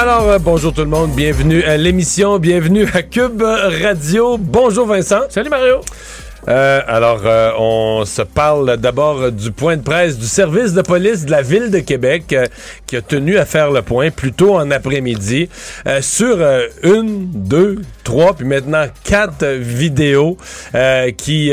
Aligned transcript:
Alors, 0.00 0.28
euh, 0.28 0.38
bonjour 0.38 0.72
tout 0.72 0.82
le 0.82 0.86
monde, 0.86 1.10
bienvenue 1.10 1.64
à 1.64 1.76
l'émission, 1.76 2.38
bienvenue 2.38 2.86
à 2.94 3.02
Cube 3.02 3.42
Radio. 3.42 4.38
Bonjour 4.38 4.86
Vincent. 4.86 5.22
Salut 5.28 5.50
Mario. 5.50 5.80
Euh, 6.46 6.80
alors, 6.86 7.22
euh, 7.26 7.50
on 7.58 8.04
se 8.06 8.22
parle 8.22 8.76
d'abord 8.76 9.32
du 9.32 9.50
point 9.50 9.76
de 9.76 9.82
presse 9.82 10.16
du 10.16 10.26
service 10.26 10.72
de 10.72 10.82
police 10.82 11.26
de 11.26 11.32
la 11.32 11.42
ville 11.42 11.70
de 11.70 11.80
Québec 11.80 12.34
qui 12.86 12.96
a 12.96 13.02
tenu 13.02 13.38
à 13.38 13.44
faire 13.44 13.70
le 13.72 13.82
point 13.82 14.10
plus 14.10 14.32
tôt 14.32 14.54
en 14.54 14.70
après-midi 14.70 15.48
euh, 15.86 16.00
sur 16.00 16.38
une, 16.84 17.28
deux, 17.32 17.82
trois, 18.04 18.34
puis 18.34 18.46
maintenant 18.46 18.86
quatre 19.04 19.46
vidéos 19.46 20.36
euh, 20.74 21.10
qui 21.10 21.52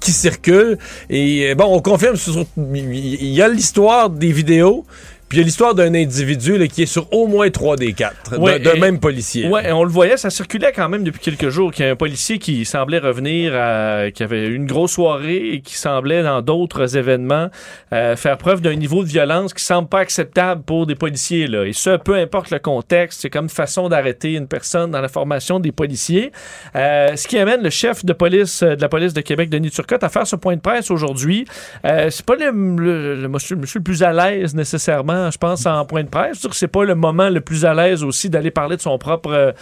qui 0.00 0.12
circulent. 0.12 0.78
Et 1.10 1.54
bon, 1.56 1.66
on 1.68 1.80
confirme, 1.80 2.16
il 2.56 3.32
y 3.32 3.42
a 3.42 3.48
l'histoire 3.48 4.08
des 4.08 4.30
vidéos. 4.30 4.86
Puis 5.32 5.38
il 5.38 5.40
y 5.40 5.44
a 5.44 5.46
l'histoire 5.46 5.74
d'un 5.74 5.94
individu 5.94 6.58
là, 6.58 6.66
qui 6.66 6.82
est 6.82 6.86
sur 6.86 7.10
au 7.10 7.26
moins 7.26 7.48
trois 7.48 7.76
des 7.76 7.94
quatre, 7.94 8.38
Ouais, 8.38 8.58
d'un 8.58 8.74
même 8.74 9.00
policier. 9.00 9.48
Ouais, 9.48 9.72
on 9.72 9.82
le 9.82 9.88
voyait, 9.88 10.18
ça 10.18 10.28
circulait 10.28 10.72
quand 10.76 10.90
même 10.90 11.04
depuis 11.04 11.20
quelques 11.20 11.48
jours 11.48 11.72
qu'il 11.72 11.86
y 11.86 11.88
a 11.88 11.92
un 11.92 11.96
policier 11.96 12.38
qui 12.38 12.66
semblait 12.66 12.98
revenir, 12.98 13.54
à, 13.56 14.10
qui 14.10 14.22
avait 14.22 14.46
une 14.48 14.66
grosse 14.66 14.92
soirée 14.92 15.54
et 15.54 15.60
qui 15.62 15.74
semblait 15.78 16.22
dans 16.22 16.42
d'autres 16.42 16.98
événements 16.98 17.48
euh, 17.94 18.14
faire 18.14 18.36
preuve 18.36 18.60
d'un 18.60 18.74
niveau 18.74 19.02
de 19.04 19.08
violence 19.08 19.54
qui 19.54 19.64
semble 19.64 19.88
pas 19.88 20.00
acceptable 20.00 20.64
pour 20.64 20.86
des 20.86 20.96
policiers 20.96 21.46
là. 21.46 21.64
Et 21.64 21.72
ce, 21.72 21.96
peu 21.96 22.14
importe 22.16 22.50
le 22.50 22.58
contexte, 22.58 23.22
c'est 23.22 23.30
comme 23.30 23.44
une 23.46 23.48
façon 23.48 23.88
d'arrêter 23.88 24.34
une 24.34 24.48
personne 24.48 24.90
dans 24.90 25.00
la 25.00 25.08
formation 25.08 25.60
des 25.60 25.72
policiers. 25.72 26.30
Euh, 26.76 27.16
ce 27.16 27.26
qui 27.26 27.38
amène 27.38 27.62
le 27.62 27.70
chef 27.70 28.04
de 28.04 28.12
police 28.12 28.62
euh, 28.62 28.76
de 28.76 28.82
la 28.82 28.90
police 28.90 29.14
de 29.14 29.22
Québec, 29.22 29.48
Denis 29.48 29.70
Turcotte, 29.70 30.04
à 30.04 30.10
faire 30.10 30.26
ce 30.26 30.36
point 30.36 30.56
de 30.56 30.60
presse 30.60 30.90
aujourd'hui. 30.90 31.46
Euh, 31.86 32.10
c'est 32.10 32.26
pas 32.26 32.34
le, 32.36 32.50
le- 32.76 33.16
le 33.22 33.28
monsieur, 33.28 33.56
monsieur 33.56 33.78
le 33.78 33.84
plus 33.84 34.02
à 34.02 34.12
l'aise 34.12 34.54
nécessairement, 34.54 35.21
je 35.30 35.38
pense, 35.38 35.66
en 35.66 35.84
point 35.84 36.02
de 36.02 36.08
presse. 36.08 36.40
Dire 36.40 36.50
que 36.50 36.56
c'est 36.56 36.68
pas 36.68 36.84
le 36.84 36.94
moment 36.94 37.28
le 37.28 37.40
plus 37.40 37.64
à 37.64 37.74
l'aise 37.74 38.02
aussi 38.02 38.30
d'aller 38.30 38.50
parler 38.50 38.76
de 38.76 38.82
son 38.82 38.98
propre 38.98 39.32
euh, 39.32 39.52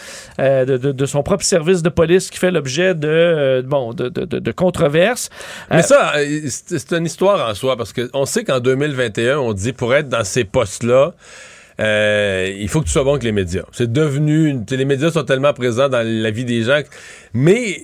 euh, 0.40 0.64
de, 0.64 1.06
son 1.06 1.22
propre 1.22 1.44
service 1.44 1.82
de 1.82 1.88
police 1.88 2.30
qui 2.30 2.38
fait 2.38 2.50
l'objet 2.50 2.94
de 2.94 3.08
euh, 3.08 3.62
bon 3.62 3.92
de, 3.92 4.08
de, 4.08 4.52
controverses. 4.52 5.30
Mais 5.70 5.82
ça, 5.82 6.12
c'est 6.48 6.78
c'est 6.78 6.92
une 6.92 7.06
histoire 7.06 7.48
en 7.48 7.54
soi, 7.54 7.76
parce 7.76 7.92
qu'on 7.92 8.24
sait 8.24 8.44
qu'en 8.44 8.60
2021, 8.60 9.38
on 9.38 9.52
dit 9.52 9.72
pour 9.72 9.94
être 9.94 10.08
dans 10.08 10.24
ces 10.24 10.44
postes-là, 10.44 11.12
il 11.78 12.68
faut 12.68 12.80
que 12.80 12.86
tu 12.86 12.92
sois 12.92 13.04
bon 13.04 13.12
avec 13.12 13.22
les 13.22 13.32
médias. 13.32 13.64
C'est 13.72 13.92
devenu... 13.92 14.64
les 14.70 14.84
médias 14.84 15.10
sont 15.10 15.24
tellement 15.24 15.52
présents 15.52 15.88
dans 15.88 16.06
la 16.06 16.30
vie 16.30 16.44
des 16.44 16.62
gens. 16.62 16.80
Mais 17.32 17.82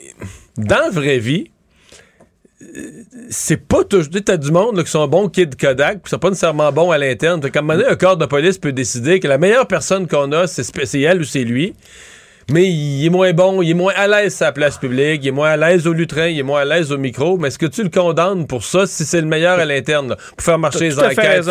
dans 0.56 0.78
la 0.78 0.90
vraie 0.90 1.18
vie, 1.18 1.50
c'est 3.28 3.68
pas 3.68 3.84
toujours... 3.84 4.10
Tu 4.10 4.32
as 4.32 4.36
du 4.36 4.50
monde 4.50 4.76
là, 4.76 4.84
qui 4.84 4.90
sont 4.90 5.06
bons 5.06 5.28
kid 5.28 5.60
Kodak, 5.60 6.02
qui 6.04 6.10
sont 6.10 6.18
pas 6.18 6.30
nécessairement 6.30 6.72
bons 6.72 6.90
à 6.90 6.98
l'interne. 6.98 7.42
Fait 7.42 7.50
qu'à 7.50 7.58
un 7.58 7.62
moment 7.62 7.78
donné, 7.78 7.88
un 7.88 7.96
corps 7.96 8.16
de 8.16 8.26
police 8.26 8.58
peut 8.58 8.72
décider 8.72 9.20
que 9.20 9.28
la 9.28 9.38
meilleure 9.38 9.66
personne 9.66 10.06
qu'on 10.06 10.32
a, 10.32 10.46
c'est 10.46 11.00
elle 11.00 11.20
ou 11.20 11.24
c'est 11.24 11.44
lui. 11.44 11.74
Mais 12.50 12.68
il 12.68 13.04
est 13.04 13.10
moins 13.10 13.32
bon, 13.32 13.60
il 13.60 13.70
est 13.70 13.74
moins 13.74 13.92
à 13.96 14.06
l'aise 14.06 14.40
à 14.40 14.46
la 14.46 14.52
place 14.52 14.78
publique, 14.78 15.20
il 15.24 15.28
est 15.28 15.32
moins 15.32 15.50
à 15.50 15.56
l'aise 15.56 15.86
au 15.86 15.92
lutrin, 15.92 16.28
il 16.28 16.38
est 16.38 16.44
moins 16.44 16.60
à 16.60 16.64
l'aise 16.64 16.92
au 16.92 16.98
micro. 16.98 17.36
Mais 17.38 17.48
est-ce 17.48 17.58
que 17.58 17.66
tu 17.66 17.82
le 17.82 17.88
condamnes 17.88 18.46
pour 18.46 18.64
ça 18.64 18.86
si 18.86 19.04
c'est 19.04 19.20
le 19.20 19.26
meilleur 19.26 19.58
à 19.58 19.64
l'interne, 19.64 20.14
pour 20.36 20.44
faire 20.44 20.58
marcher 20.58 20.84
les 20.88 20.98
enquêtes? 20.98 21.50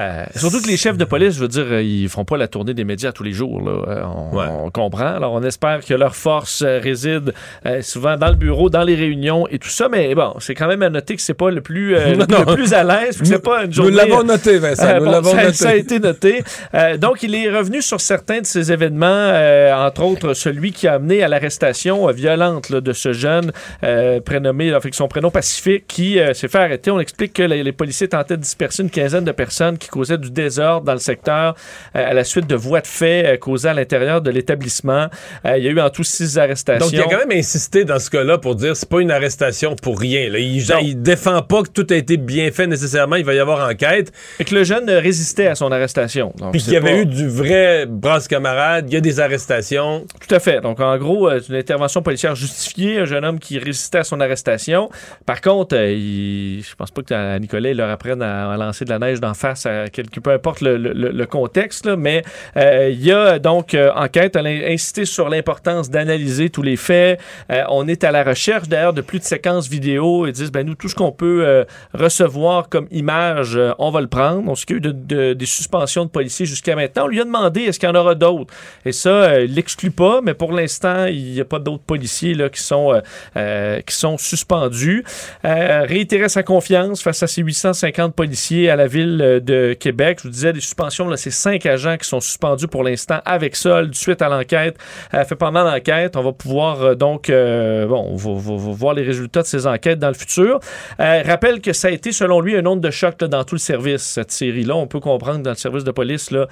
Euh, 0.00 0.24
surtout 0.34 0.62
que 0.62 0.66
les 0.68 0.76
chefs 0.76 0.96
de 0.96 1.04
police, 1.04 1.34
je 1.34 1.40
veux 1.40 1.48
dire, 1.48 1.66
euh, 1.70 1.82
ils 1.82 2.08
font 2.08 2.24
pas 2.24 2.36
la 2.38 2.48
tournée 2.48 2.72
des 2.74 2.84
médias 2.84 3.12
tous 3.12 3.22
les 3.22 3.32
jours. 3.32 3.60
Là. 3.60 3.70
Euh, 3.88 4.02
on, 4.04 4.36
Ouais. 4.36 4.46
on 4.48 4.70
comprend. 4.70 5.06
Alors, 5.16 5.32
on 5.34 5.42
espère 5.42 5.84
que 5.84 5.92
leur 5.94 6.14
force 6.16 6.62
réside 6.62 7.34
euh, 7.66 7.82
souvent 7.82 8.16
dans 8.16 8.28
le 8.28 8.34
bureau, 8.36 8.70
dans 8.70 8.82
les 8.82 8.94
réunions 8.94 9.46
et 9.48 9.58
tout 9.58 9.68
ça. 9.68 9.88
Mais 9.90 10.14
bon, 10.14 10.34
c'est 10.38 10.54
quand 10.54 10.68
même 10.68 10.82
à 10.82 10.88
noter 10.90 11.16
que 11.16 11.22
c'est 11.22 11.34
pas 11.34 11.50
le 11.50 11.60
plus, 11.60 11.96
euh, 11.96 12.14
Non, 12.16 12.26
le 12.38 12.44
non. 12.46 12.54
plus 12.54 12.72
à 12.72 12.82
l'aise. 12.84 13.18
C'est 13.22 13.42
pas 13.42 13.62
une 13.62 13.66
Nous 13.68 13.72
journée. 13.74 13.90
l'avons 13.96 14.22
noté, 14.22 14.58
Vincent, 14.58 14.98
nous 14.98 15.04
bon, 15.04 15.10
l'avons 15.10 15.30
ça, 15.32 15.42
noté. 15.42 15.52
ça 15.54 15.68
a 15.70 15.74
été 15.74 15.98
noté. 15.98 16.42
Euh, 16.74 16.96
donc, 16.96 17.22
il 17.22 17.34
est 17.34 17.50
revenu 17.50 17.82
sur 17.82 18.00
certains 18.00 18.40
de 18.40 18.46
ces 18.46 18.72
événements, 18.72 19.06
euh, 19.10 19.74
entre 19.74 20.02
autres 20.04 20.34
celui 20.34 20.72
qui 20.72 20.86
a 20.88 20.94
amené 20.94 21.22
à 21.22 21.28
l'arrestation 21.28 22.06
violente 22.12 22.70
là, 22.70 22.80
de 22.80 22.92
ce 22.92 23.12
jeune 23.12 23.52
euh, 23.84 24.20
prénommé, 24.20 24.72
avec 24.72 24.94
son 24.94 25.08
prénom 25.08 25.30
Pacifique, 25.30 25.86
qui 25.86 26.18
s'est 26.34 26.48
fait 26.48 26.58
arrêter. 26.58 26.90
On 26.90 27.00
explique 27.00 27.34
que 27.34 27.42
les, 27.42 27.62
les 27.62 27.72
policiers 27.72 28.08
tentaient 28.08 28.36
de 28.36 28.42
disperser 28.42 28.82
une 28.82 28.90
quinzaine 28.90 29.24
de 29.24 29.32
personnes 29.32 29.76
qui 29.78 29.88
causaient 29.90 30.18
du 30.18 30.30
désordre 30.30 30.86
dans 30.86 30.92
le 30.92 30.98
secteur 30.98 31.54
euh, 31.96 32.10
à 32.10 32.14
la 32.14 32.24
suite 32.24 32.46
de 32.46 32.54
voies 32.54 32.80
de 32.80 32.86
fait 32.86 33.26
euh, 33.26 33.36
causées 33.36 33.68
à 33.68 33.74
l'intérieur 33.74 34.20
de 34.22 34.30
l'établissement. 34.30 35.08
Euh, 35.46 35.58
il 35.58 35.64
y 35.64 35.68
a 35.68 35.70
eu 35.70 35.80
en 35.80 35.90
tout 35.90 36.04
six 36.04 36.38
arrestations. 36.38 36.86
Donc, 36.86 36.92
il 36.94 37.00
a 37.00 37.04
quand 37.04 37.26
même 37.26 37.38
insisté 37.38 37.84
dans 37.84 37.98
ce 37.98 38.10
cas-là 38.10 38.38
pour 38.38 38.54
dire 38.54 38.76
c'est 38.76 38.88
pas 38.88 39.00
une 39.00 39.10
arrestation 39.10 39.76
pour 39.76 39.98
rien. 39.98 40.30
Là. 40.30 40.38
Il, 40.38 40.64
Non. 40.68 40.78
il 40.82 41.00
défend 41.02 41.42
pas 41.42 41.62
que 41.62 41.68
tout 41.70 41.86
a 41.90 41.94
été 41.96 42.16
bien 42.16 42.50
fait 42.50 42.66
nécessairement. 42.66 43.16
Il 43.16 43.24
va 43.24 43.34
y 43.34 43.38
avoir 43.38 43.68
enquête. 43.68 44.12
Fait 44.38 44.44
que 44.44 44.54
le 44.54 44.64
jeune 44.64 44.88
résistait 44.90 45.46
à 45.48 45.54
son 45.54 45.70
arrestation. 45.72 46.32
Donc, 46.38 46.52
Puis 46.52 46.62
qu'il 46.62 46.72
y 46.72 46.76
avait 46.76 46.92
pas- 46.92 46.98
eu 47.00 47.06
du 47.06 47.28
vrai 47.28 47.86
brasse 47.86 48.28
camarade. 48.28 48.86
Il 48.88 48.94
y 48.94 48.96
a 48.96 49.00
des 49.00 49.20
arrestations. 49.20 50.04
Tout 50.26 50.34
à 50.34 50.38
fait. 50.38 50.60
Donc, 50.60 50.80
en 50.80 50.96
gros, 50.98 51.30
c'est 51.40 51.48
une 51.48 51.56
intervention 51.56 52.02
policière 52.02 52.34
justifiée, 52.34 52.98
un 53.00 53.04
jeune 53.04 53.24
homme 53.24 53.38
qui 53.38 53.58
résistait 53.58 53.98
à 53.98 54.04
son 54.04 54.20
arrestation. 54.20 54.90
Par 55.26 55.40
contre, 55.40 55.76
il- 55.76 56.62
je 56.62 56.74
pense 56.74 56.90
pas 56.90 57.02
que 57.02 57.38
Nicolas, 57.38 57.72
leur 57.74 57.90
apprenne 57.90 58.22
à, 58.22 58.52
à 58.52 58.56
lancer 58.56 58.84
de 58.84 58.90
la 58.90 58.98
neige 58.98 59.20
d'en 59.20 59.34
face 59.34 59.66
quelque 59.92 60.20
peu 60.20 60.30
importe 60.30 60.60
le, 60.60 61.24
contexte, 61.26 61.86
là, 61.86 61.96
mais 61.96 62.22
euh, 62.56 62.90
il 62.90 63.02
y 63.04 63.12
a 63.12 63.38
donc 63.38 63.74
euh, 63.74 63.90
enquête, 63.94 64.36
elle 64.36 64.46
a 64.46 64.76
sur 65.04 65.28
l'importance 65.28 65.90
d'analyser 65.90 66.50
tous 66.50 66.62
les 66.62 66.76
faits. 66.76 67.20
Euh, 67.50 67.62
on 67.68 67.86
est 67.86 68.04
à 68.04 68.10
la 68.10 68.24
recherche 68.24 68.68
d'ailleurs 68.68 68.92
de 68.92 69.00
plus 69.00 69.18
de 69.18 69.24
séquences 69.24 69.68
vidéo. 69.68 70.26
Ils 70.26 70.32
disent, 70.32 70.50
ben 70.50 70.66
nous, 70.66 70.74
tout 70.74 70.88
ce 70.88 70.94
qu'on 70.94 71.12
peut 71.12 71.64
recevoir 71.94 72.68
comme 72.68 72.86
image, 72.90 73.58
on 73.78 73.90
va 73.90 74.00
le 74.00 74.06
prendre. 74.06 74.48
On 74.48 74.54
s'est 74.54 74.66
eu 74.70 74.80
de, 74.80 74.90
de- 74.92 75.32
des 75.34 75.46
suspensions 75.46 76.04
de 76.04 76.10
policiers 76.10 76.46
jusqu'à 76.46 76.74
maintenant. 76.74 77.04
On 77.04 77.08
lui 77.08 77.20
a 77.20 77.24
demandé, 77.24 77.62
est-ce 77.62 77.78
qu'il 77.78 77.88
y 77.88 77.92
en 77.92 77.94
aura 77.94 78.14
d'autres? 78.14 78.52
Et 78.84 78.92
ça, 78.92 79.40
il 79.40 79.54
l'exclut 79.54 79.90
pas, 79.90 80.20
mais 80.22 80.34
pour 80.34 80.52
l'instant, 80.52 81.06
il 81.06 81.32
n'y 81.32 81.40
a 81.40 81.44
pas 81.44 81.58
d'autres 81.58 81.84
policiers 81.84 82.34
là, 82.34 82.48
qui, 82.48 82.62
sont, 82.62 83.00
qui 83.34 83.94
sont 83.94 84.18
suspendus. 84.18 85.04
Euh, 85.44 85.86
sa 86.28 86.42
confiance 86.42 87.02
face 87.02 87.22
à 87.22 87.26
ces 87.26 87.42
850 87.42 88.14
policiers 88.14 88.70
à 88.70 88.76
la 88.76 88.86
ville 88.86 89.20
euh, 89.20 89.40
Québec. 89.78 90.18
Je 90.22 90.28
vous 90.28 90.32
disais, 90.32 90.52
des 90.52 90.60
suspensions, 90.60 91.08
là, 91.08 91.16
c'est 91.16 91.30
cinq 91.30 91.66
agents 91.66 91.96
qui 91.96 92.08
sont 92.08 92.20
suspendus 92.20 92.68
pour 92.68 92.84
l'instant 92.84 93.20
avec 93.24 93.56
sol, 93.56 93.90
suite 93.94 94.22
à 94.22 94.28
l'enquête. 94.28 94.76
Euh, 95.14 95.24
fait 95.24 95.36
pendant 95.36 95.64
l'enquête, 95.64 96.16
on 96.16 96.22
va 96.22 96.32
pouvoir 96.32 96.82
euh, 96.82 96.94
donc, 96.94 97.30
euh, 97.30 97.86
bon, 97.86 98.14
voir 98.14 98.94
les 98.94 99.02
résultats 99.02 99.42
de 99.42 99.46
ces 99.46 99.66
enquêtes 99.66 99.98
dans 99.98 100.08
le 100.08 100.14
futur. 100.14 100.60
Euh, 101.00 101.22
rappelle 101.24 101.60
que 101.60 101.72
ça 101.72 101.88
a 101.88 101.90
été, 101.90 102.12
selon 102.12 102.40
lui, 102.40 102.56
un 102.56 102.66
onde 102.66 102.80
de 102.80 102.90
choc 102.90 103.18
dans 103.18 103.44
tout 103.44 103.54
le 103.54 103.60
service, 103.60 104.02
cette 104.02 104.30
série-là. 104.30 104.74
On 104.76 104.86
peut 104.86 105.00
comprendre 105.00 105.40
dans 105.40 105.50
le 105.50 105.56
service 105.56 105.84
de 105.84 105.90
police, 105.90 106.30
là, 106.30 106.46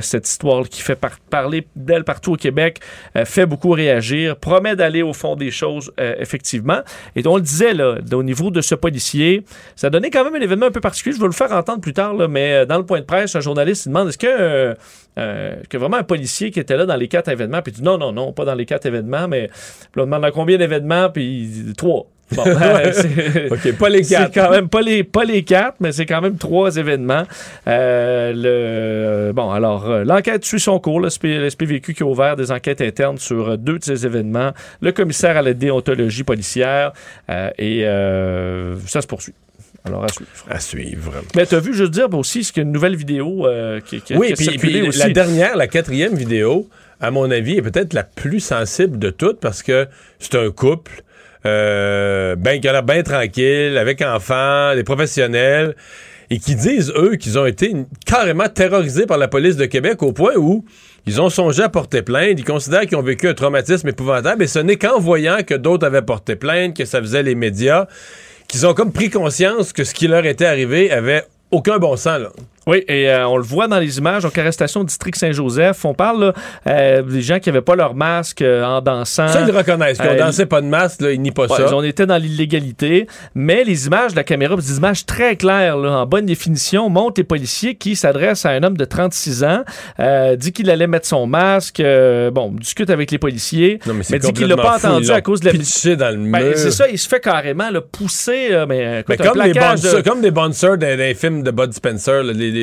cette 0.00 0.28
histoire 0.28 0.68
qui 0.68 0.82
fait 0.82 0.94
par- 0.96 1.18
parler 1.30 1.66
d'elle 1.74 2.04
partout 2.04 2.34
au 2.34 2.36
Québec, 2.36 2.80
fait 3.24 3.46
beaucoup 3.46 3.70
réagir, 3.70 4.36
promet 4.36 4.76
d'aller 4.76 5.02
au 5.02 5.12
fond 5.12 5.34
des 5.36 5.50
choses, 5.50 5.92
effectivement. 5.98 6.80
Et 7.16 7.26
on 7.26 7.36
le 7.36 7.42
disait, 7.42 7.74
là, 7.74 7.96
au 8.12 8.22
niveau 8.22 8.50
de 8.50 8.60
ce 8.60 8.74
policier, 8.74 9.44
ça 9.76 9.90
donnait 9.90 10.10
quand 10.10 10.24
même 10.24 10.34
un 10.34 10.44
événement 10.44 10.66
un 10.66 10.70
peu 10.70 10.80
particulier. 10.80 11.16
Je 11.16 11.20
vais 11.20 11.26
le 11.26 11.32
faire 11.32 11.52
entendre 11.52 11.80
plus 11.80 11.92
tard, 11.94 12.14
là, 12.14 12.28
mais 12.28 12.43
euh, 12.52 12.64
dans 12.66 12.78
le 12.78 12.84
point 12.86 13.00
de 13.00 13.04
presse, 13.06 13.34
un 13.36 13.40
journaliste 13.40 13.88
demande 13.88 14.08
est-ce 14.08 14.18
que, 14.18 14.26
euh, 14.26 14.74
euh, 15.18 15.54
que 15.68 15.76
vraiment 15.76 15.96
un 15.98 16.02
policier 16.04 16.50
qui 16.50 16.60
était 16.60 16.76
là 16.76 16.86
dans 16.86 16.96
les 16.96 17.08
quatre 17.08 17.28
événements, 17.28 17.62
puis 17.62 17.72
il 17.72 17.76
dit 17.78 17.82
non, 17.82 17.98
non, 17.98 18.12
non, 18.12 18.32
pas 18.32 18.44
dans 18.44 18.54
les 18.54 18.66
quatre 18.66 18.86
événements, 18.86 19.28
mais 19.28 19.48
puis 19.92 20.00
on 20.00 20.04
demande 20.04 20.24
à 20.24 20.30
combien 20.30 20.58
d'événements, 20.58 21.10
puis 21.10 21.24
il 21.42 21.64
dit 21.66 21.72
trois. 21.74 22.06
Bon, 22.34 22.42
OK, 23.50 23.72
pas 23.78 23.88
les 23.90 24.02
c'est 24.02 24.14
quatre. 24.16 24.34
quand 24.34 24.50
même 24.50 24.68
pas 24.68 24.80
les, 24.80 25.04
pas 25.04 25.24
les 25.24 25.42
quatre, 25.44 25.76
mais 25.80 25.92
c'est 25.92 26.06
quand 26.06 26.20
même 26.22 26.36
trois 26.38 26.76
événements. 26.76 27.24
Euh, 27.68 28.32
le, 29.28 29.32
bon, 29.32 29.50
alors, 29.50 29.88
l'enquête 30.04 30.44
suit 30.44 30.58
son 30.60 30.78
cours. 30.80 31.00
Le 31.00 31.08
SP- 31.12 31.38
le 31.38 31.50
SPVQ 31.50 31.94
qui 31.94 32.02
a 32.02 32.06
ouvert 32.06 32.34
des 32.36 32.50
enquêtes 32.50 32.80
internes 32.80 33.18
sur 33.18 33.58
deux 33.58 33.78
de 33.78 33.84
ces 33.84 34.06
événements. 34.06 34.52
Le 34.80 34.92
commissaire 34.92 35.36
à 35.36 35.42
la 35.42 35.52
déontologie 35.52 36.24
policière. 36.24 36.92
euh, 37.30 37.50
et 37.58 37.84
euh, 37.86 38.76
ça 38.86 39.02
se 39.02 39.06
poursuit. 39.06 39.34
Alors, 39.86 40.04
à 40.04 40.08
suivre. 40.08 40.30
À 40.48 40.60
suivre. 40.60 41.12
Mais 41.36 41.44
tu 41.46 41.54
as 41.54 41.60
vu, 41.60 41.74
je 41.74 41.82
veux 41.84 41.90
dire, 41.90 42.12
aussi, 42.14 42.42
ce 42.42 42.52
qu'il 42.52 42.62
y 42.62 42.64
a 42.64 42.66
une 42.66 42.72
nouvelle 42.72 42.96
vidéo 42.96 43.46
euh, 43.46 43.80
qui, 43.80 44.00
qui, 44.00 44.16
Oui, 44.16 44.32
qui 44.32 44.48
a 44.48 44.52
puis 44.52 44.80
aussi. 44.82 44.98
la 44.98 45.10
dernière, 45.10 45.56
la 45.56 45.66
quatrième 45.66 46.14
vidéo, 46.14 46.68
à 47.00 47.10
mon 47.10 47.30
avis, 47.30 47.58
est 47.58 47.62
peut-être 47.62 47.92
la 47.92 48.04
plus 48.04 48.40
sensible 48.40 48.98
de 48.98 49.10
toutes 49.10 49.40
parce 49.40 49.62
que 49.62 49.86
c'est 50.18 50.36
un 50.36 50.50
couple 50.50 51.02
euh, 51.44 52.34
ben, 52.36 52.60
qui 52.60 52.68
a 52.68 52.72
l'air 52.72 52.82
bien 52.82 53.02
tranquille, 53.02 53.76
avec 53.76 54.00
enfants, 54.00 54.74
des 54.74 54.84
professionnels. 54.84 55.76
et 56.30 56.38
qui 56.38 56.54
disent, 56.54 56.90
eux, 56.96 57.16
qu'ils 57.16 57.38
ont 57.38 57.44
été 57.44 57.74
carrément 58.06 58.48
terrorisés 58.48 59.04
par 59.04 59.18
la 59.18 59.28
police 59.28 59.56
de 59.56 59.66
Québec 59.66 60.02
au 60.02 60.12
point 60.12 60.34
où 60.36 60.64
ils 61.06 61.20
ont 61.20 61.28
songé 61.28 61.62
à 61.62 61.68
porter 61.68 62.00
plainte. 62.00 62.38
Ils 62.38 62.44
considèrent 62.44 62.86
qu'ils 62.86 62.96
ont 62.96 63.02
vécu 63.02 63.28
un 63.28 63.34
traumatisme 63.34 63.88
épouvantable 63.88 64.42
et 64.42 64.46
ce 64.46 64.58
n'est 64.58 64.76
qu'en 64.76 64.98
voyant 64.98 65.42
que 65.46 65.54
d'autres 65.54 65.86
avaient 65.86 66.00
porté 66.00 66.34
plainte, 66.36 66.74
que 66.74 66.86
ça 66.86 67.00
faisait 67.00 67.22
les 67.22 67.34
médias, 67.34 67.86
qu'ils 68.48 68.66
ont 68.66 68.74
comme 68.74 68.92
pris 68.92 69.10
conscience 69.10 69.72
que 69.72 69.84
ce 69.84 69.94
qui 69.94 70.06
leur 70.08 70.24
était 70.26 70.46
arrivé 70.46 70.90
avait 70.90 71.24
aucun 71.50 71.78
bon 71.78 71.96
sens, 71.96 72.20
là. 72.20 72.30
Oui, 72.66 72.82
et 72.88 73.10
euh, 73.10 73.26
on 73.28 73.36
le 73.36 73.42
voit 73.42 73.68
dans 73.68 73.78
les 73.78 73.98
images. 73.98 74.22
Donc, 74.22 74.36
arrestation 74.38 74.80
au 74.80 74.84
district 74.84 75.16
Saint-Joseph. 75.16 75.84
On 75.84 75.94
parle 75.94 76.24
là, 76.26 76.32
euh, 76.66 77.02
des 77.02 77.20
gens 77.22 77.38
qui 77.38 77.48
n'avaient 77.50 77.60
pas 77.60 77.76
leur 77.76 77.94
masque 77.94 78.42
euh, 78.42 78.64
en 78.64 78.80
dansant. 78.80 79.28
Ça, 79.28 79.40
ils 79.42 79.46
le 79.52 79.56
reconnaissent. 79.56 79.98
Qu'on 79.98 80.04
Euh, 80.04 80.18
dansait 80.18 80.46
pas 80.46 80.60
de 80.60 80.66
masque, 80.66 81.00
là, 81.02 81.12
ils 81.12 81.20
nient 81.20 81.30
pas 81.30 81.46
Ouais, 81.46 81.56
ça. 81.56 81.74
On 81.76 81.82
était 81.82 82.06
dans 82.06 82.16
l'illégalité, 82.16 83.06
mais 83.34 83.64
les 83.64 83.86
images 83.86 84.12
de 84.12 84.16
la 84.16 84.24
caméra, 84.24 84.56
des 84.56 84.76
images 84.78 85.04
très 85.06 85.36
claires, 85.36 85.76
là, 85.76 85.90
en 85.98 86.06
bonne 86.06 86.26
définition, 86.26 86.88
montrent 86.88 87.20
les 87.20 87.24
policiers 87.24 87.74
qui 87.74 87.96
s'adressent 87.96 88.46
à 88.46 88.50
un 88.50 88.62
homme 88.62 88.76
de 88.76 88.84
36 88.84 89.44
ans, 89.44 89.64
euh, 90.00 90.36
dit 90.36 90.52
qu'il 90.52 90.70
allait 90.70 90.86
mettre 90.86 91.06
son 91.06 91.26
masque, 91.26 91.80
euh, 91.80 92.30
bon, 92.30 92.50
discute 92.52 92.90
avec 92.90 93.10
les 93.10 93.18
policiers, 93.18 93.78
Non, 93.86 93.94
mais, 93.94 94.02
c'est 94.04 94.18
dit 94.18 94.32
qu'il 94.32 94.46
l'a 94.46 94.56
pas 94.56 94.78
fou. 94.78 94.86
entendu 94.86 95.10
à 95.10 95.20
cause 95.20 95.40
de 95.40 95.46
la... 95.46 95.52
pitché 95.52 95.96
dans 95.96 96.10
le 96.10 96.30
Ben, 96.30 96.42
mur. 96.48 96.52
c'est 96.56 96.70
ça, 96.70 96.88
il 96.88 96.98
se 96.98 97.08
fait 97.08 97.20
carrément 97.20 97.70
là, 97.70 97.80
pousser, 97.80 98.48
euh, 98.52 98.66
mais, 98.68 99.04
Mais 99.08 99.16
comme, 99.16 99.40
les 99.42 99.52
plaquage 99.52 99.80
de- 99.82 100.00
comme 100.00 100.20
des 100.20 100.30
dans, 100.30 100.48
dans 100.48 100.98
les 100.98 101.14
films 101.14 101.42
de 101.42 101.50
Bud 101.50 101.72
Spencer, 101.72 102.22
là, 102.22 102.32
les- 102.32 102.53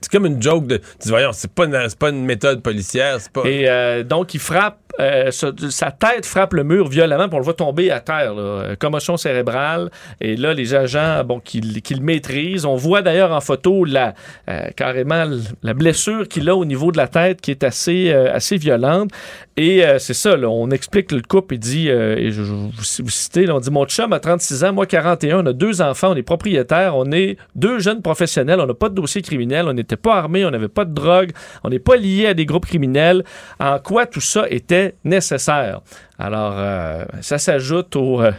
c'est 0.00 0.10
comme 0.10 0.26
une 0.26 0.40
joke 0.42 0.66
de. 0.66 0.80
Voyons, 1.06 1.30
c'est 1.32 1.50
pas, 1.52 1.64
une- 1.66 1.88
pas 1.98 2.10
une 2.10 2.24
méthode 2.24 2.62
policière, 2.62 3.18
pas. 3.32 3.42
Et 3.44 3.68
euh, 3.68 4.02
donc, 4.02 4.34
il 4.34 4.40
frappe, 4.40 4.78
euh, 5.00 5.30
sa, 5.30 5.90
tête 5.90 6.24
frappe 6.24 6.54
le 6.54 6.62
mur 6.62 6.88
violemment, 6.88 7.26
puis 7.28 7.34
on 7.34 7.38
le 7.38 7.44
voit 7.44 7.54
tomber 7.54 7.90
à 7.90 8.00
terre, 8.00 8.34
là, 8.34 8.42
euh, 8.42 8.76
commotion 8.76 9.16
cérébrale. 9.16 9.90
Et 10.20 10.36
là, 10.36 10.54
les 10.54 10.74
agents, 10.74 11.24
bon, 11.24 11.40
qui, 11.40 11.60
le 11.60 12.00
maîtrisent. 12.00 12.64
On 12.64 12.76
voit 12.76 13.02
d'ailleurs 13.02 13.32
en 13.32 13.40
photo 13.40 13.84
la, 13.84 14.14
euh, 14.48 14.68
carrément 14.76 15.24
la 15.62 15.74
blessure 15.74 16.28
qu'il 16.28 16.48
a 16.48 16.56
au 16.56 16.64
niveau 16.64 16.92
de 16.92 16.96
la 16.96 17.08
tête 17.08 17.40
qui 17.40 17.50
est 17.50 17.64
assez, 17.64 18.12
assez 18.12 18.56
violente. 18.56 19.10
Et 19.56 19.84
c'est 19.98 20.14
ça, 20.14 20.36
on 20.36 20.70
explique 20.70 21.12
le 21.12 21.22
couple, 21.22 21.54
il 21.54 21.60
dit, 21.60 21.88
et 21.88 22.32
je, 22.32 22.42
vous 22.42 22.70
vous 22.70 23.10
citez, 23.10 23.48
on 23.50 23.60
dit 23.60 23.70
Mon 23.70 23.86
chum 23.86 24.12
a 24.12 24.18
36 24.18 24.64
ans, 24.64 24.72
moi 24.72 24.86
41, 24.86 25.44
on 25.44 25.46
a 25.46 25.52
deux 25.52 25.80
enfants, 25.80 26.10
on 26.10 26.16
est 26.16 26.24
propriétaires, 26.24 26.96
on 26.96 27.12
est 27.12 27.36
deux 27.54 27.78
jeunes 27.78 28.02
professionnels, 28.02 28.58
on 28.60 28.66
n'a 28.66 28.74
pas 28.74 28.88
de 28.88 28.94
dossier 28.94 29.22
criminel, 29.22 29.66
on 29.68 29.72
n'était 29.72 29.96
pas 29.96 30.16
armés, 30.16 30.44
on 30.44 30.50
n'avait 30.50 30.68
pas 30.68 30.84
de 30.84 30.92
drogue, 30.92 31.30
on 31.62 31.68
n'est 31.70 31.78
pas 31.78 31.96
lié 31.96 32.26
à 32.26 32.34
des 32.34 32.46
groupes 32.46 32.66
criminels. 32.66 33.24
En 33.60 33.78
quoi 33.78 34.06
tout 34.06 34.20
ça 34.20 34.46
était 34.50 34.83
nécessaire 35.04 35.80
Alors, 36.18 36.54
euh, 36.56 37.04
ça 37.20 37.38
s'ajoute 37.38 37.96
euh, 37.96 38.32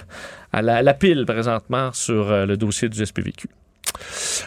à 0.51 0.61
la, 0.61 0.93
pile 0.93 1.25
présentement 1.25 1.91
sur 1.93 2.31
euh, 2.31 2.45
le 2.45 2.57
dossier 2.57 2.89
du 2.89 3.05
SPVQ. 3.05 3.49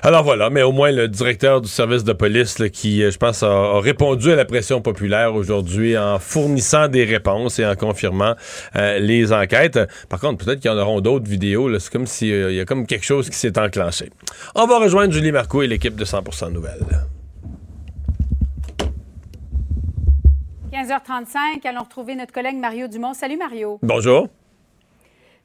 Alors 0.03 0.25
voilà, 0.25 0.51
mais 0.51 0.63
au 0.63 0.73
moins 0.73 0.91
le 0.93 1.09
directeur 1.09 1.63
du 1.63 1.69
service 1.69 2.05
de 2.05 2.13
police 2.13 2.63
qui, 2.71 3.01
je 3.01 3.17
pense, 3.17 3.43
a, 3.43 3.81
répondu 3.81 4.31
à 4.31 4.37
la 4.37 4.45
pression 4.45 4.83
populaire 4.83 5.35
aujourd'hui 5.35 5.97
en 5.97 6.19
fournissant 6.19 6.89
des 6.89 7.05
réponses 7.05 7.59
et 7.59 7.65
en 7.65 7.75
confirmant 7.75 8.35
les 8.75 9.33
enquêtes. 9.33 9.79
Par 10.11 10.21
contre, 10.21 10.45
peut-être 10.45 10.61
qu'il 10.61 10.71
y 10.71 10.75
en 10.75 10.77
auront 10.77 11.01
d'autres 11.01 11.29
vidéos. 11.29 11.79
C'est 11.79 11.91
comme 11.91 12.07
s'il 12.07 12.53
y 12.53 12.61
a 12.61 12.67
comme 12.67 12.87
quelque 12.87 13.07
chose 13.07 13.31
qui 13.31 13.37
s'est 13.37 13.59
enclenché. 13.59 14.11
On 14.55 14.67
va 14.67 14.79
rejoindre 14.79 15.15
Julie 15.15 15.33
Marco 15.33 15.63
et 15.63 15.67
l'équipe 15.67 15.97
de 15.97 16.05
100% 16.05 16.53
Nouvelles. 16.53 16.85
15h35, 20.79 21.67
allons 21.67 21.83
retrouver 21.83 22.15
notre 22.15 22.33
collègue 22.33 22.57
Mario 22.57 22.87
Dumont. 22.87 23.13
Salut 23.13 23.37
Mario. 23.37 23.81
Bonjour. 23.83 24.29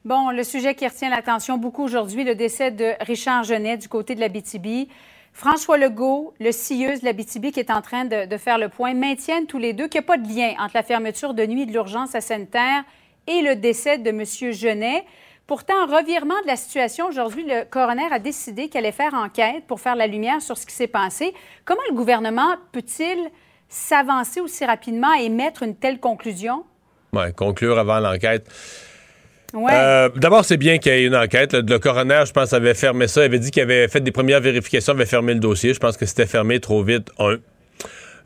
Bon, 0.04 0.30
le 0.30 0.44
sujet 0.44 0.76
qui 0.76 0.86
retient 0.86 1.10
l'attention 1.10 1.58
beaucoup 1.58 1.82
aujourd'hui, 1.82 2.22
le 2.22 2.36
décès 2.36 2.70
de 2.70 2.92
Richard 3.00 3.42
Genet 3.42 3.78
du 3.78 3.88
côté 3.88 4.14
de 4.14 4.20
la 4.20 4.28
BTB. 4.28 4.88
François 5.32 5.76
Legault, 5.76 6.34
le 6.38 6.52
CIEUS 6.52 7.00
de 7.00 7.04
la 7.04 7.12
BTB 7.12 7.50
qui 7.50 7.58
est 7.58 7.72
en 7.72 7.82
train 7.82 8.04
de, 8.04 8.26
de 8.26 8.36
faire 8.36 8.58
le 8.58 8.68
point, 8.68 8.94
maintiennent 8.94 9.46
tous 9.46 9.58
les 9.58 9.72
deux 9.72 9.88
qu'il 9.88 10.00
n'y 10.00 10.04
a 10.04 10.06
pas 10.06 10.18
de 10.18 10.28
lien 10.28 10.54
entre 10.60 10.76
la 10.76 10.84
fermeture 10.84 11.34
de 11.34 11.44
nuit 11.44 11.66
de 11.66 11.72
l'urgence 11.72 12.14
à 12.14 12.20
Sainte-Terre 12.20 12.84
et 13.26 13.42
le 13.42 13.56
décès 13.56 13.98
de 13.98 14.10
M. 14.10 14.52
Genet. 14.52 15.04
Pourtant, 15.48 15.86
revirement 15.86 16.40
de 16.42 16.46
la 16.46 16.56
situation, 16.56 17.08
aujourd'hui, 17.08 17.44
le 17.44 17.64
coroner 17.64 18.06
a 18.12 18.20
décidé 18.20 18.68
qu'elle 18.68 18.84
allait 18.84 18.92
faire 18.92 19.14
enquête 19.14 19.64
pour 19.66 19.80
faire 19.80 19.96
la 19.96 20.06
lumière 20.06 20.40
sur 20.40 20.56
ce 20.56 20.64
qui 20.64 20.72
s'est 20.72 20.86
passé. 20.86 21.34
Comment 21.64 21.82
le 21.90 21.96
gouvernement 21.96 22.54
peut-il 22.70 23.18
s'avancer 23.74 24.40
aussi 24.40 24.64
rapidement 24.64 25.12
et 25.14 25.28
mettre 25.28 25.62
une 25.64 25.74
telle 25.74 25.98
conclusion? 25.98 26.64
Ouais, 27.12 27.32
conclure 27.32 27.78
avant 27.78 27.98
l'enquête. 28.00 28.46
Ouais. 29.52 29.72
Euh, 29.72 30.08
D'abord, 30.16 30.44
c'est 30.44 30.56
bien 30.56 30.78
qu'il 30.78 30.92
y 30.92 30.96
ait 30.96 31.04
une 31.06 31.14
enquête. 31.14 31.52
là. 31.52 31.60
Le 31.60 31.78
coroner, 31.78 32.22
je 32.26 32.32
pense, 32.32 32.52
avait 32.52 32.74
fermé 32.74 33.06
ça. 33.08 33.22
Il 33.22 33.26
avait 33.26 33.38
dit 33.38 33.50
qu'il 33.50 33.62
avait 33.62 33.86
fait 33.88 34.00
des 34.00 34.10
premières 34.12 34.40
vérifications, 34.40 34.92
avait 34.92 35.06
fermé 35.06 35.34
le 35.34 35.40
dossier. 35.40 35.74
Je 35.74 35.80
pense 35.80 35.96
que 35.96 36.06
c'était 36.06 36.26
fermé 36.26 36.60
trop 36.60 36.82
vite, 36.82 37.10
un. 37.18 37.36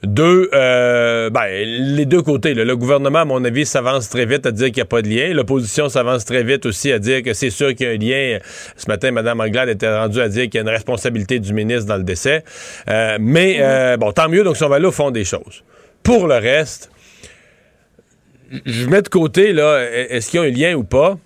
Deux, 0.05 0.49
euh, 0.55 1.29
ben, 1.29 1.47
les 1.65 2.07
deux 2.07 2.23
côtés. 2.23 2.55
là. 2.55 2.65
Le 2.65 2.77
gouvernement, 2.77 3.21
à 3.21 3.25
mon 3.25 3.45
avis, 3.45 3.67
s'avance 3.67 4.09
très 4.09 4.27
vite 4.27 4.47
à 4.47 4.53
dire 4.53 4.67
qu'il 4.67 4.77
n'y 4.77 4.83
a 4.83 4.85
pas 4.85 5.03
de 5.03 5.09
lien. 5.09 5.35
L'opposition 5.35 5.89
s'avance 5.89 6.25
très 6.25 6.45
vite 6.45 6.67
aussi 6.67 6.93
à 6.93 7.01
dire 7.01 7.25
que 7.25 7.33
c'est 7.33 7.51
sûr 7.51 7.75
qu'il 7.75 7.87
y 7.87 7.91
a 7.91 7.93
un 7.93 7.97
lien. 7.97 8.39
Ce 8.77 8.87
matin, 8.87 9.11
Mme 9.11 9.41
Anglade 9.41 9.69
était 9.71 9.93
rendue 9.93 10.21
à 10.21 10.29
dire 10.29 10.45
qu'il 10.45 10.55
y 10.55 10.59
a 10.59 10.61
une 10.63 10.69
responsabilité 10.69 11.41
du 11.41 11.53
ministre 11.53 11.87
dans 11.87 11.97
le 11.97 12.05
décès. 12.05 12.45
Euh, 12.89 13.19
mais, 13.21 13.57
euh, 13.59 13.97
bon, 13.97 14.13
tant 14.13 14.29
mieux. 14.29 14.45
Donc, 14.45 14.57
si 14.57 14.63
on 14.63 14.69
va 14.69 14.77
aller 14.77 14.87
au 14.87 14.93
fond 14.93 15.11
des 15.11 15.25
choses. 15.25 15.65
Pour 16.05 16.29
le 16.29 16.37
reste, 16.37 16.93
je 18.65 18.87
mets 18.87 19.03
de 19.03 19.09
côté, 19.09 19.53
là, 19.53 19.85
est-ce 19.91 20.31
qu'il 20.31 20.41
y 20.41 20.43
a 20.45 20.47
un 20.47 20.51
lien 20.51 20.75
ou 20.77 20.85
pas? 20.85 21.19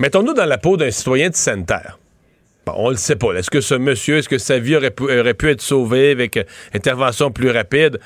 Mettons-nous 0.00 0.34
dans 0.34 0.44
la 0.44 0.58
peau 0.58 0.76
d'un 0.76 0.90
citoyen 0.90 1.30
de 1.30 1.34
Sainte-Terre. 1.34 1.99
Bon, 2.70 2.86
on 2.86 2.90
le 2.90 2.96
sait 2.96 3.16
pas. 3.16 3.32
Est-ce 3.32 3.50
que 3.50 3.60
ce 3.60 3.74
monsieur, 3.74 4.18
est-ce 4.18 4.28
que 4.28 4.38
sa 4.38 4.58
vie 4.58 4.76
aurait 4.76 4.90
pu, 4.90 5.50
être 5.50 5.60
sauvée 5.60 6.10
avec 6.10 6.36
euh, 6.36 6.44
intervention 6.74 7.30
plus 7.30 7.50
rapide? 7.50 7.98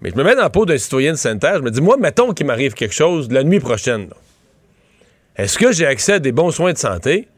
Mais 0.00 0.10
je 0.10 0.16
me 0.16 0.24
mets 0.24 0.34
dans 0.34 0.42
la 0.42 0.50
peau 0.50 0.66
d'un 0.66 0.78
citoyen 0.78 1.12
de 1.12 1.16
Sainte-Terre. 1.16 1.56
Je 1.58 1.62
me 1.62 1.70
dis, 1.70 1.80
moi, 1.80 1.96
mettons 1.96 2.32
qu'il 2.32 2.46
m'arrive 2.46 2.74
quelque 2.74 2.94
chose 2.94 3.30
la 3.30 3.44
nuit 3.44 3.60
prochaine. 3.60 4.10
Est-ce 5.36 5.58
que 5.58 5.72
j'ai 5.72 5.86
accès 5.86 6.14
à 6.14 6.18
des 6.18 6.32
bons 6.32 6.50
soins 6.50 6.72
de 6.72 6.78
santé? 6.78 7.28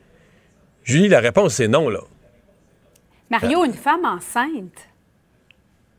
Julie, 0.85 1.09
la 1.09 1.21
réponse 1.21 1.61
est 1.61 1.69
non, 1.69 1.89
là. 1.89 2.01
Mario, 3.31 3.65
une 3.65 3.75
femme 3.75 4.05
enceinte. 4.05 4.89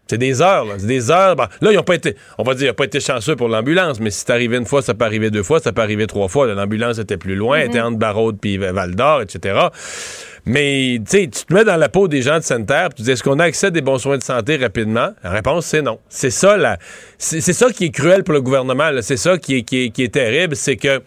C'est 0.10 0.18
des 0.18 0.42
heures, 0.42 0.66
là. 0.66 0.74
C'est 0.80 0.88
des 0.88 1.12
heures. 1.12 1.36
Bon, 1.36 1.46
là, 1.62 1.72
ils 1.72 1.76
n'ont 1.76 1.84
pas 1.84 1.94
été, 1.96 2.16
on 2.40 2.44
va 2.44 2.56
dire, 2.56 2.66
ils 2.66 2.70
n'ont 2.70 2.74
pas 2.74 2.86
été 2.86 3.00
chanceux 3.00 3.36
pour 3.36 3.48
l'ambulance, 3.48 4.00
mais 4.00 4.10
si 4.10 4.24
c'est 4.26 4.32
arrivé 4.32 4.58
une 4.58 4.66
fois, 4.66 4.82
ça 4.82 4.96
peut 4.96 5.06
arriver 5.06 5.30
deux 5.30 5.44
fois, 5.44 5.60
ça 5.60 5.72
peut 5.72 5.84
arriver 5.84 6.08
trois 6.08 6.28
fois. 6.28 6.48
L'ambulance 6.48 6.98
était 6.98 7.18
plus 7.18 7.36
loin, 7.36 7.60
elle 7.60 7.68
était 7.68 7.80
entre 7.80 8.00
Barraud 8.00 8.34
puis 8.34 8.58
Val 8.58 8.96
d'Or, 8.96 9.22
etc. 9.22 9.68
Mais, 10.46 11.00
tu 11.00 11.04
sais, 11.06 11.28
tu 11.28 11.46
te 11.46 11.54
mets 11.54 11.64
dans 11.64 11.76
la 11.78 11.90
peau 11.90 12.08
des 12.08 12.24
gens 12.24 12.38
de 12.38 12.44
Sainte-Terre, 12.44 12.90
puis 12.90 12.98
tu 12.98 13.02
dis, 13.04 13.12
est-ce 13.12 13.22
qu'on 13.22 13.38
a 13.38 13.44
accès 13.44 13.68
à 13.68 13.70
des 13.70 13.82
bons 13.82 14.00
soins 14.00 14.18
de 14.18 14.24
santé 14.24 14.56
rapidement? 14.56 15.10
La 15.24 15.30
réponse, 15.30 15.68
c'est 15.68 15.84
non. 15.84 16.00
C'est 16.10 16.32
ça, 16.32 16.58
là. 16.58 16.80
C'est 17.20 17.42
ça 17.42 17.70
qui 17.70 17.86
est 17.86 17.92
cruel 17.92 18.24
pour 18.24 18.34
le 18.34 18.42
gouvernement, 18.42 18.90
là. 18.90 19.04
C'est 19.04 19.18
ça 19.18 19.38
qui 19.38 19.58
est, 19.58 19.62
qui 19.62 19.86
est, 19.86 19.90
qui 19.92 20.04
est 20.04 20.14
terrible, 20.14 20.56
c'est 20.56 20.78
que 20.78 21.02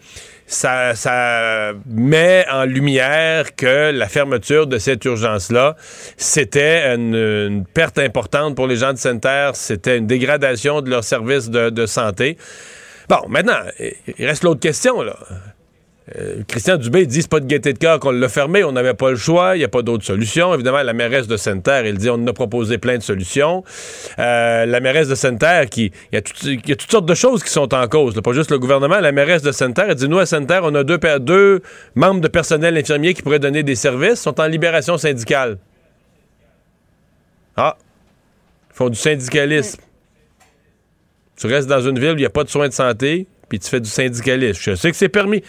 ça, 0.53 1.73
met 1.87 2.45
en 2.51 2.65
lumière 2.65 3.55
que 3.55 3.91
la 3.91 4.07
fermeture 4.07 4.67
de 4.67 4.77
cette 4.77 5.03
urgence-là, 5.05 5.75
c'était 6.17 6.93
une, 6.95 7.15
une 7.15 7.65
perte 7.65 7.99
importante 7.99 8.55
pour 8.55 8.67
les 8.67 8.77
gens 8.77 8.93
de 8.93 8.97
Sainte-Terre, 8.97 9.55
c'était 9.55 9.97
une 9.97 10.07
dégradation 10.07 10.81
de 10.81 10.89
leur 10.89 11.03
service 11.03 11.49
de, 11.49 11.69
de 11.69 11.85
santé. 11.85 12.37
Bon, 13.09 13.27
maintenant, 13.27 13.59
il 14.17 14.25
reste 14.25 14.43
l'autre 14.43 14.61
question, 14.61 15.01
là. 15.01 15.17
Euh, 16.17 16.43
Christian 16.47 16.75
Dubé 16.75 17.05
dit 17.05 17.21
c'est 17.21 17.29
pas 17.29 17.39
de 17.39 17.45
gaieté 17.45 17.71
de 17.71 17.77
cœur 17.77 17.97
qu'on 17.97 18.11
l'a 18.11 18.27
fermé, 18.27 18.65
on 18.65 18.73
n'avait 18.73 18.93
pas 18.93 19.11
le 19.11 19.15
choix, 19.15 19.55
il 19.55 19.59
n'y 19.59 19.63
a 19.63 19.69
pas 19.69 19.83
d'autre 19.83 20.03
solution. 20.03 20.53
Évidemment, 20.53 20.83
la 20.83 20.91
mairesse 20.91 21.27
de 21.27 21.37
Sainte-Terre, 21.37 21.85
elle 21.85 21.97
dit 21.97 22.09
on 22.09 22.17
nous 22.17 22.29
a 22.29 22.33
proposé 22.33 22.77
plein 22.77 22.97
de 22.97 23.03
solutions. 23.03 23.63
Euh, 24.19 24.65
la 24.65 24.79
mairesse 24.81 25.07
de 25.07 25.15
Sainte-Terre, 25.15 25.69
qui 25.69 25.93
il 26.11 26.15
y, 26.15 26.17
a 26.17 26.19
y 26.19 26.75
toutes 26.75 26.91
sortes 26.91 27.05
de 27.05 27.15
choses 27.15 27.41
qui 27.41 27.49
sont 27.49 27.73
en 27.73 27.87
cause, 27.87 28.15
là, 28.15 28.21
pas 28.21 28.33
juste 28.33 28.51
le 28.51 28.59
gouvernement. 28.59 28.99
La 28.99 29.13
mairesse 29.13 29.43
de 29.43 29.53
Sainte-Terre, 29.53 29.85
elle 29.89 29.95
dit 29.95 30.09
nous 30.09 30.19
à 30.19 30.25
Sainte-Terre, 30.25 30.61
on 30.63 30.75
a 30.75 30.83
deux, 30.83 30.99
deux 31.21 31.61
membres 31.95 32.19
de 32.19 32.27
personnel 32.27 32.77
infirmier 32.77 33.13
qui 33.13 33.21
pourraient 33.21 33.39
donner 33.39 33.63
des 33.63 33.75
services, 33.75 34.19
sont 34.19 34.41
en 34.41 34.47
libération 34.47 34.97
syndicale. 34.97 35.57
Ah, 37.55 37.77
ils 38.71 38.75
font 38.75 38.89
du 38.89 38.97
syndicalisme. 38.97 39.79
Tu 41.37 41.47
restes 41.47 41.69
dans 41.69 41.81
une 41.81 41.97
ville 41.97 42.11
où 42.11 42.15
il 42.15 42.19
n'y 42.19 42.25
a 42.25 42.29
pas 42.29 42.43
de 42.43 42.49
soins 42.49 42.67
de 42.67 42.73
santé, 42.73 43.27
puis 43.47 43.59
tu 43.59 43.69
fais 43.69 43.79
du 43.79 43.89
syndicalisme. 43.89 44.59
Je 44.61 44.75
sais 44.75 44.91
que 44.91 44.97
c'est 44.97 45.09
permis. 45.09 45.43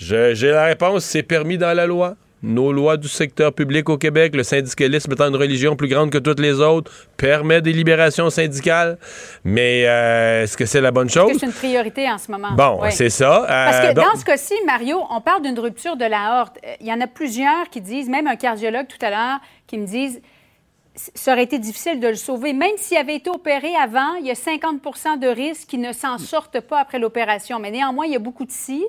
J'ai 0.00 0.50
la 0.50 0.64
réponse, 0.64 1.04
c'est 1.04 1.22
permis 1.22 1.58
dans 1.58 1.74
la 1.76 1.86
loi. 1.86 2.14
Nos 2.42 2.72
lois 2.72 2.96
du 2.96 3.06
secteur 3.06 3.52
public 3.52 3.90
au 3.90 3.98
Québec, 3.98 4.34
le 4.34 4.42
syndicalisme 4.42 5.12
étant 5.12 5.28
une 5.28 5.36
religion 5.36 5.76
plus 5.76 5.88
grande 5.88 6.08
que 6.10 6.16
toutes 6.16 6.40
les 6.40 6.58
autres, 6.58 6.90
permet 7.18 7.60
des 7.60 7.74
libérations 7.74 8.30
syndicales. 8.30 8.96
Mais 9.44 9.84
euh, 9.86 10.44
est-ce 10.44 10.56
que 10.56 10.64
c'est 10.64 10.80
la 10.80 10.90
bonne 10.90 11.10
chose? 11.10 11.32
que 11.32 11.38
c'est 11.38 11.44
une 11.44 11.52
priorité 11.52 12.08
en 12.10 12.16
ce 12.16 12.32
moment? 12.32 12.52
Bon, 12.52 12.78
Oui. 12.80 12.92
c'est 12.92 13.10
ça. 13.10 13.44
Parce 13.46 13.76
Euh, 13.84 13.90
que 13.90 13.94
bon. 13.94 14.02
dans 14.10 14.18
ce 14.18 14.24
cas-ci, 14.24 14.54
Mario, 14.64 15.02
on 15.10 15.20
parle 15.20 15.42
d'une 15.42 15.58
rupture 15.58 15.96
de 15.96 16.06
la 16.06 16.38
aorte. 16.40 16.56
Euh, 16.64 16.72
Il 16.80 16.86
y 16.86 16.92
en 16.94 17.00
a 17.02 17.06
plusieurs 17.06 17.68
qui 17.70 17.82
disent, 17.82 18.08
même 18.08 18.26
un 18.26 18.36
cardiologue 18.36 18.86
tout 18.86 19.04
à 19.04 19.10
l'heure, 19.10 19.38
qui 19.66 19.76
me 19.76 19.84
disent 19.86 20.22
ça 20.96 21.32
aurait 21.32 21.44
été 21.44 21.58
difficile 21.58 22.00
de 22.00 22.08
le 22.08 22.14
sauver. 22.14 22.54
Même 22.54 22.76
s'il 22.78 22.96
avait 22.96 23.16
été 23.16 23.28
opéré 23.28 23.68
avant, 23.76 24.14
il 24.18 24.26
y 24.26 24.30
a 24.30 24.34
50% 24.34 25.18
de 25.18 25.28
risque 25.28 25.68
qu'il 25.68 25.80
ne 25.82 25.92
s'en 25.92 26.16
sorte 26.16 26.58
pas 26.60 26.80
après 26.80 26.98
l'opération. 26.98 27.58
Mais 27.58 27.70
néanmoins, 27.70 28.06
il 28.06 28.12
y 28.12 28.16
a 28.16 28.18
beaucoup 28.18 28.46
de 28.46 28.50
si. 28.50 28.82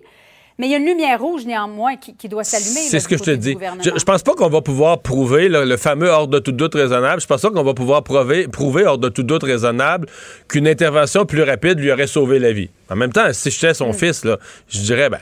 Mais 0.62 0.68
il 0.68 0.72
y 0.74 0.76
a 0.76 0.78
une 0.78 0.86
lumière 0.86 1.20
rouge, 1.20 1.44
néanmoins, 1.44 1.96
qui, 1.96 2.14
qui 2.16 2.30
doit 2.30 2.44
s'allumer. 2.44 2.82
C'est 2.82 3.00
ce 3.00 3.08
que 3.08 3.18
je 3.18 3.24
te 3.24 3.32
dis. 3.32 3.58
Je, 3.84 3.90
je, 3.98 4.04
pense 4.04 4.22
pas 4.22 4.36
qu'on 4.36 4.48
va 4.48 4.62
pouvoir 4.62 5.02
prouver 5.02 5.50
là, 5.50 5.66
le 5.66 5.76
fameux 5.76 6.08
hors 6.08 6.28
de 6.28 6.38
tout 6.38 6.52
doute 6.52 6.76
raisonnable. 6.76 7.20
Je 7.20 7.26
pense 7.26 7.42
pas 7.42 7.50
qu'on 7.50 7.64
va 7.64 7.74
pouvoir 7.74 8.04
prouver, 8.04 8.48
prouver 8.48 8.86
hors 8.86 9.00
de 9.00 9.10
tout 9.10 9.24
doute 9.24 9.42
raisonnable 9.42 10.08
qu'une 10.48 10.68
intervention 10.68 11.26
plus 11.26 11.42
rapide 11.42 11.80
lui 11.80 11.92
aurait 11.92 12.06
sauvé 12.06 12.38
la 12.38 12.52
vie. 12.52 12.70
En 12.92 12.96
même 12.96 13.12
temps, 13.12 13.34
si 13.34 13.50
j'étais 13.50 13.74
son 13.74 13.90
mm. 13.90 13.94
fils, 13.96 14.24
là, 14.24 14.38
je 14.70 14.82
dirais, 14.82 15.10
ben, 15.10 15.22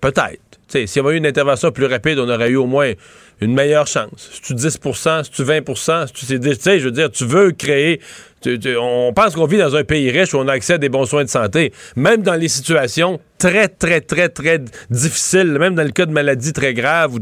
peut-être. 0.00 0.42
S'il 0.66 0.88
y 0.88 0.98
avait 0.98 1.14
eu 1.14 1.18
une 1.18 1.26
intervention 1.26 1.70
plus 1.70 1.86
rapide, 1.86 2.18
on 2.18 2.28
aurait 2.28 2.50
eu 2.50 2.56
au 2.56 2.66
moins 2.66 2.92
une 3.40 3.54
meilleure 3.54 3.86
chance. 3.86 4.28
Si 4.32 4.42
tu 4.42 4.54
10 4.54 4.70
si 4.70 5.30
tu 5.30 5.44
20 5.44 5.60
si 6.08 6.12
tu 6.12 6.26
sais, 6.26 6.80
je 6.80 6.84
veux 6.84 6.90
dire, 6.90 7.12
tu 7.12 7.24
veux 7.24 7.52
créer 7.52 8.00
on 8.80 9.12
pense 9.14 9.34
qu'on 9.34 9.46
vit 9.46 9.58
dans 9.58 9.74
un 9.74 9.84
pays 9.84 10.10
riche 10.10 10.34
où 10.34 10.38
on 10.38 10.48
a 10.48 10.52
accès 10.52 10.74
à 10.74 10.78
des 10.78 10.88
bons 10.88 11.06
soins 11.06 11.24
de 11.24 11.28
santé. 11.28 11.72
Même 11.96 12.22
dans 12.22 12.34
les 12.34 12.48
situations 12.48 13.20
très, 13.38 13.68
très, 13.68 14.00
très, 14.00 14.28
très 14.28 14.60
difficiles, 14.90 15.56
même 15.58 15.74
dans 15.74 15.84
le 15.84 15.90
cas 15.90 16.06
de 16.06 16.12
maladies 16.12 16.52
très 16.52 16.74
graves, 16.74 17.18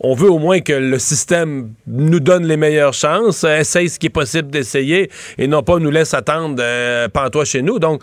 on 0.00 0.14
veut 0.14 0.30
au 0.30 0.38
moins 0.38 0.60
que 0.60 0.72
le 0.72 0.98
système 0.98 1.72
nous 1.86 2.20
donne 2.20 2.46
les 2.46 2.56
meilleures 2.56 2.94
chances, 2.94 3.44
essaye 3.44 3.88
ce 3.88 3.98
qui 3.98 4.06
est 4.06 4.10
possible 4.10 4.48
d'essayer 4.50 5.10
et 5.36 5.46
non 5.46 5.62
pas 5.62 5.78
nous 5.78 5.90
laisse 5.90 6.14
attendre 6.14 6.56
euh, 6.60 7.08
pantois 7.08 7.44
chez 7.44 7.62
nous. 7.62 7.78
Donc, 7.78 8.02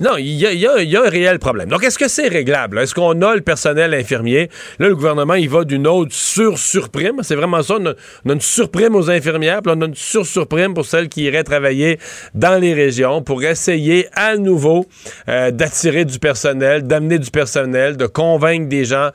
non, 0.00 0.16
il 0.18 0.34
y 0.34 0.66
a, 0.66 1.02
un 1.02 1.08
réel 1.08 1.38
problème. 1.38 1.68
Donc, 1.68 1.84
est-ce 1.84 1.98
que 1.98 2.08
c'est 2.08 2.28
réglable? 2.28 2.78
Est-ce 2.78 2.94
qu'on 2.94 3.20
a 3.22 3.34
le 3.34 3.40
personnel 3.40 3.94
infirmier? 3.94 4.50
Là, 4.78 4.88
le 4.88 4.94
gouvernement, 4.94 5.34
il 5.34 5.48
va 5.48 5.64
d'une 5.64 5.86
autre 5.86 6.12
sur-surprime. 6.12 7.20
C'est 7.22 7.34
vraiment 7.34 7.62
ça. 7.62 7.76
On 7.78 7.86
a, 7.86 7.94
une 8.32 8.40
surprime 8.40 8.94
aux 8.96 9.10
infirmières, 9.10 9.62
puis 9.62 9.72
on 9.76 9.80
a 9.80 9.86
une 9.86 9.94
sur-surprime 9.94 10.74
pour 10.74 10.86
celles 10.86 11.08
qui 11.08 11.22
iraient 11.22 11.44
travailler 11.44 11.98
dans 12.34 12.60
les 12.60 12.74
régions 12.74 13.22
pour 13.22 13.42
essayer 13.42 14.08
à 14.14 14.36
nouveau 14.36 14.86
euh, 15.28 15.50
d'attirer 15.50 16.04
du 16.04 16.18
personnel, 16.18 16.81
d'amener 16.86 17.18
du 17.18 17.30
personnel, 17.30 17.96
de 17.96 18.06
convaincre 18.06 18.68
des 18.68 18.84
gens 18.84 19.10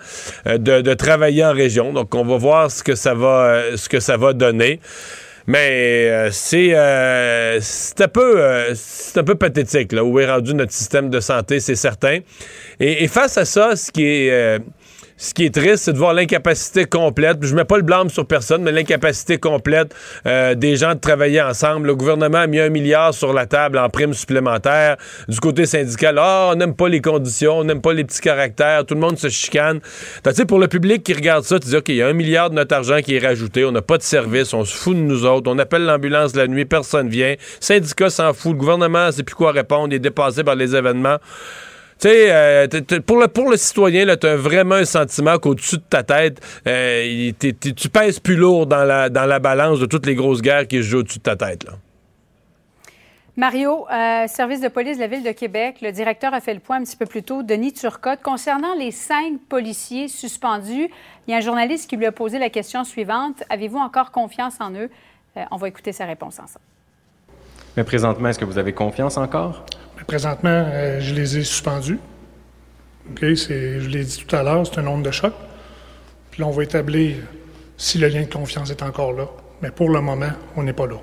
euh, 0.47 0.57
de, 0.57 0.93
travailler 0.93 1.45
en 1.45 1.53
région. 1.53 1.93
Donc, 1.93 2.13
on 2.15 2.23
va 2.23 2.37
voir 2.37 2.71
ce 2.71 2.83
que 2.83 2.95
ça 2.95 3.13
va, 3.13 3.45
euh, 3.45 3.77
ce 3.77 3.87
que 3.89 3.99
ça 3.99 4.17
va 4.17 4.33
donner. 4.33 4.79
Mais 5.49 6.29
c'est 6.31 6.75
un 6.75 8.07
peu 8.11 8.43
c'est 8.75 9.17
un 9.17 9.23
peu 9.23 9.35
pathétique 9.35 9.93
là 9.93 10.03
où 10.03 10.19
est 10.19 10.29
rendu 10.29 10.53
notre 10.53 10.73
système 10.73 11.09
de 11.09 11.21
santé, 11.21 11.61
c'est 11.61 11.77
certain. 11.77 12.19
Et, 12.81 13.05
et, 13.05 13.07
face 13.07 13.37
à 13.37 13.45
ça, 13.45 13.77
ce 13.77 13.89
qui 13.89 14.03
est 14.03 14.59
ce 15.17 15.33
qui 15.33 15.45
est 15.45 15.53
triste, 15.53 15.85
c'est 15.85 15.93
de 15.93 15.97
voir 15.97 16.13
l'incapacité 16.13 16.85
complète. 16.85 17.37
Je 17.41 17.55
mets 17.55 17.65
pas 17.65 17.77
le 17.77 17.83
blâme 17.83 18.09
sur 18.09 18.27
personne, 18.27 18.61
mais 18.61 18.71
l'incapacité 18.71 19.39
complète 19.39 19.95
euh, 20.27 20.53
des 20.53 20.75
gens 20.75 20.93
de 20.93 20.99
travailler 20.99 21.41
ensemble. 21.41 21.87
Le 21.87 21.95
gouvernement 21.95 22.37
a 22.37 22.47
mis 22.47 22.59
un 22.59 22.69
milliard 22.69 23.15
sur 23.15 23.33
la 23.33 23.47
table 23.47 23.79
en 23.79 23.89
primes 23.89 24.13
supplémentaires. 24.13 24.97
Du 25.27 25.39
côté 25.39 25.65
syndical, 25.65 26.17
ah, 26.19 26.51
on 26.53 26.55
n'aime 26.55 26.75
pas 26.75 26.87
les 26.87 27.01
conditions, 27.01 27.57
on 27.57 27.63
n'aime 27.63 27.81
pas 27.81 27.93
les 27.93 28.03
petits 28.03 28.21
caractères, 28.21 28.85
tout 28.85 28.93
le 28.93 28.99
monde 28.99 29.17
se 29.17 29.29
chicane. 29.29 29.79
Tu 30.23 30.33
sais, 30.33 30.45
pour 30.45 30.59
le 30.59 30.67
public 30.67 31.03
qui 31.03 31.13
regarde 31.13 31.43
ça, 31.43 31.59
tu 31.59 31.69
dis, 31.69 31.75
OK, 31.75 31.89
il 31.89 31.95
y 31.95 32.01
a 32.03 32.07
un 32.07 32.13
milliard 32.13 32.51
de 32.51 32.55
notre 32.55 32.75
argent 32.75 32.99
qui 33.01 33.15
est 33.15 33.25
rajouté, 33.25 33.65
on 33.65 33.71
n'a 33.71 33.81
pas 33.81 33.97
de 33.97 34.03
service, 34.03 34.53
on 34.53 34.65
se 34.65 34.75
fout 34.75 34.95
de 34.95 35.01
nous 35.01 35.25
autres, 35.25 35.49
on 35.51 35.57
appelle 35.57 35.83
l'ambulance 35.83 36.35
la 36.35 36.47
nuit, 36.47 36.65
personne 36.65 37.09
vient. 37.09 37.33
Syndicat 37.59 38.11
s'en 38.11 38.33
fout, 38.33 38.51
le 38.51 38.57
gouvernement 38.59 39.11
sait 39.11 39.23
plus 39.23 39.35
quoi 39.35 39.51
répondre, 39.51 39.87
il 39.91 39.95
est 39.95 39.99
dépassé 39.99 40.43
par 40.43 40.55
les 40.55 40.75
événements. 40.75 41.17
Tu 41.99 42.09
sais, 42.09 42.31
euh, 42.31 42.67
pour, 43.05 43.17
le, 43.17 43.27
pour 43.27 43.49
le 43.49 43.57
citoyen, 43.57 44.15
tu 44.15 44.27
as 44.27 44.35
vraiment 44.35 44.75
un 44.75 44.85
sentiment 44.85 45.39
qu'au-dessus 45.39 45.77
de 45.77 45.83
ta 45.89 46.03
tête, 46.03 46.39
euh, 46.67 47.31
tu 47.39 47.89
pèses 47.89 48.19
plus 48.19 48.35
lourd 48.35 48.67
dans 48.67 48.83
la, 48.83 49.09
dans 49.09 49.25
la 49.25 49.39
balance 49.39 49.79
de 49.79 49.87
toutes 49.87 50.05
les 50.05 50.13
grosses 50.13 50.41
guerres 50.41 50.67
qui 50.67 50.77
se 50.77 50.83
jouent 50.83 50.99
au-dessus 50.99 51.17
de 51.17 51.23
ta 51.23 51.35
tête. 51.35 51.63
Là. 51.63 51.73
Mario, 53.35 53.87
euh, 53.91 54.27
service 54.27 54.61
de 54.61 54.67
police 54.67 54.97
de 54.97 55.01
la 55.01 55.07
Ville 55.07 55.23
de 55.23 55.31
Québec, 55.31 55.77
le 55.81 55.91
directeur 55.91 56.35
a 56.35 56.39
fait 56.39 56.53
le 56.53 56.59
point 56.59 56.77
un 56.77 56.83
petit 56.83 56.97
peu 56.97 57.05
plus 57.05 57.23
tôt, 57.23 57.41
Denis 57.41 57.73
Turcotte. 57.73 58.21
Concernant 58.21 58.75
les 58.75 58.91
cinq 58.91 59.39
policiers 59.49 60.07
suspendus, 60.07 60.89
il 61.27 61.31
y 61.31 61.33
a 61.33 61.37
un 61.37 61.41
journaliste 61.41 61.89
qui 61.89 61.97
lui 61.97 62.05
a 62.05 62.11
posé 62.11 62.37
la 62.37 62.49
question 62.49 62.83
suivante. 62.83 63.43
Avez-vous 63.49 63.77
encore 63.77 64.11
confiance 64.11 64.55
en 64.59 64.71
eux? 64.73 64.89
on 65.51 65.57
va 65.57 65.67
écouter 65.67 65.91
sa 65.91 66.05
réponse 66.05 66.39
ensemble. 66.39 66.65
Mais 67.75 67.83
présentement, 67.83 68.27
est-ce 68.29 68.39
que 68.39 68.45
vous 68.45 68.57
avez 68.57 68.73
confiance 68.73 69.17
encore? 69.17 69.63
Présentement, 70.07 70.49
euh, 70.49 70.99
je 71.01 71.13
les 71.13 71.37
ai 71.37 71.43
suspendus. 71.43 71.99
je 73.21 73.87
l'ai 73.87 74.03
dit 74.03 74.25
tout 74.25 74.35
à 74.35 74.41
l'heure, 74.41 74.65
c'est 74.65 74.79
un 74.79 74.83
nombre 74.83 75.03
de 75.03 75.11
choc. 75.11 75.33
Puis 76.31 76.41
là, 76.41 76.47
on 76.47 76.51
va 76.51 76.63
établir 76.63 77.17
si 77.77 77.97
le 77.97 78.07
lien 78.07 78.21
de 78.21 78.33
confiance 78.33 78.71
est 78.71 78.81
encore 78.81 79.13
là. 79.13 79.27
Mais 79.61 79.69
pour 79.69 79.89
le 79.89 80.01
moment, 80.01 80.31
on 80.55 80.63
n'est 80.63 80.73
pas 80.73 80.87
là. 80.87 80.95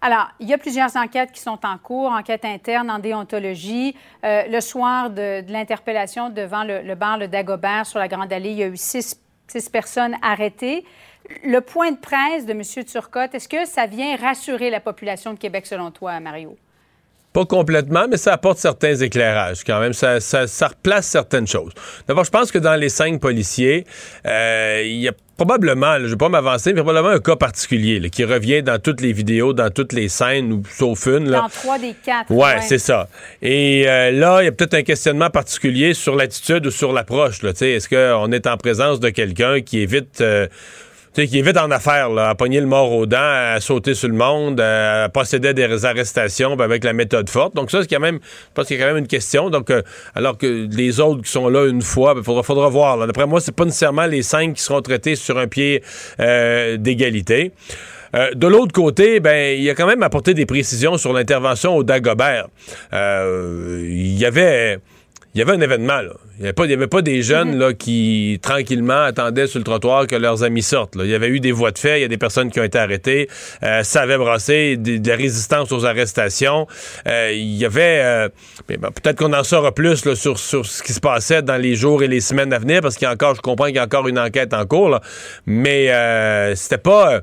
Alors, 0.00 0.28
il 0.38 0.48
y 0.48 0.54
a 0.54 0.58
plusieurs 0.58 0.96
enquêtes 0.96 1.32
qui 1.32 1.40
sont 1.40 1.58
en 1.64 1.78
cours, 1.78 2.10
enquête 2.10 2.44
interne 2.44 2.90
en 2.90 2.98
déontologie. 2.98 3.96
Euh, 4.24 4.42
le 4.48 4.60
soir 4.60 5.10
de, 5.10 5.42
l'interpellation 5.50 6.30
devant 6.30 6.64
le, 6.64 6.94
bar 6.94 7.18
Le 7.18 7.28
Dagobert 7.28 7.86
sur 7.86 7.98
la 7.98 8.08
Grande 8.08 8.32
Allée, 8.32 8.50
il 8.50 8.58
y 8.58 8.62
a 8.62 8.66
eu 8.66 8.76
six, 8.76 9.18
six 9.46 9.68
personnes 9.68 10.16
arrêtées. 10.22 10.84
Le 11.42 11.60
point 11.60 11.90
de 11.90 11.96
presse 11.96 12.44
de 12.44 12.52
M. 12.52 12.62
Turcotte, 12.84 13.34
est-ce 13.34 13.48
que 13.48 13.64
ça 13.64 13.86
vient 13.86 14.14
rassurer 14.16 14.68
la 14.68 14.80
population 14.80 15.32
de 15.32 15.38
Québec 15.38 15.64
selon 15.64 15.90
toi, 15.90 16.20
Mario? 16.20 16.56
Pas 17.34 17.44
complètement, 17.46 18.06
mais 18.08 18.16
ça 18.16 18.32
apporte 18.32 18.58
certains 18.58 18.94
éclairages 18.94 19.64
quand 19.64 19.80
même. 19.80 19.92
Ça, 19.92 20.20
ça, 20.20 20.68
replace 20.68 21.06
certaines 21.06 21.48
choses. 21.48 21.72
D'abord, 22.06 22.22
je 22.22 22.30
pense 22.30 22.52
que 22.52 22.58
dans 22.58 22.76
les 22.76 22.88
cinq 22.88 23.20
policiers, 23.20 23.84
euh, 24.24 24.82
il 24.84 25.00
y 25.00 25.08
a 25.08 25.12
probablement, 25.36 25.96
je 25.96 26.04
ne 26.04 26.08
vais 26.10 26.16
pas 26.16 26.28
m'avancer, 26.28 26.72
mais 26.72 26.82
probablement 26.82 27.12
un 27.12 27.18
cas 27.18 27.34
particulier 27.34 28.08
qui 28.08 28.22
revient 28.22 28.62
dans 28.62 28.80
toutes 28.80 29.00
les 29.00 29.12
vidéos, 29.12 29.52
dans 29.52 29.68
toutes 29.68 29.92
les 29.92 30.08
scènes, 30.08 30.52
ou 30.52 30.62
sauf 30.70 31.06
une. 31.06 31.24
Dans 31.24 31.48
trois 31.48 31.76
des 31.76 31.96
quatre. 32.04 32.30
Ouais, 32.30 32.60
c'est 32.60 32.78
ça. 32.78 33.08
Et 33.42 33.84
euh, 33.88 34.12
là, 34.12 34.40
il 34.42 34.44
y 34.44 34.48
a 34.48 34.52
peut-être 34.52 34.74
un 34.74 34.84
questionnement 34.84 35.30
particulier 35.30 35.92
sur 35.92 36.14
l'attitude 36.14 36.64
ou 36.66 36.70
sur 36.70 36.92
l'approche. 36.92 37.42
Est-ce 37.42 37.88
qu'on 37.88 38.30
est 38.30 38.46
en 38.46 38.56
présence 38.56 39.00
de 39.00 39.10
quelqu'un 39.10 39.60
qui 39.60 39.80
évite... 39.80 40.20
Euh, 40.20 40.46
sais, 41.14 41.28
qui 41.28 41.38
est 41.38 41.42
vite 41.42 41.56
en 41.56 41.70
affaire, 41.70 42.10
là, 42.10 42.30
à 42.30 42.34
pogner 42.34 42.60
le 42.60 42.66
mort 42.66 42.92
aux 42.92 43.06
dents, 43.06 43.18
à 43.18 43.60
sauter 43.60 43.94
sur 43.94 44.08
le 44.08 44.14
monde, 44.14 44.60
à 44.60 45.08
posséder 45.08 45.54
des 45.54 45.84
arrestations 45.84 46.56
ben, 46.56 46.64
avec 46.64 46.84
la 46.84 46.92
méthode 46.92 47.28
forte. 47.30 47.54
Donc 47.54 47.70
ça, 47.70 47.82
c'est 47.82 47.88
quand 47.88 48.00
même, 48.00 48.18
je 48.22 48.54
pense 48.54 48.66
qu'il 48.66 48.78
y 48.78 48.82
a 48.82 48.84
quand 48.84 48.92
même 48.92 49.02
une 49.02 49.08
question. 49.08 49.50
Donc, 49.50 49.70
euh, 49.70 49.82
alors 50.14 50.36
que 50.36 50.68
les 50.70 51.00
autres 51.00 51.22
qui 51.22 51.30
sont 51.30 51.48
là 51.48 51.66
une 51.66 51.82
fois, 51.82 52.12
il 52.12 52.16
ben, 52.16 52.24
faudra, 52.24 52.42
faudra 52.42 52.68
voir. 52.68 53.06
D'après 53.06 53.26
moi, 53.26 53.40
c'est 53.40 53.54
pas 53.54 53.64
nécessairement 53.64 54.06
les 54.06 54.22
cinq 54.22 54.54
qui 54.54 54.62
seront 54.62 54.82
traités 54.82 55.16
sur 55.16 55.38
un 55.38 55.46
pied 55.46 55.82
euh, 56.20 56.76
d'égalité. 56.76 57.52
Euh, 58.14 58.32
de 58.34 58.46
l'autre 58.46 58.72
côté, 58.72 59.20
ben, 59.20 59.58
il 59.58 59.68
a 59.68 59.74
quand 59.74 59.86
même 59.86 60.02
apporté 60.02 60.34
des 60.34 60.46
précisions 60.46 60.96
sur 60.98 61.12
l'intervention 61.12 61.76
au 61.76 61.82
Dagobert. 61.82 62.48
Il 62.92 64.18
y 64.18 64.24
avait 64.24 64.78
il 65.34 65.38
y 65.38 65.42
avait 65.42 65.52
un 65.52 65.60
événement, 65.60 66.00
là. 66.00 66.12
Il 66.38 66.42
n'y 66.42 66.48
avait, 66.48 66.72
avait, 66.72 66.86
pas 66.86 67.02
des 67.02 67.22
jeunes 67.22 67.52
mhm. 67.52 67.58
là, 67.58 67.72
qui, 67.74 68.40
tranquillement, 68.42 69.02
attendaient 69.02 69.46
sur 69.46 69.58
le 69.58 69.64
trottoir 69.64 70.06
que 70.06 70.16
leurs 70.16 70.42
amis 70.42 70.62
sortent. 70.62 70.96
Là. 70.96 71.04
Il 71.04 71.10
y 71.10 71.14
avait 71.14 71.28
eu 71.28 71.40
des 71.40 71.52
voies 71.52 71.70
de 71.70 71.78
fait, 71.78 71.98
il 71.98 72.02
y 72.02 72.04
a 72.04 72.08
des 72.08 72.18
personnes 72.18 72.50
qui 72.50 72.60
ont 72.60 72.64
été 72.64 72.78
arrêtées. 72.78 73.28
Euh, 73.62 73.82
ça 73.82 74.02
avait 74.02 74.18
brassé 74.18 74.76
des, 74.76 74.98
des 74.98 75.14
résistances 75.14 75.70
aux 75.72 75.86
arrestations. 75.86 76.66
Euh, 77.06 77.30
il 77.32 77.56
y 77.56 77.64
avait... 77.64 78.00
Euh, 78.02 78.28
ben, 78.68 78.80
peut-être 78.80 79.16
qu'on 79.16 79.32
en 79.32 79.44
saura 79.44 79.72
plus 79.72 80.04
là, 80.04 80.14
sur, 80.14 80.38
sur 80.38 80.66
ce 80.66 80.82
qui 80.82 80.92
se 80.92 81.00
passait 81.00 81.42
dans 81.42 81.60
les 81.60 81.74
jours 81.74 82.02
et 82.02 82.08
les 82.08 82.20
semaines 82.20 82.52
à 82.52 82.58
venir, 82.58 82.80
parce 82.80 82.96
qu'il 82.96 83.06
y 83.06 83.08
a 83.08 83.12
encore, 83.12 83.34
je 83.34 83.40
comprends 83.40 83.66
qu'il 83.66 83.76
y 83.76 83.80
a 83.80 83.84
encore 83.84 84.08
une 84.08 84.18
enquête 84.18 84.54
en 84.54 84.66
cours, 84.66 84.88
là. 84.88 85.00
mais 85.46 85.90
euh, 85.90 86.54
c'était 86.54 86.78
pas 86.78 87.22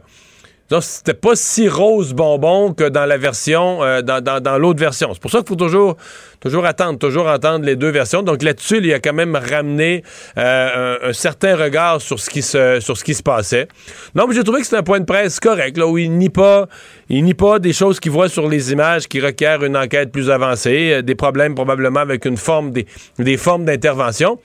c'était 0.79 1.13
pas 1.13 1.35
si 1.35 1.67
rose 1.67 2.13
bonbon 2.13 2.73
que 2.73 2.87
dans 2.87 3.05
la 3.05 3.17
version, 3.17 3.83
euh, 3.83 4.01
dans, 4.01 4.57
l'autre 4.57 4.79
version. 4.79 5.09
C'est 5.13 5.21
pour 5.21 5.31
ça 5.31 5.39
qu'il 5.39 5.47
faut 5.47 5.55
toujours, 5.55 5.97
toujours 6.39 6.65
attendre, 6.65 6.97
toujours 6.97 7.27
entendre 7.27 7.65
les 7.65 7.75
deux 7.75 7.89
versions. 7.89 8.23
Donc 8.23 8.41
là-dessus, 8.41 8.77
il 8.77 8.93
a 8.93 8.99
quand 8.99 9.13
même 9.13 9.35
ramené 9.35 10.03
euh, 10.37 11.09
un, 11.09 11.13
certain 11.13 11.57
regard 11.57 11.99
sur 11.99 12.19
ce 12.19 12.29
qui 12.29 12.41
se, 12.41 12.79
sur 12.79 12.95
ce 12.95 13.03
qui 13.03 13.13
se 13.13 13.23
passait. 13.23 13.67
Non, 14.15 14.27
mais 14.27 14.35
j'ai 14.35 14.43
trouvé 14.43 14.59
que 14.59 14.65
c'était 14.65 14.77
un 14.77 14.83
point 14.83 14.99
de 14.99 15.05
presse 15.05 15.39
correct, 15.41 15.77
là, 15.77 15.87
où 15.87 15.97
il 15.97 16.11
nie 16.17 16.29
pas, 16.29 16.67
il 17.09 17.35
pas 17.35 17.59
des 17.59 17.73
choses 17.73 17.99
qu'il 17.99 18.11
voit 18.11 18.29
sur 18.29 18.47
les 18.47 18.71
images 18.71 19.07
qui 19.07 19.19
requièrent 19.19 19.63
une 19.63 19.75
enquête 19.75 20.11
plus 20.11 20.29
avancée, 20.29 20.93
euh, 20.93 21.01
des 21.01 21.15
problèmes 21.15 21.55
probablement 21.55 21.99
avec 21.99 22.23
une 22.23 22.37
forme, 22.37 22.71
des, 22.71 22.85
des 23.19 23.35
formes 23.35 23.65
d'intervention. 23.65 24.39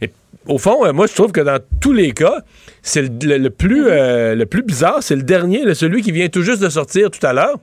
Et 0.00 0.10
au 0.48 0.58
fond, 0.58 0.92
moi, 0.92 1.06
je 1.06 1.14
trouve 1.14 1.32
que 1.32 1.40
dans 1.40 1.58
tous 1.80 1.92
les 1.92 2.12
cas, 2.12 2.38
c'est 2.82 3.02
le, 3.22 3.48
plus, 3.50 3.82
mhm. 3.82 3.88
euh, 3.90 4.34
le 4.34 4.46
plus 4.46 4.62
bizarre, 4.62 5.02
c'est 5.02 5.16
le 5.16 5.22
dernier, 5.22 5.74
celui 5.74 6.02
qui 6.02 6.10
vient 6.10 6.28
tout 6.28 6.42
juste 6.42 6.62
de 6.62 6.68
sortir 6.68 7.10
tout 7.10 7.24
à 7.24 7.32
l'heure. 7.32 7.58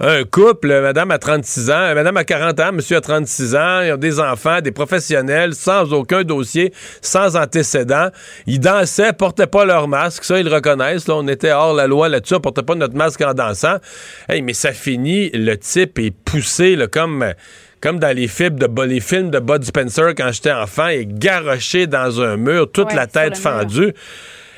Un 0.00 0.24
couple, 0.24 0.80
madame 0.82 1.10
a 1.12 1.18
36 1.18 1.70
ans, 1.70 1.74
euh, 1.74 1.94
madame 1.94 2.16
a 2.16 2.24
40 2.24 2.60
ans, 2.60 2.72
monsieur 2.72 2.96
a 2.96 3.00
36 3.00 3.54
ans, 3.54 3.80
ils 3.80 3.92
ont 3.92 3.96
des 3.96 4.18
enfants, 4.18 4.60
des 4.60 4.72
professionnels, 4.72 5.54
sans 5.54 5.92
aucun 5.92 6.24
dossier, 6.24 6.72
sans 7.00 7.36
antécédent. 7.36 8.08
Ils 8.46 8.60
dansaient, 8.60 9.12
portaient 9.12 9.46
pas 9.46 9.64
leur 9.64 9.86
masque, 9.88 10.24
ça 10.24 10.38
ils 10.38 10.46
le 10.46 10.52
reconnaissent, 10.52 11.06
là, 11.06 11.14
on 11.14 11.28
était 11.28 11.52
hors 11.52 11.74
la 11.74 11.86
loi 11.86 12.08
là-dessus, 12.08 12.34
on 12.34 12.40
portait 12.40 12.62
pas 12.62 12.74
notre 12.74 12.96
masque 12.96 13.20
en 13.22 13.34
dansant. 13.34 13.76
Hey, 14.28 14.42
mais 14.42 14.52
ça 14.52 14.72
finit, 14.72 15.30
le 15.30 15.56
type 15.56 15.98
est 15.98 16.10
poussé 16.10 16.76
là, 16.76 16.88
comme 16.88 17.24
comme 17.84 17.98
dans 17.98 18.16
les 18.16 18.28
films 18.28 18.58
de, 18.58 18.82
les 18.84 19.00
films 19.00 19.30
de 19.30 19.38
Bud 19.38 19.62
Spencer 19.62 20.14
quand 20.16 20.32
j'étais 20.32 20.52
enfant, 20.52 20.88
et 20.88 21.06
garoché 21.06 21.86
dans 21.86 22.18
un 22.22 22.38
mur, 22.38 22.72
toute 22.72 22.94
la 22.94 23.06
tête 23.06 23.36
fendue. 23.36 23.92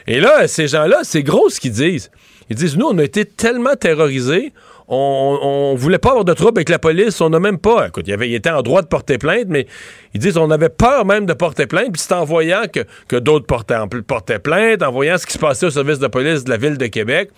Et 0.07 0.21
là, 0.21 0.47
ces 0.47 0.69
gens-là, 0.69 1.01
c'est 1.03 1.25
gros 1.25 1.49
ce 1.49 1.59
qu'ils 1.59 1.73
disent. 1.73 2.13
Ils 2.51 2.55
disent, 2.55 2.77
nous, 2.77 2.87
on 2.87 2.97
a 2.99 3.03
été 3.03 3.25
tellement 3.25 3.75
terrorisés, 3.75 4.53
on, 4.87 5.41
on 5.43 5.75
voulait 5.75 5.99
pas 5.99 6.11
avoir 6.11 6.25
de 6.25 6.35
trouble 6.35 6.59
avec 6.59 6.69
la 6.69 6.79
police, 6.79 7.21
on 7.21 7.31
n'a 7.31 7.41
même 7.41 7.59
pas. 7.59 7.89
Écoute, 7.89 8.05
il, 8.07 8.13
avait, 8.13 8.29
il 8.29 8.35
était 8.37 8.51
en 8.51 8.63
droit 8.63 8.83
de 8.83 8.87
porter 8.87 9.19
plainte, 9.19 9.47
mais 9.49 9.67
ils 10.15 10.21
disent 10.21 10.37
on 10.37 10.53
avait 10.53 10.69
peur 10.69 11.05
même 11.05 11.27
de 11.27 11.33
porter 11.33 11.67
plainte, 11.67 11.95
puis 11.95 12.01
c'est 12.01 12.15
en 12.15 12.25
voyant 12.25 12.63
que, 12.73 12.85
que 13.09 13.17
d'autres 13.17 13.47
portaient, 13.47 13.75
portaient 14.07 14.39
plainte, 14.39 14.85
en 14.85 14.93
voyant 14.93 15.19
ce 15.19 15.27
qui 15.27 15.33
se 15.33 15.39
passait 15.41 15.67
au 15.67 15.71
service 15.71 15.99
de 15.99 16.07
police 16.07 16.45
de 16.45 16.51
la 16.51 16.59
ville 16.59 16.79
de 16.79 16.87
Québec 16.87 17.31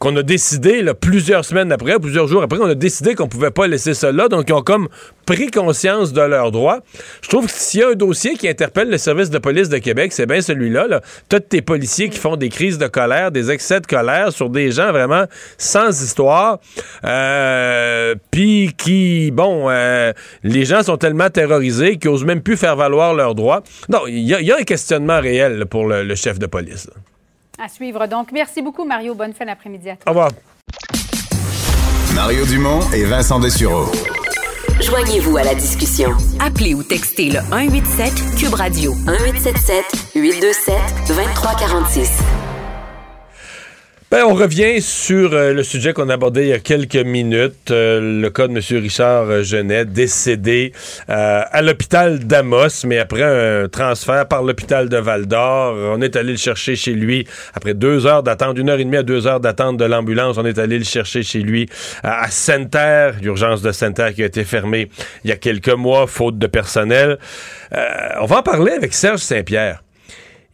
qu'on 0.00 0.16
a 0.16 0.22
décidé, 0.22 0.82
plusieurs 0.98 1.44
semaines 1.44 1.70
après, 1.70 1.98
plusieurs 1.98 2.26
jours 2.26 2.42
après, 2.42 2.58
on 2.58 2.64
a 2.64 2.74
décidé 2.74 3.14
qu'on 3.14 3.28
pouvait 3.28 3.50
pas 3.50 3.66
laisser 3.66 3.92
ça 3.92 4.10
là. 4.10 4.28
Donc, 4.28 4.46
ils 4.48 4.54
ont 4.54 4.62
comme 4.62 4.88
pris 5.26 5.50
conscience 5.50 6.14
de 6.14 6.22
leurs 6.22 6.50
droits. 6.52 6.80
Je 7.20 7.28
trouve 7.28 7.46
que 7.46 7.52
s'il 7.52 7.80
y 7.80 7.82
a 7.82 7.90
un 7.90 7.94
dossier 7.94 8.32
qui 8.32 8.48
interpelle 8.48 8.88
le 8.88 8.96
service 8.96 9.28
de 9.28 9.36
police 9.36 9.68
de 9.68 9.76
Québec, 9.76 10.14
c'est 10.14 10.24
bien 10.24 10.40
celui-là. 10.40 10.86
Là. 10.86 11.02
T'as 11.28 11.40
tes 11.40 11.60
policiers 11.60 12.08
qui 12.08 12.18
font 12.18 12.36
des 12.36 12.48
crises 12.48 12.78
de 12.78 12.86
colère, 12.86 13.30
des 13.30 13.50
excès 13.50 13.80
de 13.80 13.86
colère 13.86 14.32
sur 14.32 14.48
des 14.48 14.72
gens 14.72 14.90
vraiment 14.90 15.26
sans 15.58 16.02
histoire. 16.02 16.60
Euh, 17.04 18.14
Puis 18.30 18.72
qui, 18.78 19.30
bon, 19.32 19.66
euh, 19.68 20.14
les 20.42 20.64
gens 20.64 20.82
sont 20.82 20.96
tellement 20.96 21.28
terrorisés 21.28 21.98
qu'ils 21.98 22.08
osent 22.08 22.24
même 22.24 22.40
plus 22.40 22.56
faire 22.56 22.74
valoir 22.74 23.12
leurs 23.12 23.34
droits. 23.34 23.62
Non, 23.90 24.06
il 24.06 24.20
y, 24.20 24.50
a 24.50 24.56
un 24.56 24.64
questionnement 24.64 25.20
réel 25.20 25.66
pour 25.66 25.86
le, 25.86 26.14
chef 26.14 26.38
de 26.38 26.46
police. 26.46 26.88
À 27.62 27.68
suivre 27.68 28.06
donc. 28.06 28.32
Merci 28.32 28.62
beaucoup, 28.62 28.84
Mario. 28.84 29.14
Bonne 29.14 29.34
fin 29.34 29.44
d'après-midi 29.44 29.90
à 29.90 29.96
toi. 29.96 30.06
Au 30.06 30.10
revoir. 30.10 30.30
Mario 32.14 32.46
Dumont 32.46 32.80
et 32.92 33.04
Vincent 33.04 33.38
Dessureau. 33.38 33.86
Joignez-vous 34.80 35.36
à 35.36 35.44
la 35.44 35.54
discussion. 35.54 36.10
Appelez 36.40 36.74
ou 36.74 36.82
textez 36.82 37.28
le 37.28 37.40
187 37.50 38.36
Cube 38.38 38.54
Radio 38.54 38.94
1877 38.94 40.12
827 40.14 40.74
2346. 41.08 42.49
Ben, 44.10 44.24
on 44.24 44.34
revient 44.34 44.82
sur 44.82 45.34
euh, 45.34 45.52
le 45.52 45.62
sujet 45.62 45.92
qu'on 45.92 46.08
a 46.08 46.14
abordé 46.14 46.42
il 46.42 46.48
y 46.48 46.52
a 46.52 46.58
quelques 46.58 46.96
minutes, 46.96 47.70
euh, 47.70 48.20
le 48.20 48.28
cas 48.28 48.48
de 48.48 48.52
M. 48.52 48.82
Richard 48.82 49.44
Genet, 49.44 49.84
décédé 49.84 50.72
euh, 51.08 51.42
à 51.48 51.62
l'hôpital 51.62 52.18
d'Amos, 52.18 52.84
mais 52.84 52.98
après 52.98 53.22
un 53.22 53.68
transfert 53.68 54.26
par 54.26 54.42
l'hôpital 54.42 54.88
de 54.88 54.96
Val-d'Or. 54.96 55.76
On 55.96 56.02
est 56.02 56.16
allé 56.16 56.32
le 56.32 56.38
chercher 56.38 56.74
chez 56.74 56.92
lui 56.92 57.24
après 57.54 57.74
deux 57.74 58.04
heures 58.04 58.24
d'attente, 58.24 58.58
une 58.58 58.68
heure 58.68 58.80
et 58.80 58.84
demie 58.84 58.96
à 58.96 59.04
deux 59.04 59.28
heures 59.28 59.38
d'attente 59.38 59.76
de 59.76 59.84
l'ambulance. 59.84 60.38
On 60.38 60.44
est 60.44 60.58
allé 60.58 60.78
le 60.78 60.84
chercher 60.84 61.22
chez 61.22 61.38
lui 61.38 61.68
à, 62.02 62.24
à 62.24 62.30
Sainte-Terre, 62.30 63.14
l'urgence 63.22 63.62
de 63.62 63.70
Sainte-Terre 63.70 64.12
qui 64.12 64.24
a 64.24 64.26
été 64.26 64.42
fermée 64.42 64.90
il 65.22 65.30
y 65.30 65.32
a 65.32 65.36
quelques 65.36 65.68
mois, 65.68 66.08
faute 66.08 66.36
de 66.36 66.48
personnel. 66.48 67.20
on 68.20 68.26
va 68.26 68.38
en 68.38 68.42
parler 68.42 68.72
avec 68.72 68.92
Serge 68.92 69.20
Saint-Pierre. 69.20 69.84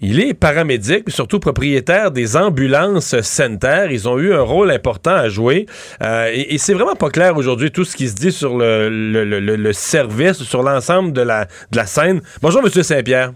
Il 0.03 0.21
est 0.21 0.35
paramédic, 0.35 1.05
mais 1.07 1.13
surtout 1.13 1.41
propriétaire 1.41 2.11
des 2.11 2.37
ambulances 2.37 3.19
Center. 3.23 3.87
Ils 3.91 4.07
ont 4.09 4.19
eu 4.19 4.35
un 4.35 4.43
rôle 4.43 4.71
important 4.71 5.15
à 5.15 5.31
jouer. 5.31 5.65
Euh, 6.03 6.31
et, 6.35 6.55
et 6.55 6.59
c'est 6.59 6.75
vraiment 6.75 6.97
pas 6.97 7.09
clair 7.09 7.37
aujourd'hui 7.39 7.71
tout 7.71 7.85
ce 7.85 7.97
qui 7.97 8.09
se 8.09 8.15
dit 8.15 8.31
sur 8.31 8.59
le, 8.59 8.91
le, 8.91 9.25
le, 9.25 9.57
le 9.57 9.73
service, 9.73 10.43
sur 10.43 10.63
l'ensemble 10.63 11.13
de 11.13 11.23
la, 11.23 11.47
de 11.47 11.77
la 11.77 11.87
scène. 11.87 12.21
Bonjour, 12.43 12.63
Monsieur 12.63 12.83
Saint-Pierre. 12.83 13.33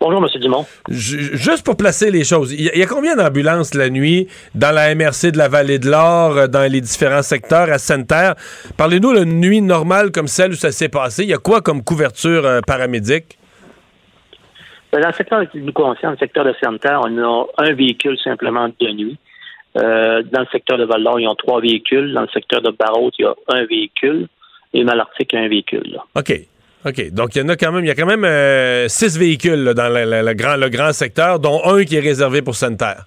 Bonjour, 0.00 0.24
M. 0.24 0.40
Dumont. 0.40 0.64
J 0.88 1.18
juste 1.32 1.64
pour 1.64 1.76
placer 1.76 2.10
les 2.10 2.22
choses, 2.22 2.52
il 2.52 2.60
y, 2.60 2.78
y, 2.78 2.82
a 2.82 2.86
combien 2.86 3.16
d'ambulances 3.16 3.74
la 3.74 3.90
nuit 3.90 4.28
dans 4.54 4.70
la 4.70 4.94
MRC 4.94 5.32
de 5.32 5.38
la 5.38 5.48
Vallée 5.48 5.80
de 5.80 5.90
l'Or, 5.90 6.48
dans 6.48 6.70
les 6.70 6.80
différents 6.80 7.22
secteurs 7.22 7.70
à 7.70 7.78
Sainte-Terre? 7.78 8.36
Parlez-nous 8.76 9.12
d'une 9.18 9.40
nuit 9.40 9.60
normale 9.60 10.12
comme 10.12 10.28
celle 10.28 10.52
où 10.52 10.56
ça 10.56 10.70
s'est 10.70 10.88
passé. 10.88 11.24
Il 11.24 11.28
y 11.28 11.34
a 11.34 11.38
quoi 11.38 11.60
comme 11.62 11.82
couverture 11.82 12.46
euh, 12.46 12.60
paramédic? 12.60 13.37
Dans 14.92 15.06
le 15.06 15.12
secteur 15.12 15.50
qui 15.50 15.58
nous 15.58 15.72
concerne, 15.72 16.12
le 16.12 16.18
secteur 16.18 16.44
de 16.44 16.54
Sainte-Terre, 16.62 17.00
on 17.04 17.18
a 17.18 17.46
un 17.58 17.72
véhicule 17.74 18.18
simplement 18.18 18.68
de 18.68 18.88
nuit. 18.92 19.18
Euh, 19.76 20.22
dans 20.32 20.40
le 20.40 20.46
secteur 20.50 20.78
de 20.78 20.84
Val-d'Or, 20.84 21.20
ils 21.20 21.28
ont 21.28 21.34
trois 21.34 21.60
véhicules. 21.60 22.12
Dans 22.14 22.22
le 22.22 22.28
secteur 22.28 22.62
de 22.62 22.70
Barrault, 22.70 23.10
il 23.18 23.22
y 23.22 23.26
a 23.26 23.34
un 23.48 23.64
véhicule. 23.66 24.28
Et 24.72 24.84
Malartic, 24.84 25.34
un 25.34 25.48
véhicule. 25.48 25.98
OK. 26.14 26.32
OK. 26.86 27.10
Donc, 27.10 27.36
il 27.36 27.42
y 27.42 27.44
en 27.44 27.48
a 27.48 27.56
quand 27.56 27.72
même, 27.72 27.84
il 27.84 27.88
y 27.88 27.90
a 27.90 27.94
quand 27.94 28.06
même 28.06 28.24
euh, 28.24 28.88
six 28.88 29.18
véhicules 29.18 29.72
dans 29.74 30.34
grand, 30.34 30.56
le 30.56 30.68
grand 30.68 30.92
secteur, 30.92 31.38
dont 31.38 31.60
un 31.64 31.84
qui 31.84 31.96
est 31.96 32.00
réservé 32.00 32.42
pour 32.42 32.54
Sainte-Terre. 32.54 33.04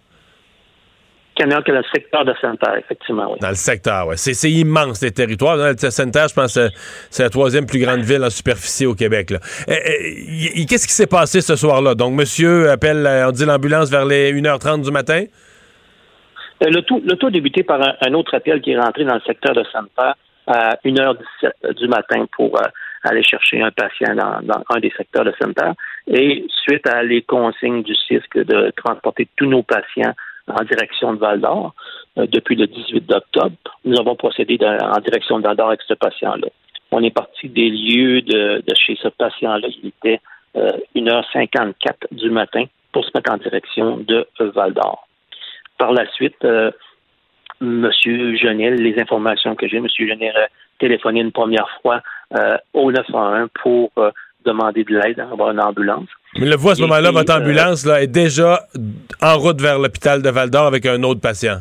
A 1.49 1.61
que 1.61 1.71
le 1.71 1.81
secteur 1.91 2.23
de 2.25 2.33
Sainte-Terre, 2.39 2.75
effectivement, 2.77 3.31
oui. 3.31 3.39
Dans 3.41 3.49
le 3.49 3.55
secteur, 3.55 4.07
oui. 4.07 4.15
C'est 4.17 4.51
immense, 4.51 5.01
les 5.01 5.11
territoires. 5.11 5.57
Sainte-Terre, 5.77 6.27
je 6.27 6.35
pense, 6.35 6.59
c'est 7.09 7.23
la 7.23 7.29
troisième 7.29 7.65
plus 7.65 7.79
grande 7.79 8.01
ville 8.01 8.23
en 8.23 8.29
superficie 8.29 8.85
au 8.85 8.93
Québec. 8.93 9.33
Qu'est-ce 9.67 10.87
qui 10.87 10.93
s'est 10.93 11.07
passé 11.07 11.41
ce 11.41 11.55
soir-là? 11.55 11.95
Donc, 11.95 12.13
monsieur 12.13 12.69
appelle, 12.69 13.07
on 13.27 13.31
dit 13.31 13.45
l'ambulance 13.45 13.89
vers 13.89 14.05
les 14.05 14.33
1h30 14.33 14.83
du 14.83 14.91
matin? 14.91 15.25
Euh, 16.63 16.69
le, 16.69 16.81
tout, 16.83 17.01
le 17.03 17.15
tout 17.15 17.27
a 17.27 17.31
débuté 17.31 17.63
par 17.63 17.81
un, 17.81 17.95
un, 18.01 18.13
autre 18.13 18.35
appel 18.35 18.61
qui 18.61 18.71
est 18.71 18.79
rentré 18.79 19.03
dans 19.03 19.15
le 19.15 19.21
secteur 19.21 19.55
de 19.55 19.63
Sainte-Terre 19.71 20.15
à 20.47 20.75
1h17 20.85 21.73
du 21.75 21.87
matin 21.87 22.25
pour 22.35 22.57
euh, 22.59 22.67
aller 23.03 23.23
chercher 23.23 23.61
un 23.61 23.71
patient 23.71 24.15
dans, 24.15 24.41
dans, 24.41 24.63
un 24.69 24.79
des 24.79 24.91
secteurs 24.95 25.25
de 25.25 25.33
Sainte-Terre. 25.39 25.73
Et 26.07 26.45
suite 26.63 26.87
à 26.87 27.03
les 27.03 27.21
consignes 27.23 27.83
du 27.83 27.95
CISC 27.95 28.37
de 28.37 28.71
transporter 28.75 29.27
tous 29.35 29.47
nos 29.47 29.63
patients 29.63 30.13
en 30.59 30.63
direction 30.63 31.13
de 31.13 31.19
Val-d'Or 31.19 31.73
euh, 32.17 32.27
depuis 32.27 32.55
le 32.55 32.67
18 32.67 33.11
octobre. 33.11 33.55
Nous 33.85 33.99
avons 33.99 34.15
procédé 34.15 34.57
en 34.61 34.99
direction 34.99 35.39
de 35.39 35.43
Val-d'Or 35.43 35.67
avec 35.67 35.81
ce 35.87 35.93
patient-là. 35.93 36.47
On 36.91 37.03
est 37.03 37.11
parti 37.11 37.47
des 37.47 37.69
lieux 37.69 38.21
de, 38.21 38.61
chez 38.75 38.97
ce 39.01 39.07
patient-là. 39.07 39.67
Il 39.81 39.87
était 39.87 40.19
euh, 40.57 40.69
1h54 40.95 41.73
du 42.11 42.29
matin 42.29 42.65
pour 42.91 43.05
se 43.05 43.11
mettre 43.15 43.31
en 43.31 43.37
direction 43.37 43.97
de 43.97 44.27
Val-d'Or. 44.39 45.07
Par 45.77 45.93
la 45.93 46.05
suite, 46.11 46.43
euh, 46.43 46.71
M. 47.61 47.89
Genet, 47.93 48.75
les 48.75 48.99
informations 48.99 49.55
que 49.55 49.67
j'ai, 49.67 49.77
M. 49.77 49.87
Genet 49.87 50.29
a 50.29 50.47
téléphoné 50.79 51.21
une 51.21 51.31
première 51.31 51.69
fois 51.81 52.01
euh, 52.37 52.57
au 52.73 52.91
911 52.91 53.49
pour 53.61 53.91
euh, 53.97 54.11
demander 54.45 54.83
de 54.83 54.95
l'aide, 54.95 55.19
avoir 55.19 55.51
une 55.51 55.59
ambulance. 55.59 56.09
Mais 56.37 56.45
le 56.45 56.55
voit 56.55 56.71
à 56.71 56.75
ce 56.75 56.81
moment-là, 56.81 57.11
votre 57.11 57.33
ambulance 57.33 57.85
là, 57.85 58.01
est 58.01 58.07
déjà 58.07 58.61
en 59.21 59.37
route 59.37 59.59
vers 59.59 59.79
l'hôpital 59.79 60.21
de 60.21 60.29
Val-d'Or 60.29 60.65
avec 60.65 60.85
un 60.85 61.03
autre 61.03 61.19
patient. 61.19 61.57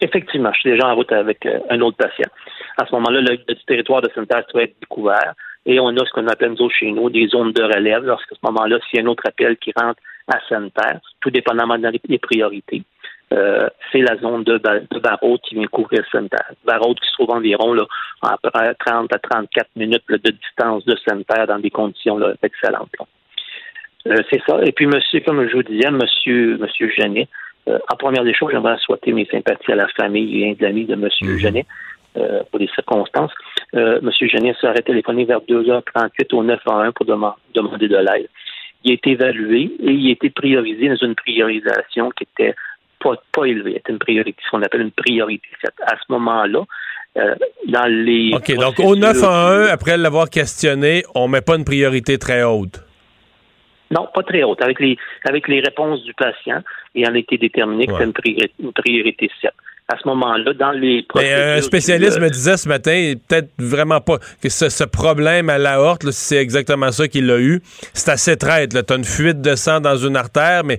Effectivement, 0.00 0.50
je 0.54 0.60
suis 0.60 0.70
déjà 0.70 0.86
en 0.86 0.94
route 0.94 1.12
avec 1.12 1.44
euh, 1.44 1.58
un 1.68 1.80
autre 1.82 1.98
patient. 1.98 2.30
À 2.78 2.86
ce 2.86 2.94
moment-là, 2.94 3.20
le, 3.20 3.38
le 3.46 3.54
territoire 3.66 4.00
de 4.00 4.10
Sainte-Terre 4.14 4.44
doit 4.52 4.62
être 4.62 4.80
découvert 4.80 5.34
et 5.66 5.78
on 5.78 5.88
a 5.88 6.06
ce 6.06 6.10
qu'on 6.12 6.26
appelle 6.26 6.54
nous 6.58 6.70
chez 6.70 6.90
nous 6.90 7.10
des 7.10 7.28
zones 7.28 7.52
de 7.52 7.62
relève. 7.62 8.04
Lorsqu'à 8.04 8.34
ce 8.34 8.40
moment-là, 8.44 8.78
s'il 8.88 8.98
y 8.98 9.02
a 9.02 9.04
un 9.04 9.08
autre 9.08 9.24
appel 9.26 9.58
qui 9.58 9.72
rentre 9.76 10.00
à 10.28 10.38
Sainte-Terre, 10.48 11.00
tout 11.20 11.30
dépendamment 11.30 11.76
des 11.76 12.18
priorités, 12.18 12.82
euh, 13.32 13.68
c'est 13.92 14.00
la 14.00 14.16
zone 14.16 14.42
de, 14.42 14.58
de 14.58 14.98
Barraud 14.98 15.38
qui 15.38 15.54
vient 15.54 15.66
couvrir 15.66 16.02
Sainte-Terre. 16.10 16.52
Barraud 16.64 16.94
qui 16.94 17.06
se 17.08 17.12
trouve 17.12 17.30
environ 17.30 17.74
là, 17.74 17.84
à 18.22 18.74
30 18.74 19.14
à 19.14 19.18
34 19.18 19.68
minutes 19.76 20.02
là, 20.08 20.16
de 20.16 20.30
distance 20.30 20.84
de 20.86 20.96
Sainte-Terre 21.06 21.46
dans 21.46 21.58
des 21.58 21.70
conditions 21.70 22.18
là, 22.18 22.32
excellentes. 22.42 22.90
Là. 22.98 23.06
Euh, 24.06 24.16
c'est 24.30 24.40
ça. 24.46 24.60
Et 24.64 24.72
puis, 24.72 24.86
monsieur, 24.86 25.20
comme 25.20 25.46
je 25.48 25.54
vous 25.54 25.62
disais, 25.62 25.90
monsieur, 25.90 26.56
monsieur 26.58 26.90
Genet, 26.90 27.28
euh, 27.68 27.78
en 27.92 27.96
première 27.96 28.24
des 28.24 28.34
choses, 28.34 28.50
j'aimerais 28.52 28.78
souhaiter 28.78 29.12
mes 29.12 29.26
sympathies 29.26 29.72
à 29.72 29.76
la 29.76 29.88
famille 29.88 30.42
et 30.42 30.64
amis 30.64 30.86
de 30.86 30.94
monsieur 30.94 31.34
mmh. 31.34 31.38
Genet. 31.38 31.66
Euh, 32.16 32.42
pour 32.50 32.58
les 32.58 32.66
circonstances. 32.74 33.30
Euh, 33.76 34.00
monsieur 34.02 34.26
Genet 34.26 34.52
serait 34.60 34.82
téléphoné 34.82 35.24
vers 35.26 35.38
2h38 35.42 36.34
au 36.34 36.42
911 36.42 36.92
pour 36.92 37.06
dem 37.06 37.24
demander 37.54 37.86
de 37.86 37.98
l'aide. 37.98 38.26
Il 38.82 38.90
a 38.90 38.94
été 38.94 39.10
évalué 39.10 39.70
et 39.80 39.92
il 39.92 40.08
a 40.08 40.10
été 40.10 40.28
priorisé 40.28 40.88
dans 40.88 40.96
une 40.96 41.14
priorisation 41.14 42.10
qui 42.10 42.24
était 42.24 42.56
pas, 42.98 43.14
pas 43.30 43.44
élevée. 43.44 43.74
C'était 43.74 43.92
une 43.92 44.00
priorité, 44.00 44.36
ce 44.44 44.50
qu'on 44.50 44.62
appelle 44.62 44.80
une 44.80 44.90
priorité 44.90 45.46
7. 45.62 45.70
À 45.86 45.94
ce 45.94 46.12
moment-là, 46.12 46.64
euh, 47.16 47.36
dans 47.68 47.86
les. 47.86 48.32
OK, 48.34 48.56
donc 48.56 48.80
au 48.80 48.96
911, 48.96 49.68
après 49.70 49.96
l'avoir 49.96 50.30
questionné, 50.30 51.04
on 51.14 51.28
ne 51.28 51.34
met 51.34 51.42
pas 51.42 51.54
une 51.54 51.64
priorité 51.64 52.18
très 52.18 52.42
haute. 52.42 52.80
Non, 53.90 54.08
pas 54.14 54.22
très 54.22 54.42
haute. 54.42 54.62
Avec 54.62 54.80
les, 54.80 54.96
avec 55.24 55.48
les 55.48 55.60
réponses 55.60 56.02
du 56.04 56.14
patient, 56.14 56.62
il 56.94 57.06
en 57.08 57.14
a 57.14 57.18
été 57.18 57.38
déterminé 57.38 57.86
que 57.86 57.92
ouais. 57.92 57.98
c'est 57.98 58.04
une 58.04 58.12
priorité, 58.12 58.52
une 58.60 58.72
priorité 58.72 59.30
7 59.40 59.50
à 59.92 59.96
ce 60.00 60.06
moment-là, 60.08 60.52
dans 60.54 60.70
les 60.70 61.04
Mais 61.16 61.32
un 61.32 61.60
spécialiste 61.60 62.20
me 62.20 62.30
disait 62.30 62.56
ce 62.56 62.68
matin, 62.68 63.14
peut-être 63.26 63.48
vraiment 63.58 64.00
pas, 64.00 64.18
que 64.40 64.48
ce, 64.48 64.68
ce 64.68 64.84
problème 64.84 65.50
à 65.50 65.58
l'aorte, 65.58 66.08
si 66.12 66.26
c'est 66.26 66.36
exactement 66.36 66.92
ça 66.92 67.08
qu'il 67.08 67.28
a 67.30 67.40
eu, 67.40 67.60
c'est 67.92 68.10
assez 68.10 68.36
traite. 68.36 68.70
Tu 68.70 68.92
as 68.92 68.96
une 68.96 69.04
fuite 69.04 69.40
de 69.40 69.56
sang 69.56 69.80
dans 69.80 69.96
une 69.96 70.16
artère, 70.16 70.62
mais 70.64 70.78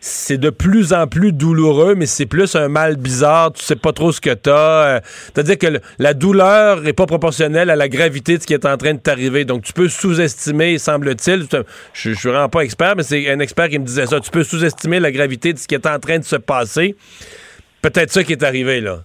c'est 0.00 0.38
de 0.38 0.50
plus 0.50 0.92
en 0.92 1.06
plus 1.06 1.32
douloureux, 1.32 1.94
mais 1.94 2.06
c'est 2.06 2.26
plus 2.26 2.54
un 2.56 2.68
mal 2.68 2.96
bizarre. 2.96 3.52
Tu 3.52 3.64
sais 3.64 3.76
pas 3.76 3.92
trop 3.92 4.12
ce 4.12 4.20
que 4.20 4.34
tu 4.34 4.50
as. 4.50 5.02
C'est-à-dire 5.26 5.58
que 5.58 5.80
la 5.98 6.14
douleur 6.14 6.80
n'est 6.80 6.92
pas 6.92 7.06
proportionnelle 7.06 7.70
à 7.70 7.76
la 7.76 7.88
gravité 7.88 8.36
de 8.36 8.42
ce 8.42 8.46
qui 8.46 8.54
est 8.54 8.66
en 8.66 8.76
train 8.76 8.94
de 8.94 9.00
t'arriver. 9.00 9.44
Donc, 9.44 9.62
tu 9.62 9.72
peux 9.72 9.88
sous-estimer, 9.88 10.78
semble-t-il. 10.78 11.46
Je, 11.92 12.10
je 12.12 12.18
suis 12.18 12.28
vraiment 12.28 12.48
pas 12.48 12.62
expert, 12.62 12.94
mais 12.96 13.02
c'est 13.02 13.30
un 13.30 13.40
expert 13.40 13.68
qui 13.68 13.78
me 13.78 13.84
disait 13.84 14.06
ça. 14.06 14.20
Tu 14.20 14.30
peux 14.30 14.44
sous-estimer 14.44 15.00
la 15.00 15.12
gravité 15.12 15.52
de 15.52 15.58
ce 15.58 15.68
qui 15.68 15.74
est 15.74 15.86
en 15.86 15.98
train 15.98 16.18
de 16.18 16.24
se 16.24 16.36
passer 16.36 16.96
peut-être 17.82 18.10
ça 18.10 18.24
qui 18.24 18.32
est 18.32 18.42
arrivé, 18.42 18.80
là. 18.80 19.02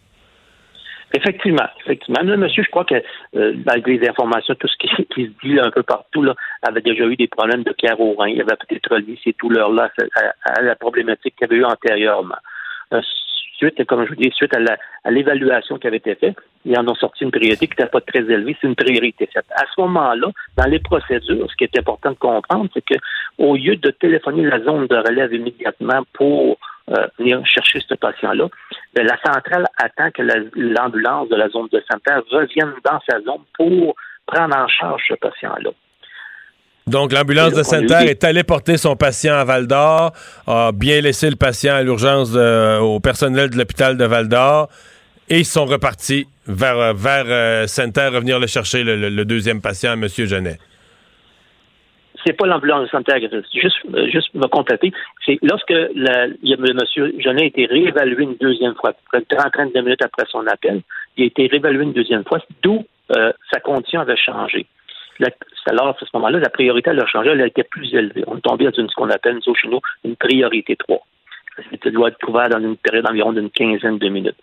Effectivement, 1.15 1.67
effectivement. 1.80 2.21
Monsieur, 2.23 2.63
je 2.63 2.69
crois 2.69 2.84
que 2.84 2.95
euh, 3.36 3.54
malgré 3.65 3.97
les 3.97 4.10
informations, 4.10 4.54
tout 4.56 4.67
ce 4.67 4.75
qui, 4.75 4.89
se 4.89 5.30
dit 5.41 5.60
un 5.60 5.71
peu 5.71 5.82
partout, 5.82 6.21
là, 6.21 6.36
avait 6.62 6.82
déjà 6.82 7.06
eu 7.06 7.15
des 7.15 7.30
problèmes 7.30 7.63
de 7.63 7.71
cœur 7.71 7.97
au 8.01 8.13
rein. 8.15 8.28
Il 8.28 8.41
avait 8.41 8.58
peut-être 8.58 8.93
relié 8.93 9.17
ces 9.23 9.34
douleurs-là 9.39 9.89
à, 10.43 10.62
la 10.62 10.75
problématique 10.75 11.36
qu'il 11.38 11.45
avait 11.45 11.56
eu 11.56 11.63
antérieurement. 11.63 12.36
Euh, 12.91 13.01
suite, 13.58 13.82
comme 13.86 14.04
je 14.04 14.10
vous 14.10 14.15
dis, 14.15 14.30
suite 14.36 14.54
à 14.54 15.10
l'évaluation 15.10 15.78
qui 15.78 15.88
avait 15.88 15.97
été 15.97 16.15
faite, 16.15 16.36
ils 16.65 16.78
en 16.78 16.86
ont 16.86 16.95
sorti 16.95 17.23
une 17.23 17.32
priorité 17.32 17.67
qui 17.67 17.75
n'était 17.80 17.89
pas 17.89 18.01
très 18.01 18.19
élevée. 18.19 18.58
C'est 18.60 18.67
une 18.67 18.75
priorité 18.75 19.30
faite. 19.32 19.45
À 19.51 19.63
ce 19.73 19.80
moment-là, 19.82 20.28
dans 20.58 20.65
les 20.65 20.80
procédures, 20.80 21.49
ce 21.49 21.56
qui 21.56 21.63
est 21.63 21.80
important 21.80 22.12
de 22.12 22.17
comprendre, 22.17 22.69
c'est 22.73 22.84
que 22.84 22.95
au 23.38 23.56
lieu 23.56 23.78
de 23.78 23.91
téléphoner 23.91 24.43
la 24.43 24.60
zone 24.60 24.88
de 24.88 24.95
relève 24.97 25.34
immédiatement 25.34 26.01
pour 26.12 26.58
euh, 26.91 27.08
venir 27.17 27.41
chercher 27.45 27.80
ce 27.88 27.95
patient-là, 27.95 28.48
ben, 28.93 29.06
la 29.06 29.17
centrale 29.26 29.65
attend 29.78 30.12
que 30.12 30.21
l'ambulance 30.56 31.30
de 31.30 31.36
la 31.36 31.50
zone 31.50 31.67
de 31.71 31.84
santé 31.89 32.13
revienne 32.32 32.74
dans 32.84 33.00
sa 33.10 33.19
zone 33.21 33.43
pour 33.58 33.95
prendre 34.26 34.56
en 34.56 34.67
charge 34.67 35.02
ce 35.08 35.15
patient-là. 35.15 35.71
Donc, 36.88 37.12
l'ambulance 37.12 37.54
de 37.54 37.63
Sainte-Terre 37.63 38.04
est 38.04 38.24
allée 38.24 38.43
porter 38.43 38.78
son 38.78 38.95
patient 38.95 39.34
à 39.34 39.43
Val-d'Or, 39.43 40.12
a 40.45 40.71
bien 40.71 41.02
laissé 41.02 41.30
le 41.32 41.36
patient 41.36 41.74
à 41.74 41.82
l'urgence 41.82 42.36
au 42.36 43.00
personnel 43.00 43.50
de 43.50 43.58
l'hôpital 43.58 43.98
de 43.98 44.06
Val-d'Or 44.06 44.69
et 45.30 45.39
ils 45.39 45.45
sont 45.45 45.65
repartis 45.65 46.28
vers, 46.48 46.93
vers 46.93 47.26
euh, 47.28 47.67
Sainte-Terre, 47.67 48.13
revenir 48.13 48.39
le 48.39 48.48
chercher, 48.48 48.84
le, 48.84 49.26
deuxième 49.26 49.62
patient, 49.62 49.93
M. 49.93 50.08
Genet. 50.08 50.60
C'est 52.26 52.34
pas 52.34 52.48
l'ambulance 52.48 52.84
de 52.84 52.88
Sainte-Terre, 52.88 53.20
juste, 53.54 53.78
euh, 53.94 54.08
juste 54.10 54.34
me 54.34 54.48
compléter. 54.48 54.92
C'est 55.26 55.38
lorsque 55.44 55.70
la, 55.70 56.26
M. 56.26 56.80
Genet 57.20 57.44
a 57.44 57.46
été 57.46 57.66
réévalué 57.66 58.24
une 58.24 58.36
deuxième 58.36 58.76
fois, 58.76 58.94
près 59.12 59.20
de 59.20 59.26
30 59.30 59.76
minutes 59.76 60.02
après 60.04 60.26
son 60.30 60.46
appel, 60.48 60.82
il 61.18 61.24
a 61.24 61.28
été 61.28 61.48
réévalué 61.48 61.84
une 61.84 61.94
deuxième 61.94 62.24
fois, 62.24 62.40
d'où 62.64 62.84
euh, 63.16 63.32
sa 63.52 63.60
condition 63.60 64.02
avait 64.02 64.18
changé 64.18 64.66
alors, 65.68 65.90
à 65.90 65.96
ce 66.00 66.06
moment-là, 66.14 66.40
la 66.40 66.50
priorité 66.50 66.90
à 66.90 66.94
leur 66.94 67.08
changer, 67.08 67.32
elle 67.32 67.42
était 67.42 67.64
plus 67.64 67.94
élevée. 67.94 68.24
On 68.28 68.38
est 68.38 68.42
tombé 68.42 68.66
dans 68.66 68.72
ce 68.72 68.96
qu'on 68.96 69.10
appelle, 69.10 69.40
nous, 69.46 69.56
chez 69.56 69.68
nous, 69.68 69.80
une 70.04 70.16
priorité 70.16 70.76
3. 70.76 71.00
Ça 71.84 71.90
doit 71.90 72.10
être 72.10 72.20
couvert 72.20 72.50
dans 72.50 72.60
une 72.60 72.76
période 72.76 73.06
d'environ 73.06 73.32
d'une 73.32 73.50
quinzaine 73.50 73.98
de 73.98 74.10
minutes. 74.10 74.36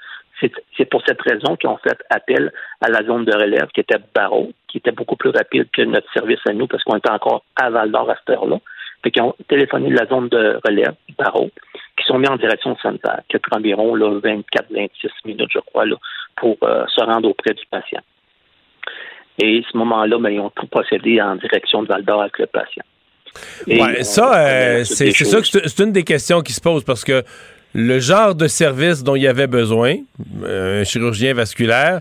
C'est 0.76 0.84
pour 0.86 1.02
cette 1.06 1.20
raison 1.22 1.56
qu'ils 1.56 1.70
ont 1.70 1.78
fait 1.78 1.98
appel 2.10 2.52
à 2.80 2.88
la 2.88 3.04
zone 3.04 3.24
de 3.24 3.32
relève 3.32 3.68
qui 3.74 3.80
était 3.80 3.98
Barreau, 4.14 4.52
qui 4.68 4.78
était 4.78 4.92
beaucoup 4.92 5.16
plus 5.16 5.30
rapide 5.30 5.68
que 5.72 5.82
notre 5.82 6.10
service 6.12 6.40
à 6.46 6.52
nous 6.52 6.66
parce 6.66 6.82
qu'on 6.84 6.96
était 6.96 7.10
encore 7.10 7.44
à 7.56 7.70
Val-d'Or 7.70 8.10
à 8.10 8.16
cette 8.16 8.30
heure-là. 8.30 8.58
Puis 9.02 9.12
qui 9.12 9.20
ont 9.20 9.34
téléphoné 9.48 9.90
de 9.90 9.96
la 9.96 10.06
zone 10.06 10.28
de 10.28 10.60
relève, 10.64 10.94
Barreau, 11.18 11.50
qui 11.96 12.04
sont 12.06 12.18
mis 12.18 12.28
en 12.28 12.36
direction 12.36 12.76
sanitaire, 12.78 13.20
qui 13.28 13.36
a 13.36 13.38
pris 13.40 13.56
environ 13.56 13.96
24-26 13.96 14.88
minutes, 15.24 15.50
je 15.52 15.58
crois, 15.58 15.86
là, 15.86 15.96
pour 16.36 16.56
euh, 16.62 16.84
se 16.86 17.04
rendre 17.04 17.28
auprès 17.28 17.52
du 17.52 17.64
patient. 17.70 18.00
Et 19.38 19.58
à 19.58 19.70
ce 19.70 19.76
moment-là, 19.76 20.18
ben, 20.18 20.30
ils 20.30 20.40
ont 20.40 20.50
tout 20.50 20.66
procédé 20.66 21.20
en 21.20 21.36
direction 21.36 21.82
de 21.82 21.88
Val 21.88 22.04
d'Or 22.04 22.20
avec 22.20 22.38
le 22.38 22.46
patient. 22.46 22.84
Ouais, 23.66 24.04
ça, 24.04 24.34
euh, 24.34 24.84
c'est 24.84 25.10
ça 25.10 25.40
que 25.40 25.46
c'est 25.46 25.82
une 25.82 25.92
des 25.92 26.04
questions 26.04 26.42
qui 26.42 26.52
se 26.52 26.60
pose 26.60 26.84
parce 26.84 27.02
que 27.02 27.22
le 27.74 27.98
genre 27.98 28.34
de 28.34 28.46
service 28.46 29.02
dont 29.02 29.16
il 29.16 29.22
y 29.22 29.28
avait 29.28 29.46
besoin, 29.46 29.96
euh, 30.44 30.80
un 30.80 30.84
chirurgien 30.84 31.34
vasculaire, 31.34 32.00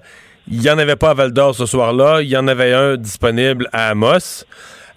il 0.52 0.60
n'y 0.60 0.70
en 0.70 0.78
avait 0.78 0.96
pas 0.96 1.12
à 1.12 1.14
Val 1.14 1.32
d'Or 1.32 1.56
ce 1.56 1.66
soir-là, 1.66 2.22
il 2.22 2.30
y 2.30 2.38
en 2.38 2.48
avait 2.48 2.74
un 2.74 2.98
disponible 2.98 3.70
à 3.72 3.90
Amos. 3.90 4.46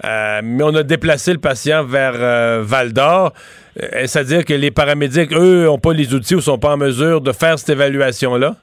Euh, 0.04 0.40
mais 0.42 0.64
on 0.64 0.74
a 0.74 0.82
déplacé 0.82 1.32
le 1.32 1.38
patient 1.38 1.84
vers 1.84 2.62
Val 2.62 2.92
d'Or. 2.92 3.32
C'est-à-dire 3.76 4.44
que 4.44 4.54
les 4.54 4.70
paramédics, 4.70 5.32
eux, 5.32 5.64
n'ont 5.64 5.78
pas 5.78 5.92
les 5.92 6.14
outils 6.14 6.34
ou 6.34 6.40
sont 6.40 6.58
pas 6.58 6.74
en 6.74 6.76
mesure 6.76 7.20
de 7.20 7.32
faire 7.32 7.58
cette 7.58 7.70
évaluation-là? 7.70 8.56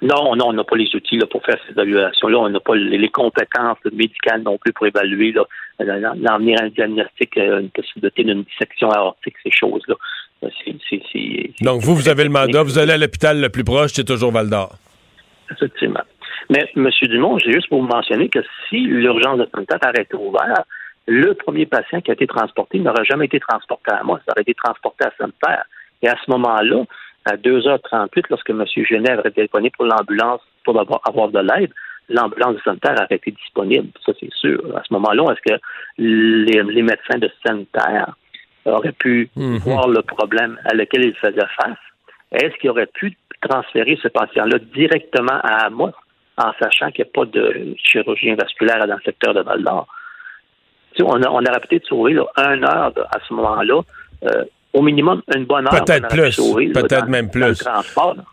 Non, 0.00 0.36
non, 0.36 0.48
on 0.48 0.52
n'a 0.52 0.62
pas 0.62 0.76
les 0.76 0.94
outils 0.94 1.16
là, 1.16 1.26
pour 1.26 1.44
faire 1.44 1.58
ces 1.66 1.72
évaluations-là. 1.72 2.38
On 2.38 2.48
n'a 2.48 2.60
pas 2.60 2.76
les, 2.76 3.08
compétences 3.08 3.78
médicales 3.92 4.42
non 4.42 4.56
plus 4.56 4.72
pour 4.72 4.86
évaluer 4.86 5.34
l'emmener 5.80 6.54
un 6.60 6.68
diagnostic, 6.68 7.36
euh, 7.36 7.60
une 7.60 7.70
possibilité 7.70 8.22
d'une 8.22 8.44
dissection 8.44 8.90
aortique, 8.90 9.34
ces 9.42 9.50
choses-là. 9.50 9.96
Donc, 11.60 11.82
vous, 11.82 11.94
vous 11.94 12.08
avez 12.08 12.24
le 12.24 12.30
mandat, 12.30 12.62
vous 12.62 12.78
allez 12.78 12.92
à 12.92 12.96
l'hôpital 12.96 13.40
le 13.40 13.48
plus 13.48 13.64
proche, 13.64 13.92
c'est 13.92 14.04
toujours 14.04 14.32
Val 14.32 14.48
d'Or. 14.48 14.76
Effectivement. 15.50 16.02
Mais, 16.50 16.70
M. 16.76 16.88
Dumont, 17.02 17.38
j'ai 17.38 17.52
juste 17.52 17.68
pour 17.68 17.80
vous 17.80 17.88
mentionner 17.88 18.28
que 18.28 18.40
si 18.68 18.78
l'urgence 18.80 19.38
de 19.38 19.48
santé 19.54 19.74
avait 19.80 20.02
été 20.02 20.16
ouverte, 20.16 20.66
le 21.06 21.34
premier 21.34 21.66
patient 21.66 22.00
qui 22.00 22.10
a 22.10 22.14
été 22.14 22.26
transporté 22.26 22.78
n'aurait 22.78 23.04
jamais 23.04 23.26
été 23.26 23.40
transporté 23.40 23.92
à 23.92 24.02
moi, 24.02 24.20
ça 24.26 24.32
aurait 24.32 24.42
été 24.42 24.54
transporté 24.54 25.06
à 25.06 25.12
Sainte-Terre. 25.18 25.64
Et 26.02 26.08
à 26.08 26.14
ce 26.24 26.30
moment-là, 26.30 26.84
à 27.24 27.36
2h38, 27.36 28.24
lorsque 28.30 28.50
M. 28.50 28.64
Genève 28.88 29.18
avait 29.18 29.30
téléphoné 29.30 29.70
pour 29.70 29.86
l'ambulance 29.86 30.40
pour 30.64 30.78
avoir, 30.78 31.28
de 31.28 31.40
l'aide, 31.40 31.72
l'ambulance 32.08 32.56
de 32.56 32.60
sanitaire 32.60 33.00
avait 33.00 33.16
été 33.16 33.30
disponible, 33.30 33.88
ça 34.04 34.12
c'est 34.18 34.32
sûr. 34.34 34.60
À 34.76 34.82
ce 34.86 34.92
moment-là, 34.94 35.32
est-ce 35.32 35.54
que 35.54 35.60
les, 35.98 36.82
médecins 36.82 37.18
de 37.18 37.30
sanitaire 37.44 38.14
auraient 38.68 38.92
pu 38.92 39.30
mhm. 39.36 39.58
voir 39.58 39.88
le 39.88 40.02
problème 40.02 40.58
à 40.64 40.74
lequel 40.74 41.04
ils 41.04 41.16
faisaient 41.16 41.46
face? 41.60 41.78
Est-ce 42.32 42.56
qu'ils 42.58 42.70
auraient 42.70 42.86
pu 42.86 43.16
transférer 43.40 43.98
ce 44.02 44.08
patient-là 44.08 44.58
directement 44.74 45.40
à 45.42 45.66
Amos 45.66 45.92
en 46.36 46.52
sachant 46.60 46.90
qu'il 46.90 47.04
n'y 47.04 47.10
a 47.10 47.12
pas 47.14 47.24
de 47.26 47.74
chirurgien 47.82 48.34
vasculaire 48.36 48.86
dans 48.86 48.96
le 48.96 49.02
secteur 49.04 49.34
de 49.34 49.40
Val-d'Or? 49.40 49.86
On, 51.00 51.04
on 51.04 51.44
aurait 51.44 51.60
peut-être 51.68 51.86
sauvé 51.86 52.14
là, 52.14 52.24
une 52.36 52.64
heure 52.64 52.92
à 52.96 53.18
ce 53.26 53.34
moment-là 53.34 53.80
euh, 54.24 54.44
au 54.78 54.82
minimum 54.82 55.22
une 55.34 55.44
bonne 55.44 55.66
heure. 55.66 55.84
Peut-être 55.84 56.08
plus, 56.08 56.36
peut-être 56.72 57.08
même 57.08 57.30
plus. 57.30 57.62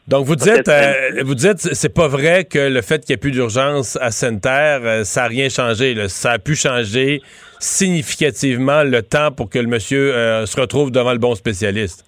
Donc 0.08 0.26
vous 0.26 0.36
dites, 0.36 0.68
euh, 0.68 1.24
vous 1.24 1.34
dites, 1.34 1.58
c'est 1.58 1.94
pas 1.94 2.08
vrai 2.08 2.46
que 2.46 2.60
le 2.60 2.82
fait 2.82 3.04
qu'il 3.04 3.14
n'y 3.14 3.16
ait 3.16 3.18
plus 3.18 3.32
d'urgence 3.32 3.98
à 4.00 4.12
Sainte-Terre, 4.12 4.82
euh, 4.84 5.04
ça 5.04 5.24
n'a 5.24 5.28
rien 5.28 5.50
changé. 5.50 5.96
Ça 6.08 6.32
a 6.34 6.40
pu 6.40 6.56
changer 6.56 7.22
significativement 7.60 8.84
le 8.84 9.02
temps 9.02 9.32
pour 9.32 9.50
que 9.50 9.58
le 9.58 9.68
monsieur 9.68 10.14
euh, 10.14 10.46
se 10.46 10.60
retrouve 10.60 10.92
devant 10.92 11.14
le 11.14 11.20
bon 11.20 11.34
spécialiste. 11.34 12.06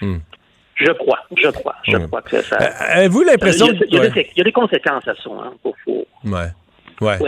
Hmm. 0.00 0.18
Je 0.76 0.92
crois, 0.92 1.18
je 1.36 1.48
crois, 1.48 1.74
je 1.82 1.96
hmm. 1.96 2.06
crois 2.06 2.22
que 2.22 2.40
ça. 2.42 2.56
Avez-vous 2.56 3.22
l'impression 3.22 3.66
il, 3.66 3.94
y 4.36 4.40
a 4.40 4.44
des 4.44 4.52
conséquences 4.52 5.06
à 5.08 5.14
ça, 5.14 5.30
hein, 5.30 5.52
pour, 5.62 5.74
Ouais. 6.24 6.48
Ouais. 7.00 7.18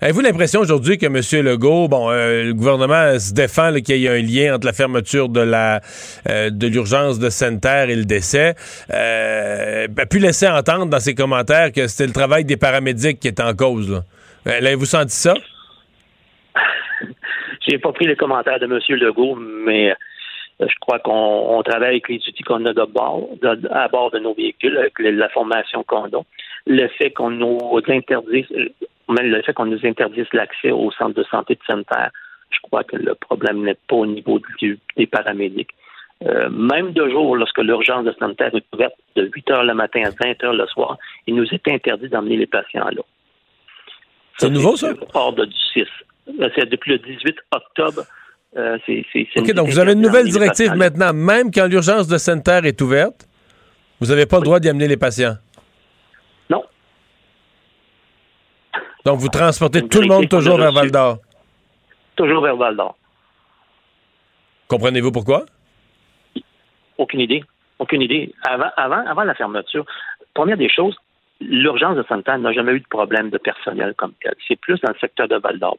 Avez-vous 0.00 0.20
l'impression 0.20 0.60
aujourd'hui 0.60 0.96
que 0.96 1.06
M. 1.06 1.44
Legault, 1.44 1.88
bon, 1.88 2.08
euh, 2.08 2.44
le 2.44 2.54
gouvernement 2.54 3.18
se 3.18 3.34
défend 3.34 3.74
qu'il 3.84 3.96
y 3.96 4.06
ait 4.06 4.08
un 4.08 4.22
lien 4.22 4.54
entre 4.54 4.64
la 4.64 4.72
fermeture 4.72 5.28
de 5.28 5.40
la 5.40 5.80
euh, 6.28 6.50
de 6.50 6.68
l'urgence 6.68 7.18
de 7.18 7.26
et 7.26 7.96
le 7.96 8.04
décès, 8.04 8.54
euh, 8.94 9.88
a 9.98 10.06
pu 10.06 10.20
laisser 10.20 10.46
entendre 10.46 10.86
dans 10.86 11.00
ses 11.00 11.16
commentaires 11.16 11.72
que 11.72 11.88
c'était 11.88 12.06
le 12.06 12.12
travail 12.12 12.44
des 12.44 12.56
paramédics 12.56 13.18
qui 13.18 13.26
était 13.26 13.42
en 13.42 13.54
cause. 13.54 14.04
Euh, 14.46 14.58
Avez-vous 14.58 14.84
senti 14.84 15.16
ça? 15.16 15.34
J'ai 17.68 17.78
pas 17.78 17.90
pris 17.90 18.06
les 18.06 18.14
commentaires 18.14 18.60
de 18.60 18.66
M. 18.66 18.78
Legault, 19.00 19.34
mais 19.34 19.92
je 20.60 20.74
crois 20.80 21.00
qu'on 21.00 21.60
travaille 21.64 21.88
avec 21.88 22.08
les 22.08 22.20
outils 22.28 22.44
qu'on 22.44 22.64
a 22.66 22.70
à 22.70 23.88
bord 23.88 24.10
de 24.12 24.20
nos 24.20 24.34
véhicules, 24.34 24.78
avec 24.78 24.92
la 25.00 25.28
formation 25.30 25.82
qu'on 25.82 26.04
a. 26.04 26.22
Le 26.68 26.86
fait 26.98 27.10
qu'on 27.10 27.30
nous 27.30 27.58
interdise, 27.88 28.46
même 29.08 29.26
le 29.26 29.42
fait 29.42 29.52
qu'on 29.52 29.66
nous 29.66 29.84
interdise 29.84 30.26
l'accès 30.32 30.70
au 30.70 30.90
centre 30.92 31.14
de 31.14 31.24
santé 31.24 31.54
de 31.54 31.60
sanitaire, 31.66 32.10
je 32.50 32.58
crois 32.62 32.84
que 32.84 32.96
le 32.96 33.14
problème 33.14 33.62
n'est 33.62 33.76
pas 33.88 33.96
au 33.96 34.06
niveau 34.06 34.40
des 34.96 35.06
paramédics. 35.06 35.70
Euh, 36.26 36.48
même 36.50 36.92
de 36.92 37.08
jour, 37.08 37.36
lorsque 37.36 37.58
l'urgence 37.58 38.04
de 38.04 38.12
sanitaire 38.18 38.54
est 38.54 38.64
ouverte 38.74 38.94
de 39.14 39.30
8 39.32 39.50
heures 39.50 39.64
le 39.64 39.74
matin 39.74 40.02
à 40.04 40.10
20 40.10 40.44
heures 40.44 40.52
le 40.52 40.66
soir, 40.66 40.98
il 41.26 41.36
nous 41.36 41.46
est 41.52 41.68
interdit 41.68 42.08
d'emmener 42.08 42.36
les 42.36 42.46
patients 42.46 42.88
là. 42.88 43.02
C'est 44.38 44.50
nouveau, 44.50 44.76
ça? 44.76 44.92
Ordre 45.14 45.46
du 45.46 45.56
6. 45.74 45.84
Euh, 46.40 46.48
c'est 46.54 46.68
depuis 46.68 46.92
le 46.92 46.98
18 46.98 47.36
octobre. 47.52 48.02
Euh, 48.56 48.78
OK, 49.36 49.52
donc 49.52 49.68
vous 49.68 49.78
avez 49.78 49.92
une 49.92 50.00
nouvelle 50.00 50.28
directive 50.28 50.72
maintenant. 50.74 51.12
Même 51.12 51.50
quand 51.52 51.66
l'urgence 51.66 52.08
de 52.08 52.16
sanitaire 52.16 52.64
est 52.64 52.80
ouverte, 52.80 53.28
vous 54.00 54.06
n'avez 54.06 54.26
pas 54.26 54.38
le 54.38 54.44
droit 54.44 54.58
d'y 54.58 54.68
amener 54.68 54.88
les 54.88 54.96
patients? 54.96 55.36
Donc, 59.08 59.20
vous 59.20 59.30
transportez 59.30 59.88
tout 59.88 60.02
le 60.02 60.06
monde 60.06 60.28
toujours 60.28 60.58
vers 60.58 60.70
Val 60.70 60.90
d'Or? 60.90 61.16
Toujours 62.14 62.42
vers 62.42 62.56
Val 62.56 62.76
d'Or. 62.76 62.94
Comprenez-vous 64.68 65.10
pourquoi? 65.10 65.46
Aucune 66.98 67.20
idée. 67.20 67.42
Aucune 67.78 68.02
idée. 68.02 68.34
Avant, 68.46 68.68
avant, 68.76 69.06
avant 69.06 69.24
la 69.24 69.34
fermeture, 69.34 69.86
première 70.34 70.58
des 70.58 70.68
choses, 70.68 70.94
l'urgence 71.40 71.96
de 71.96 72.02
sanitaire 72.02 72.36
n'a 72.38 72.52
jamais 72.52 72.72
eu 72.72 72.80
de 72.80 72.86
problème 72.90 73.30
de 73.30 73.38
personnel 73.38 73.94
comme 73.96 74.12
tel. 74.20 74.34
C'est 74.46 74.60
plus 74.60 74.78
dans 74.82 74.92
le 74.92 74.98
secteur 74.98 75.26
de 75.26 75.36
Val 75.36 75.58
d'Or 75.58 75.78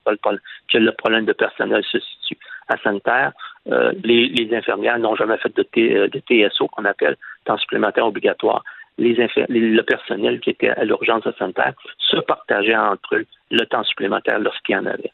que 0.67 0.77
le 0.79 0.91
problème 0.93 1.25
de 1.25 1.33
personnel 1.33 1.83
se 1.83 1.99
situe. 1.99 2.39
À 2.67 2.77
sanitaire, 2.77 3.33
euh, 3.71 3.91
les, 4.03 4.49
infirmières 4.55 4.97
n'ont 4.97 5.15
jamais 5.15 5.37
fait 5.37 5.55
de, 5.55 5.67
euh, 5.77 6.07
de 6.07 6.19
TSO, 6.19 6.67
qu'on 6.69 6.85
appelle 6.85 7.15
temps 7.45 7.59
supplémentaire 7.59 8.07
obligatoire 8.07 8.63
les, 8.99 9.15
le 9.49 9.81
personnel 9.83 10.39
qui 10.39 10.51
était 10.51 10.69
à 10.69 10.83
l'urgence 10.83 11.23
sanitaire 11.37 11.73
se 11.97 12.17
partageait 12.17 12.75
entre 12.75 13.15
eux 13.15 13.25
le 13.51 13.65
temps 13.65 13.83
supplémentaire 13.83 14.39
lorsqu'il 14.39 14.75
y 14.75 14.77
en 14.77 14.85
avait. 14.85 15.11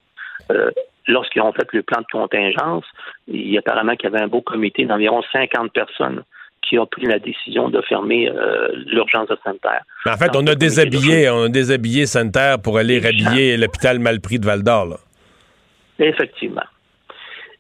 Euh, 0.52 0.71
lorsqu'ils 1.08 1.41
ont 1.41 1.54
fait 1.54 1.67
le 1.71 1.84
plan 1.84 2.02
de 2.02 2.08
contingence, 2.12 2.86
il 3.28 3.50
y 3.50 3.58
a 3.58 3.60
apparemment 3.60 3.95
qu'il 3.95 4.10
y 4.10 4.13
avait 4.13 4.24
un 4.24 4.28
beau 4.28 4.41
comité 4.41 4.86
d'environ 4.86 5.21
50 5.32 5.71
personnes 5.71 6.24
qui 6.67 6.80
ont 6.80 6.88
pris 6.88 7.06
la 7.06 7.19
décision 7.19 7.69
de 7.69 7.80
fermer 7.82 8.28
euh, 8.28 8.69
l'urgence 8.88 9.30
sanitaire. 9.43 9.84
En 10.06 10.17
fait, 10.17 10.36
on 10.36 10.45
a 10.48 10.56
déshabillé, 10.56 11.30
on 11.30 11.43
a 11.43 11.50
déshabillé 11.50 12.08
sanitaire 12.08 12.60
pour 12.60 12.80
aller 12.80 13.00
rhabiller 13.00 13.56
l'hôpital 13.56 14.00
Malpris 14.00 14.39
de 14.39 14.45
Val 14.45 14.63
d'Or. 14.63 14.98
Effectivement. 16.00 16.63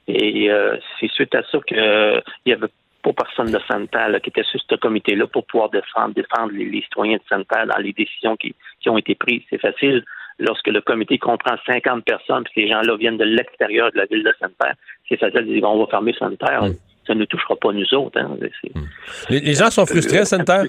Et 0.07 0.51
euh, 0.51 0.75
c'est 0.99 1.09
suite 1.11 1.33
à 1.35 1.43
ça 1.43 1.59
qu'il 1.67 2.21
y 2.45 2.53
avait 2.53 2.67
pour 3.05 3.13
personne 3.13 3.51
de 3.51 3.59
Santal 3.69 4.19
qui 4.19 4.31
était 4.31 4.41
sur 4.41 4.59
ce 4.67 4.75
comité-là 4.77 5.27
pour 5.27 5.45
pouvoir 5.45 5.69
défendre, 5.69 6.15
défendre 6.15 6.53
les, 6.53 6.81
citoyens 6.81 7.17
de 7.17 7.23
Santal 7.29 7.67
dans 7.67 7.77
les 7.77 7.93
décisions 7.93 8.35
qui, 8.35 8.55
ont 8.87 8.97
été 8.97 9.13
prises. 9.13 9.43
C'est 9.51 9.61
facile 9.61 10.03
lorsque 10.39 10.69
le 10.69 10.81
comité 10.81 11.19
comprend 11.19 11.55
50 11.67 12.03
personnes 12.03 12.45
et 12.47 12.61
ces 12.61 12.67
gens-là 12.67 12.97
viennent 12.97 13.17
de 13.17 13.23
l'extérieur 13.23 13.91
de 13.91 13.99
la 13.99 14.05
ville 14.05 14.23
de 14.23 14.33
Sainte-Terre. 14.39 14.73
C'est 15.07 15.19
facile 15.19 15.45
de 15.45 15.53
dire 15.53 15.63
on 15.65 15.77
va 15.77 15.85
fermer 15.85 16.15
Sainte-Terre. 16.17 16.63
Mm. 16.63 16.75
Ça 17.05 17.13
ne 17.13 17.25
touchera 17.25 17.55
pas 17.57 17.71
nous 17.73 17.93
autres. 17.93 18.19
Hein. 18.19 18.37
Mm. 18.73 18.81
Les, 19.29 19.53
gens 19.53 19.69
sont 19.69 19.85
frustrés 19.85 20.17
à 20.17 20.25
Sainte-Terre? 20.25 20.65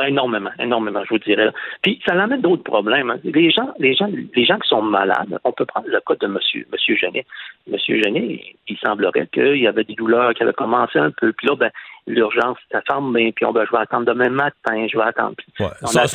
Ah, 0.00 0.08
énormément, 0.08 0.50
énormément, 0.58 1.02
je 1.04 1.10
vous 1.10 1.18
dirais. 1.18 1.50
Puis 1.82 2.00
ça 2.06 2.14
l'amène 2.14 2.40
d'autres 2.40 2.62
problèmes. 2.62 3.10
Hein. 3.10 3.18
Les 3.24 3.50
gens, 3.50 3.68
les 3.78 3.94
gens, 3.94 4.08
les 4.34 4.46
gens 4.46 4.58
qui 4.58 4.68
sont 4.68 4.80
malades, 4.80 5.38
on 5.44 5.52
peut 5.52 5.66
prendre 5.66 5.88
le 5.88 6.00
cas 6.00 6.14
de 6.18 6.26
Monsieur, 6.26 6.66
Monsieur 6.72 6.96
Genet. 6.96 7.26
Monsieur 7.70 8.00
Genet, 8.02 8.40
il 8.66 8.78
semblerait 8.78 9.28
qu'il 9.32 9.58
y 9.58 9.66
avait 9.66 9.84
des 9.84 9.94
douleurs 9.94 10.32
qui 10.32 10.42
avaient 10.42 10.54
commencé 10.54 10.98
un 10.98 11.10
peu. 11.10 11.32
Puis 11.34 11.48
là, 11.48 11.54
ben, 11.56 11.70
l'urgence, 12.06 12.56
ça 12.72 12.80
ferme 12.86 13.12
bien. 13.14 13.30
Puis 13.34 13.44
on 13.44 13.52
ben, 13.52 13.66
je 13.66 13.76
vais 13.76 13.82
attendre 13.82 14.06
demain 14.06 14.30
matin, 14.30 14.86
je 14.90 14.96
vais 14.96 15.04
attendre. 15.04 15.34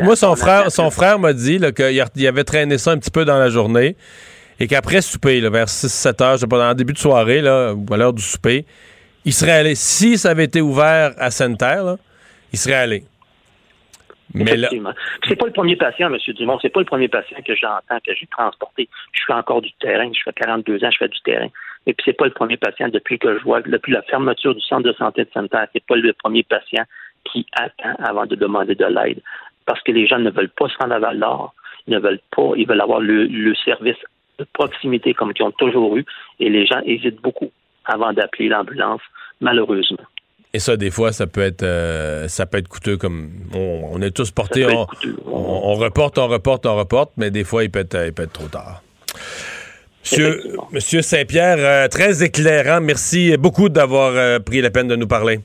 moi, 0.03 0.15
son 0.15 0.35
frère, 0.35 0.71
son 0.71 0.89
frère 0.89 1.19
m'a 1.19 1.33
dit 1.33 1.59
qu'il 1.75 2.27
avait 2.27 2.43
traîné 2.43 2.79
ça 2.79 2.91
un 2.91 2.97
petit 2.97 3.11
peu 3.11 3.23
dans 3.23 3.37
la 3.37 3.49
journée 3.49 3.95
et 4.59 4.67
qu'après 4.67 5.01
souper, 5.01 5.41
vers 5.41 5.67
6-7 5.67 6.23
heures, 6.23 6.33
je 6.33 6.41
sais 6.41 6.47
pas, 6.47 6.57
dans 6.57 6.69
le 6.69 6.75
début 6.75 6.93
de 6.93 6.97
soirée, 6.97 7.41
là, 7.41 7.73
ou 7.73 7.93
à 7.93 7.97
l'heure 7.97 8.13
du 8.13 8.23
souper, 8.23 8.65
il 9.25 9.33
serait 9.33 9.51
allé. 9.51 9.75
Si 9.75 10.17
ça 10.17 10.31
avait 10.31 10.45
été 10.45 10.61
ouvert 10.61 11.11
à 11.17 11.29
Sainte-Terre, 11.29 11.97
il 12.51 12.57
serait 12.57 12.75
allé. 12.75 13.03
Effectivement. 14.33 14.93
C'est 15.27 15.35
pas 15.35 15.45
le 15.45 15.51
premier 15.51 15.75
patient, 15.75 16.11
M. 16.11 16.17
Dumont, 16.33 16.57
c'est 16.61 16.69
pas 16.69 16.79
le 16.79 16.85
premier 16.85 17.07
patient 17.07 17.37
que 17.45 17.55
j'entends, 17.55 17.99
que 18.05 18.13
j'ai 18.13 18.27
transporté. 18.27 18.89
Je 19.11 19.21
fais 19.25 19.33
encore 19.33 19.61
du 19.61 19.71
terrain, 19.73 20.11
je 20.11 20.19
fais 20.23 20.33
42 20.33 20.83
ans, 20.83 20.89
je 20.91 20.97
fais 20.97 21.07
du 21.07 21.19
terrain. 21.21 21.47
Et 21.87 21.93
puis 21.93 22.03
c'est 22.05 22.17
pas 22.17 22.25
le 22.25 22.31
premier 22.31 22.57
patient 22.57 22.89
depuis 22.89 23.19
que 23.19 23.37
je 23.37 23.43
vois, 23.43 23.61
depuis 23.61 23.93
la 23.93 24.01
fermeture 24.03 24.55
du 24.55 24.61
centre 24.61 24.83
de 24.83 24.93
santé 24.93 25.23
de 25.23 25.29
Sainte-Terre, 25.33 25.67
c'est 25.73 25.85
pas 25.85 25.95
le 25.95 26.13
premier 26.13 26.43
patient 26.43 26.83
qui 27.25 27.45
attend 27.53 27.95
avant 27.99 28.25
de 28.25 28.35
demander 28.35 28.75
de 28.75 28.85
l'aide. 28.85 29.21
Parce 29.65 29.81
que 29.81 29.91
les 29.91 30.07
gens 30.07 30.19
ne 30.19 30.31
veulent 30.31 30.49
pas 30.49 30.67
se 30.69 30.77
rendre 30.77 30.95
à 30.95 30.99
val 30.99 31.19
d'Or, 31.19 31.53
ils 31.87 31.93
ne 31.93 31.99
veulent 31.99 32.21
pas, 32.35 32.51
ils 32.55 32.67
veulent 32.67 32.81
avoir 32.81 32.99
le 32.99 33.53
service 33.63 33.97
de 34.39 34.45
proximité 34.53 35.13
comme 35.13 35.31
ils 35.37 35.43
ont 35.43 35.51
toujours 35.51 35.97
eu, 35.97 36.05
et 36.39 36.49
les 36.49 36.65
gens 36.65 36.81
hésitent 36.85 37.21
beaucoup 37.21 37.51
avant 37.85 38.13
d'appeler 38.13 38.49
l'ambulance, 38.49 39.01
malheureusement. 39.39 40.03
Et 40.55 40.59
ça, 40.59 40.77
des 40.77 40.89
fois, 40.89 41.11
ça 41.11 41.27
peut 41.27 41.41
être, 41.41 41.63
euh, 41.63 42.29
ça 42.29 42.45
peut 42.45 42.59
être 42.59 42.69
coûteux. 42.69 42.95
Comme 42.95 43.29
on, 43.53 44.01
est 44.01 44.11
tous 44.11 44.31
portés, 44.31 44.65
on, 44.65 45.73
reporte, 45.73 46.17
on 46.17 46.29
reporte, 46.29 46.65
on 46.65 46.77
reporte, 46.77 47.11
mais 47.17 47.29
des 47.29 47.43
fois, 47.43 47.65
il 47.65 47.69
peut 47.69 47.79
être, 47.79 48.11
peut 48.11 48.23
être 48.23 48.31
trop 48.31 48.47
tard. 48.47 48.81
Monsieur, 50.01 50.55
Monsieur 50.71 51.01
Saint-Pierre, 51.01 51.57
euh, 51.59 51.89
très 51.89 52.23
éclairant. 52.23 52.79
Merci 52.79 53.35
beaucoup 53.35 53.67
d'avoir 53.67 54.13
euh, 54.15 54.39
pris 54.39 54.61
la 54.61 54.69
peine 54.69 54.87
de 54.87 54.95
nous 54.95 55.07
parler. 55.07 55.41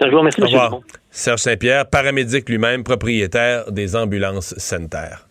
Bonjour, 0.00 0.22
merci, 0.22 0.40
Au 0.40 0.84
Serge 1.10 1.40
Saint-Pierre, 1.40 1.84
paramédic 1.86 2.48
lui-même, 2.48 2.84
propriétaire 2.84 3.72
des 3.72 3.96
ambulances 3.96 4.54
sanitaires. 4.56 5.26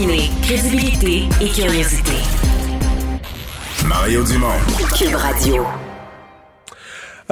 Combiner 0.00 0.30
crédibilité 0.42 1.28
et 1.42 1.48
curiosité. 1.50 2.12
Mario 3.86 4.24
Dumont. 4.24 4.48
Cube 4.96 5.14
Radio. 5.14 5.66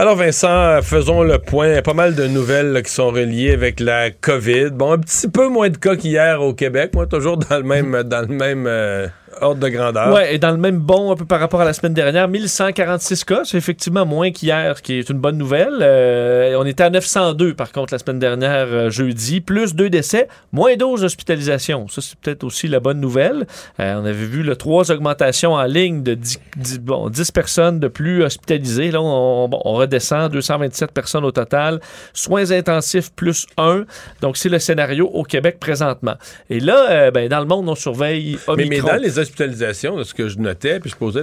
Alors 0.01 0.15
Vincent, 0.15 0.81
faisons 0.81 1.25
le 1.25 1.41
point. 1.41 1.83
Pas 1.83 1.93
mal 1.93 2.15
de 2.15 2.29
nouvelles 2.29 2.85
qui 2.85 2.93
sont 2.93 3.09
reliées 3.09 3.51
avec 3.51 3.81
la 3.81 4.13
COVID. 4.13 4.71
Bon, 4.71 4.93
un 4.93 4.99
petit 4.99 5.27
peu 5.27 5.49
moins 5.49 5.71
de 5.71 5.77
cas 5.77 5.97
qu'hier 5.97 6.41
au 6.41 6.55
Québec. 6.55 6.93
Moi, 6.95 7.09
toujours 7.09 7.37
dans 7.37 7.57
le 7.57 7.65
même, 7.65 8.01
dans 8.05 8.21
le 8.21 8.33
même 8.33 8.69
euh, 8.69 9.09
ordre 9.41 9.61
de 9.61 9.69
grandeur. 9.69 10.15
Oui, 10.15 10.23
et 10.31 10.39
dans 10.39 10.51
le 10.51 10.57
même 10.57 10.79
bon 10.79 11.13
un 11.13 11.17
peu 11.17 11.25
par 11.25 11.41
rapport 11.41 11.61
à 11.61 11.65
la 11.65 11.73
semaine 11.73 11.95
dernière, 11.95 12.29
1146 12.29 13.25
cas, 13.25 13.41
c'est 13.45 13.57
effectivement 13.57 14.07
moins 14.07 14.31
qu'hier, 14.31 14.77
ce 14.77 14.83
qui 14.83 14.95
est 14.95 15.11
une 15.11 15.19
bonne 15.19 15.37
nouvelle. 15.37 15.79
Euh, 15.81 16.57
on 16.59 16.67
était 16.67 16.85
à 16.85 16.91
902 16.91 17.55
par 17.55 17.73
contre 17.73 17.93
la 17.93 17.99
semaine 17.99 18.19
dernière 18.19 18.67
euh, 18.69 18.91
jeudi, 18.91 19.41
plus 19.41 19.75
deux 19.75 19.91
décès, 19.91 20.29
moins 20.53 20.77
12 20.77 21.05
hospitalisations. 21.05 21.89
Ça 21.89 22.01
c'est 22.03 22.19
peut-être 22.19 22.45
aussi 22.45 22.69
la 22.69 22.81
bonne 22.81 23.01
nouvelle. 23.01 23.47
On 23.79 24.05
avait 24.05 24.13
vu 24.13 24.43
le 24.43 24.57
trois 24.57 24.91
augmentations 24.91 25.55
en 25.55 25.65
ligne 25.65 26.03
de 26.03 26.15
10, 26.15 26.41
bon, 26.81 27.09
10 27.09 27.31
personnes 27.33 27.81
de 27.81 27.89
plus 27.89 28.23
hospitalisées. 28.23 28.91
Là, 28.91 29.01
on, 29.01 29.51
on, 29.53 29.75
redescend 29.89 30.31
227 30.33 30.93
personnes 30.93 31.25
au 31.25 31.33
total. 31.33 31.81
Soins 32.13 32.51
intensifs 32.51 33.13
plus 33.13 33.47
1. 33.57 33.85
Donc 34.21 34.37
c'est 34.37 34.49
le 34.49 34.59
scénario 34.59 35.09
au 35.09 35.23
Québec 35.23 35.59
présentement. 35.59 36.15
Et 36.51 36.61
là, 36.61 37.11
ben, 37.11 37.29
dans 37.29 37.41
le 37.41 37.47
monde, 37.47 37.69
on 37.69 37.75
surveille 37.75 38.39
Omicron. 38.47 38.91
Mais, 38.95 38.99
les 39.01 39.19
hospitalisations, 39.19 40.03
ce 40.05 40.15
que 40.15 40.29
je 40.29 40.39
notais, 40.39 40.81
puis 40.81 40.91
je 40.91 40.97
posais 40.97 41.19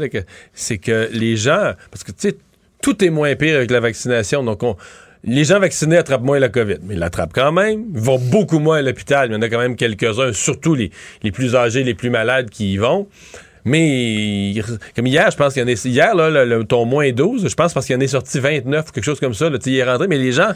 c'est 0.53 0.77
que 0.77 1.09
les 1.11 1.37
gens, 1.37 1.73
parce 1.91 2.03
que 2.03 2.11
tu 2.11 2.29
sais, 2.29 2.37
tout 2.81 3.03
est 3.03 3.09
moins 3.09 3.35
pire 3.35 3.55
avec 3.55 3.71
la 3.71 3.79
vaccination, 3.79 4.43
donc 4.43 4.61
les 5.23 5.43
gens 5.43 5.59
vaccinés 5.59 5.97
attrapent 5.97 6.21
moins 6.21 6.39
la 6.39 6.49
COVID, 6.49 6.77
mais 6.83 6.93
ils 6.93 6.99
l'attrapent 6.99 7.33
quand 7.33 7.51
même. 7.51 7.85
Ils 7.93 7.99
vont 7.99 8.19
beaucoup 8.19 8.59
moins 8.59 8.77
à 8.77 8.81
l'hôpital. 8.81 9.29
Il 9.29 9.33
y 9.33 9.35
en 9.35 9.41
a 9.41 9.49
quand 9.49 9.57
même 9.57 9.75
quelques-uns, 9.75 10.33
surtout 10.33 10.75
les, 10.75 10.91
les 11.23 11.31
plus 11.31 11.55
âgés, 11.55 11.83
les 11.83 11.95
plus 11.95 12.11
malades 12.11 12.49
qui 12.49 12.73
y 12.73 12.77
vont. 12.77 13.07
Mais 13.65 14.53
comme 14.95 15.07
hier, 15.07 15.29
je 15.31 15.35
pense 15.35 15.53
qu'il 15.53 15.63
y 15.63 15.65
en 15.65 15.67
a. 15.67 15.87
Hier, 15.87 16.15
là, 16.15 16.45
le, 16.45 16.63
ton 16.63 16.85
moins 16.85 17.11
12, 17.11 17.47
je 17.49 17.55
pense 17.55 17.73
parce 17.73 17.87
qu'il 17.87 17.95
y 17.95 17.97
en 17.97 18.01
est 18.01 18.07
sorti 18.07 18.39
29 18.39 18.85
ou 18.87 18.91
quelque 18.91 19.03
chose 19.03 19.19
comme 19.19 19.33
ça. 19.33 19.49
Là, 19.49 19.57
il 19.65 19.75
est 19.75 19.83
rentré. 19.83 20.07
Mais 20.07 20.19
les 20.19 20.31
gens. 20.31 20.51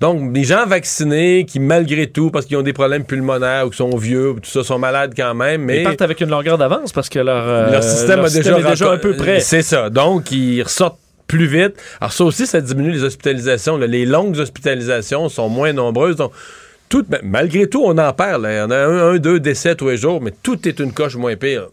Donc, 0.00 0.34
les 0.34 0.44
gens 0.44 0.66
vaccinés 0.66 1.44
qui, 1.46 1.58
malgré 1.60 2.06
tout, 2.06 2.30
parce 2.30 2.46
qu'ils 2.46 2.56
ont 2.56 2.62
des 2.62 2.72
problèmes 2.72 3.04
pulmonaires 3.04 3.66
ou 3.66 3.70
qui 3.70 3.76
sont 3.76 3.96
vieux, 3.96 4.34
tout 4.42 4.48
ça, 4.48 4.62
sont 4.62 4.78
malades 4.78 5.12
quand 5.16 5.34
même. 5.34 5.62
Mais 5.62 5.80
ils 5.80 5.84
partent 5.84 6.02
avec 6.02 6.20
une 6.20 6.30
longueur 6.30 6.58
d'avance 6.58 6.92
parce 6.92 7.08
que 7.08 7.18
leur, 7.18 7.48
euh, 7.48 7.70
leur 7.70 7.82
système, 7.82 8.20
a 8.20 8.30
déjà, 8.30 8.58
est 8.58 8.62
déjà 8.62 8.92
un 8.92 8.98
peu 8.98 9.16
près. 9.16 9.40
C'est 9.40 9.62
ça. 9.62 9.90
Donc, 9.90 10.30
ils 10.30 10.62
ressortent 10.62 10.98
plus 11.26 11.46
vite. 11.46 11.74
Alors 12.00 12.12
ça 12.12 12.24
aussi, 12.24 12.46
ça 12.46 12.60
diminue 12.60 12.90
les 12.90 13.04
hospitalisations. 13.04 13.76
Les 13.76 14.04
longues 14.04 14.36
hospitalisations 14.38 15.28
sont 15.28 15.48
moins 15.48 15.72
nombreuses. 15.72 16.16
Donc, 16.16 16.32
tout, 16.88 17.04
ben, 17.08 17.20
malgré 17.22 17.68
tout, 17.68 17.82
on 17.84 17.96
en 17.98 18.12
parle. 18.12 18.48
Il 18.50 18.56
y 18.56 18.60
en 18.60 18.70
a 18.70 18.76
un, 18.76 19.12
un, 19.12 19.18
deux 19.18 19.38
décès 19.38 19.76
tous 19.76 19.88
les 19.88 19.96
jours, 19.96 20.20
mais 20.20 20.32
tout 20.42 20.66
est 20.66 20.80
une 20.80 20.92
coche 20.92 21.14
moins 21.14 21.36
pire. 21.36 21.68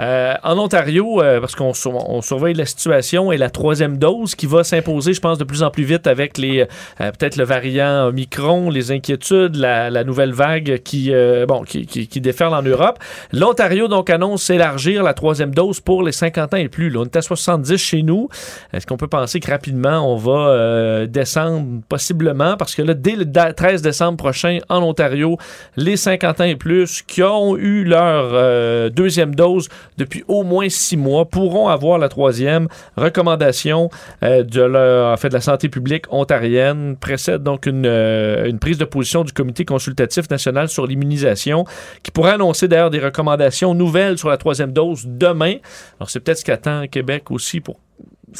Euh, 0.00 0.34
en 0.42 0.58
Ontario, 0.58 1.22
euh, 1.22 1.40
parce 1.40 1.54
qu'on 1.54 1.72
on 1.84 2.20
surveille 2.20 2.54
la 2.54 2.66
situation 2.66 3.30
et 3.30 3.36
la 3.36 3.48
troisième 3.48 3.96
dose 3.96 4.34
qui 4.34 4.46
va 4.46 4.64
s'imposer, 4.64 5.12
je 5.12 5.20
pense, 5.20 5.38
de 5.38 5.44
plus 5.44 5.62
en 5.62 5.70
plus 5.70 5.84
vite 5.84 6.06
avec 6.06 6.36
les 6.36 6.62
euh, 6.62 7.12
peut-être 7.12 7.36
le 7.36 7.44
variant 7.44 8.06
Omicron, 8.06 8.70
les 8.70 8.90
inquiétudes, 8.90 9.54
la, 9.54 10.04
nouvelle 10.04 10.32
vague 10.32 10.82
qui, 10.84 11.12
bon, 11.48 11.62
qui, 11.62 11.86
qui, 11.86 12.08
qui, 12.08 12.20
déferle 12.20 12.54
en 12.54 12.62
Europe. 12.62 12.98
L'Ontario, 13.32 13.88
donc, 13.88 14.10
annonce 14.10 14.50
élargir 14.50 15.02
la 15.02 15.14
troisième 15.14 15.54
dose 15.54 15.80
pour 15.80 16.02
les 16.02 16.12
50 16.12 16.54
ans 16.54 16.56
et 16.56 16.68
plus. 16.68 16.90
Là, 16.90 17.00
on 17.00 17.04
est 17.04 17.16
à 17.16 17.22
70 17.22 17.76
chez 17.76 18.02
nous. 18.02 18.28
Est-ce 18.72 18.86
qu'on 18.86 18.96
peut 18.96 19.08
penser 19.08 19.40
que 19.40 19.50
rapidement, 19.50 20.12
on 20.12 20.16
va 20.16 21.06
descendre? 21.06 21.80
Possiblement? 21.88 22.56
Parce 22.56 22.74
que 22.74 22.82
là, 22.82 22.94
dès 22.94 23.16
le 23.16 23.24
13 23.30 23.82
décembre 23.82 24.18
prochain, 24.18 24.58
en 24.68 24.82
Ontario, 24.82 25.38
les 25.76 25.96
50 25.96 26.40
ans 26.40 26.44
et 26.44 26.56
plus 26.56 27.02
qui 27.02 27.22
ont 27.22 27.56
eu 27.56 27.84
leur 27.84 28.90
deuxième 28.90 29.34
dose 29.34 29.68
depuis 29.98 30.24
au 30.28 30.42
moins 30.42 30.68
six 30.68 30.96
mois 30.96 31.24
pourront 31.24 31.68
avoir 31.68 31.98
la 31.98 32.08
troisième 32.08 32.68
recommandation 32.96 33.90
euh, 34.22 34.42
de, 34.42 34.62
leur, 34.62 35.12
en 35.12 35.16
fait, 35.16 35.28
de 35.28 35.34
la 35.34 35.40
santé 35.40 35.68
publique 35.68 36.06
ontarienne. 36.10 36.96
Précède 36.96 37.42
donc 37.42 37.66
une, 37.66 37.86
euh, 37.86 38.46
une 38.46 38.58
prise 38.58 38.78
de 38.78 38.84
position 38.84 39.24
du 39.24 39.32
Comité 39.32 39.64
consultatif 39.64 40.28
national 40.30 40.68
sur 40.68 40.86
l'immunisation 40.86 41.64
qui 42.02 42.10
pourrait 42.10 42.32
annoncer 42.32 42.68
d'ailleurs 42.68 42.90
des 42.90 43.00
recommandations 43.00 43.74
nouvelles 43.74 44.18
sur 44.18 44.28
la 44.28 44.36
troisième 44.36 44.72
dose 44.72 45.04
demain. 45.06 45.56
Alors 45.98 46.10
c'est 46.10 46.20
peut-être 46.20 46.38
ce 46.38 46.44
qu'attend 46.44 46.86
Québec 46.86 47.30
aussi 47.30 47.60
pour 47.60 47.78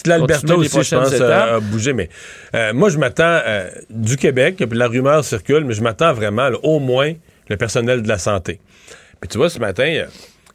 L'Alberta 0.07 0.57
aussi, 0.57 0.83
je 0.83 0.97
pense, 0.97 1.21
a 1.21 1.61
bougé. 1.61 1.93
Mais 1.93 2.09
euh, 2.57 2.73
moi, 2.73 2.89
je 2.89 2.99
m'attends 2.99 3.39
du 3.91 4.17
Québec, 4.17 4.57
puis 4.57 4.77
la 4.77 4.89
rumeur 4.89 5.25
circule, 5.25 5.65
mais 5.65 5.75
je 5.75 5.83
m'attends 5.83 6.13
vraiment 6.13 6.49
au 6.65 6.81
moins 6.81 7.13
le 7.49 7.57
personnel 7.57 8.03
de 8.03 8.09
la 8.09 8.19
santé. 8.19 8.61
Puis 9.21 9.29
tu 9.29 9.39
vois, 9.39 9.49
ce 9.49 9.61
matin, 9.61 10.07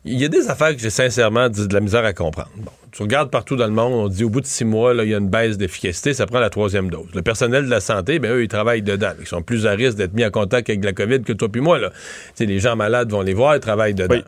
il 0.06 0.20
y 0.20 0.26
a 0.26 0.30
des 0.30 0.50
affaires 0.50 0.74
que 0.74 0.82
j'ai 0.82 0.90
sincèrement 0.90 1.50
de 1.50 1.74
la 1.74 1.80
misère 1.82 2.06
à 2.06 2.14
comprendre. 2.14 2.50
Bon, 2.56 2.72
tu 2.92 3.04
regardes 3.04 3.30
partout 3.30 3.56
dans 3.56 3.68
le 3.68 3.74
monde, 3.74 3.94
on 3.94 4.08
dit 4.08 4.24
au 4.24 4.30
bout 4.30 4.42
de 4.42 4.46
six 4.46 4.66
mois, 4.66 4.94
il 4.94 5.10
y 5.10 5.14
a 5.14 5.18
une 5.18 5.30
baisse 5.30 5.58
d'efficacité, 5.58 6.14
ça 6.14 6.26
prend 6.26 6.40
la 6.40 6.50
troisième 6.50 6.90
dose. 6.90 7.08
Le 7.14 7.22
personnel 7.22 7.66
de 7.66 7.70
la 7.70 7.82
santé, 7.82 8.18
ben 8.20 8.32
eux, 8.32 8.44
ils 8.44 8.48
travaillent 8.48 8.82
dedans. 8.82 9.12
Ils 9.20 9.28
sont 9.28 9.42
plus 9.42 9.68
à 9.68 9.72
risque 9.72 9.98
d'être 9.98 10.14
mis 10.14 10.26
en 10.26 10.32
contact 10.32 10.70
avec 10.70 10.84
la 10.84 10.94
COVID 10.94 11.22
que 11.22 11.34
toi 11.34 11.50
puis 11.50 11.62
moi. 11.62 11.80
Là. 11.80 11.92
les 12.40 12.60
gens 12.60 12.76
malades 12.76 13.12
vont 13.12 13.22
les 13.22 13.34
voir, 13.34 13.56
ils 13.56 13.60
travaillent 13.60 13.94
dedans. 13.94 14.22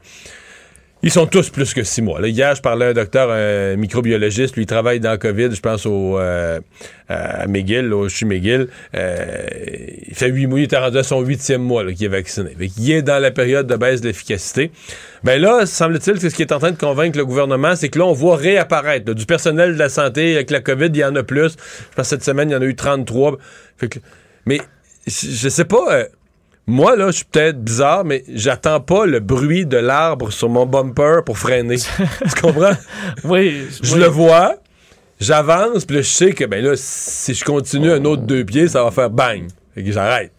Ils 1.03 1.09
sont 1.09 1.25
tous 1.25 1.49
plus 1.49 1.73
que 1.73 1.83
six 1.83 2.01
mois. 2.03 2.21
Là, 2.21 2.27
hier, 2.27 2.53
je 2.53 2.61
parlais 2.61 2.85
à 2.85 2.89
un 2.89 2.93
docteur 2.93 3.31
un 3.31 3.75
microbiologiste, 3.75 4.55
lui, 4.55 4.63
il 4.63 4.67
travaille 4.67 4.99
dans 4.99 5.17
COVID, 5.17 5.49
je 5.51 5.59
pense 5.59 5.87
au, 5.87 6.19
euh, 6.19 6.59
à 7.09 7.47
McGill, 7.47 7.91
au 7.91 8.07
chez 8.07 8.25
McGill. 8.25 8.67
Euh, 8.95 9.45
il 10.07 10.13
fait 10.13 10.27
huit 10.27 10.45
mois, 10.45 10.59
il 10.59 10.63
était 10.63 10.77
rendu 10.77 10.99
à 10.99 11.03
son 11.03 11.21
huitième 11.21 11.63
mois 11.63 11.83
qu'il 11.91 12.05
est 12.05 12.09
vacciné. 12.09 12.51
il 12.59 12.91
est 12.91 13.01
dans 13.01 13.17
la 13.17 13.31
période 13.31 13.65
de 13.65 13.75
baisse 13.75 14.01
d'efficacité. 14.01 14.71
Ben 15.23 15.41
là, 15.41 15.65
semble-t-il 15.65 16.19
que 16.19 16.29
ce 16.29 16.35
qui 16.35 16.43
est 16.43 16.51
en 16.51 16.59
train 16.59 16.71
de 16.71 16.77
convaincre 16.77 17.17
le 17.17 17.25
gouvernement, 17.25 17.75
c'est 17.75 17.89
que 17.89 17.97
là, 17.97 18.05
on 18.05 18.13
voit 18.13 18.35
réapparaître 18.35 19.13
du 19.15 19.25
personnel 19.25 19.73
de 19.73 19.79
la 19.79 19.89
santé 19.89 20.35
avec 20.35 20.51
la 20.51 20.59
COVID, 20.59 20.87
il 20.87 20.97
y 20.97 21.03
en 21.03 21.15
a 21.15 21.23
plus. 21.23 21.53
Je 21.53 21.95
pense 21.95 22.05
que 22.05 22.09
cette 22.09 22.23
semaine, 22.23 22.49
il 22.49 22.53
y 22.53 22.55
en 22.55 22.61
a 22.61 22.65
eu 22.65 22.75
33. 22.75 23.37
mais 24.45 24.61
je 25.07 25.49
sais 25.49 25.65
pas... 25.65 25.95
Euh, 25.95 26.05
Moi, 26.67 26.95
là, 26.95 27.07
je 27.07 27.17
suis 27.17 27.25
peut-être 27.25 27.61
bizarre, 27.63 28.05
mais 28.05 28.23
j'attends 28.33 28.79
pas 28.79 29.05
le 29.05 29.19
bruit 29.19 29.65
de 29.65 29.77
l'arbre 29.77 30.31
sur 30.31 30.47
mon 30.47 30.65
bumper 30.65 31.21
pour 31.25 31.37
freiner. 31.37 31.77
tu 31.77 32.41
comprends? 32.41 32.73
Oui. 33.23 33.65
Je 33.81 33.95
oui. 33.95 33.99
le 33.99 34.05
vois, 34.07 34.55
j'avance, 35.19 35.85
puis 35.85 35.97
là, 35.97 36.01
je 36.03 36.09
sais 36.09 36.31
que, 36.33 36.45
ben 36.45 36.63
là, 36.63 36.73
si 36.75 37.33
je 37.33 37.43
continue 37.43 37.91
un 37.91 38.05
autre 38.05 38.21
deux 38.23 38.45
pieds, 38.45 38.67
ça 38.67 38.83
va 38.83 38.91
faire 38.91 39.09
bang. 39.09 39.47
Fait 39.75 39.83
que 39.83 39.91
j'arrête. 39.91 40.31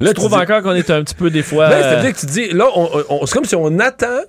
Là, 0.00 0.08
Je 0.10 0.14
trouve 0.14 0.30
dis- 0.30 0.36
encore 0.36 0.62
qu'on 0.62 0.74
est 0.74 0.90
un 0.90 1.02
petit 1.02 1.14
peu 1.14 1.30
des 1.30 1.42
fois. 1.42 1.68
Ben, 1.68 1.76
euh, 1.76 1.82
c'est-à-dire 1.82 2.14
que 2.14 2.20
tu 2.20 2.26
dis, 2.26 2.48
là, 2.50 2.66
on- 2.74 2.90
on- 3.08 3.26
c'est 3.26 3.34
comme 3.34 3.44
si 3.44 3.56
on 3.56 3.78
attend 3.80 4.20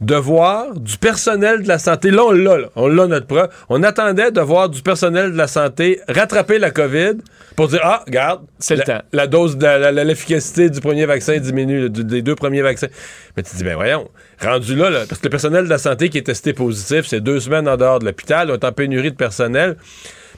de 0.00 0.14
voir 0.14 0.74
du 0.74 0.98
personnel 0.98 1.62
de 1.62 1.68
la 1.68 1.78
santé. 1.78 2.10
Là, 2.10 2.24
on 2.24 2.32
l'a, 2.32 2.58
là. 2.58 2.68
On 2.76 2.86
l'a, 2.86 3.06
notre 3.06 3.26
preuve. 3.26 3.48
On 3.68 3.82
attendait 3.82 4.30
de 4.30 4.40
voir 4.40 4.68
du 4.68 4.82
personnel 4.82 5.32
de 5.32 5.36
la 5.36 5.46
santé 5.46 6.00
rattraper 6.06 6.58
la 6.58 6.70
COVID 6.70 7.14
pour 7.56 7.68
dire, 7.68 7.80
ah, 7.82 8.02
regarde, 8.06 8.42
C'est 8.58 8.76
le 8.76 8.82
temps. 8.82 9.00
la 9.12 9.26
dose, 9.26 9.56
de 9.56 10.02
l'efficacité 10.02 10.68
du 10.68 10.80
premier 10.80 11.06
vaccin 11.06 11.38
diminue, 11.38 11.88
des 11.88 12.20
deux 12.20 12.34
premiers 12.34 12.62
vaccins. 12.62 12.88
Mais 13.36 13.42
tu 13.42 13.56
dis, 13.56 13.64
ben 13.64 13.74
voyons, 13.74 14.08
rendu 14.42 14.76
là, 14.76 14.90
là, 14.90 15.00
parce 15.08 15.20
que 15.20 15.26
le 15.26 15.30
personnel 15.30 15.64
de 15.64 15.70
la 15.70 15.78
santé 15.78 16.10
qui 16.10 16.18
est 16.18 16.26
testé 16.26 16.52
positif, 16.52 17.06
c'est 17.06 17.20
deux 17.20 17.40
semaines 17.40 17.66
en 17.66 17.78
dehors 17.78 17.98
de 17.98 18.04
l'hôpital, 18.04 18.50
on 18.50 18.54
est 18.54 18.64
en 18.64 18.72
pénurie 18.72 19.10
de 19.10 19.16
personnel. 19.16 19.76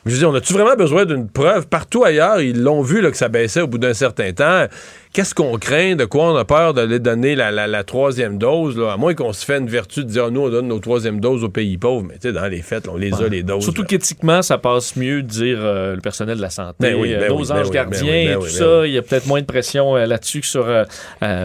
Mais 0.04 0.12
je 0.12 0.18
dire, 0.18 0.30
on 0.30 0.34
a-tu 0.34 0.52
vraiment 0.52 0.76
besoin 0.76 1.04
d'une 1.04 1.28
preuve? 1.28 1.66
Partout 1.66 2.04
ailleurs, 2.04 2.40
ils 2.40 2.62
l'ont 2.62 2.82
vu 2.82 3.00
là, 3.00 3.10
que 3.10 3.16
ça 3.16 3.28
baissait 3.28 3.62
au 3.62 3.66
bout 3.66 3.78
d'un 3.78 3.94
certain 3.94 4.32
temps. 4.32 4.66
Qu'est-ce 5.12 5.34
qu'on 5.34 5.56
craint? 5.58 5.96
De 5.96 6.04
quoi 6.04 6.32
on 6.32 6.36
a 6.36 6.44
peur 6.44 6.74
d'aller 6.74 6.98
donner 6.98 7.34
la, 7.34 7.50
la- 7.50 7.66
la 7.66 7.82
troisième 7.84 8.38
dose? 8.38 8.76
Là? 8.78 8.92
À 8.92 8.96
moins 8.96 9.14
qu'on 9.14 9.32
se 9.32 9.44
fait 9.44 9.58
une 9.58 9.68
vertu 9.68 10.04
de 10.04 10.08
dire, 10.10 10.30
nous, 10.30 10.42
on 10.42 10.48
donne 10.50 10.68
nos 10.68 10.78
troisième 10.80 11.18
doses 11.18 11.42
aux 11.44 11.48
pays 11.48 11.78
pauvres. 11.78 12.06
Mais 12.06 12.14
tu 12.14 12.28
sais, 12.28 12.32
dans 12.32 12.46
les 12.46 12.62
fêtes, 12.62 12.86
là, 12.86 12.92
on 12.94 12.98
les 12.98 13.12
a, 13.14 13.28
les 13.28 13.42
doses. 13.42 13.64
Surtout 13.64 13.84
qu'éthiquement, 13.84 14.42
ça 14.42 14.58
passe 14.58 14.96
mieux 14.96 15.22
de 15.22 15.26
dire 15.28 15.58
euh, 15.60 15.94
le 15.94 16.00
personnel 16.00 16.36
de 16.36 16.42
la 16.42 16.50
santé, 16.50 16.74
Ben 16.78 16.94
oui, 16.94 17.14
euh, 17.14 17.28
nos 17.28 17.36
oui, 17.40 17.50
anges 17.52 17.70
gardiens 17.70 18.14
et 18.14 18.34
tout 18.34 18.46
ça. 18.48 18.86
Il 18.86 18.92
y 18.92 18.98
a 18.98 19.02
peut-être 19.02 19.26
moins 19.26 19.40
de 19.40 19.46
pression 19.46 19.96
euh, 19.96 20.06
là-dessus 20.06 20.40
que 20.40 20.46
sur. 20.46 20.66
euh, 20.68 20.84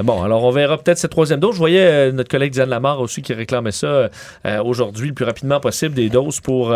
bon, 0.03 0.21
alors 0.23 0.43
on 0.43 0.51
verra 0.51 0.77
peut-être 0.77 0.97
cette 0.97 1.11
troisième 1.11 1.39
dose. 1.39 1.53
Je 1.53 1.59
voyais 1.59 2.11
notre 2.11 2.29
collègue 2.29 2.51
Diane 2.51 2.69
Lamar 2.69 2.99
aussi 2.99 3.21
qui 3.21 3.33
réclamait 3.33 3.71
ça 3.71 4.09
aujourd'hui, 4.63 5.07
le 5.07 5.13
plus 5.13 5.25
rapidement 5.25 5.59
possible, 5.59 5.95
des 5.95 6.09
doses 6.09 6.39
pour, 6.41 6.75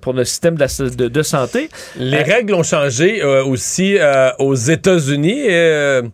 pour 0.00 0.12
le 0.12 0.24
système 0.24 0.54
de, 0.56 0.60
la- 0.60 0.90
de- 0.90 1.08
de 1.08 1.22
santé. 1.22 1.68
Les 1.98 2.22
règles 2.22 2.54
ont 2.54 2.62
changé 2.62 3.22
aussi 3.24 3.96
aux 4.38 4.54
États-Unis. 4.54 5.40
euh, 5.70 6.08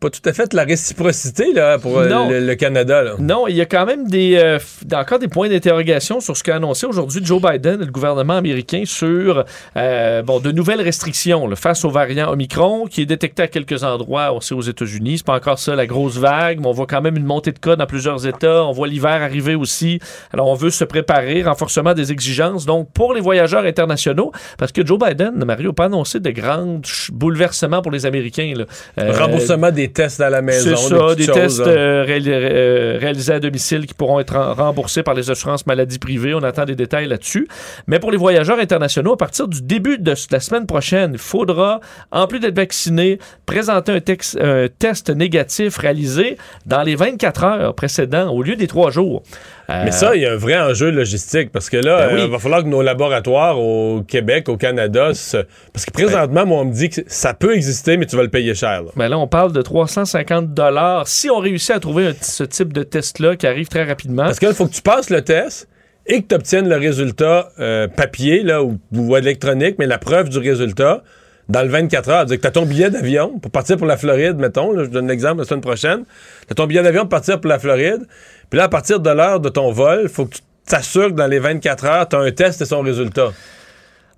pas 0.00 0.10
tout 0.10 0.20
à 0.26 0.32
fait 0.32 0.54
la 0.54 0.62
réciprocité 0.64 1.52
là, 1.52 1.78
pour 1.78 1.98
euh, 1.98 2.08
Non. 2.08 2.28
le, 2.28 2.40
le 2.40 2.54
Canada. 2.54 3.02
Là. 3.02 3.14
Non, 3.18 3.48
il 3.48 3.56
y 3.56 3.60
a 3.60 3.66
quand 3.66 3.84
même 3.84 4.06
des, 4.08 4.36
euh, 4.36 4.58
encore 4.94 5.18
des 5.18 5.26
points 5.28 5.48
d'interrogation 5.48 6.20
sur 6.20 6.36
ce 6.36 6.44
qu'a 6.44 6.56
annoncé 6.56 6.86
aujourd'hui 6.86 7.20
Joe 7.24 7.42
Biden 7.42 7.82
et 7.82 7.84
le 7.84 7.90
gouvernement 7.90 8.34
américain 8.36 8.82
sur 8.86 9.44
euh, 9.76 10.22
bon, 10.22 10.38
de 10.38 10.52
nouvelles 10.52 10.80
restrictions 10.82 11.46
là, 11.48 11.56
face 11.56 11.84
au 11.84 11.90
variant 11.90 12.30
Omicron 12.30 12.86
qui 12.86 13.02
est 13.02 13.06
détecté 13.06 13.42
à 13.42 13.48
quelques 13.48 13.82
endroits, 13.82 14.32
on 14.32 14.40
sait 14.40 14.54
aux 14.54 14.60
États-Unis. 14.62 15.18
C'est 15.18 15.26
pas 15.26 15.34
encore 15.36 15.58
ça 15.58 15.74
la 15.74 15.86
grosse 15.86 16.16
vague, 16.16 16.60
mais 16.60 16.66
on 16.68 16.72
voit 16.72 16.86
quand 16.86 17.02
même 17.02 17.16
une 17.16 17.24
montée 17.26 17.52
de 17.52 17.58
cas 17.58 17.74
dans 17.76 17.86
plusieurs 17.86 18.26
États. 18.26 18.64
On 18.64 18.72
voit 18.72 18.86
l'hiver 18.86 19.10
arriver 19.22 19.54
aussi. 19.56 19.98
Alors 20.32 20.46
on 20.48 20.54
veut 20.54 20.70
se 20.70 20.84
préparer, 20.84 21.42
renforcement 21.42 21.94
des 21.94 22.12
exigences. 22.12 22.66
Donc 22.66 22.92
pour 22.92 23.14
les 23.14 23.20
voyageurs 23.20 23.64
internationaux, 23.64 24.32
parce 24.58 24.70
que 24.72 24.86
Joe 24.86 24.98
Biden, 24.98 25.44
Mario, 25.44 25.70
n'a 25.70 25.74
pas 25.74 25.84
annoncé 25.86 26.20
de 26.20 26.30
grands 26.30 26.80
bouleversements 27.12 27.82
pour 27.82 27.90
les 27.92 28.06
Américains. 28.06 28.52
là. 28.56 28.64
Euh, 28.98 29.12
Remboursement 29.18 29.70
des 29.70 29.87
tests 29.90 30.20
à 30.20 30.30
la 30.30 30.42
maison. 30.42 30.76
c'est 30.76 30.94
des 30.94 30.98
ça, 30.98 31.14
des 31.14 31.26
tests 31.26 31.58
là. 31.60 31.66
euh, 31.66 32.04
euh, 32.08 32.98
réalisés 33.00 33.32
à 33.32 33.40
domicile 33.40 33.86
qui 33.86 33.94
pourront 33.94 34.20
être 34.20 34.36
remboursés 34.36 35.02
par 35.02 35.14
les 35.14 35.30
assurances 35.30 35.66
maladie 35.66 35.98
privées. 35.98 36.34
On 36.34 36.42
attend 36.42 36.64
des 36.64 36.76
détails 36.76 37.06
là-dessus. 37.06 37.48
Mais 37.86 37.98
pour 37.98 38.10
les 38.10 38.16
voyageurs 38.16 38.58
internationaux, 38.58 39.12
à 39.12 39.16
partir 39.16 39.48
du 39.48 39.62
début 39.62 39.98
de 39.98 40.14
la 40.30 40.40
semaine 40.40 40.66
prochaine, 40.66 41.12
il 41.14 41.18
faudra, 41.18 41.80
en 42.10 42.26
plus 42.26 42.40
d'être 42.40 42.56
vacciné, 42.56 43.18
présenter 43.46 43.92
un 44.40 44.66
test 44.68 45.10
négatif 45.10 45.76
réalisé 45.78 46.36
dans 46.66 46.82
les 46.82 46.94
24 46.94 47.44
heures 47.44 47.74
précédentes 47.74 48.30
au 48.30 48.42
lieu 48.42 48.56
des 48.56 48.66
trois 48.66 48.90
jours. 48.90 49.22
Euh, 49.70 49.82
Mais 49.84 49.90
ça, 49.90 50.16
il 50.16 50.22
y 50.22 50.26
a 50.26 50.32
un 50.32 50.36
vrai 50.36 50.58
enjeu 50.58 50.90
logistique 50.90 51.50
parce 51.52 51.68
que 51.68 51.76
là, 51.76 52.06
Ben 52.08 52.14
oui. 52.14 52.20
euh, 52.22 52.24
il 52.24 52.30
va 52.30 52.38
falloir 52.38 52.62
que 52.62 52.68
nos 52.68 52.80
laboratoires 52.80 53.58
au 53.60 54.02
Québec, 54.02 54.48
au 54.48 54.56
Canada, 54.56 55.12
se- 55.12 55.44
parce 55.74 55.84
que 55.84 55.90
présentement, 55.90 56.46
moi, 56.46 56.60
on 56.62 56.64
me 56.64 56.72
dit 56.72 56.88
que 56.88 57.02
ça 57.06 57.34
peut 57.34 57.54
exister, 57.54 57.98
mais 57.98 58.06
tu 58.06 58.16
vas 58.16 58.22
le 58.22 58.30
payer 58.30 58.54
cher. 58.54 58.82
là. 58.82 58.90
ben 58.96 59.08
là, 59.08 59.18
on 59.18 59.26
parle 59.26 59.52
de 59.52 59.60
350 59.60 60.54
dollars 60.54 61.06
si 61.06 61.28
on 61.28 61.38
réussit 61.38 61.72
à 61.72 61.80
trouver 61.80 62.06
un- 62.06 62.14
ce 62.20 62.44
type 62.44 62.72
de 62.72 62.82
test-là 62.82 63.36
qui 63.36 63.46
arrive 63.46 63.68
très 63.68 63.84
rapidement. 63.84 64.24
Parce 64.24 64.38
que 64.38 64.46
là, 64.46 64.52
il 64.52 64.54
faut 64.56 64.66
que 64.66 64.72
tu 64.74 64.80
passes 64.82 65.10
le 65.10 65.20
test 65.22 65.68
et 66.06 66.22
que 66.22 66.28
tu 66.28 66.34
obtiennes 66.34 66.68
le 66.70 66.76
résultat 66.76 67.50
euh, 67.60 67.88
papier 67.88 68.42
là, 68.42 68.62
ou, 68.62 68.78
ou 68.94 69.16
électronique, 69.18 69.76
mais 69.78 69.86
la 69.86 69.98
preuve 69.98 70.30
du 70.30 70.38
résultat 70.38 71.02
dans 71.48 71.62
le 71.62 71.68
24 71.68 72.08
heures. 72.10 72.26
Tu 72.26 72.38
as 72.42 72.50
ton 72.50 72.66
billet 72.66 72.90
d'avion 72.90 73.38
pour 73.38 73.50
partir 73.50 73.76
pour 73.76 73.86
la 73.86 73.96
Floride, 73.96 74.36
mettons. 74.36 74.76
je 74.78 74.88
donne 74.88 75.08
l'exemple 75.08 75.38
la 75.38 75.44
semaine 75.44 75.60
prochaine. 75.60 76.04
Tu 76.46 76.52
as 76.52 76.54
ton 76.54 76.66
billet 76.66 76.82
d'avion 76.82 77.02
pour 77.02 77.10
partir 77.10 77.40
pour 77.40 77.48
la 77.48 77.58
Floride. 77.58 78.06
Puis 78.50 78.58
là, 78.58 78.64
à 78.64 78.68
partir 78.68 79.00
de 79.00 79.10
l'heure 79.10 79.40
de 79.40 79.48
ton 79.48 79.72
vol, 79.72 80.08
faut 80.08 80.26
que 80.26 80.34
tu 80.36 80.42
t'assures 80.66 81.08
que 81.08 81.14
dans 81.14 81.26
les 81.26 81.38
24 81.38 81.84
heures, 81.86 82.08
tu 82.08 82.16
as 82.16 82.20
un 82.20 82.30
test 82.30 82.60
et 82.60 82.66
son 82.66 82.80
résultat. 82.80 83.32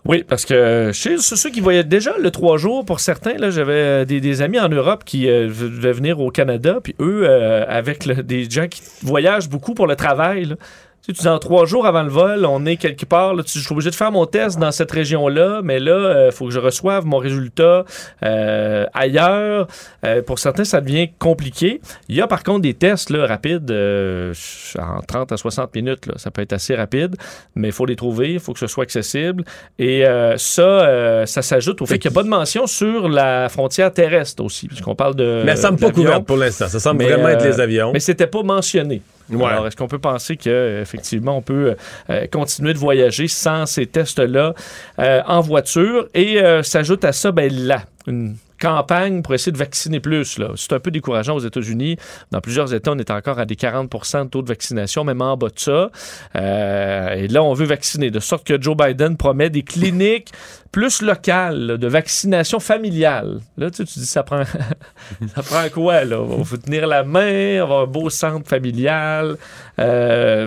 Oui, 0.07 0.25
parce 0.27 0.47
que 0.47 0.93
chez 0.95 1.19
ceux 1.19 1.51
qui 1.51 1.61
voyaient 1.61 1.85
déjà 1.85 2.17
le 2.19 2.31
trois 2.31 2.57
jours, 2.57 2.87
pour 2.87 3.01
certains, 3.01 3.35
là, 3.35 3.51
j'avais 3.51 3.73
euh, 3.73 4.05
des, 4.07 4.43
amis 4.43 4.59
en 4.59 4.69
Europe 4.69 5.05
qui 5.05 5.29
euh, 5.29 5.49
devaient 5.49 5.93
venir 5.93 6.21
au 6.21 6.31
Canada, 6.31 6.79
puis 6.83 6.95
eux, 7.01 7.25
euh, 7.25 7.67
avec 7.69 8.09
des 8.09 8.49
gens 8.49 8.67
qui 8.67 8.83
voyagent 9.03 9.51
beaucoup 9.51 9.75
pour 9.75 9.87
le 9.87 9.97
travail, 9.97 10.55
tu 11.07 11.15
sais, 11.15 11.29
en 11.29 11.39
trois 11.39 11.67
jours 11.67 11.87
avant 11.87 12.03
le 12.03 12.11
vol, 12.11 12.45
on 12.47 12.65
est 12.67 12.77
quelque 12.77 13.05
part, 13.05 13.35
là, 13.35 13.43
tu, 13.43 13.59
je 13.59 13.65
suis 13.65 13.73
obligé 13.73 13.91
de 13.91 13.95
faire 13.95 14.13
mon 14.13 14.27
test 14.27 14.59
dans 14.59 14.71
cette 14.71 14.91
région-là, 14.91 15.61
mais 15.63 15.79
là, 15.79 16.27
il 16.27 16.33
faut 16.33 16.47
que 16.47 16.53
je 16.53 16.59
reçoive 16.59 17.07
mon 17.07 17.19
résultat 17.19 17.85
euh, 18.23 18.87
ailleurs. 18.95 19.67
Euh, 20.05 20.23
pour 20.23 20.39
certains, 20.39 20.65
ça 20.65 20.81
devient 20.81 21.11
compliqué. 21.19 21.81
Il 22.09 22.17
y 22.17 22.21
a 22.21 22.27
par 22.27 22.43
contre 22.43 22.63
des 22.63 22.75
tests 22.75 23.11
là, 23.11 23.27
rapides 23.27 23.71
euh, 23.71 24.35
en 24.79 25.01
30 25.01 25.33
à 25.33 25.37
60 25.37 25.75
minutes. 25.75 26.07
Là. 26.07 26.15
Ça 26.17 26.31
peut 26.31 26.43
être 26.43 26.53
assez 26.53 26.75
rapide, 26.75 27.17
mais 27.55 27.69
il 27.69 27.73
faut 27.73 27.87
les 27.87 27.97
trouver, 27.97 28.35
il 28.35 28.41
faut 28.41 28.53
que 28.53 28.59
ce 28.59 28.67
soit 28.67 28.85
accessible. 28.85 29.45
Et 29.79 30.07
euh, 30.07 30.37
ça, 30.37 30.63
euh, 30.63 31.27
ça 31.27 31.43
s'ajoute 31.43 31.83
au 31.83 31.87
fait 31.87 31.99
qu'il 31.99 32.11
n'y 32.11 32.15
a 32.15 32.19
pas 32.19 32.23
de 32.23 32.29
mention 32.29 32.67
sur 32.67 33.09
la 33.09 33.49
frontière 33.49 33.93
terrestre 33.93 34.45
aussi, 34.45 34.69
puisqu'on 34.69 34.95
parle 34.95 35.15
de. 35.15 35.43
mais 35.45 35.53
elle 35.53 35.59
semble 35.59 35.79
pas 35.79 35.91
couverte 35.91 36.25
pour 36.25 36.37
l'instant. 36.37 36.69
Ça 36.69 36.81
semble 36.81 36.99
Mais, 36.99 37.11
vraiment 37.11 37.29
être 37.29 37.45
euh, 37.45 37.51
les 37.51 37.61
avions. 37.61 37.93
Mais 37.93 38.01
c'était 38.01 38.27
pas 38.27 38.43
mentionné. 38.43 39.03
Alors, 39.33 39.67
est-ce 39.67 39.77
qu'on 39.77 39.89
peut 39.89 39.99
penser 39.99 40.37
qu'effectivement, 40.37 41.37
on 41.37 41.43
peut 41.43 41.77
euh, 42.09 42.27
continuer 42.31 42.73
de 42.73 42.79
voyager 42.79 43.29
sans 43.29 43.67
ces 43.67 43.87
tests-là 43.87 44.55
euh, 44.99 45.23
en 45.27 45.41
voiture? 45.41 46.09
Et 46.15 46.43
euh, 46.43 46.63
s'ajoute 46.63 47.05
à 47.05 47.13
ça, 47.13 47.33
ben 47.33 47.53
là, 47.53 47.83
une 48.07 48.37
campagne 48.61 49.23
pour 49.23 49.35
essayer 49.35 49.53
de 49.53 49.59
vacciner 49.59 49.99
plus. 49.99 50.39
C'est 50.57 50.73
un 50.73 50.79
peu 50.79 50.91
décourageant 50.91 51.35
aux 51.35 51.41
États-Unis. 51.41 51.97
Dans 52.31 52.41
plusieurs 52.41 52.73
États, 52.73 52.93
on 52.93 52.99
est 52.99 53.11
encore 53.11 53.39
à 53.39 53.47
des 53.47 53.57
40 53.57 53.91
de 53.91 54.29
taux 54.29 54.43
de 54.43 54.49
vaccination, 54.49 55.03
même 55.05 55.23
en 55.23 55.37
bas 55.37 55.49
de 55.49 55.59
ça. 55.59 55.91
Euh, 56.37 57.15
et 57.15 57.29
là, 57.29 57.43
on 57.43 57.55
veut 57.55 57.67
vacciner, 57.67 58.11
de 58.11 58.21
sorte 58.21 58.47
que 58.47 58.61
Joe 58.61 58.77
Biden 58.77 59.17
promet 59.17 59.51
des 59.51 59.63
cliniques 59.63 60.33
plus 60.73 61.03
locales 61.03 61.79
de 61.79 61.89
vaccination 61.89 62.61
familiale. 62.61 63.41
Là, 63.57 63.71
tu, 63.71 63.85
tu 63.85 63.99
dis, 63.99 64.07
ça 64.07 64.23
prend, 64.23 64.45
ça 65.35 65.43
prend 65.43 65.69
quoi, 65.73 66.05
là? 66.05 66.21
On 66.21 66.43
va 66.43 66.57
tenir 66.59 66.87
la 66.87 67.03
main, 67.03 67.61
avoir 67.61 67.83
un 67.83 67.87
beau 67.87 68.09
centre 68.09 68.49
familial. 68.49 69.37
Euh, 69.81 70.47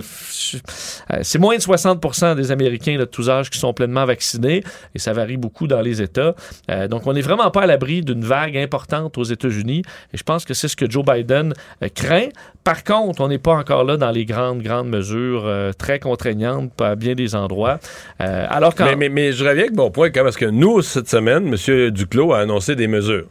c'est 1.22 1.38
moins 1.38 1.56
de 1.56 1.60
60 1.60 2.36
des 2.36 2.52
Américains 2.52 2.96
de 2.96 3.04
tous 3.04 3.28
âges 3.28 3.50
qui 3.50 3.58
sont 3.58 3.74
pleinement 3.74 4.04
vaccinés 4.04 4.62
et 4.94 4.98
ça 4.98 5.12
varie 5.12 5.36
beaucoup 5.36 5.66
dans 5.66 5.80
les 5.80 6.00
États. 6.00 6.34
Euh, 6.70 6.88
donc, 6.88 7.06
on 7.06 7.12
n'est 7.12 7.20
vraiment 7.20 7.50
pas 7.50 7.62
à 7.62 7.66
l'abri 7.66 8.02
d'une 8.04 8.24
vague 8.24 8.56
importante 8.56 9.18
aux 9.18 9.24
États-Unis 9.24 9.82
et 10.12 10.16
je 10.16 10.22
pense 10.22 10.44
que 10.44 10.54
c'est 10.54 10.68
ce 10.68 10.76
que 10.76 10.88
Joe 10.88 11.04
Biden 11.04 11.54
euh, 11.82 11.88
craint. 11.94 12.28
Par 12.62 12.84
contre, 12.84 13.20
on 13.20 13.28
n'est 13.28 13.38
pas 13.38 13.54
encore 13.54 13.84
là 13.84 13.96
dans 13.96 14.10
les 14.10 14.24
grandes, 14.24 14.62
grandes 14.62 14.88
mesures 14.88 15.44
euh, 15.46 15.72
très 15.72 15.98
contraignantes 15.98 16.80
à 16.80 16.94
bien 16.94 17.14
des 17.14 17.34
endroits. 17.34 17.78
Euh, 18.20 18.46
alors 18.48 18.74
quand... 18.74 18.84
Mais, 18.84 18.96
mais, 18.96 19.08
mais 19.08 19.32
je 19.32 19.44
reviens 19.44 19.64
avec 19.64 19.76
mon 19.76 19.90
point, 19.90 20.10
parce 20.10 20.36
que 20.36 20.46
nous, 20.46 20.82
cette 20.82 21.08
semaine, 21.08 21.48
M. 21.48 21.90
Duclos 21.90 22.32
a 22.32 22.40
annoncé 22.40 22.76
des 22.76 22.86
mesures 22.86 23.26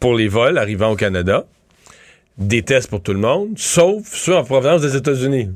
pour 0.00 0.14
les 0.14 0.28
vols 0.28 0.58
arrivant 0.58 0.90
au 0.90 0.96
Canada, 0.96 1.46
des 2.36 2.62
tests 2.62 2.90
pour 2.90 3.02
tout 3.02 3.12
le 3.12 3.20
monde, 3.20 3.50
sauf 3.56 4.04
ceux 4.06 4.36
en 4.36 4.44
provenance 4.44 4.82
des 4.82 4.96
États-Unis. 4.96 5.50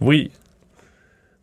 Oui. 0.00 0.30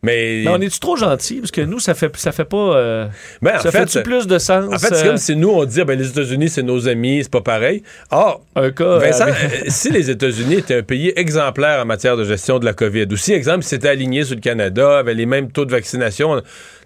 Mais, 0.06 0.42
Mais 0.44 0.50
on 0.50 0.60
est-tu 0.60 0.78
trop 0.78 0.96
gentil? 0.96 1.40
Parce 1.40 1.50
que 1.50 1.60
nous, 1.60 1.80
ça 1.80 1.94
fait, 1.94 2.14
ça 2.16 2.30
fait 2.32 2.44
pas... 2.44 2.56
euh, 2.76 3.06
ben, 3.42 3.56
en 3.56 3.60
ça 3.60 3.70
fait, 3.72 3.90
fait 3.90 4.02
plus 4.02 4.26
de 4.26 4.38
sens? 4.38 4.66
en 4.72 4.78
fait, 4.78 4.94
c'est 4.94 5.04
euh, 5.04 5.08
comme 5.08 5.16
si 5.16 5.34
nous, 5.36 5.50
on 5.50 5.64
dit, 5.64 5.80
ah, 5.80 5.84
ben, 5.84 5.98
les 5.98 6.08
États-Unis, 6.08 6.48
c'est 6.48 6.62
nos 6.62 6.86
amis, 6.88 7.20
c'est 7.24 7.30
pas 7.32 7.40
pareil. 7.40 7.82
Or, 8.10 8.40
un 8.54 8.70
cas... 8.70 8.98
Vincent, 8.98 9.24
avec- 9.24 9.36
euh, 9.36 9.64
si 9.68 9.90
les 9.90 10.08
États-Unis 10.10 10.54
étaient 10.56 10.76
un 10.78 10.82
pays 10.82 11.12
exemplaire 11.16 11.82
en 11.82 11.84
matière 11.84 12.16
de 12.16 12.24
gestion 12.24 12.58
de 12.58 12.64
la 12.64 12.72
COVID, 12.72 13.06
ou 13.10 13.16
si, 13.16 13.32
exemple, 13.32 13.60
ils 13.64 13.68
s'étaient 13.68 13.88
alignés 13.88 14.24
sur 14.24 14.36
le 14.36 14.40
Canada, 14.40 14.98
avaient 14.98 15.14
les 15.14 15.26
mêmes 15.26 15.50
taux 15.50 15.64
de 15.64 15.72
vaccination, 15.72 16.40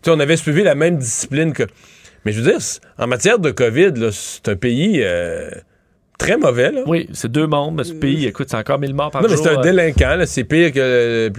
on 0.07 0.21
avait 0.21 0.37
suivi 0.37 0.63
la 0.63 0.75
même 0.75 0.97
discipline 0.97 1.53
que. 1.53 1.65
Mais 2.25 2.33
je 2.33 2.41
veux 2.41 2.51
dire, 2.51 2.59
en 2.99 3.07
matière 3.07 3.39
de 3.39 3.51
COVID, 3.51 3.93
c'est 4.13 4.49
un 4.49 4.57
pays 4.57 5.01
euh, 5.03 5.51
très 6.19 6.37
mauvais. 6.37 6.71
Là. 6.71 6.83
Oui, 6.87 7.09
c'est 7.13 7.31
deux 7.33 7.47
mondes, 7.47 7.75
mais 7.77 7.85
ce 7.85 7.93
pays, 7.95 8.27
écoute, 8.27 8.49
c'est 8.51 8.57
encore 8.57 8.79
1000 8.79 8.95
morts 8.95 9.11
par 9.11 9.23
non, 9.23 9.29
mais 9.29 9.37
jour. 9.37 9.45
c'est 9.45 9.55
un 9.55 9.59
euh, 9.59 9.63
délinquant, 9.63 10.17
là, 10.17 10.27
c'est 10.27 10.45
pire 10.45 10.73
que. 10.73 10.79
euh, 10.81 11.31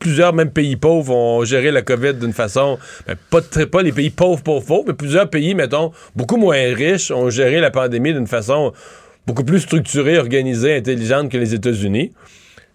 plusieurs, 0.00 0.32
même 0.32 0.50
pays 0.50 0.74
pauvres, 0.74 1.14
ont 1.14 1.44
géré 1.44 1.70
la 1.70 1.82
COVID 1.82 2.14
d'une 2.14 2.32
façon, 2.32 2.78
ben, 3.06 3.14
pas, 3.30 3.40
très- 3.40 3.66
pas 3.66 3.82
les 3.82 3.92
pays 3.92 4.10
pauvres, 4.10 4.42
pauvres, 4.42 4.66
pauvres, 4.66 4.84
mais 4.88 4.94
plusieurs 4.94 5.30
pays, 5.30 5.54
mettons, 5.54 5.92
beaucoup 6.16 6.36
moins 6.38 6.74
riches, 6.74 7.12
ont 7.12 7.30
géré 7.30 7.60
la 7.60 7.70
pandémie 7.70 8.12
d'une 8.12 8.26
façon 8.26 8.72
beaucoup 9.26 9.44
plus 9.44 9.60
structurée, 9.60 10.18
organisée, 10.18 10.74
intelligente 10.74 11.30
que 11.30 11.38
les 11.38 11.54
États-Unis. 11.54 12.12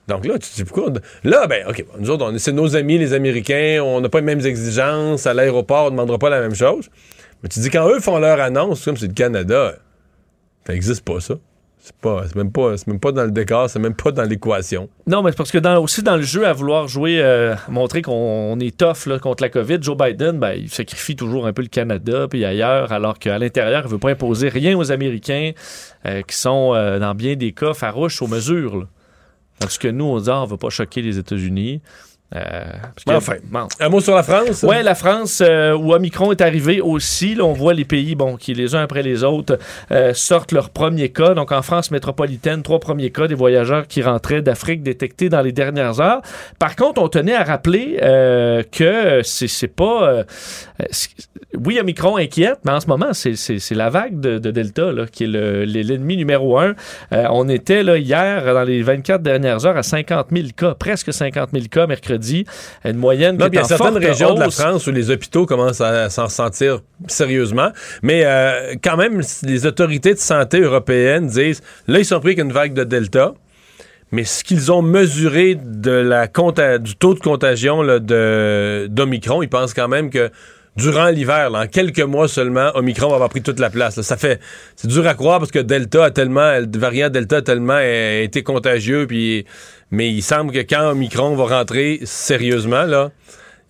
Donc 0.08 0.26
là, 0.26 0.36
tu 0.38 0.48
te 0.50 0.56
dis 0.56 0.64
pourquoi. 0.64 0.94
Là, 1.24 1.48
ben, 1.48 1.66
OK, 1.68 1.84
nous 2.00 2.12
autres, 2.12 2.38
c'est 2.38 2.52
nos 2.52 2.76
amis, 2.76 2.98
les 3.00 3.14
Américains, 3.14 3.82
on 3.84 4.00
n'a 4.02 4.08
pas 4.08 4.20
les 4.20 4.26
mêmes 4.26 4.46
exigences. 4.46 5.26
À 5.26 5.34
l'aéroport, 5.34 5.82
on 5.82 5.86
ne 5.86 5.90
demandera 5.92 6.20
pas 6.20 6.30
la 6.30 6.40
même 6.42 6.54
chose. 6.56 6.90
Mais 7.42 7.50
tu 7.50 7.60
dis, 7.60 7.70
quand 7.72 7.90
eux 7.90 8.00
font 8.00 8.20
leur 8.20 8.40
annonce, 8.40 8.86
comme 8.86 8.96
c'est 8.98 9.08
le 9.08 9.14
Canada, 9.14 9.76
ça 10.66 10.74
n'existe 10.74 11.04
pas, 11.04 11.20
ça. 11.20 11.36
C'est 11.86 11.96
pas, 11.98 12.24
même 12.36 12.52
pas, 12.52 13.12
dans 13.12 13.26
le 13.26 13.30
décor, 13.30 13.70
c'est 13.70 13.78
même 13.78 13.94
pas 13.94 14.12
dans 14.12 14.24
l'équation. 14.24 14.90
Non, 15.06 15.22
mais 15.22 15.30
c'est 15.30 15.38
parce 15.38 15.52
que 15.52 15.60
dans, 15.60 15.78
aussi 15.84 16.02
dans 16.02 16.16
le 16.16 16.24
jeu, 16.24 16.48
à 16.48 16.52
vouloir 16.52 16.88
jouer, 16.88 17.22
euh, 17.22 17.54
montrer 17.70 18.02
qu'on 18.02 18.12
on 18.12 18.60
est 18.60 18.76
tough 18.76 19.20
contre 19.22 19.44
la 19.44 19.50
COVID, 19.50 19.78
Joe 19.82 19.96
Biden, 19.96 20.40
ben, 20.40 20.54
il 20.54 20.72
sacrifie 20.72 21.16
toujours 21.16 21.46
un 21.46 21.54
peu 21.54 21.62
le 21.62 21.68
Canada 21.68 22.28
puis 22.28 22.44
ailleurs, 22.44 22.92
alors 22.92 23.20
qu'à 23.20 23.38
l'intérieur, 23.38 23.84
il 23.86 23.92
veut 23.92 24.00
pas 24.00 24.10
imposer 24.10 24.50
rien 24.50 24.76
aux 24.76 24.92
Américains 24.92 25.52
euh, 26.08 26.24
qui 26.24 26.36
sont, 26.36 26.74
euh, 26.74 26.98
dans 26.98 27.14
bien 27.14 27.36
des 27.36 27.52
cas, 27.52 27.76
farouches 27.76 28.20
aux 28.24 28.28
mesures. 28.28 28.78
là. 28.78 28.86
Tandis 29.60 29.78
que 29.78 29.88
nous, 29.88 30.06
on 30.06 30.20
dit, 30.20 30.30
ah, 30.32 30.42
on 30.42 30.46
veut 30.46 30.58
pas 30.58 30.72
choquer 30.72 31.04
les 31.04 31.20
États-Unis. 31.20 31.84
Euh, 32.36 32.40
parce 32.82 33.04
que- 33.06 33.12
Enfin. 33.12 33.34
bon. 33.50 33.68
Un 33.80 33.90
mot 33.90 34.00
sur 34.02 34.16
la 34.16 34.24
France? 34.24 34.64
Ouais, 34.64 34.82
la 34.84 34.96
France, 34.96 35.42
euh, 35.46 35.74
où 35.78 35.94
Omicron 35.94 36.32
est 36.32 36.42
arrivé 36.42 36.82
aussi, 36.82 37.36
là, 37.36 37.44
on 37.46 37.54
voit 37.54 37.74
les 37.74 37.86
pays, 37.86 38.16
bon, 38.16 38.36
qui 38.36 38.54
les 38.54 38.74
uns 38.76 38.82
après 38.82 39.04
les 39.04 39.24
autres 39.24 39.60
euh, 39.92 40.12
sortent 40.14 40.52
leur 40.52 40.72
premier 40.72 41.10
cas. 41.10 41.34
Donc 41.36 41.52
en 41.52 41.62
France 41.62 41.92
métropolitaine, 41.92 42.64
trois 42.64 42.80
premiers 42.80 43.12
cas 43.12 43.28
des 43.28 43.36
voyageurs 43.36 43.88
qui 43.88 44.02
rentraient 44.02 44.42
d'Afrique 44.42 44.82
détectés 44.82 45.30
dans 45.30 45.42
les 45.42 45.52
dernières 45.52 46.02
heures. 46.02 46.22
Par 46.58 46.76
contre, 46.76 47.02
on 47.02 47.08
tenait 47.10 47.36
à 47.36 47.44
rappeler 47.44 47.98
que 48.72 49.22
c'est 49.24 49.68
pas, 49.68 50.24
oui, 51.58 51.80
Omicron 51.80 52.18
inquiète, 52.18 52.60
mais 52.66 52.72
en 52.72 52.80
ce 52.80 52.88
moment 52.88 53.14
c'est 53.14 53.76
la 53.76 53.90
vague 53.90 54.20
de, 54.20 54.40
de 54.40 54.52
Delta 54.52 54.92
là, 54.92 55.06
qui 55.06 55.24
est 55.26 55.28
le- 55.28 55.64
l'ennemi 55.64 56.18
numéro 56.18 56.58
un. 56.60 56.74
On 57.12 57.48
était 57.48 57.84
là 57.84 57.98
hier 57.98 58.44
dans 58.54 58.64
les 58.64 58.82
24 58.82 59.22
dernières 59.22 59.66
heures 59.66 59.78
à 59.78 59.84
50 59.84 60.28
000 60.32 60.48
cas, 60.58 60.74
presque 60.74 61.14
50 61.14 61.50
000 61.54 61.66
cas 61.72 61.88
mercredi, 61.88 62.15
une 62.84 62.98
moyenne 62.98 63.38
Non, 63.38 63.46
qui 63.46 63.52
puis 63.52 63.60
il 63.60 63.62
y 63.62 63.62
est 63.62 63.74
en 63.74 63.78
certaines 63.78 63.98
régions 63.98 64.34
de 64.34 64.40
la. 64.40 64.50
France 64.50 64.88
où 64.88 64.92
les 64.92 65.12
hôpitaux 65.12 65.46
commencent 65.46 65.82
à, 65.82 66.10
s'en 66.10 66.30
sentir 66.30 66.82
sérieusement. 67.08 67.70
Mais 68.02 68.24
euh, 68.26 68.76
quand 68.84 68.98
même, 68.98 69.22
les 69.44 69.66
autorités 69.66 70.14
de 70.14 70.20
santé 70.20 70.62
européennes 70.62 71.28
disent 71.28 71.62
là, 71.88 72.00
ils 72.00 72.06
sont 72.06 72.20
pris 72.20 72.36
qu'une 72.36 72.52
vague 72.52 72.74
de 72.74 72.84
Delta. 72.84 73.34
Mais 74.12 74.24
ce 74.24 74.44
qu'ils 74.44 74.72
ont 74.72 74.82
mesuré 74.82 75.56
de 75.56 75.92
la 75.92 76.28
du 76.78 76.96
taux 76.96 77.16
de 77.16 77.20
contagion 77.20 77.84
d'Omicron, 77.84 79.42
ils 79.42 79.50
pensent 79.50 79.74
quand 79.74 79.88
même 79.88 80.10
que 80.10 80.32
durant 80.76 81.08
l'hiver, 81.08 81.52
en 81.54 81.68
quelques 81.68 82.02
mois 82.02 82.28
seulement, 82.28 82.72
Omicron 82.76 83.10
va 83.10 83.16
avoir 83.16 83.30
pris 83.30 83.42
toute 83.42 83.60
la 83.60 83.70
place. 83.70 83.98
là. 83.98 84.04
Ça 84.04 84.18
fait, 84.18 84.40
c'est 84.76 84.88
dur 84.88 85.08
à 85.08 85.14
croire 85.14 85.40
parce 85.40 85.52
que 85.52 85.60
Delta 85.60 86.06
a 86.06 86.12
tellement, 86.12 86.60
le 86.60 86.68
variant 86.78 87.10
Delta 87.10 87.38
a 87.38 87.42
tellement 87.42 87.78
euh, 87.80 88.24
été 88.24 88.44
contagieux, 88.44 89.08
puis, 89.08 89.46
mais 89.92 90.12
il 90.12 90.22
semble 90.22 90.52
que 90.52 90.60
quand 90.60 90.90
Omicron 90.90 91.36
va 91.36 91.58
rentrer 91.60 92.00
sérieusement, 92.04 92.84
là, 92.84 93.12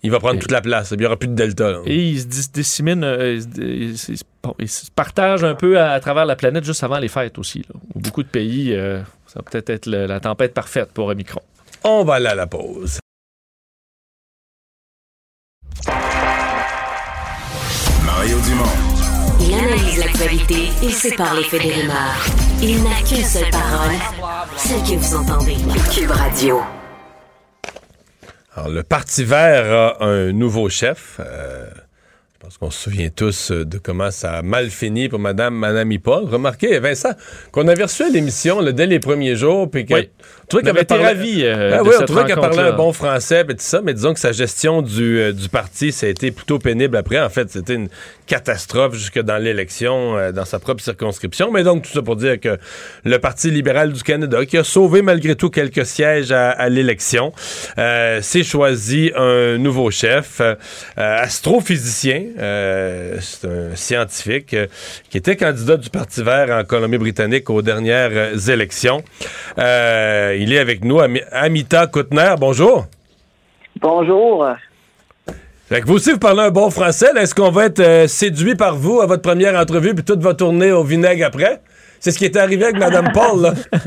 il 0.02 0.10
va 0.10 0.18
prendre 0.20 0.38
toute 0.38 0.50
la 0.52 0.60
place. 0.60 0.90
Il 0.92 0.98
n'y 0.98 1.06
aura 1.06 1.16
plus 1.16 1.28
de 1.28 1.34
Delta. 1.34 1.70
là. 1.72 1.78
Et 1.86 1.96
ils 2.10 2.20
se 2.20 2.26
dis- 2.26 2.50
disséminent, 2.52 3.02
euh, 3.06 3.40
ils, 3.58 3.96
se- 3.98 4.90
partagent 4.94 5.42
un 5.44 5.54
peu 5.54 5.78
à, 5.80 5.92
à 5.92 6.00
travers 6.00 6.26
la 6.26 6.36
planète 6.36 6.64
juste 6.64 6.84
avant 6.84 6.98
les 6.98 7.08
fêtes 7.08 7.38
aussi. 7.38 7.60
là. 7.60 7.80
Beaucoup 7.94 8.22
de 8.22 8.28
pays, 8.28 8.72
euh, 8.74 9.00
ça 9.26 9.40
va 9.40 9.42
peut-être 9.42 9.70
être 9.70 9.86
le- 9.86 10.06
la 10.06 10.20
tempête 10.20 10.54
parfaite 10.54 10.90
pour 10.92 11.06
Omicron. 11.08 11.40
On 11.82 12.04
va 12.04 12.14
aller 12.14 12.26
à 12.26 12.34
la 12.34 12.46
pause. 12.46 12.98
Mario 18.04 18.38
Dumont. 18.40 18.85
Analyse 19.58 19.98
l'actualité 19.98 20.68
et 20.82 20.90
sépare 20.90 21.34
les 21.34 21.44
faits 21.44 21.62
des 21.62 21.72
rumeurs. 21.72 22.26
Il 22.62 22.82
n'a 22.82 22.96
qu'une 23.06 23.24
seule 23.24 23.50
parole, 23.50 23.96
celle 24.56 24.82
que 24.82 24.98
vous 24.98 25.16
entendez. 25.16 25.56
Cube 25.94 26.10
Radio. 26.10 26.60
Alors, 28.54 28.68
le 28.68 28.82
Parti 28.82 29.24
vert 29.24 29.72
a 29.72 30.04
un 30.04 30.32
nouveau 30.32 30.68
chef. 30.68 31.20
Euh, 31.20 31.66
pense 32.46 32.58
qu'on 32.58 32.70
se 32.70 32.80
souvient 32.80 33.08
tous 33.08 33.50
euh, 33.50 33.64
de 33.64 33.78
comment 33.78 34.12
ça 34.12 34.34
a 34.34 34.42
mal 34.42 34.70
fini 34.70 35.08
pour 35.08 35.18
Madame, 35.18 35.54
Madame 35.54 35.98
Paul. 35.98 36.26
Remarquez, 36.26 36.78
Vincent, 36.78 37.10
qu'on 37.50 37.66
avait 37.66 37.82
reçu 37.82 38.04
à 38.04 38.08
l'émission 38.08 38.60
là, 38.60 38.70
dès 38.70 38.86
les 38.86 39.00
premiers 39.00 39.34
jours, 39.34 39.68
puis 39.68 39.84
que... 39.84 39.94
Oui. 39.94 40.10
On 40.52 40.58
On 40.58 40.66
avait 40.68 40.82
été 40.82 40.94
ravis, 40.94 41.44
euh, 41.44 41.78
de 41.78 41.82
oui, 41.82 41.94
on 42.00 42.04
trouvait 42.04 42.24
qu'elle 42.24 42.36
parlait 42.36 42.60
un 42.60 42.72
bon 42.72 42.92
français, 42.92 43.44
puis 43.44 43.56
tout 43.56 43.64
ça, 43.64 43.80
mais 43.82 43.94
disons 43.94 44.14
que 44.14 44.20
sa 44.20 44.30
gestion 44.30 44.80
du, 44.80 45.18
euh, 45.18 45.32
du 45.32 45.48
parti, 45.48 45.90
ça 45.90 46.06
a 46.06 46.08
été 46.08 46.30
plutôt 46.30 46.60
pénible 46.60 46.96
après. 46.96 47.20
En 47.20 47.28
fait, 47.28 47.50
c'était 47.50 47.74
une 47.74 47.88
catastrophe 48.26 48.94
jusque 48.94 49.20
dans 49.20 49.38
l'élection, 49.38 50.16
euh, 50.16 50.30
dans 50.30 50.44
sa 50.44 50.60
propre 50.60 50.80
circonscription. 50.80 51.50
Mais 51.50 51.64
donc, 51.64 51.82
tout 51.82 51.90
ça 51.90 52.00
pour 52.00 52.14
dire 52.14 52.38
que 52.38 52.58
le 53.04 53.18
Parti 53.18 53.50
libéral 53.50 53.92
du 53.92 54.04
Canada, 54.04 54.46
qui 54.46 54.56
a 54.56 54.62
sauvé 54.62 55.02
malgré 55.02 55.34
tout 55.34 55.50
quelques 55.50 55.84
sièges 55.84 56.30
à, 56.30 56.50
à 56.50 56.68
l'élection, 56.68 57.32
euh, 57.78 58.22
s'est 58.22 58.44
choisi 58.44 59.10
un 59.16 59.58
nouveau 59.58 59.90
chef, 59.90 60.40
euh, 60.40 60.54
astrophysicien, 60.96 62.22
euh, 62.38 63.18
c'est 63.20 63.46
un 63.46 63.74
scientifique, 63.76 64.54
euh, 64.54 64.66
qui 65.10 65.18
était 65.18 65.36
candidat 65.36 65.76
du 65.76 65.90
Parti 65.90 66.22
vert 66.22 66.50
en 66.50 66.64
Colombie-Britannique 66.64 67.48
aux 67.50 67.62
dernières 67.62 68.10
euh, 68.12 68.36
élections. 68.52 69.02
Il 69.56 70.52
est 70.52 70.58
avec 70.58 70.84
nous, 70.84 71.00
Ami- 71.00 71.22
Amita 71.32 71.86
Koutner. 71.86 72.34
Bonjour. 72.38 72.86
Bonjour. 73.80 74.46
Fait 75.68 75.80
que 75.80 75.86
vous 75.86 75.94
aussi, 75.94 76.12
vous 76.12 76.18
parlez 76.18 76.42
un 76.42 76.50
bon 76.50 76.70
français. 76.70 77.08
Est-ce 77.16 77.34
qu'on 77.34 77.50
va 77.50 77.66
être 77.66 78.08
séduit 78.08 78.54
par 78.54 78.76
vous 78.76 79.00
à 79.00 79.06
votre 79.06 79.22
première 79.22 79.54
entrevue, 79.54 79.94
puis 79.94 80.04
tout 80.04 80.18
va 80.20 80.32
tourner 80.34 80.70
au 80.72 80.84
vinaigre 80.84 81.26
après? 81.26 81.60
C'est 82.06 82.12
ce 82.12 82.18
qui 82.18 82.26
est 82.26 82.36
arrivé 82.36 82.66
avec 82.66 82.78
Mme 82.78 83.10
Paul, 83.12 83.42
là. 83.42 83.54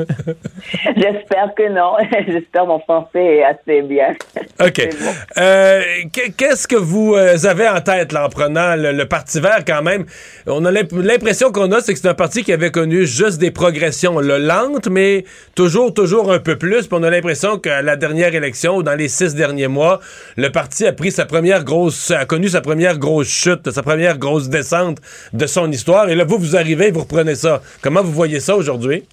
J'espère 0.97 1.53
que 1.55 1.69
non. 1.71 1.93
J'espère 2.27 2.65
mon 2.65 2.79
français 2.79 3.37
est 3.37 3.43
assez 3.45 3.81
bien. 3.81 4.13
OK. 4.59 4.89
Bon. 4.99 5.11
Euh, 5.37 5.81
qu- 6.11 6.33
Qu'est-ce 6.35 6.67
que 6.67 6.75
vous 6.75 7.15
euh, 7.15 7.37
avez 7.45 7.69
en 7.69 7.79
tête 7.79 8.11
là, 8.11 8.25
en 8.25 8.29
prenant 8.29 8.75
le, 8.75 8.91
le 8.91 9.05
Parti 9.05 9.39
vert 9.39 9.63
quand 9.65 9.81
même? 9.83 10.05
On 10.47 10.65
a 10.65 10.71
l'imp- 10.71 10.91
l'impression 10.91 11.53
qu'on 11.53 11.71
a, 11.71 11.79
c'est 11.79 11.93
que 11.93 11.99
c'est 11.99 12.09
un 12.09 12.13
parti 12.13 12.43
qui 12.43 12.51
avait 12.51 12.71
connu 12.71 13.05
juste 13.05 13.37
des 13.39 13.51
progressions 13.51 14.19
là, 14.19 14.37
lentes, 14.37 14.89
mais 14.89 15.23
toujours, 15.55 15.93
toujours 15.93 16.29
un 16.33 16.39
peu 16.39 16.57
plus. 16.57 16.87
Puis 16.87 16.97
on 16.99 17.03
a 17.03 17.09
l'impression 17.09 17.57
qu'à 17.57 17.81
la 17.81 17.95
dernière 17.95 18.35
élection, 18.35 18.75
ou 18.75 18.83
dans 18.83 18.95
les 18.95 19.07
six 19.07 19.33
derniers 19.33 19.69
mois, 19.69 20.01
le 20.35 20.49
parti 20.51 20.85
a 20.85 20.91
pris 20.91 21.11
sa 21.13 21.25
première 21.25 21.63
grosse, 21.63 22.11
a 22.11 22.25
connu 22.25 22.49
sa 22.49 22.59
première 22.59 22.97
grosse 22.97 23.29
chute, 23.29 23.71
sa 23.71 23.81
première 23.81 24.17
grosse 24.17 24.49
descente 24.49 24.97
de 25.31 25.45
son 25.45 25.71
histoire. 25.71 26.09
Et 26.09 26.15
là, 26.15 26.25
vous, 26.25 26.37
vous 26.37 26.57
arrivez, 26.57 26.91
vous 26.91 26.99
reprenez 26.99 27.35
ça. 27.35 27.61
Comment 27.81 28.01
vous 28.03 28.08
voyez 28.13 28.39
ça 28.39 28.55
aujourd'hui? 28.55 29.03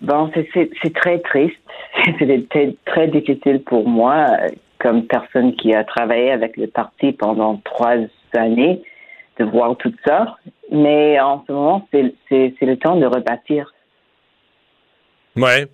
Bon, 0.00 0.30
c'est- 0.34 0.48
c'est 0.54 0.70
c'est 0.82 0.94
très 0.94 1.18
triste. 1.20 1.56
C'était 2.18 2.76
très, 2.86 3.08
difficile 3.08 3.60
pour 3.64 3.88
moi, 3.88 4.26
euh, 4.42 4.48
comme 4.78 5.04
personne 5.06 5.54
qui 5.56 5.74
a 5.74 5.82
travaillé 5.84 6.30
avec 6.30 6.56
le 6.56 6.68
parti 6.68 7.12
pendant 7.12 7.56
trois 7.64 7.96
années, 8.36 8.80
de 9.38 9.44
voir 9.44 9.76
tout 9.76 9.92
ça. 10.06 10.36
Mais 10.70 11.18
en 11.20 11.44
ce 11.46 11.52
moment, 11.52 11.88
c'est 11.92 12.14
c'est- 12.28 12.54
c'est 12.58 12.66
le 12.66 12.76
temps 12.76 12.96
de 12.96 13.06
rebâtir. 13.06 13.72
Ouais. 15.36 15.66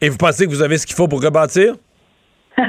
Et 0.00 0.08
vous 0.08 0.16
pensez 0.18 0.44
que 0.44 0.50
vous 0.50 0.62
avez 0.62 0.76
ce 0.78 0.86
qu'il 0.86 0.96
faut 0.96 1.08
pour 1.08 1.22
rebâtir? 1.22 1.74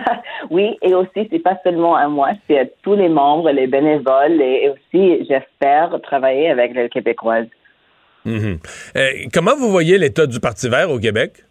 Oui, 0.52 0.78
et 0.84 0.94
aussi, 0.94 1.28
c'est 1.32 1.40
pas 1.40 1.58
seulement 1.64 1.96
à 1.96 2.08
moi, 2.08 2.30
c'est 2.48 2.60
à 2.60 2.66
tous 2.84 2.94
les 2.96 3.10
membres, 3.10 3.50
les 3.50 3.66
bénévoles, 3.66 4.40
et 4.40 4.70
aussi, 4.70 5.26
j'espère 5.28 6.00
travailler 6.04 6.50
avec 6.52 6.76
les 6.76 6.88
Québécoises. 6.88 7.48
Mhm. 8.26 8.58
Euh, 8.98 9.10
comment 9.34 9.56
vous 9.56 9.70
voyez 9.70 9.98
l'état 9.98 10.26
du 10.28 10.40
Parti 10.40 10.68
vert 10.70 10.90
au 10.90 11.00
Québec? 11.00 11.44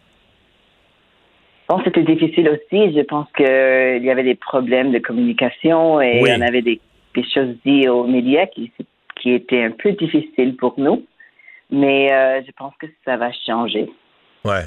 Bon, 1.69 1.81
c'était 1.83 2.03
difficile 2.03 2.47
aussi. 2.49 2.93
Je 2.95 3.01
pense 3.01 3.27
qu'il 3.35 4.03
y 4.03 4.09
avait 4.11 4.23
des 4.23 4.35
problèmes 4.35 4.91
de 4.91 4.99
communication 4.99 5.99
et 6.01 6.19
Oui. 6.21 6.29
on 6.37 6.41
avait 6.41 6.61
des, 6.61 6.79
des 7.15 7.23
choses 7.33 7.55
dites 7.65 7.87
aux 7.89 8.05
médias 8.05 8.45
qui, 8.45 8.71
qui 9.19 9.31
étaient 9.33 9.63
un 9.63 9.71
peu 9.71 9.93
difficiles 9.93 10.55
pour 10.57 10.75
nous. 10.77 11.03
Mais 11.71 12.13
euh, 12.13 12.41
je 12.45 12.51
pense 12.55 12.73
que 12.79 12.85
ça 13.03 13.17
va 13.17 13.31
changer. 13.47 13.89
Ouais. 14.43 14.65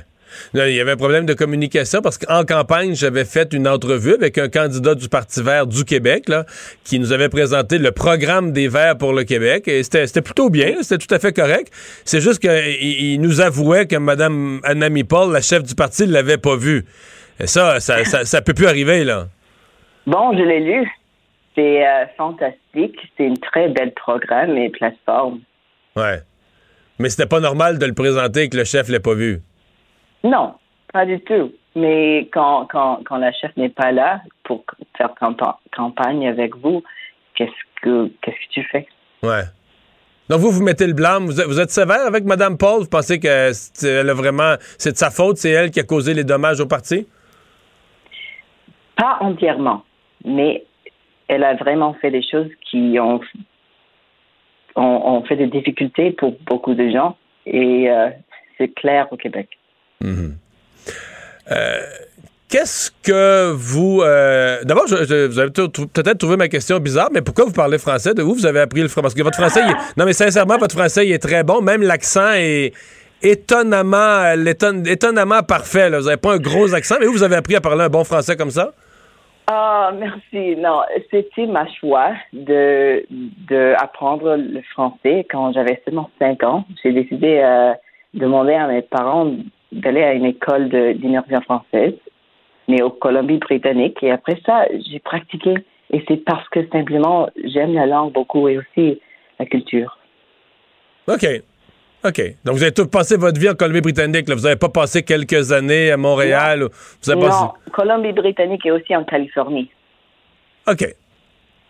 Là, 0.54 0.68
il 0.68 0.76
y 0.76 0.80
avait 0.80 0.92
un 0.92 0.96
problème 0.96 1.26
de 1.26 1.34
communication 1.34 2.00
parce 2.02 2.18
qu'en 2.18 2.44
campagne, 2.44 2.94
j'avais 2.94 3.24
fait 3.24 3.52
une 3.52 3.68
entrevue 3.68 4.14
avec 4.14 4.38
un 4.38 4.48
candidat 4.48 4.94
du 4.94 5.08
Parti 5.08 5.42
vert 5.42 5.66
du 5.66 5.84
Québec 5.84 6.28
là, 6.28 6.44
qui 6.84 6.98
nous 6.98 7.12
avait 7.12 7.28
présenté 7.28 7.78
le 7.78 7.92
programme 7.92 8.52
des 8.52 8.68
Verts 8.68 8.98
pour 8.98 9.12
le 9.12 9.24
Québec 9.24 9.68
et 9.68 9.82
c'était 9.82 10.22
plutôt 10.22 10.50
bien, 10.50 10.82
c'était 10.82 11.04
tout 11.04 11.14
à 11.14 11.18
fait 11.18 11.32
correct. 11.32 11.72
C'est 12.04 12.20
juste 12.20 12.40
qu'il 12.40 12.50
il 12.50 13.20
nous 13.20 13.40
avouait 13.40 13.86
que 13.86 13.96
Mme 13.96 14.60
Anami 14.64 15.04
Paul, 15.04 15.32
la 15.32 15.40
chef 15.40 15.62
du 15.62 15.74
parti, 15.74 16.06
ne 16.06 16.12
l'avait 16.12 16.38
pas 16.38 16.56
vu. 16.56 16.84
Et 17.40 17.46
ça, 17.46 17.80
ça, 17.80 18.04
ça, 18.04 18.24
ça 18.24 18.42
peut 18.42 18.54
plus 18.54 18.66
arriver, 18.66 19.04
là. 19.04 19.26
Bon, 20.06 20.36
je 20.36 20.42
l'ai 20.42 20.60
lu. 20.60 20.90
C'est 21.54 21.86
euh, 21.86 22.06
fantastique. 22.16 22.96
C'est 23.16 23.24
une 23.24 23.38
très 23.38 23.68
belle 23.68 23.92
programme 23.92 24.56
et 24.56 24.70
plateforme. 24.70 25.40
Ouais. 25.96 26.20
Mais 26.98 27.10
c'était 27.10 27.26
pas 27.26 27.40
normal 27.40 27.78
de 27.78 27.86
le 27.86 27.94
présenter 27.94 28.42
et 28.42 28.48
que 28.48 28.56
le 28.56 28.64
chef 28.64 28.88
l'ait 28.88 29.00
pas 29.00 29.14
vu. 29.14 29.40
Non, 30.24 30.54
pas 30.92 31.06
du 31.06 31.20
tout. 31.20 31.52
Mais 31.76 32.28
quand, 32.32 32.66
quand, 32.66 33.00
quand 33.04 33.18
la 33.18 33.32
chef 33.32 33.56
n'est 33.56 33.68
pas 33.68 33.92
là 33.92 34.20
pour 34.42 34.64
faire 34.96 35.14
campagne 35.72 36.28
avec 36.28 36.56
vous, 36.56 36.82
qu'est-ce 37.34 37.82
que, 37.82 38.10
qu'est-ce 38.20 38.36
que 38.36 38.52
tu 38.52 38.62
fais? 38.64 38.86
Ouais. 39.22 39.44
Donc, 40.28 40.40
vous, 40.40 40.50
vous 40.50 40.62
mettez 40.62 40.86
le 40.86 40.92
blâme. 40.92 41.26
Vous 41.26 41.60
êtes, 41.60 41.70
sévère 41.70 42.06
avec 42.06 42.24
Mme 42.24 42.58
Paul? 42.58 42.82
Vous 42.82 42.88
pensez 42.88 43.18
que 43.18 43.52
c'est, 43.52 44.00
a 44.00 44.14
vraiment, 44.14 44.54
c'est 44.76 44.92
de 44.92 44.96
sa 44.96 45.10
faute? 45.10 45.38
C'est 45.38 45.50
elle 45.50 45.70
qui 45.70 45.80
a 45.80 45.84
causé 45.84 46.12
les 46.14 46.24
dommages 46.24 46.60
au 46.60 46.66
parti? 46.66 47.06
Pas 48.96 49.18
entièrement. 49.20 49.84
Mais 50.24 50.64
elle 51.28 51.44
a 51.44 51.54
vraiment 51.54 51.94
fait 51.94 52.10
des 52.10 52.22
choses 52.22 52.50
qui 52.70 52.98
ont, 53.00 53.20
ont, 54.74 55.22
fait 55.22 55.36
des 55.36 55.46
difficultés 55.46 56.10
pour 56.10 56.36
beaucoup 56.46 56.74
de 56.74 56.90
gens. 56.90 57.16
Et 57.46 57.90
euh, 57.90 58.10
c'est 58.58 58.68
clair 58.68 59.06
au 59.10 59.16
Québec. 59.16 59.57
Mm-hmm. 60.02 60.32
Euh, 61.50 61.80
Qu'est-ce 62.48 62.90
que 63.02 63.52
vous... 63.52 64.00
Euh, 64.00 64.64
d'abord, 64.64 64.84
vous 64.86 64.94
avez 65.38 65.50
peut-être 65.50 66.16
trouvé 66.16 66.36
ma 66.38 66.48
question 66.48 66.78
bizarre, 66.78 67.10
mais 67.12 67.20
pourquoi 67.20 67.44
vous 67.44 67.52
parlez 67.52 67.76
français? 67.76 68.14
De 68.14 68.22
où 68.22 68.32
vous 68.32 68.46
avez 68.46 68.60
appris 68.60 68.80
le 68.80 68.88
français? 68.88 69.02
Parce 69.02 69.14
que 69.14 69.22
votre 69.22 69.36
français, 69.36 69.60
non 69.98 70.06
mais 70.06 70.14
sincèrement, 70.14 70.56
votre 70.56 70.74
français 70.74 71.06
est 71.08 71.18
très 71.18 71.44
bon. 71.44 71.60
Même 71.60 71.82
l'accent 71.82 72.32
est 72.32 72.72
étonnamment, 73.22 74.32
étonnamment 74.86 75.42
parfait. 75.42 75.90
Vous 75.90 76.06
n'avez 76.06 76.16
pas 76.16 76.36
un 76.36 76.38
gros 76.38 76.74
accent, 76.74 76.94
mais 76.98 77.06
où 77.06 77.12
vous 77.12 77.22
avez 77.22 77.36
appris 77.36 77.54
à 77.54 77.60
parler 77.60 77.84
un 77.84 77.90
bon 77.90 78.04
français 78.04 78.34
comme 78.34 78.50
ça? 78.50 78.72
Ah, 79.46 79.92
merci. 79.94 80.56
Non, 80.56 80.80
c'était 81.10 81.46
ma 81.46 81.66
choix 81.66 82.12
de, 82.32 83.04
le 83.50 84.60
français 84.72 85.26
quand 85.30 85.52
j'avais 85.52 85.82
seulement 85.84 86.08
5 86.18 86.42
ans. 86.44 86.64
J'ai 86.82 86.92
décidé 86.92 87.40
euh, 87.44 87.74
de 88.14 88.20
demander 88.20 88.54
à 88.54 88.68
mes 88.68 88.80
parents 88.80 89.30
d'aller 89.72 90.02
à 90.02 90.14
une 90.14 90.26
école 90.26 90.68
d'immersion 90.68 91.40
française 91.42 91.94
mais 92.68 92.82
au 92.82 92.90
Colombie-Britannique. 92.90 94.02
Et 94.02 94.10
après 94.12 94.38
ça, 94.46 94.66
j'ai 94.86 95.00
pratiqué. 95.00 95.54
Et 95.90 96.04
c'est 96.06 96.18
parce 96.18 96.46
que 96.50 96.68
simplement, 96.68 97.28
j'aime 97.42 97.72
la 97.72 97.86
langue 97.86 98.12
beaucoup 98.12 98.46
et 98.46 98.58
aussi 98.58 99.00
la 99.38 99.46
culture. 99.46 99.98
OK. 101.08 101.26
OK. 102.04 102.22
Donc, 102.44 102.56
vous 102.56 102.62
avez 102.62 102.72
tout 102.72 102.86
passé 102.86 103.16
votre 103.16 103.40
vie 103.40 103.48
en 103.48 103.54
Colombie-Britannique. 103.54 104.28
Vous 104.28 104.42
n'avez 104.42 104.56
pas 104.56 104.68
passé 104.68 105.02
quelques 105.02 105.50
années 105.50 105.90
à 105.90 105.96
Montréal? 105.96 106.60
Non, 106.60 106.68
vous 107.02 107.10
avez 107.10 107.20
non 107.22 107.52
Colombie-Britannique 107.72 108.66
et 108.66 108.70
aussi 108.70 108.94
en 108.94 109.04
Californie. 109.04 109.70
OK. 110.70 110.84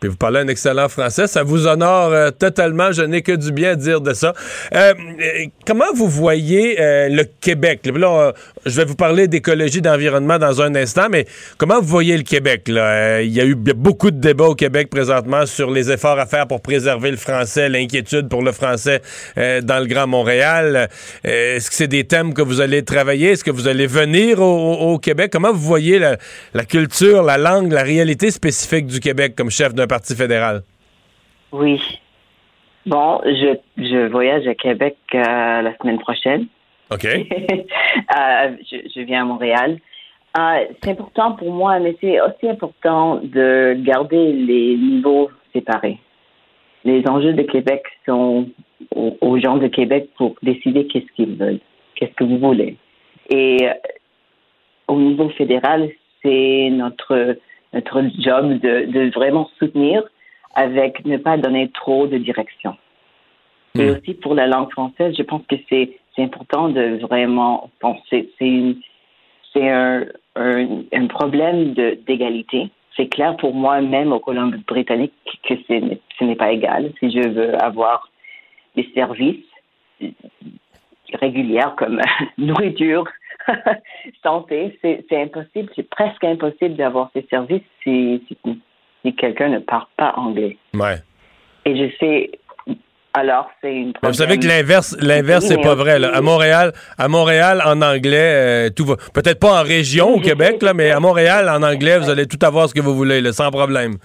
Puis 0.01 0.09
vous 0.09 0.17
parlez 0.17 0.41
un 0.41 0.49
excellent 0.49 0.89
français, 0.89 1.27
ça 1.27 1.43
vous 1.43 1.67
honore 1.67 2.13
euh, 2.13 2.31
totalement. 2.31 2.93
Je 2.93 3.03
n'ai 3.03 3.23
que 3.23 3.33
du 3.33 3.51
bien 3.51 3.73
à 3.73 3.75
dire 3.75 4.01
de 4.01 4.13
ça. 4.13 4.33
Euh, 4.75 4.95
euh, 5.21 5.47
comment 5.67 5.93
vous 5.95 6.09
voyez 6.09 6.77
le 6.79 7.25
Québec? 7.25 7.81
Là, 7.85 8.33
je 8.67 8.77
vais 8.77 8.85
vous 8.85 8.97
parler 8.97 9.29
d'écologie, 9.29 9.81
d'environnement 9.81 10.39
dans 10.39 10.63
un 10.63 10.75
instant, 10.75 11.09
mais 11.11 11.25
comment 11.57 11.81
vous 11.81 11.87
voyez 11.87 12.17
le 12.17 12.23
Québec 12.23 12.69
là? 12.69 13.23
Il 13.23 13.33
y 13.33 13.41
a 13.41 13.45
eu 13.45 13.55
beaucoup 13.55 14.11
de 14.11 14.19
débats 14.19 14.47
au 14.47 14.55
Québec 14.55 14.91
présentement 14.91 15.47
sur 15.47 15.71
les 15.71 15.91
efforts 15.91 16.19
à 16.19 16.27
faire 16.27 16.47
pour 16.47 16.63
préserver 16.63 17.11
le 17.11 17.17
français, 17.17 17.69
l'inquiétude 17.69 18.29
pour 18.29 18.43
le 18.43 18.53
français 18.53 19.01
dans 19.37 19.81
le 19.81 19.87
Grand 19.87 20.07
Montréal. 20.07 20.89
Est-ce 21.25 21.71
que 21.71 21.77
c'est 21.77 21.89
des 21.89 22.05
thèmes 22.05 22.35
que 22.35 22.43
vous 22.43 22.61
allez 22.61 22.85
travailler? 22.85 23.31
Est-ce 23.31 23.45
que 23.45 23.51
vous 23.51 23.69
allez 23.69 23.87
venir 23.87 24.41
au, 24.41 24.99
Québec? 24.99 25.31
Comment 25.33 25.53
vous 25.53 25.59
voyez 25.59 25.99
la, 25.99 26.17
la 26.55 26.65
culture, 26.65 27.23
la 27.23 27.39
langue, 27.39 27.73
la 27.73 27.83
réalité 27.83 28.31
spécifique 28.31 28.87
du 28.87 29.01
Québec 29.01 29.35
comme 29.37 29.51
chef 29.51 29.75
d'un 29.75 29.87
parti 29.87 30.15
fédéral? 30.15 30.63
Oui. 31.53 31.81
Bon, 32.87 33.21
je, 33.25 33.59
je 33.77 34.09
voyage 34.11 34.47
à 34.47 34.55
Québec 34.55 34.97
euh, 35.15 35.63
la 35.63 35.77
semaine 35.79 35.99
prochaine. 35.99 36.47
OK. 36.91 37.07
Euh, 38.17 38.57
je, 38.71 39.01
viens 39.01 39.23
à 39.23 39.25
Montréal. 39.25 39.79
Euh, 40.39 40.65
c'est 40.83 40.93
important 40.93 41.33
pour 41.33 41.53
moi, 41.53 41.79
mais 41.79 41.97
c'est 42.01 42.21
aussi 42.21 42.49
important 42.49 43.17
de 43.23 43.77
garder 43.81 44.33
les 44.33 44.77
niveaux 44.77 45.31
séparés. 45.53 45.99
Les 46.85 47.07
enjeux 47.09 47.33
de 47.33 47.43
Québec 47.43 47.83
sont 48.07 48.49
aux, 48.95 49.39
gens 49.39 49.57
de 49.57 49.67
Québec 49.67 50.11
pour 50.17 50.37
décider 50.43 50.87
qu'est-ce 50.87 51.11
qu'ils 51.17 51.35
veulent, 51.35 51.61
qu'est-ce 51.97 52.13
que 52.13 52.25
vous 52.25 52.39
voulez. 52.39 52.77
Et 53.31 53.69
au 54.87 54.99
niveau 54.99 55.29
fédéral, 55.31 55.91
c'est 56.23 56.69
notre 56.71 57.37
notre 57.73 58.03
job 58.19 58.59
de, 58.61 58.87
de, 58.87 59.11
vraiment 59.11 59.51
soutenir 59.59 60.03
avec 60.55 61.05
ne 61.05 61.17
pas 61.17 61.37
donner 61.37 61.71
trop 61.71 62.07
de 62.07 62.17
direction. 62.17 62.77
Et 63.75 63.91
hmm. 63.91 63.97
aussi 63.97 64.15
pour 64.15 64.35
la 64.35 64.47
langue 64.47 64.71
française, 64.71 65.15
je 65.17 65.23
pense 65.23 65.43
que 65.47 65.57
c'est 65.69 65.99
important 66.19 66.69
de 66.69 66.99
vraiment 67.01 67.71
penser. 67.81 68.31
C'est 68.39 69.69
un, 69.71 70.05
un, 70.37 70.83
un, 70.93 71.07
problème 71.07 71.75
d'égalité. 71.75 72.71
C'est 72.97 73.09
clair 73.09 73.37
pour 73.37 73.55
moi, 73.55 73.81
même 73.81 74.13
au 74.13 74.21
Colombie-Britannique, 74.21 75.13
que 75.49 75.55
ce 75.69 76.25
n'est 76.25 76.37
pas 76.37 76.53
égal. 76.53 76.93
Si 77.01 77.11
je 77.11 77.29
veux 77.29 77.63
avoir 77.63 78.11
des 78.77 78.89
services 78.95 79.45
réguliers 81.15 81.71
comme 81.77 82.01
nourriture, 82.39 83.05
santé, 84.23 84.79
c'est 84.83 85.05
impossible, 85.13 85.71
c'est 85.75 85.89
presque 85.89 86.25
impossible 86.25 86.77
d'avoir 86.77 87.11
ces 87.15 87.27
services 87.31 87.63
si, 87.83 88.23
si, 88.29 89.15
quelqu'un 89.15 89.49
ne 89.49 89.59
parle 89.59 89.87
pas 89.97 90.13
anglais. 90.17 90.57
Ouais. 90.75 90.97
Et 91.65 91.77
je 91.77 91.97
sais, 91.99 92.31
alors 93.19 93.51
c'est 93.61 93.75
une. 93.75 93.93
vous 94.03 94.13
savez 94.13 94.39
que 94.39 94.47
l'inverse, 94.47 94.97
l'inverse, 95.01 95.47
c'est 95.47 95.61
pas 95.61 95.75
vrai. 95.75 96.03
À 96.05 96.21
Montréal, 96.21 96.73
à 96.97 97.09
Montréal, 97.09 97.63
en 97.65 97.83
anglais, 97.83 98.69
euh, 98.69 98.71
tout 98.71 98.85
va. 98.85 98.97
Peut-être 99.13 99.41
pas 99.41 99.61
en 99.61 99.65
région 99.65 100.15
au 100.15 100.21
Québec, 100.21 100.63
là, 100.63 100.73
mais 100.75 100.91
à 100.91 101.01
Montréal, 101.01 101.49
en 101.49 101.63
anglais, 101.63 101.99
vous 101.99 102.11
allez 102.11 102.27
tout 102.27 102.45
avoir 102.45 102.69
ce 102.69 102.75
que 102.75 102.81
vous 102.81 102.95
voulez, 102.95 103.21
là, 103.21 103.33
sans 103.33 103.51
problème. 103.51 103.97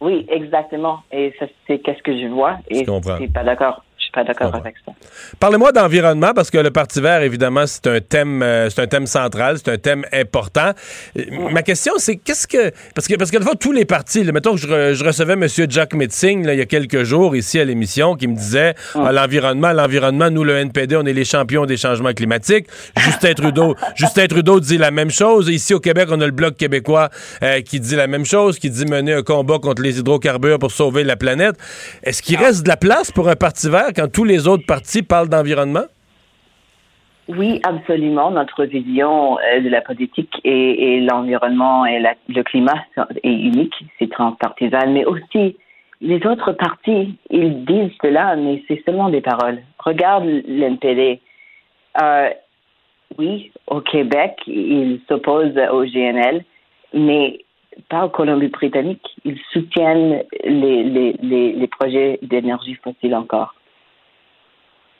Oui, 0.00 0.26
exactement. 0.28 1.00
Et 1.12 1.32
c'est 1.66 1.78
qu'est-ce 1.78 2.02
que 2.02 2.12
je 2.12 2.26
vois. 2.26 2.58
Et 2.68 2.84
je 2.84 3.16
suis 3.16 3.28
pas 3.28 3.44
d'accord 3.44 3.82
pas 4.14 4.24
d'accord 4.24 4.54
avec 4.54 4.76
ça. 4.84 4.92
Parlez-moi 5.40 5.72
d'environnement 5.72 6.32
parce 6.34 6.50
que 6.50 6.58
le 6.58 6.70
Parti 6.70 7.00
vert, 7.00 7.22
évidemment, 7.22 7.66
c'est 7.66 7.86
un 7.88 8.00
thème, 8.00 8.42
euh, 8.42 8.70
c'est 8.70 8.82
un 8.82 8.86
thème 8.86 9.06
central, 9.06 9.58
c'est 9.58 9.70
un 9.70 9.78
thème 9.78 10.04
important. 10.12 10.72
Ma 11.30 11.62
question, 11.62 11.94
c'est 11.98 12.16
qu'est-ce 12.16 12.46
que 12.46 12.70
parce 12.94 13.08
que 13.08 13.16
parce 13.16 13.30
que 13.30 13.56
tous 13.56 13.72
les 13.72 13.84
partis, 13.84 14.24
mettons 14.32 14.54
que 14.54 14.60
je, 14.60 15.04
recevais 15.04 15.34
M. 15.34 15.46
Jack 15.68 15.94
Metzing 15.94 16.48
il 16.48 16.58
y 16.58 16.60
a 16.60 16.66
quelques 16.66 17.02
jours 17.02 17.34
ici 17.36 17.58
à 17.58 17.64
l'émission 17.64 18.14
qui 18.14 18.28
me 18.28 18.36
disait 18.36 18.74
ah, 18.94 19.12
l'environnement, 19.12 19.72
l'environnement, 19.72 20.30
nous 20.30 20.44
le 20.44 20.56
NPD, 20.56 20.96
on 20.96 21.04
est 21.04 21.12
les 21.12 21.24
champions 21.24 21.66
des 21.66 21.76
changements 21.76 22.12
climatiques. 22.12 22.66
Justin 22.96 23.34
Trudeau, 23.34 23.74
Justin 23.96 24.26
Trudeau 24.26 24.60
dit 24.60 24.78
la 24.78 24.90
même 24.90 25.10
chose. 25.10 25.48
Ici 25.48 25.74
au 25.74 25.80
Québec, 25.80 26.08
on 26.10 26.20
a 26.20 26.26
le 26.26 26.32
bloc 26.32 26.56
québécois 26.56 27.10
euh, 27.42 27.60
qui 27.62 27.80
dit 27.80 27.96
la 27.96 28.06
même 28.06 28.24
chose, 28.24 28.58
qui 28.58 28.70
dit 28.70 28.86
mener 28.86 29.14
un 29.14 29.22
combat 29.22 29.58
contre 29.58 29.82
les 29.82 29.98
hydrocarbures 29.98 30.58
pour 30.58 30.70
sauver 30.70 31.04
la 31.04 31.16
planète. 31.16 31.56
Est-ce 32.02 32.22
qu'il 32.22 32.36
ah. 32.36 32.46
reste 32.46 32.62
de 32.62 32.68
la 32.68 32.76
place 32.76 33.10
pour 33.10 33.28
un 33.28 33.36
Parti 33.36 33.68
vert 33.68 33.90
quand 33.94 34.03
tous 34.08 34.24
les 34.24 34.48
autres 34.48 34.66
partis 34.66 35.02
parlent 35.02 35.28
d'environnement? 35.28 35.84
Oui, 37.28 37.60
absolument. 37.64 38.30
Notre 38.30 38.64
vision 38.64 39.38
euh, 39.38 39.60
de 39.60 39.68
la 39.68 39.80
politique 39.80 40.34
et, 40.44 41.00
l'environnement 41.00 41.86
et 41.86 42.02
le 42.28 42.42
climat 42.42 42.84
est 43.22 43.32
unique, 43.32 43.74
c'est 43.98 44.10
transpartisan, 44.10 44.90
mais 44.90 45.04
aussi 45.06 45.56
les 46.00 46.26
autres 46.26 46.52
partis, 46.52 47.16
ils 47.30 47.64
disent 47.64 47.92
cela, 48.02 48.36
mais 48.36 48.62
c'est 48.68 48.82
seulement 48.84 49.08
des 49.08 49.22
paroles. 49.22 49.62
Regarde 49.78 50.26
l'NPD. 50.46 51.20
Euh, 52.02 52.28
oui, 53.16 53.52
au 53.68 53.80
Québec, 53.80 54.36
ils 54.46 55.00
s'opposent 55.08 55.56
au 55.72 55.84
GNL, 55.84 56.44
mais 56.92 57.38
pas 57.88 58.04
au 58.04 58.08
Colombie-Britannique. 58.10 59.06
Ils 59.24 59.38
soutiennent 59.52 60.24
les, 60.44 61.14
les 61.22 61.68
projets 61.68 62.18
d'énergie 62.22 62.74
fossile 62.74 63.14
encore. 63.14 63.54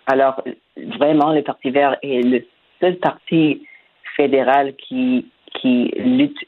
Alors, 0.07 0.43
vraiment, 0.77 1.33
le 1.33 1.43
Parti 1.43 1.71
vert 1.71 1.97
est 2.03 2.23
le 2.23 2.47
seul 2.81 2.97
parti 2.97 3.67
fédéral 4.17 4.75
qui, 4.77 5.27
qui 5.55 5.91
lutte 5.97 6.39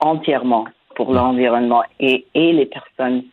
entièrement 0.00 0.66
pour 0.94 1.12
l'environnement 1.12 1.82
et, 1.98 2.26
et 2.34 2.52
les 2.52 2.66
personnes 2.66 3.24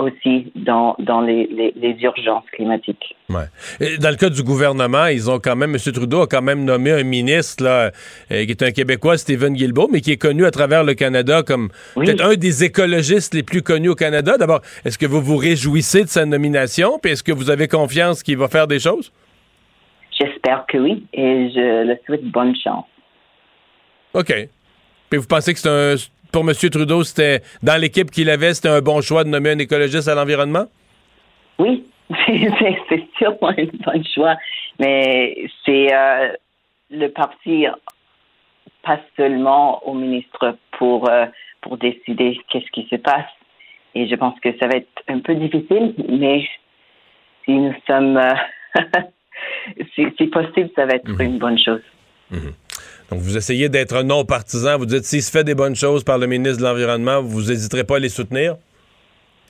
aussi 0.00 0.52
dans, 0.54 0.96
dans 0.98 1.20
les, 1.20 1.46
les, 1.76 1.96
urgences 2.00 2.44
climatiques. 2.52 3.16
Ouais. 3.28 3.96
dans 3.98 4.10
le 4.10 4.16
cas 4.16 4.30
du 4.30 4.42
gouvernement, 4.42 5.06
ils 5.06 5.30
ont 5.30 5.38
quand 5.38 5.56
même, 5.56 5.74
M. 5.74 5.92
Trudeau 5.92 6.22
a 6.22 6.26
quand 6.26 6.42
même 6.42 6.64
nommé 6.64 6.92
un 6.92 7.02
ministre 7.02 7.64
là, 7.64 7.90
euh, 8.30 8.44
qui 8.44 8.50
est 8.50 8.62
un 8.62 8.70
Québécois, 8.70 9.18
Stephen 9.18 9.54
Guilbeault, 9.54 9.88
mais 9.92 10.00
qui 10.00 10.12
est 10.12 10.16
connu 10.16 10.44
à 10.44 10.50
travers 10.50 10.84
le 10.84 10.94
Canada 10.94 11.42
comme 11.42 11.70
peut-être 11.94 12.24
un 12.24 12.34
des 12.34 12.64
écologistes 12.64 13.34
les 13.34 13.42
plus 13.42 13.62
connus 13.62 13.90
au 13.90 13.94
Canada. 13.94 14.36
D'abord, 14.38 14.60
est-ce 14.84 14.98
que 14.98 15.06
vous 15.06 15.20
vous 15.20 15.36
réjouissez 15.36 16.04
de 16.04 16.08
sa 16.08 16.24
nomination, 16.26 16.98
puis 16.98 17.12
est-ce 17.12 17.22
que 17.22 17.32
vous 17.32 17.50
avez 17.50 17.68
confiance 17.68 18.22
qu'il 18.22 18.38
va 18.38 18.48
faire 18.48 18.66
des 18.66 18.78
choses? 18.78 19.12
J'espère 20.18 20.64
que 20.66 20.78
oui, 20.78 21.06
et 21.12 21.50
je 21.54 21.86
le 21.86 21.96
souhaite 22.06 22.24
bonne 22.24 22.54
chance. 22.56 22.86
OK. 24.14 24.48
Puis 25.08 25.18
vous 25.18 25.26
pensez 25.26 25.52
que 25.52 25.58
c'est 25.58 25.68
un 25.68 25.96
pour 26.32 26.42
M. 26.48 26.54
Trudeau, 26.70 27.02
c'était 27.04 27.42
dans 27.62 27.80
l'équipe 27.80 28.10
qu'il 28.10 28.30
avait, 28.30 28.54
c'était 28.54 28.68
un 28.68 28.80
bon 28.80 29.00
choix 29.00 29.24
de 29.24 29.28
nommer 29.28 29.50
un 29.50 29.58
écologiste 29.58 30.08
à 30.08 30.14
l'environnement? 30.14 30.66
c'est 31.58 33.06
sûrement 33.18 33.50
un 33.56 33.66
bon 33.84 34.02
choix, 34.14 34.36
mais 34.78 35.36
c'est 35.64 35.94
euh, 35.94 36.32
le 36.90 37.08
parti 37.08 37.66
pas 38.82 38.98
seulement 39.16 39.86
au 39.86 39.94
ministre 39.94 40.56
pour, 40.78 41.08
euh, 41.10 41.26
pour 41.60 41.76
décider 41.76 42.40
qu'est-ce 42.48 42.70
qui 42.72 42.88
se 42.90 42.96
passe. 42.96 43.28
Et 43.94 44.08
je 44.08 44.14
pense 44.14 44.38
que 44.40 44.56
ça 44.58 44.66
va 44.68 44.76
être 44.76 45.02
un 45.08 45.18
peu 45.18 45.34
difficile, 45.34 45.94
mais 46.08 46.48
si 47.44 47.52
nous 47.52 47.74
sommes, 47.86 48.16
euh, 48.16 48.34
si, 49.94 50.06
si 50.16 50.26
possible, 50.28 50.70
ça 50.74 50.86
va 50.86 50.94
être 50.94 51.08
Mhm. 51.08 51.20
une 51.20 51.38
bonne 51.38 51.58
chose. 51.58 51.82
Donc, 53.10 53.20
vous 53.20 53.36
essayez 53.36 53.68
d'être 53.68 54.02
non 54.02 54.24
partisan. 54.24 54.78
Vous 54.78 54.86
dites, 54.86 55.04
s'il 55.04 55.22
se 55.22 55.30
fait 55.30 55.44
des 55.44 55.54
bonnes 55.54 55.74
choses 55.76 56.04
par 56.04 56.18
le 56.18 56.26
ministre 56.26 56.58
de 56.58 56.64
l'Environnement, 56.64 57.22
vous 57.22 57.42
n'hésiterez 57.42 57.84
pas 57.84 57.96
à 57.96 57.98
les 57.98 58.08
soutenir? 58.08 58.56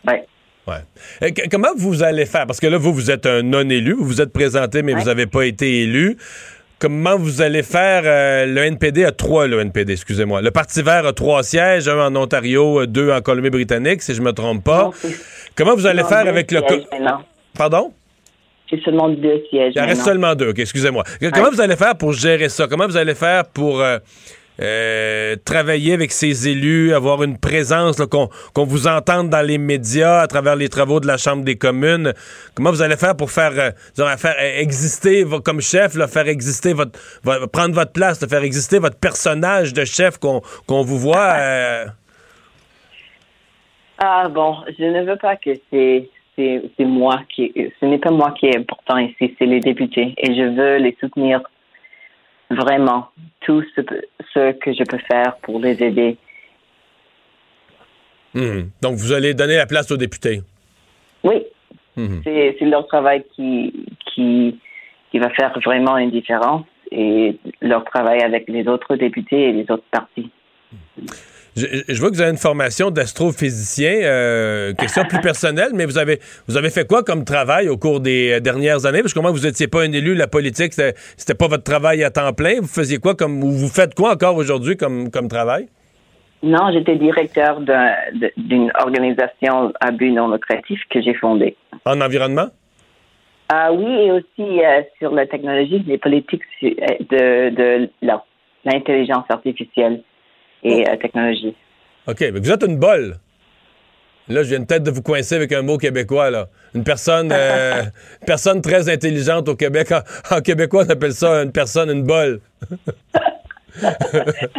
Ouais. 0.07 0.25
Ouais. 0.67 0.77
Euh, 1.23 1.31
comment 1.51 1.69
vous 1.77 2.03
allez 2.03 2.27
faire? 2.27 2.47
Parce 2.47 2.61
que 2.61 2.67
là, 2.67 2.79
vous, 2.79 2.93
vous 2.95 3.11
êtes 3.11 3.27
un 3.27 3.43
non-élu. 3.43 3.93
Vous 3.93 4.05
vous 4.05 4.21
êtes 4.23 4.33
présenté, 4.33 4.83
mais 4.83 4.95
Ouais. 4.95 5.01
vous 5.01 5.07
n'avez 5.07 5.27
pas 5.27 5.45
été 5.45 5.83
élu. 5.83 6.17
Comment 6.79 7.19
vous 7.19 7.43
allez 7.43 7.63
faire? 7.63 8.03
euh, 8.07 8.47
le 8.47 8.63
NPD 8.65 9.05
a 9.05 9.13
trois, 9.13 9.47
le 9.47 9.61
NPD, 9.61 9.93
excusez-moi. 9.93 10.41
Le 10.41 10.51
Parti 10.51 10.81
vert 10.81 11.05
a 11.05 11.13
trois 11.13 11.43
sièges, 11.43 11.87
un 11.89 11.99
en 12.07 12.17
Ontario, 12.17 12.87
deux 12.87 13.11
en 13.13 13.21
Colombie-Britannique, 13.21 14.01
si 14.01 14.15
je 14.15 14.23
me 14.23 14.33
trompe 14.33 14.65
pas. 14.65 14.85
Non, 14.85 14.93
Comment 15.55 15.75
vous 15.75 15.85
allez 15.87 16.05
faire 16.05 16.27
avec 16.27 16.51
le... 16.51 16.61
sièges 16.61 16.85
co- 16.85 16.89
maintenant. 16.97 17.23
Pardon? 17.55 17.93
C'est 18.71 18.81
seulement 18.85 19.09
deux 19.09 19.43
sièges. 19.51 19.73
Il 19.77 19.83
en 19.83 19.87
reste 19.87 20.03
seulement 20.05 20.35
deux, 20.35 20.51
ok, 20.51 20.59
excusez-moi. 20.61 21.03
Comment 21.35 21.51
vous 21.51 21.61
allez 21.61 21.77
faire 21.77 21.97
pour 21.99 22.13
gérer 22.13 22.49
ça? 22.49 22.67
Comment 22.69 22.87
vous 22.87 22.97
allez 22.97 23.17
faire 23.17 23.45
pour 23.47 23.81
euh, 23.81 23.99
euh, 24.63 25.35
travailler 25.45 25.95
avec 25.95 26.13
ces 26.13 26.49
élus, 26.49 26.95
avoir 26.95 27.23
une 27.25 27.37
présence, 27.39 27.97
qu'on 28.09 28.65
vous 28.65 28.87
entende 28.87 29.29
dans 29.29 29.45
les 29.45 29.59
médias, 29.59 30.21
à 30.21 30.27
travers 30.29 30.55
les 30.55 30.69
travaux 30.69 31.01
de 31.01 31.07
la 31.09 31.17
Chambre 31.17 31.43
des 31.45 31.57
communes? 31.57 32.13
Comment 32.55 32.71
vous 32.71 32.83
allez 32.83 32.97
faire 32.97 33.17
pour 33.17 33.31
faire, 33.33 33.53
euh, 33.57 33.71
disons, 33.97 34.07
faire 34.17 34.37
exister, 34.39 35.25
comme 35.45 35.61
chef, 35.61 35.97
là, 35.97 36.07
faire 36.07 36.29
exister 36.29 36.73
votre, 36.73 36.93
vo- 37.25 37.47
prendre 37.49 37.75
votre 37.75 37.93
place, 37.93 38.21
là, 38.21 38.29
faire 38.29 38.43
exister 38.45 38.79
votre 38.79 38.99
personnage 38.99 39.73
de 39.73 39.85
chef 39.85 40.19
qu'on 40.19 40.43
vous 40.83 40.99
voit? 40.99 41.33
euh, 41.39 41.87
Ah 43.99 44.29
bon, 44.29 44.57
je 44.79 44.85
ne 44.85 45.05
veux 45.11 45.17
pas 45.19 45.37
que 45.37 45.51
c'est 45.71 46.09
c'est 46.77 46.85
moi 46.85 47.21
qui 47.29 47.53
ce 47.81 47.87
n'est 47.87 47.99
pas 47.99 48.11
moi 48.11 48.33
qui 48.39 48.47
est 48.47 48.57
important 48.57 48.99
ici, 48.99 49.35
c'est 49.39 49.47
les 49.47 49.61
députés 49.61 50.15
et 50.17 50.35
je 50.35 50.43
veux 50.57 50.77
les 50.77 50.97
soutenir 51.01 51.41
vraiment 52.51 53.09
tout 53.41 53.63
ce, 53.75 53.81
ce 54.35 54.53
que 54.53 54.73
je 54.73 54.85
peux 54.85 55.03
faire 55.11 55.37
pour 55.43 55.61
les 55.61 55.83
aider. 55.83 56.17
hmm. 58.35 58.63
Donc, 58.83 58.95
vous 58.97 59.13
allez 59.13 59.35
donner 59.35 59.57
la 59.57 59.67
place 59.67 59.91
aux 59.93 59.97
députés? 59.97 60.41
Oui, 61.23 61.45
Mhm. 61.97 62.21
c'est 62.25 62.57
c'est 62.59 62.67
leur 62.67 62.87
travail 62.87 63.25
qui 63.35 63.87
qui 64.07 64.59
qui 65.11 65.19
va 65.19 65.29
faire 65.31 65.59
vraiment 65.65 65.97
une 65.99 66.11
différence 66.11 66.65
et 66.93 67.37
leur 67.61 67.85
travail 67.85 68.21
avec 68.23 68.49
les 68.49 68.67
autres 68.69 68.97
députés 68.97 69.49
et 69.49 69.53
les 69.53 69.71
autres 69.71 69.85
partis. 69.91 70.31
Je, 71.57 71.67
je 71.89 72.01
vois 72.01 72.11
que 72.11 72.15
vous 72.15 72.21
avez 72.23 72.31
une 72.31 72.37
formation 72.37 72.91
d'astrophysicien. 72.91 74.03
Euh, 74.03 74.73
question 74.75 75.05
plus 75.05 75.21
personnelle, 75.21 75.71
mais 75.75 75.85
vous 75.85 75.99
avez 75.99 76.21
vous 76.47 76.57
avez 76.57 76.71
fait 76.71 76.87
quoi 76.87 77.03
comme 77.03 77.25
travail 77.25 77.69
au 77.69 77.77
cours 77.77 78.01
des 78.01 78.33
euh, 78.33 78.41
dernières 78.41 78.87
années? 78.87 79.01
Parce 79.01 79.13
que 79.13 79.19
comment 79.19 79.33
vous 79.33 79.47
n'étiez 79.47 79.67
pas 79.67 79.83
un 79.83 79.93
élu, 79.93 80.15
la 80.15 80.29
politique, 80.29 80.73
c'était 80.73 81.35
pas 81.35 81.49
votre 81.49 81.65
travail 81.65 82.05
à 82.05 82.11
temps 82.11 82.33
plein. 82.33 82.61
Vous 82.61 82.69
faisiez 82.69 82.99
quoi 82.99 83.15
comme 83.15 83.43
ou 83.43 83.51
vous 83.51 83.69
faites 83.69 83.95
quoi 83.95 84.13
encore 84.13 84.37
aujourd'hui 84.37 84.77
comme, 84.77 85.11
comme 85.11 85.29
travail? 85.29 85.69
Non, 86.43 86.71
j'étais 86.73 86.97
directeur 86.97 87.61
d'une 88.37 88.73
organisation 88.81 89.73
à 89.81 89.91
but 89.91 90.13
non 90.13 90.31
lucratif 90.33 90.81
que 90.89 91.03
j'ai 91.03 91.15
fondée. 91.15 91.57
En 91.85 92.01
environnement? 92.01 92.47
Ah 93.53 93.73
oui, 93.73 93.93
et 94.07 94.13
aussi 94.13 94.65
euh, 94.65 94.83
sur 94.99 95.13
la 95.13 95.27
technologie, 95.27 95.83
les 95.87 95.99
politiques 95.99 96.43
de, 96.63 97.51
de 97.51 97.91
l'intelligence 98.65 99.25
artificielle 99.29 100.03
et 100.63 100.89
euh, 100.89 100.97
technologie. 100.97 101.55
OK, 102.07 102.21
mais 102.21 102.41
vous 102.41 102.51
êtes 102.51 102.63
une 102.63 102.77
bolle. 102.79 103.19
Là, 104.29 104.45
je 104.45 104.49
viens 104.51 104.63
peut-être 104.63 104.85
de 104.85 104.91
vous 104.93 105.03
coincer 105.03 105.35
avec 105.35 105.53
un 105.53 105.63
mot 105.63 105.77
québécois, 105.77 106.31
là. 106.31 106.49
Une 106.75 106.85
personne, 106.85 107.31
euh, 107.33 107.83
personne 108.27 108.63
très 108.63 108.89
intelligente 108.89 109.49
au 109.49 109.57
Québec. 109.57 109.91
En, 109.93 110.37
en 110.37 110.41
québécois, 110.41 110.85
on 110.87 110.91
appelle 110.91 111.15
ça 111.15 111.43
une 111.43 111.53
personne, 111.53 111.91
une 111.91 112.05
bolle. 112.05 112.41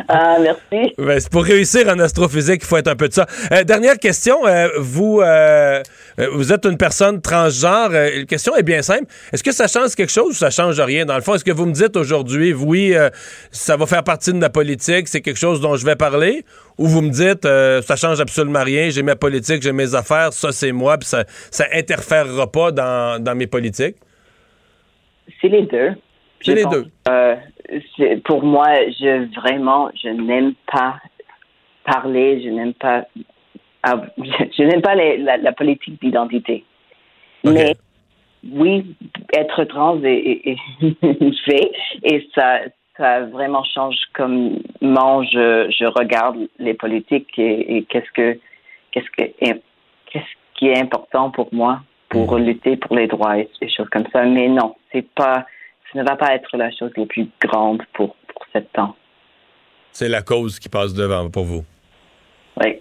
Ah, 0.08 0.38
merci. 0.39 0.93
Ben, 0.97 1.20
c'est 1.20 1.30
pour 1.30 1.43
réussir 1.43 1.88
en 1.89 1.99
astrophysique, 1.99 2.62
il 2.64 2.66
faut 2.66 2.78
être 2.78 2.88
un 2.88 2.95
peu 2.95 3.08
de 3.10 3.14
ça. 3.14 3.26
Euh, 3.52 3.64
dernière 3.64 3.97
question. 3.97 4.47
euh, 4.47 4.70
vous, 4.78 5.22
vous 6.18 6.51
êtes 6.51 6.66
une 6.66 6.78
personne 6.78 7.22
transgenre. 7.22 7.91
Euh, 7.91 8.20
la 8.20 8.26
question 8.26 8.55
est 8.55 8.64
bien 8.64 8.82
simple. 8.82 9.05
Est-ce 9.32 9.43
que 9.43 9.51
ça 9.51 9.68
change 9.68 9.95
quelque 9.95 10.12
chose 10.12 10.30
ou 10.30 10.34
ça 10.34 10.49
change 10.49 10.80
rien? 10.80 11.05
Dans 11.05 11.16
le 11.16 11.22
fond, 11.22 11.36
est-ce 11.36 11.45
que 11.45 11.51
vous 11.51 11.66
me 11.66 11.74
dites 11.74 11.95
aujourd'hui, 11.95 12.53
oui, 12.53 12.93
euh, 12.95 13.09
ça 13.51 13.78
va 13.78 13.86
faire 13.86 14.03
partie 14.03 14.34
de 14.34 14.41
la 14.41 14.49
politique, 14.49 15.07
c'est 15.07 15.22
quelque 15.22 15.39
chose 15.39 15.62
dont 15.62 15.76
je 15.76 15.86
vais 15.86 15.95
parler? 15.95 16.43
Ou 16.78 16.88
vous 16.88 17.01
me 17.01 17.09
dites, 17.09 17.45
euh, 17.45 17.82
ça 17.82 17.95
change 17.95 18.20
absolument 18.20 18.64
rien, 18.64 18.89
j'ai 18.89 19.03
ma 19.03 19.16
politique, 19.16 19.62
j'ai 19.62 19.72
mes 19.72 19.93
affaires, 19.95 20.34
ça 20.34 20.51
c'est 20.51 20.72
moi, 20.72 20.97
puis 20.97 21.07
ça, 21.07 21.26
ça 21.51 21.66
interférera 21.74 22.51
pas 22.51 22.72
dans, 22.72 23.22
dans 23.22 23.36
mes 23.36 23.47
politiques? 23.47 23.97
C'est 25.39 25.47
les 25.47 25.64
deux. 25.64 25.91
C'est 26.43 26.55
les 26.55 26.64
pense, 26.64 26.74
deux. 26.74 26.86
euh, 27.09 27.36
pour 28.26 28.43
moi, 28.43 28.68
je 28.99 29.39
vraiment, 29.39 29.91
je 30.03 30.09
n'aime 30.09 30.53
pas 30.72 30.95
parler, 31.86 32.41
je 32.43 32.49
n'aime 32.49 32.74
pas, 32.74 33.05
ah, 33.84 34.01
je 34.17 34.63
n'aime 34.63 34.82
pas 34.82 34.95
les- 34.95 35.17
la, 35.17 35.38
la 35.38 35.51
politique 35.51 35.99
d'identité. 36.01 36.63
Mais 37.43 37.75
oui, 38.51 38.95
être 39.36 39.63
trans 39.65 39.99
est, 40.03 40.55
une 40.82 41.34
fait 41.45 41.71
et 42.03 42.27
ça, 42.36 42.59
ça 42.97 43.21
vraiment 43.21 43.63
change 43.63 43.95
comment 44.13 45.23
je, 45.23 45.73
je 45.77 45.86
regarde 45.86 46.47
les 46.59 46.73
politiques 46.73 47.38
et, 47.38 47.77
et 47.77 47.84
qu'est-ce 47.84 48.11
que 48.13 48.39
qu'est-ce 48.91 49.09
que 49.17 49.32
qu'est-ce 49.39 50.25
qui 50.55 50.67
est 50.67 50.77
important 50.79 51.32
pour 51.32 51.49
moi 51.53 51.82
pour 52.09 52.38
lutter 52.38 52.75
pour 52.77 52.95
les 52.95 53.07
droits 53.07 53.38
et 53.39 53.49
des 53.61 53.69
choses 53.69 53.88
comme 53.89 54.05
ça. 54.11 54.23
Mais 54.25 54.49
non, 54.49 54.75
c'est 54.91 55.07
pas, 55.15 55.45
ce 55.91 55.97
ne 55.97 56.03
va 56.03 56.15
pas 56.17 56.36
être 56.36 56.57
la 56.57 56.69
chose 56.71 56.91
la 56.97 57.05
plus 57.05 57.27
grande 57.39 57.82
pour 57.93 58.15
pour 58.34 58.45
sept 58.53 58.67
ans. 58.77 58.95
C'est 59.91 60.09
la 60.09 60.21
cause 60.21 60.59
qui 60.59 60.69
passe 60.69 60.93
devant 60.93 61.29
pour 61.29 61.45
vous. 61.45 61.63
Oui. 62.63 62.77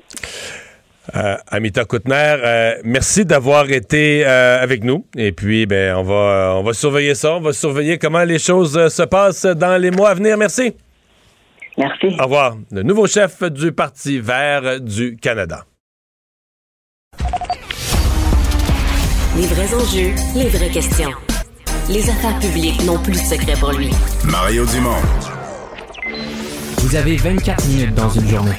Euh, 1.17 1.37
Amita 1.49 1.85
Koutner, 1.85 2.37
euh, 2.45 2.75
merci 2.85 3.25
d'avoir 3.25 3.71
été 3.71 4.25
euh, 4.27 4.63
avec 4.63 4.85
nous. 4.85 5.07
Et 5.17 5.33
puis, 5.33 5.67
ben, 5.67 5.97
on 5.97 6.03
va, 6.05 6.55
on 6.57 6.63
va 6.63 6.73
surveiller 6.73 7.15
ça. 7.15 7.37
On 7.37 7.41
va 7.41 7.53
surveiller 7.53 7.99
comment 7.99 8.23
les 8.25 8.39
choses 8.39 8.77
euh, 8.77 8.89
se 8.89 9.03
passent 9.03 9.47
dans 9.47 9.81
les 9.81 9.91
mois 9.91 10.11
à 10.11 10.15
venir. 10.15 10.37
Merci. 10.37 10.75
Merci. 11.77 12.09
Au 12.19 12.25
revoir. 12.25 12.57
Le 12.71 12.83
nouveau 12.83 13.07
chef 13.07 13.43
du 13.45 13.73
Parti 13.73 14.21
vert 14.21 14.81
du 14.81 15.17
Canada. 15.17 15.65
Les 19.37 19.47
vrais 19.47 19.75
enjeux, 19.75 20.13
les 20.37 20.49
vraies 20.49 20.71
questions. 20.71 21.11
Les 21.89 22.09
affaires 22.09 22.39
publiques 22.39 22.85
n'ont 22.85 22.99
plus 22.99 23.13
de 23.13 23.19
secret 23.19 23.55
pour 23.59 23.73
lui. 23.73 23.91
Mario 24.25 24.67
Dumont. 24.67 25.01
Vous 26.79 26.97
avez 26.97 27.17
24 27.17 27.67
minutes 27.69 27.95
dans 27.95 28.11
une 28.11 28.29
journée. 28.29 28.57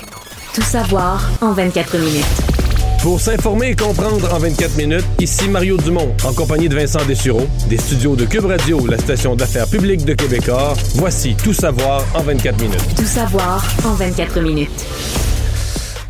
Tout 0.53 0.61
savoir 0.61 1.29
en 1.39 1.53
24 1.53 1.97
minutes. 1.97 2.25
Pour 3.01 3.21
s'informer 3.21 3.69
et 3.69 3.75
comprendre 3.75 4.33
en 4.33 4.37
24 4.37 4.75
minutes, 4.75 5.05
ici 5.17 5.47
Mario 5.47 5.77
Dumont, 5.77 6.13
en 6.25 6.33
compagnie 6.33 6.67
de 6.67 6.75
Vincent 6.75 7.05
Dessureau, 7.05 7.47
des 7.69 7.77
studios 7.77 8.17
de 8.17 8.25
Cube 8.25 8.43
Radio, 8.45 8.85
la 8.85 8.97
station 8.97 9.37
d'affaires 9.37 9.67
publique 9.67 10.03
de 10.03 10.13
Québécois. 10.13 10.73
Voici 10.95 11.35
Tout 11.41 11.53
savoir 11.53 12.03
en 12.13 12.21
24 12.23 12.61
minutes. 12.61 12.95
Tout 12.97 13.05
savoir 13.05 13.65
en 13.85 13.93
24 13.93 14.41
minutes. 14.41 14.85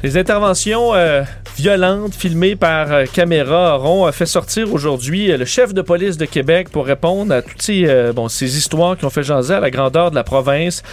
Les 0.01 0.17
interventions 0.17 0.95
euh, 0.95 1.21
violentes 1.57 2.15
filmées 2.15 2.55
par 2.55 2.91
euh, 2.91 3.05
caméra 3.05 3.77
auront 3.77 4.11
fait 4.11 4.25
sortir 4.25 4.73
aujourd'hui 4.73 5.31
euh, 5.31 5.37
le 5.37 5.45
chef 5.45 5.73
de 5.73 5.81
police 5.81 6.17
de 6.17 6.25
Québec 6.25 6.69
pour 6.69 6.85
répondre 6.85 7.33
à 7.33 7.41
toutes 7.41 7.61
ces, 7.61 7.85
euh, 7.87 8.13
bon, 8.13 8.29
ces 8.29 8.57
histoires 8.57 8.97
qui 8.97 9.05
ont 9.05 9.09
fait 9.09 9.23
jaser 9.23 9.55
à 9.55 9.59
la 9.59 9.69
grandeur 9.69 10.11
de 10.11 10.15
la 10.15 10.23
province. 10.23 10.83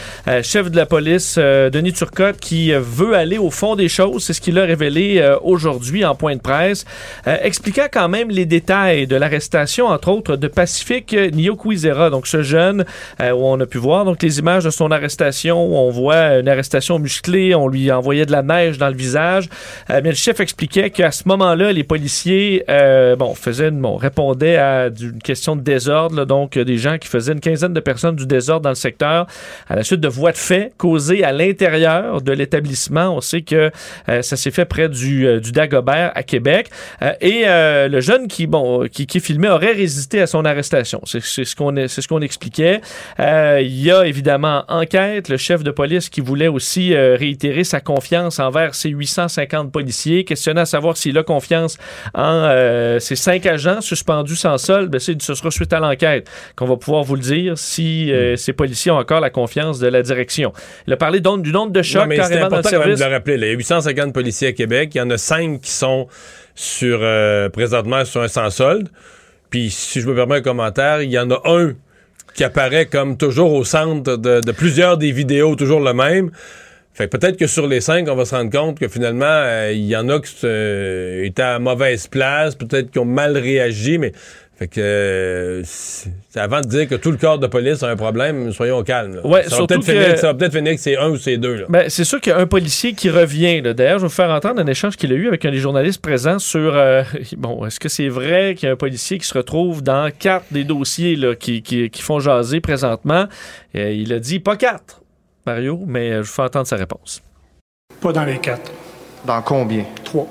Chef 0.42 0.70
de 0.70 0.76
la 0.76 0.86
police, 0.86 1.38
Denis 1.38 1.92
Turcotte, 1.92 2.38
qui 2.38 2.72
veut 2.72 3.14
aller 3.14 3.38
au 3.38 3.50
fond 3.50 3.76
des 3.76 3.88
choses. 3.88 4.24
C'est 4.24 4.32
ce 4.32 4.40
qu'il 4.40 4.58
a 4.58 4.64
révélé 4.64 5.36
aujourd'hui 5.42 6.04
en 6.04 6.14
point 6.14 6.36
de 6.36 6.40
presse, 6.40 6.84
expliquant 7.26 7.86
quand 7.90 8.08
même 8.08 8.30
les 8.30 8.46
détails 8.46 9.06
de 9.06 9.16
l'arrestation, 9.16 9.86
entre 9.86 10.08
autres, 10.08 10.36
de 10.36 10.48
Pacifique 10.48 11.14
Niokwizera, 11.32 12.10
donc 12.10 12.26
ce 12.26 12.42
jeune 12.42 12.84
où 13.20 13.46
on 13.46 13.58
a 13.60 13.66
pu 13.66 13.78
voir 13.78 14.04
donc 14.04 14.22
les 14.22 14.38
images 14.38 14.64
de 14.64 14.70
son 14.70 14.90
arrestation 14.90 15.64
où 15.64 15.76
on 15.76 15.90
voit 15.90 16.38
une 16.38 16.48
arrestation 16.48 16.98
musclée, 16.98 17.54
on 17.54 17.68
lui 17.68 17.90
envoyait 17.90 18.26
de 18.26 18.32
la 18.32 18.42
neige 18.42 18.78
dans 18.78 18.88
le 18.88 18.96
visage. 18.96 19.48
Bien, 19.88 20.00
le 20.00 20.12
chef 20.12 20.40
expliquait 20.48 20.88
qu'à 20.88 21.10
ce 21.10 21.24
moment-là, 21.26 21.72
les 21.72 21.84
policiers, 21.84 22.64
euh, 22.70 23.16
bon, 23.16 23.34
faisaient, 23.34 23.70
bon, 23.70 23.96
répondaient 23.96 24.56
à 24.56 24.86
une 24.86 25.20
question 25.22 25.56
de 25.56 25.60
désordre, 25.60 26.16
là, 26.16 26.24
donc 26.24 26.56
euh, 26.56 26.64
des 26.64 26.78
gens 26.78 26.96
qui 26.96 27.06
faisaient 27.06 27.32
une 27.32 27.40
quinzaine 27.40 27.74
de 27.74 27.80
personnes 27.80 28.16
du 28.16 28.26
désordre 28.26 28.62
dans 28.62 28.70
le 28.70 28.74
secteur 28.74 29.26
à 29.68 29.76
la 29.76 29.84
suite 29.84 30.00
de 30.00 30.08
voies 30.08 30.32
de 30.32 30.38
fait 30.38 30.72
causées 30.78 31.22
à 31.22 31.32
l'intérieur 31.32 32.22
de 32.22 32.32
l'établissement. 32.32 33.14
On 33.14 33.20
sait 33.20 33.42
que 33.42 33.70
euh, 34.08 34.22
ça 34.22 34.36
s'est 34.36 34.50
fait 34.50 34.64
près 34.64 34.88
du, 34.88 35.26
Dagobert 35.52 36.12
à 36.14 36.22
Québec. 36.22 36.70
Et 37.20 37.44
le 37.46 38.00
jeune 38.00 38.28
qui, 38.28 38.46
bon, 38.46 38.86
qui, 38.90 39.06
qui 39.06 39.20
filmait 39.20 39.48
aurait 39.48 39.72
résisté 39.72 40.20
à 40.20 40.26
son 40.26 40.44
arrestation. 40.44 41.00
C'est 41.04 41.20
ce 41.20 41.56
qu'on 41.56 41.74
c'est 41.88 42.02
ce 42.02 42.08
qu'on 42.08 42.20
expliquait. 42.20 42.80
Il 43.18 43.82
y 43.82 43.90
a 43.90 44.06
évidemment 44.06 44.64
enquête. 44.68 45.28
Le 45.28 45.36
chef 45.36 45.62
de 45.62 45.70
police 45.70 46.08
qui 46.08 46.20
voulait 46.20 46.48
aussi 46.48 46.94
réitérer 46.94 47.64
sa 47.64 47.80
confiance 47.80 48.38
envers 48.38 48.74
ses 48.74 48.90
850 48.90 49.72
policiers, 49.72 50.24
questionné 50.38 50.60
à 50.60 50.66
savoir 50.66 50.96
s'il 50.96 51.18
a 51.18 51.22
confiance 51.24 51.76
en 52.14 52.22
euh, 52.44 52.98
ces 53.00 53.16
cinq 53.16 53.44
agents 53.46 53.80
suspendus 53.80 54.36
sans 54.36 54.56
solde. 54.56 54.90
Ben, 54.90 54.98
c'est- 55.00 55.20
ce 55.20 55.34
sera 55.34 55.50
suite 55.50 55.72
à 55.72 55.80
l'enquête 55.80 56.28
qu'on 56.56 56.66
va 56.66 56.76
pouvoir 56.76 57.02
vous 57.02 57.16
le 57.16 57.20
dire 57.20 57.58
si 57.58 58.12
euh, 58.12 58.36
ces 58.36 58.52
policiers 58.52 58.92
ont 58.92 58.96
encore 58.98 59.20
la 59.20 59.30
confiance 59.30 59.78
de 59.80 59.88
la 59.88 60.00
direction. 60.02 60.52
Il 60.86 60.92
a 60.92 60.96
parlé 60.96 61.20
donc 61.20 61.42
du 61.42 61.50
nombre 61.52 61.72
de 61.72 61.82
chocs 61.82 62.02
Ouais, 62.02 62.06
mais 62.06 62.16
c'est 62.16 62.22
carrément 62.22 62.48
dans 62.48 62.56
le 62.56 62.60
important 62.60 62.70
quand 62.70 62.76
même 62.78 62.96
service. 62.96 63.00
de 63.00 63.04
le 63.04 63.10
rappeler. 63.12 63.36
là. 63.36 63.46
Il 63.46 63.50
y 63.50 63.54
a 63.54 63.58
850 63.58 64.14
policiers 64.14 64.48
à 64.48 64.52
Québec. 64.52 64.90
Il 64.94 64.98
y 64.98 65.00
en 65.00 65.10
a 65.10 65.18
5 65.18 65.60
qui 65.60 65.70
sont 65.70 66.06
sur 66.54 67.00
euh, 67.02 67.48
présentement 67.48 68.04
sur 68.04 68.22
un 68.22 68.28
sans 68.28 68.50
solde. 68.50 68.88
Puis, 69.50 69.70
si 69.70 70.00
je 70.00 70.06
me 70.08 70.14
permets 70.14 70.36
un 70.36 70.40
commentaire, 70.42 71.02
il 71.02 71.10
y 71.10 71.18
en 71.18 71.30
a 71.30 71.40
un 71.46 71.72
qui 72.34 72.44
apparaît 72.44 72.86
comme 72.86 73.16
toujours 73.16 73.52
au 73.54 73.64
centre 73.64 74.16
de, 74.16 74.40
de 74.40 74.52
plusieurs 74.52 74.96
des 74.98 75.10
vidéos, 75.10 75.56
toujours 75.56 75.80
le 75.80 75.92
même. 75.94 76.30
Fait 76.98 77.08
que 77.08 77.16
peut-être 77.16 77.36
que 77.36 77.46
sur 77.46 77.68
les 77.68 77.80
cinq, 77.80 78.08
on 78.08 78.16
va 78.16 78.24
se 78.24 78.34
rendre 78.34 78.50
compte 78.50 78.80
que 78.80 78.88
finalement, 78.88 79.24
euh, 79.24 79.70
il 79.72 79.86
y 79.86 79.94
en 79.96 80.08
a 80.08 80.18
qui 80.18 80.34
euh, 80.42 81.24
étaient 81.24 81.42
à 81.42 81.60
mauvaise 81.60 82.08
place, 82.08 82.56
peut-être 82.56 82.90
qui 82.90 82.98
ont 82.98 83.04
mal 83.04 83.38
réagi, 83.38 83.98
mais 83.98 84.10
fait 84.58 84.66
que 84.66 84.80
euh, 84.80 85.62
avant 86.34 86.60
de 86.60 86.66
dire 86.66 86.88
que 86.88 86.96
tout 86.96 87.12
le 87.12 87.16
corps 87.16 87.38
de 87.38 87.46
police 87.46 87.84
a 87.84 87.88
un 87.90 87.94
problème, 87.94 88.52
soyons 88.52 88.82
calmes. 88.82 89.20
Ouais, 89.22 89.44
ça, 89.44 89.58
va 89.60 89.66
peut-être 89.68 89.84
finir, 89.84 90.14
que- 90.14 90.18
ça 90.18 90.26
va 90.26 90.34
peut-être 90.34 90.56
finir 90.56 90.74
que 90.74 90.80
c'est 90.80 90.96
un 90.96 91.10
ou 91.10 91.16
c'est 91.16 91.36
deux. 91.36 91.64
Ben, 91.68 91.88
c'est 91.88 92.02
sûr 92.02 92.20
qu'il 92.20 92.32
y 92.32 92.34
a 92.34 92.38
un 92.40 92.48
policier 92.48 92.92
qui 92.94 93.10
revient. 93.10 93.62
D'ailleurs, 93.62 93.98
je 93.98 94.02
vais 94.02 94.08
vous 94.08 94.12
faire 94.12 94.30
entendre 94.30 94.60
un 94.60 94.66
échange 94.66 94.96
qu'il 94.96 95.12
a 95.12 95.14
eu 95.14 95.28
avec 95.28 95.44
un 95.44 95.52
des 95.52 95.58
journalistes 95.58 96.02
présents 96.02 96.40
sur 96.40 96.74
euh, 96.74 97.04
bon, 97.36 97.64
est-ce 97.64 97.78
que 97.78 97.88
c'est 97.88 98.08
vrai 98.08 98.56
qu'il 98.56 98.66
y 98.66 98.70
a 98.70 98.72
un 98.72 98.76
policier 98.76 99.18
qui 99.18 99.26
se 99.28 99.38
retrouve 99.38 99.84
dans 99.84 100.10
quatre 100.10 100.46
des 100.50 100.64
dossiers 100.64 101.14
là, 101.14 101.36
qui, 101.36 101.62
qui, 101.62 101.88
qui 101.90 102.02
font 102.02 102.18
jaser 102.18 102.60
présentement? 102.60 103.26
Euh, 103.76 103.92
il 103.92 104.12
a 104.12 104.18
dit 104.18 104.40
pas 104.40 104.56
quatre, 104.56 105.02
Mario, 105.48 105.80
mais 105.86 106.10
euh, 106.10 106.22
je 106.22 106.28
vous 106.28 106.34
fais 106.34 106.42
entendre 106.42 106.66
sa 106.66 106.76
réponse. 106.76 107.22
Pas 108.00 108.12
dans 108.12 108.24
les 108.24 108.38
quatre. 108.38 108.70
Dans 109.24 109.40
combien? 109.42 109.84
Trois. 110.04 110.26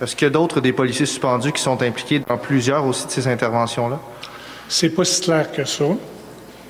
Est-ce 0.00 0.14
qu'il 0.14 0.26
y 0.26 0.30
a 0.30 0.32
d'autres 0.32 0.60
des 0.60 0.72
policiers 0.72 1.06
suspendus 1.06 1.52
qui 1.52 1.62
sont 1.62 1.80
impliqués 1.82 2.20
dans 2.20 2.38
plusieurs 2.38 2.84
aussi 2.86 3.06
de 3.06 3.10
ces 3.10 3.26
interventions-là? 3.28 3.98
C'est 4.68 4.90
pas 4.90 5.04
si 5.04 5.22
clair 5.22 5.50
que 5.50 5.64
ça, 5.64 5.84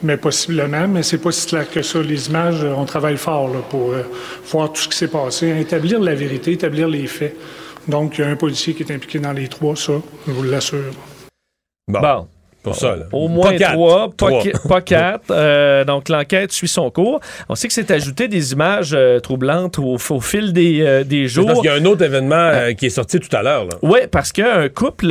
mais 0.03 0.17
possiblement, 0.17 0.87
mais 0.89 1.03
c'est 1.03 1.19
pas 1.19 1.33
si 1.33 1.47
clair 1.47 1.69
que 1.69 1.83
ça. 1.83 2.01
Les 2.01 2.29
images, 2.29 2.63
euh, 2.63 2.73
on 2.77 2.85
travaille 2.85 3.17
fort 3.17 3.49
là, 3.49 3.61
pour 3.69 3.93
euh, 3.93 4.03
voir 4.47 4.73
tout 4.73 4.83
ce 4.83 4.89
qui 4.89 4.97
s'est 4.97 5.09
passé, 5.09 5.61
établir 5.61 6.01
la 6.01 6.15
vérité, 6.15 6.53
établir 6.53 6.89
les 6.89 7.07
faits. 7.07 7.37
Donc, 7.89 8.19
il 8.19 8.21
y 8.21 8.25
a 8.25 8.29
un 8.29 8.37
policier 8.37 8.75
qui 8.75 8.85
est 8.85 8.93
impliqué 8.93 9.19
dans 9.19 9.33
les 9.33 9.49
trois, 9.49 9.75
ça, 9.75 9.95
je 10.27 10.33
vous 10.33 10.45
l'assure. 10.45 10.93
Bon, 11.89 12.01
Bon. 12.01 12.29
Pour 12.63 12.75
ça. 12.75 12.97
Là. 12.97 13.05
Au 13.13 13.29
moins 13.29 13.53
Pas 13.53 13.57
quatre. 13.59 13.73
trois, 13.73 14.11
pas, 14.69 14.81
quatre. 14.85 15.25
Euh, 15.31 15.85
donc 15.85 16.09
l'enquête 16.09 16.53
suit 16.53 16.69
son 16.69 16.91
cours. 16.91 17.21
On 17.49 17.55
sait 17.55 17.69
que 17.69 17.75
c'est 17.75 17.91
ajouté 17.91 18.29
des 18.29 18.53
images 18.53 18.93
euh, 18.95 19.19
troublantes 19.21 19.79
au, 19.79 19.97
au 20.11 20.21
fil 20.21 20.53
des, 20.53 20.81
euh, 20.83 21.05
des 21.05 21.29
C'est 21.29 21.37
Parce 21.43 21.55
jours. 21.55 21.63
qu'il 21.63 21.71
y 21.71 21.75
a 21.75 21.77
un 21.77 21.85
autre 21.85 22.03
événement 22.05 22.51
qui 22.77 22.87
est 22.87 22.91
sorti 22.91 23.19
tout 23.21 23.35
à 23.35 23.43
l'heure. 23.43 23.65
là. 23.65 23.71
Oui, 23.83 24.01
parce 24.11 24.33
qu'un 24.33 24.69
couple 24.69 25.09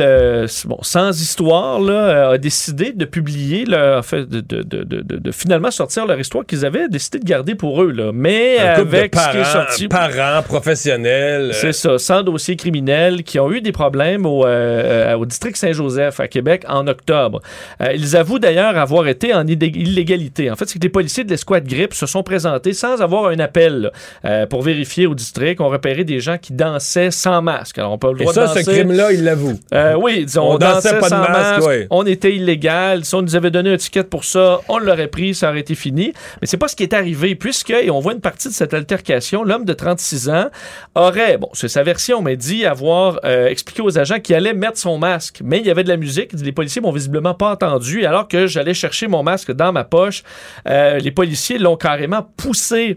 bon, 0.66 0.78
sans 0.82 1.20
histoire 1.20 1.80
là, 1.80 2.30
a 2.30 2.38
décidé 2.38 2.92
de 2.92 3.04
publier, 3.04 3.64
leur, 3.64 3.98
en 3.98 4.02
fait, 4.02 4.28
de, 4.28 4.40
de- 4.40 4.62
de- 4.62 5.02
de- 5.02 5.32
finalement 5.32 5.70
sortir 5.70 6.06
leur 6.06 6.18
histoire 6.20 6.44
qu'ils 6.46 6.64
avaient 6.64 6.88
décidé 6.88 7.18
de 7.18 7.24
garder 7.24 7.54
pour 7.54 7.82
eux. 7.82 7.90
Là. 7.90 8.10
Mais 8.14 8.58
Un 8.58 8.80
avec 8.80 9.12
de 9.12 9.18
ce 9.18 9.30
qui 9.30 9.36
est 9.38 9.40
parents, 9.42 9.52
sorti. 9.66 9.88
parents 9.88 10.42
professionnels. 10.42 11.50
C'est 11.52 11.72
ça, 11.72 11.98
sans 11.98 12.22
dossier 12.22 12.56
criminel, 12.56 13.22
qui 13.22 13.38
ont 13.38 13.50
eu 13.50 13.60
des 13.60 13.72
problèmes 13.72 14.26
au, 14.26 14.46
au 14.46 15.26
district 15.26 15.56
Saint-Joseph 15.56 16.20
à 16.20 16.28
Québec 16.28 16.64
en 16.68 16.86
octobre. 16.86 17.39
Euh, 17.80 17.92
ils 17.94 18.16
avouent 18.16 18.38
d'ailleurs 18.38 18.76
avoir 18.76 19.06
été 19.08 19.34
en 19.34 19.46
illégalité. 19.46 20.50
En 20.50 20.56
fait, 20.56 20.68
c'est 20.68 20.78
que 20.78 20.84
les 20.84 20.88
policiers 20.90 21.24
de 21.24 21.30
l'escouade 21.30 21.66
grippe 21.66 21.94
se 21.94 22.06
sont 22.06 22.22
présentés 22.22 22.72
sans 22.72 23.00
avoir 23.00 23.26
un 23.26 23.38
appel 23.38 23.80
là, 23.80 23.90
euh, 24.24 24.46
pour 24.46 24.62
vérifier 24.62 25.06
au 25.06 25.14
district. 25.14 25.60
ont 25.60 25.68
repéré 25.68 26.04
des 26.04 26.20
gens 26.20 26.38
qui 26.38 26.52
dansaient 26.52 27.10
sans 27.10 27.42
masque. 27.42 27.78
Alors, 27.78 27.92
on 27.92 27.98
peut 27.98 28.12
le 28.12 28.20
Et 28.20 28.24
droit 28.24 28.32
ça, 28.32 28.42
de 28.42 28.48
ce 28.48 28.54
danser. 28.64 28.72
crime-là, 28.72 29.12
il 29.12 29.24
l'avoue. 29.24 29.58
Euh, 29.74 29.94
oui, 30.00 30.24
disons, 30.24 30.42
On 30.42 30.54
on, 30.54 30.58
dansait 30.58 30.74
dansait 30.92 30.98
pas 30.98 31.06
de 31.06 31.08
sans 31.10 31.18
masque, 31.20 31.32
masque, 31.32 31.66
ouais. 31.66 31.86
on 31.90 32.06
était 32.06 32.34
illégal. 32.34 33.04
Si 33.04 33.14
on 33.14 33.22
nous 33.22 33.36
avait 33.36 33.50
donné 33.50 33.72
un 33.72 33.76
ticket 33.76 34.04
pour 34.04 34.24
ça, 34.24 34.60
on 34.68 34.78
l'aurait 34.78 35.08
pris, 35.08 35.34
ça 35.34 35.50
aurait 35.50 35.60
été 35.60 35.74
fini. 35.74 36.12
Mais 36.40 36.46
c'est 36.46 36.56
pas 36.56 36.68
ce 36.68 36.76
qui 36.76 36.82
est 36.82 36.94
arrivé, 36.94 37.34
puisque, 37.34 37.70
et 37.70 37.90
on 37.90 38.00
voit 38.00 38.12
une 38.12 38.20
partie 38.20 38.48
de 38.48 38.52
cette 38.52 38.74
altercation, 38.74 39.42
l'homme 39.44 39.64
de 39.64 39.72
36 39.72 40.28
ans 40.30 40.46
aurait, 40.94 41.38
bon, 41.38 41.48
c'est 41.52 41.68
sa 41.68 41.82
version, 41.82 42.22
mais 42.22 42.36
dit 42.36 42.64
avoir 42.64 43.20
euh, 43.24 43.46
expliqué 43.48 43.82
aux 43.82 43.98
agents 43.98 44.20
qu'il 44.20 44.34
allait 44.34 44.54
mettre 44.54 44.78
son 44.78 44.98
masque. 44.98 45.40
Mais 45.44 45.58
il 45.58 45.66
y 45.66 45.70
avait 45.70 45.84
de 45.84 45.88
la 45.88 45.96
musique, 45.96 46.32
les 46.32 46.52
policiers 46.52 46.80
m'ont 46.82 46.92
visiblement 46.92 47.29
pas 47.34 47.50
entendu, 47.52 48.04
alors 48.06 48.28
que 48.28 48.46
j'allais 48.46 48.74
chercher 48.74 49.06
mon 49.08 49.22
masque 49.22 49.52
dans 49.52 49.72
ma 49.72 49.84
poche, 49.84 50.22
euh, 50.68 50.98
les 50.98 51.10
policiers 51.10 51.58
l'ont 51.58 51.76
carrément 51.76 52.26
poussé. 52.36 52.96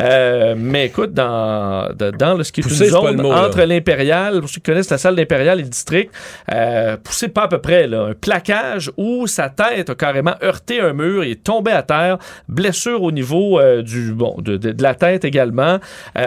Euh, 0.00 0.54
mais 0.56 0.86
écoute, 0.86 1.12
dans, 1.12 1.88
de- 1.94 2.10
dans 2.10 2.34
le, 2.34 2.44
ce 2.44 2.52
qui 2.52 2.60
est 2.60 2.62
Poussé, 2.64 2.84
une 2.86 2.90
zone 2.90 3.16
le 3.16 3.22
mot, 3.22 3.32
entre 3.32 3.60
l'Impérial, 3.62 4.40
pour 4.40 4.48
ceux 4.48 4.54
qui 4.56 4.62
connaissent 4.62 4.90
la 4.90 4.98
salle 4.98 5.16
d'Impérial 5.16 5.58
et 5.60 5.62
le 5.62 5.68
district, 5.68 6.10
euh, 6.52 6.96
poussé 6.96 7.28
pas 7.28 7.42
à 7.42 7.48
peu 7.48 7.58
près, 7.58 7.86
là, 7.86 8.06
un 8.10 8.14
plaquage 8.14 8.90
où 8.96 9.26
sa 9.26 9.48
tête 9.50 9.90
a 9.90 9.94
carrément 9.94 10.34
heurté 10.42 10.80
un 10.80 10.92
mur 10.92 11.22
et 11.24 11.32
est 11.32 11.44
tombé 11.44 11.72
à 11.72 11.82
terre, 11.82 12.18
blessure 12.48 13.02
au 13.02 13.12
niveau 13.12 13.60
du 13.82 14.12
bon 14.12 14.36
de, 14.38 14.56
de- 14.56 14.72
de 14.72 14.82
la 14.82 14.94
tête 14.94 15.24
également. 15.24 15.78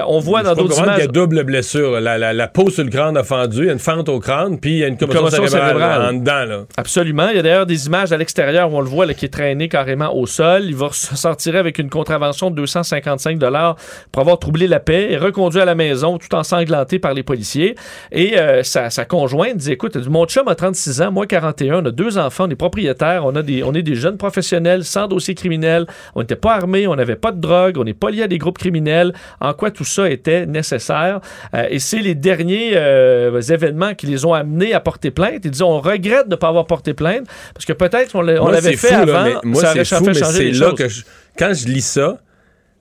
On 0.07 0.19
voit 0.19 0.43
dans 0.43 0.53
d'autres 0.53 0.69
comprendre 0.75 0.91
qu'il 0.93 1.01
y 1.01 1.05
images. 1.05 1.09
a 1.09 1.11
double 1.11 1.43
blessure. 1.43 1.99
La, 1.99 2.17
la, 2.17 2.33
la 2.33 2.47
peau 2.47 2.69
sur 2.69 2.83
le 2.83 2.89
crâne 2.89 3.17
a 3.17 3.23
fendu, 3.23 3.59
il 3.59 3.65
y 3.65 3.69
a 3.69 3.73
une 3.73 3.79
fente 3.79 4.09
au 4.09 4.19
crâne, 4.19 4.59
puis 4.59 4.71
il 4.73 4.77
y 4.79 4.83
a 4.83 4.87
une 4.87 4.97
commotion, 4.97 5.19
commotion 5.21 5.47
cérébrale, 5.47 5.77
cérébrale. 5.79 6.09
en 6.09 6.13
dedans. 6.19 6.45
Là. 6.45 6.65
Absolument. 6.77 7.29
Il 7.29 7.35
y 7.37 7.39
a 7.39 7.43
d'ailleurs 7.45 7.65
des 7.67 7.85
images 7.85 8.11
à 8.11 8.17
l'extérieur 8.17 8.71
où 8.73 8.77
on 8.77 8.81
le 8.81 8.89
voit 8.89 9.05
qui 9.13 9.25
est 9.25 9.29
traîné 9.29 9.69
carrément 9.69 10.15
au 10.15 10.25
sol. 10.25 10.63
Il 10.65 10.75
va 10.75 10.89
sortir 10.91 11.55
avec 11.55 11.77
une 11.77 11.89
contravention 11.89 12.49
de 12.49 12.55
255 12.55 13.37
dollars 13.37 13.75
pour 14.11 14.21
avoir 14.21 14.39
troublé 14.39 14.67
la 14.67 14.79
paix 14.79 15.11
et 15.11 15.17
reconduit 15.17 15.61
à 15.61 15.65
la 15.65 15.75
maison 15.75 16.17
tout 16.17 16.33
ensanglanté 16.33 16.97
par 16.97 17.13
les 17.13 17.21
policiers. 17.21 17.75
Et 18.11 18.39
euh, 18.39 18.63
sa, 18.63 18.89
conjointe 19.05 19.57
dit 19.57 19.71
écoute, 19.71 19.95
mon 20.07 20.25
chum 20.25 20.47
a 20.47 20.55
36 20.55 21.01
ans, 21.03 21.11
moi 21.11 21.27
41, 21.27 21.83
on 21.83 21.85
a 21.85 21.91
deux 21.91 22.17
enfants, 22.17 22.45
on 22.47 22.49
est 22.49 22.55
propriétaires, 22.55 23.25
on 23.25 23.35
a 23.35 23.43
des 23.43 23.63
on 23.63 23.73
est 23.73 23.83
des 23.83 23.95
jeunes 23.95 24.17
professionnels 24.17 24.83
sans 24.83 25.07
dossier 25.07 25.35
criminel, 25.35 25.85
on 26.15 26.21
n'était 26.21 26.35
pas 26.35 26.55
armés, 26.55 26.87
on 26.87 26.95
n'avait 26.95 27.15
pas 27.15 27.31
de 27.31 27.39
drogue, 27.39 27.77
on 27.77 27.83
n'est 27.83 27.93
pas 27.93 28.09
lié 28.09 28.23
à 28.23 28.27
des 28.27 28.39
groupes 28.39 28.57
criminels. 28.57 29.13
En 29.39 29.53
quoi 29.53 29.69
tout 29.69 29.85
ça 29.85 30.09
était 30.09 30.47
nécessaire? 30.47 31.19
Euh, 31.53 31.67
Et 31.69 31.77
c'est 31.77 32.01
les 32.01 32.15
derniers 32.15 32.71
euh, 32.73 33.39
événements 33.39 33.93
qui 33.93 34.07
les 34.07 34.25
ont 34.25 34.33
amenés 34.33 34.73
à 34.73 34.79
porter 34.79 35.11
plainte. 35.11 35.41
Ils 35.43 35.51
disent 35.51 35.61
on 35.61 35.79
regrette 35.79 36.27
de 36.27 36.31
ne 36.31 36.39
pas 36.39 36.47
avoir 36.47 36.65
porté 36.65 36.95
plainte 36.95 37.27
parce 37.53 37.65
que 37.65 37.73
peut-être 37.73 38.15
on 38.15 38.21
l'avait 38.21 38.75
fait 38.77 38.87
fou, 38.87 38.93
là, 38.93 38.99
avant, 39.01 39.23
mais 39.25 39.35
moi, 39.43 39.61
ça 39.61 39.71
aurait 39.71 39.85
fou, 39.99 40.05
fait 40.05 40.13
changer 40.25 40.43
les 40.45 40.51
là 40.53 40.69
choses. 40.69 40.77
que 40.77 40.87
je- 40.89 41.03
quand 41.37 41.53
je 41.53 41.67
lis 41.67 41.85
ça, 41.85 42.19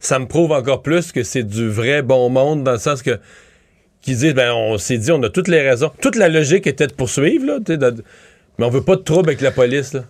ça 0.01 0.19
me 0.19 0.27
prouve 0.27 0.53
encore 0.53 0.83
plus 0.83 1.13
que 1.13 1.23
c'est 1.23 1.43
du 1.45 1.69
vrai 1.69 2.03
bon 2.03 2.29
monde 2.29 2.63
dans 2.65 2.73
le 2.73 2.79
sens 2.79 3.03
que 3.03 3.19
qui 4.03 4.15
disent 4.17 4.35
ben 4.35 4.53
on 4.53 4.77
s'est 4.77 4.99
dit 4.99 5.11
on 5.13 5.23
a 5.23 5.31
toutes 5.31 5.49
les 5.49 5.63
raisons. 5.67 5.91
Toute 6.03 6.17
la 6.17 6.29
logique 6.29 6.67
était 6.67 6.87
de 6.87 6.93
poursuivre 6.93 7.47
là, 7.47 7.59
tu 7.65 7.79
de- 7.79 8.05
mais 8.59 8.67
on 8.67 8.71
veut 8.71 8.83
pas 8.83 8.97
de 8.97 9.01
trouble 9.03 9.31
avec 9.31 9.41
la 9.41 9.51
police 9.51 9.95
là. 9.95 10.01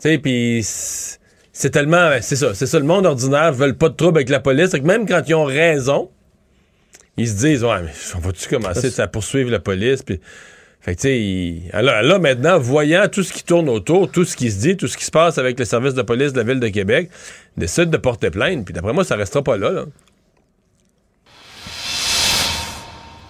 Tu 0.00 0.08
sais 0.08 0.18
puis 0.18 0.60
c'est 0.64 1.70
tellement 1.70 2.10
c'est 2.22 2.36
ça, 2.36 2.54
c'est 2.54 2.66
ça 2.66 2.78
le 2.78 2.84
monde 2.86 3.04
ordinaire 3.04 3.52
veulent 3.52 3.76
pas 3.76 3.88
de 3.90 3.94
trouble 3.94 4.18
avec 4.18 4.28
la 4.30 4.40
police, 4.40 4.70
que 4.70 4.78
même 4.78 5.06
quand 5.06 5.22
ils 5.28 5.34
ont 5.34 5.44
raison, 5.44 6.08
ils 7.18 7.28
se 7.28 7.34
disent 7.34 7.64
ouais 7.64 7.82
mais 7.82 7.90
on 8.14 8.20
va-tu 8.20 8.48
commencer 8.48 9.00
à 9.00 9.06
poursuivre 9.06 9.50
la 9.50 9.58
police 9.60 10.02
puis 10.02 10.18
fait 10.88 10.96
que, 10.96 11.08
il- 11.08 11.68
là, 11.72 12.02
là, 12.02 12.18
maintenant, 12.18 12.58
voyant 12.58 13.08
tout 13.08 13.22
ce 13.22 13.32
qui 13.32 13.44
tourne 13.44 13.68
autour, 13.68 14.10
tout 14.10 14.24
ce 14.24 14.36
qui 14.36 14.50
se 14.50 14.60
dit, 14.60 14.76
tout 14.76 14.86
ce 14.88 14.96
qui 14.96 15.04
se 15.04 15.10
passe 15.10 15.38
avec 15.38 15.58
le 15.58 15.64
service 15.64 15.94
de 15.94 16.02
police 16.02 16.32
de 16.32 16.38
la 16.38 16.44
Ville 16.44 16.60
de 16.60 16.68
Québec, 16.68 17.10
décide 17.56 17.90
de 17.90 17.96
porter 17.96 18.30
plainte. 18.30 18.64
Puis 18.64 18.72
d'après 18.74 18.92
moi, 18.92 19.04
ça 19.04 19.16
restera 19.16 19.42
pas 19.42 19.56
là. 19.56 19.70
là. 19.70 19.84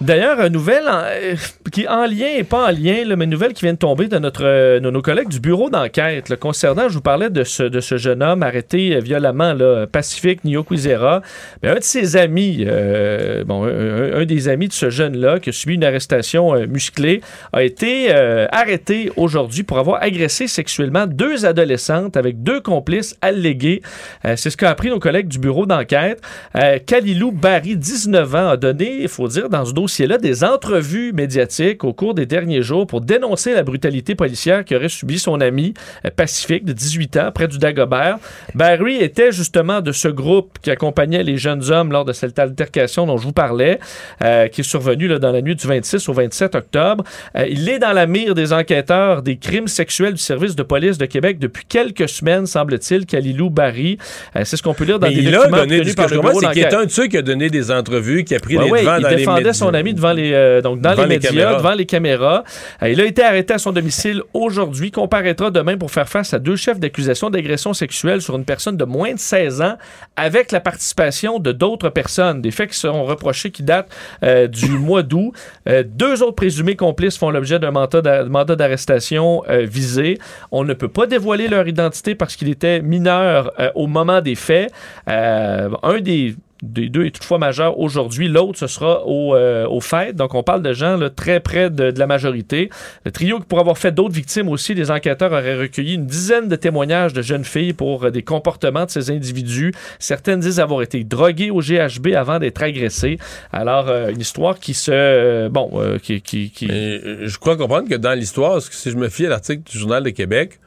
D'ailleurs, 0.01 0.39
une 0.39 0.53
nouvelle 0.53 0.87
en- 0.87 1.03
euh, 1.03 1.35
qui 1.73 1.85
en 1.85 2.05
lien 2.05 2.27
et 2.37 2.45
pas 2.45 2.67
en 2.69 2.71
lien, 2.71 3.03
là, 3.05 3.17
mais 3.17 3.25
une 3.25 3.31
nouvelle 3.31 3.51
qui 3.53 3.65
vient 3.65 3.73
de 3.73 3.77
tomber 3.77 4.07
de, 4.07 4.17
notre, 4.17 4.45
euh, 4.45 4.79
de 4.79 4.89
nos 4.89 5.01
collègues 5.01 5.27
du 5.27 5.41
bureau 5.41 5.69
d'enquête 5.69 6.33
concernant, 6.37 6.87
je 6.87 6.93
vous 6.93 7.01
parlais 7.01 7.29
de 7.29 7.43
ce, 7.43 7.63
de 7.63 7.81
ce 7.81 7.97
jeune 7.97 8.23
homme 8.23 8.41
arrêté 8.41 8.95
euh, 8.95 9.01
violemment, 9.01 9.51
là, 9.53 9.87
Pacifique 9.87 10.45
Nyokwizera. 10.45 11.21
Mais 11.61 11.69
un 11.69 11.75
de 11.75 11.83
ses 11.83 12.15
amis, 12.15 12.63
euh, 12.65 13.43
bon, 13.43 13.65
un, 13.65 14.23
des 14.23 14.47
amis 14.47 14.69
de 14.69 14.73
ce 14.73 14.89
jeune-là 14.89 15.39
qui 15.39 15.49
a 15.49 15.51
subi 15.51 15.73
une 15.75 15.83
arrestation 15.83 16.55
euh, 16.55 16.65
musclée, 16.65 17.19
a 17.51 17.61
été 17.63 18.07
euh, 18.15 18.47
arrêté 18.53 19.11
aujourd'hui 19.17 19.63
pour 19.63 19.79
avoir 19.79 20.01
agressé 20.01 20.47
sexuellement 20.47 21.07
deux 21.07 21.45
adolescentes 21.45 22.15
avec 22.15 22.41
deux 22.41 22.61
complices 22.61 23.17
allégués. 23.21 23.81
Euh, 24.23 24.35
C'est 24.37 24.49
ce 24.49 24.55
qu'a 24.55 24.69
appris 24.69 24.87
nos 24.89 24.99
collègues 24.99 25.27
du 25.27 25.39
bureau 25.39 25.65
d'enquête. 25.65 26.21
Euh, 26.55 26.79
Kalilou 26.85 27.33
Barry, 27.33 27.75
19 27.75 28.33
ans, 28.35 28.47
a 28.51 28.55
donné, 28.55 28.99
il 29.01 29.09
faut 29.09 29.27
dire, 29.27 29.49
dans 29.49 29.65
ce 29.65 29.73
dossier 29.73 29.88
dossier-là 29.89 30.19
des 30.19 30.43
entrevues 30.43 31.13
médiatiques 31.13 31.83
au 31.83 31.93
cours 31.93 32.13
des 32.13 32.27
derniers 32.27 32.61
jours 32.61 32.85
pour 32.85 33.01
dénoncer 33.01 33.55
la 33.55 33.63
brutalité 33.63 34.13
policière 34.13 34.63
qu'aurait 34.63 34.87
subi 34.87 35.17
son 35.17 35.41
ami 35.41 35.73
euh, 36.05 36.09
Pacifique 36.15 36.63
de 36.63 36.73
18 36.73 37.17
ans 37.17 37.31
près 37.33 37.47
du 37.47 37.57
Dagobert. 37.57 38.17
Barry 38.53 38.97
était 38.97 39.31
justement 39.31 39.81
de 39.81 39.91
ce 39.91 40.07
groupe 40.07 40.59
qui 40.61 40.69
accompagnait 40.69 41.23
les 41.23 41.37
jeunes 41.37 41.71
hommes 41.71 41.91
lors 41.91 42.05
de 42.05 42.13
cette 42.13 42.37
altercation 42.37 43.07
dont 43.07 43.17
je 43.17 43.23
vous 43.23 43.31
parlais, 43.31 43.79
euh, 44.23 44.47
qui 44.47 44.61
est 44.61 44.63
survenue 44.63 45.07
là, 45.07 45.17
dans 45.17 45.31
la 45.31 45.41
nuit 45.41 45.55
du 45.55 45.65
26 45.65 46.07
au 46.07 46.13
27 46.13 46.53
octobre. 46.53 47.03
Euh, 47.35 47.47
il 47.49 47.67
est 47.67 47.79
dans 47.79 47.93
la 47.93 48.05
mire 48.05 48.35
des 48.35 48.53
enquêteurs 48.53 49.23
des 49.23 49.37
crimes 49.37 49.67
sexuels 49.67 50.13
du 50.13 50.21
service 50.21 50.55
de 50.55 50.61
police 50.63 50.99
de 50.99 51.05
Québec 51.07 51.39
depuis 51.39 51.65
quelques 51.67 52.07
semaines, 52.07 52.45
semble-t-il, 52.45 53.07
Kalilou 53.07 53.49
Barry. 53.49 53.97
C'est 54.43 54.55
ce 54.55 54.61
qu'on 54.61 54.75
peut 54.75 54.83
lire 54.83 54.99
dans 54.99 55.07
Mais 55.07 55.15
des 55.15 55.21
il 55.21 55.35
a 55.35 55.47
donné, 55.47 55.83
ce 55.83 55.95
par 55.95 56.07
le 56.09 56.19
bureau 56.19 56.39
c'est 56.39 56.73
un 56.75 56.85
de 56.85 56.91
ceux 56.91 57.07
qui 57.07 57.17
a 57.17 57.21
donné 57.23 57.49
des 57.49 57.71
entrevues, 57.71 58.23
qui 58.23 58.35
a 58.35 58.39
pris 58.39 58.57
Ouais, 58.57 58.65
les 58.65 58.71
ouais, 58.71 58.81
devants 58.81 58.97
il 58.97 59.03
dans 59.03 59.09
les 59.09 59.15
défendait 59.15 59.39
médias. 59.39 59.53
son 59.53 59.73
devant 59.83 60.13
les, 60.13 60.33
euh, 60.33 60.61
donc 60.61 60.81
dans 60.81 60.91
Devant 60.91 61.03
les 61.03 61.09
les 61.09 61.15
médias, 61.15 61.29
caméras. 61.31 61.55
devant 61.57 61.73
les 61.73 61.85
caméras. 61.85 62.43
Euh, 62.83 62.89
il 62.89 62.99
a 63.01 63.05
été 63.05 63.23
arrêté 63.23 63.53
à 63.53 63.57
son 63.57 63.71
domicile 63.71 64.21
aujourd'hui, 64.33 64.91
comparaîtra 64.91 65.51
demain 65.51 65.77
pour 65.77 65.91
faire 65.91 66.07
face 66.07 66.33
à 66.33 66.39
deux 66.39 66.55
chefs 66.55 66.79
d'accusation 66.79 67.29
d'agression 67.29 67.73
sexuelle 67.73 68.21
sur 68.21 68.35
une 68.35 68.45
personne 68.45 68.77
de 68.77 68.85
moins 68.85 69.13
de 69.13 69.19
16 69.19 69.61
ans 69.61 69.75
avec 70.15 70.51
la 70.51 70.59
participation 70.59 71.39
de 71.39 71.51
d'autres 71.51 71.89
personnes. 71.89 72.41
Des 72.41 72.51
faits 72.51 72.71
qui 72.71 72.77
seront 72.77 73.03
reprochés 73.05 73.51
qui 73.51 73.63
datent 73.63 73.89
euh, 74.23 74.47
du 74.47 74.69
mois 74.79 75.03
d'août. 75.03 75.33
Euh, 75.67 75.83
deux 75.85 76.21
autres 76.23 76.35
présumés 76.35 76.75
complices 76.75 77.17
font 77.17 77.29
l'objet 77.31 77.59
d'un 77.59 77.71
mandat 77.71 78.01
d'a- 78.01 78.23
mandat 78.25 78.55
d'arrestation 78.55 79.43
visé. 79.49 80.17
On 80.51 80.63
ne 80.63 80.73
peut 80.73 80.87
pas 80.87 81.05
dévoiler 81.07 81.47
leur 81.47 81.67
identité 81.67 82.15
parce 82.15 82.35
qu'il 82.35 82.49
était 82.49 82.81
mineur 82.81 83.51
au 83.75 83.87
moment 83.87 84.21
des 84.21 84.35
faits. 84.35 84.71
Un 85.07 85.99
des 86.01 86.35
des 86.61 86.89
deux 86.89 87.05
est 87.05 87.11
toutefois 87.11 87.37
majeur 87.37 87.79
aujourd'hui. 87.79 88.27
L'autre, 88.27 88.59
ce 88.59 88.67
sera 88.67 89.05
au, 89.05 89.35
euh. 89.35 89.67
Donc, 90.13 90.33
on 90.33 90.43
parle 90.43 90.61
de 90.61 90.73
gens 90.73 90.97
là, 90.97 91.09
très 91.09 91.39
près 91.39 91.69
de, 91.69 91.93
la 91.97 92.07
majorité. 92.07 92.69
Le 93.05 93.11
trio, 93.11 93.39
pour 93.39 93.59
avoir 93.59 93.77
fait 93.77 93.91
d'autres 93.91 94.13
victimes 94.13 94.49
aussi, 94.49 94.73
les 94.73 94.91
enquêteurs 94.91 95.31
auraient 95.31 95.57
recueilli 95.57 95.95
une 95.95 96.05
dizaine 96.05 96.47
de 96.47 96.55
témoignages 96.55 97.13
de 97.13 97.21
jeunes 97.21 97.45
filles 97.45 97.73
pour 97.73 98.03
euh, 98.05 98.11
des 98.11 98.23
comportements 98.23 98.85
de 98.85 98.89
ces 98.89 99.09
individus. 99.11 99.73
Certaines 99.99 100.41
disent 100.41 100.59
avoir 100.59 100.81
été 100.81 101.03
droguées 101.03 101.49
au 101.51 101.61
GHB 101.61 102.13
avant 102.15 102.39
d'être 102.39 102.61
agressées. 102.61 103.17
Alors, 103.51 103.87
euh, 103.87 104.09
une 104.09 104.19
histoire 104.19 104.59
qui 104.59 104.73
se... 104.73 104.91
euh, 104.91 105.49
bon, 105.49 105.71
qui... 106.01 106.21
qui, 106.21 106.49
qui- 106.51 106.67
je 106.67 107.37
crois 107.37 107.57
comprendre 107.57 107.87
que 107.89 107.95
dans 107.95 108.13
l'histoire, 108.13 108.61
si 108.61 108.91
je 108.91 108.95
me 108.97 109.09
fie 109.09 109.25
à 109.25 109.29
l'article 109.29 109.63
du 109.69 109.77
Journal 109.77 110.03
de 110.03 110.09
Québec, 110.09 110.59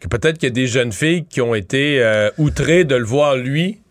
que 0.00 0.08
peut-être 0.08 0.38
qu'il 0.38 0.48
y 0.48 0.52
a 0.52 0.54
des 0.54 0.66
jeunes 0.66 0.92
filles 0.92 1.24
qui 1.24 1.40
ont 1.40 1.54
été 1.54 2.02
outrées 2.38 2.84
de 2.84 2.96
le 2.96 3.04
voir 3.04 3.36
lui. 3.36 3.81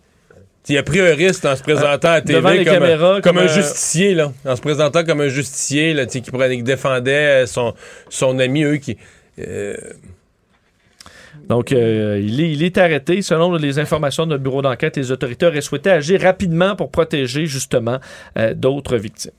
Il 0.70 0.78
a 0.78 0.84
pris 0.84 1.00
un 1.02 1.14
risque 1.16 1.44
en 1.46 1.56
se 1.56 1.64
présentant 1.64 2.12
à 2.12 2.22
TV 2.22 2.36
devant 2.36 2.50
les 2.52 2.64
comme, 2.64 2.74
caméras, 2.76 3.10
un, 3.16 3.22
comme 3.22 3.36
comme 3.36 3.38
un 3.40 3.50
un- 3.50 3.54
justicier, 3.54 4.14
là, 4.14 4.32
en 4.46 4.56
se 4.56 4.62
présentant 4.62 5.04
comme 5.04 5.20
un 5.22 5.28
justicier 5.28 5.94
là, 5.94 6.06
tu 6.06 6.14
sais, 6.14 6.22
qui, 6.22 6.32
prenait- 6.32 6.56
qui 6.58 6.64
défendait 6.64 7.44
euh, 7.44 7.46
son, 7.48 7.74
son 8.10 8.38
ami, 8.40 8.64
eux 8.64 8.78
qui. 8.78 8.98
euh, 9.40 9.76
Donc, 11.50 11.72
euh, 11.72 12.22
il, 12.24 12.40
est, 12.40 12.52
il 12.52 12.64
est 12.64 12.78
arrêté. 12.78 13.22
Selon 13.22 13.56
les 13.56 13.80
informations 13.80 14.26
de 14.26 14.32
notre 14.32 14.44
bureau 14.44 14.62
d'enquête, 14.62 14.96
les 14.98 15.12
autorités 15.12 15.46
auraient 15.48 15.62
souhaité 15.62 15.90
agir 15.90 16.22
rapidement 16.22 16.76
pour 16.76 16.92
protéger 16.92 17.46
justement 17.48 18.00
euh, 18.38 18.54
d'autres 18.54 18.98
victimes. 18.98 19.32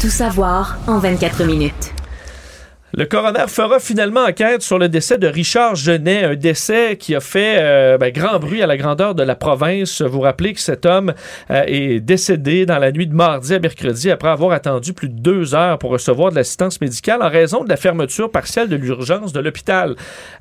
Tout 0.00 0.08
savoir 0.10 0.78
en 0.86 0.98
24 0.98 1.44
minutes. 1.44 1.92
Le 2.94 3.04
coroner 3.04 3.44
fera 3.48 3.80
finalement 3.80 4.24
enquête 4.24 4.62
sur 4.62 4.78
le 4.78 4.88
décès 4.88 5.18
de 5.18 5.26
Richard 5.26 5.74
Genet, 5.74 6.24
un 6.24 6.34
décès 6.34 6.96
qui 6.96 7.14
a 7.14 7.20
fait 7.20 7.56
euh, 7.58 7.98
ben, 7.98 8.10
grand 8.10 8.38
bruit 8.38 8.62
à 8.62 8.66
la 8.66 8.78
grandeur 8.78 9.14
de 9.14 9.22
la 9.22 9.34
province. 9.34 10.00
Vous 10.00 10.20
rappelez 10.20 10.54
que 10.54 10.60
cet 10.60 10.86
homme 10.86 11.12
euh, 11.50 11.64
est 11.66 12.00
décédé 12.00 12.64
dans 12.64 12.78
la 12.78 12.90
nuit 12.90 13.06
de 13.06 13.14
mardi 13.14 13.54
à 13.54 13.58
mercredi 13.58 14.10
après 14.10 14.30
avoir 14.30 14.52
attendu 14.52 14.94
plus 14.94 15.10
de 15.10 15.20
deux 15.20 15.54
heures 15.54 15.78
pour 15.78 15.90
recevoir 15.90 16.30
de 16.30 16.36
l'assistance 16.36 16.80
médicale 16.80 17.22
en 17.22 17.28
raison 17.28 17.62
de 17.62 17.68
la 17.68 17.76
fermeture 17.76 18.30
partielle 18.30 18.70
de 18.70 18.76
l'urgence 18.76 19.34
de 19.34 19.40
l'hôpital 19.40 19.94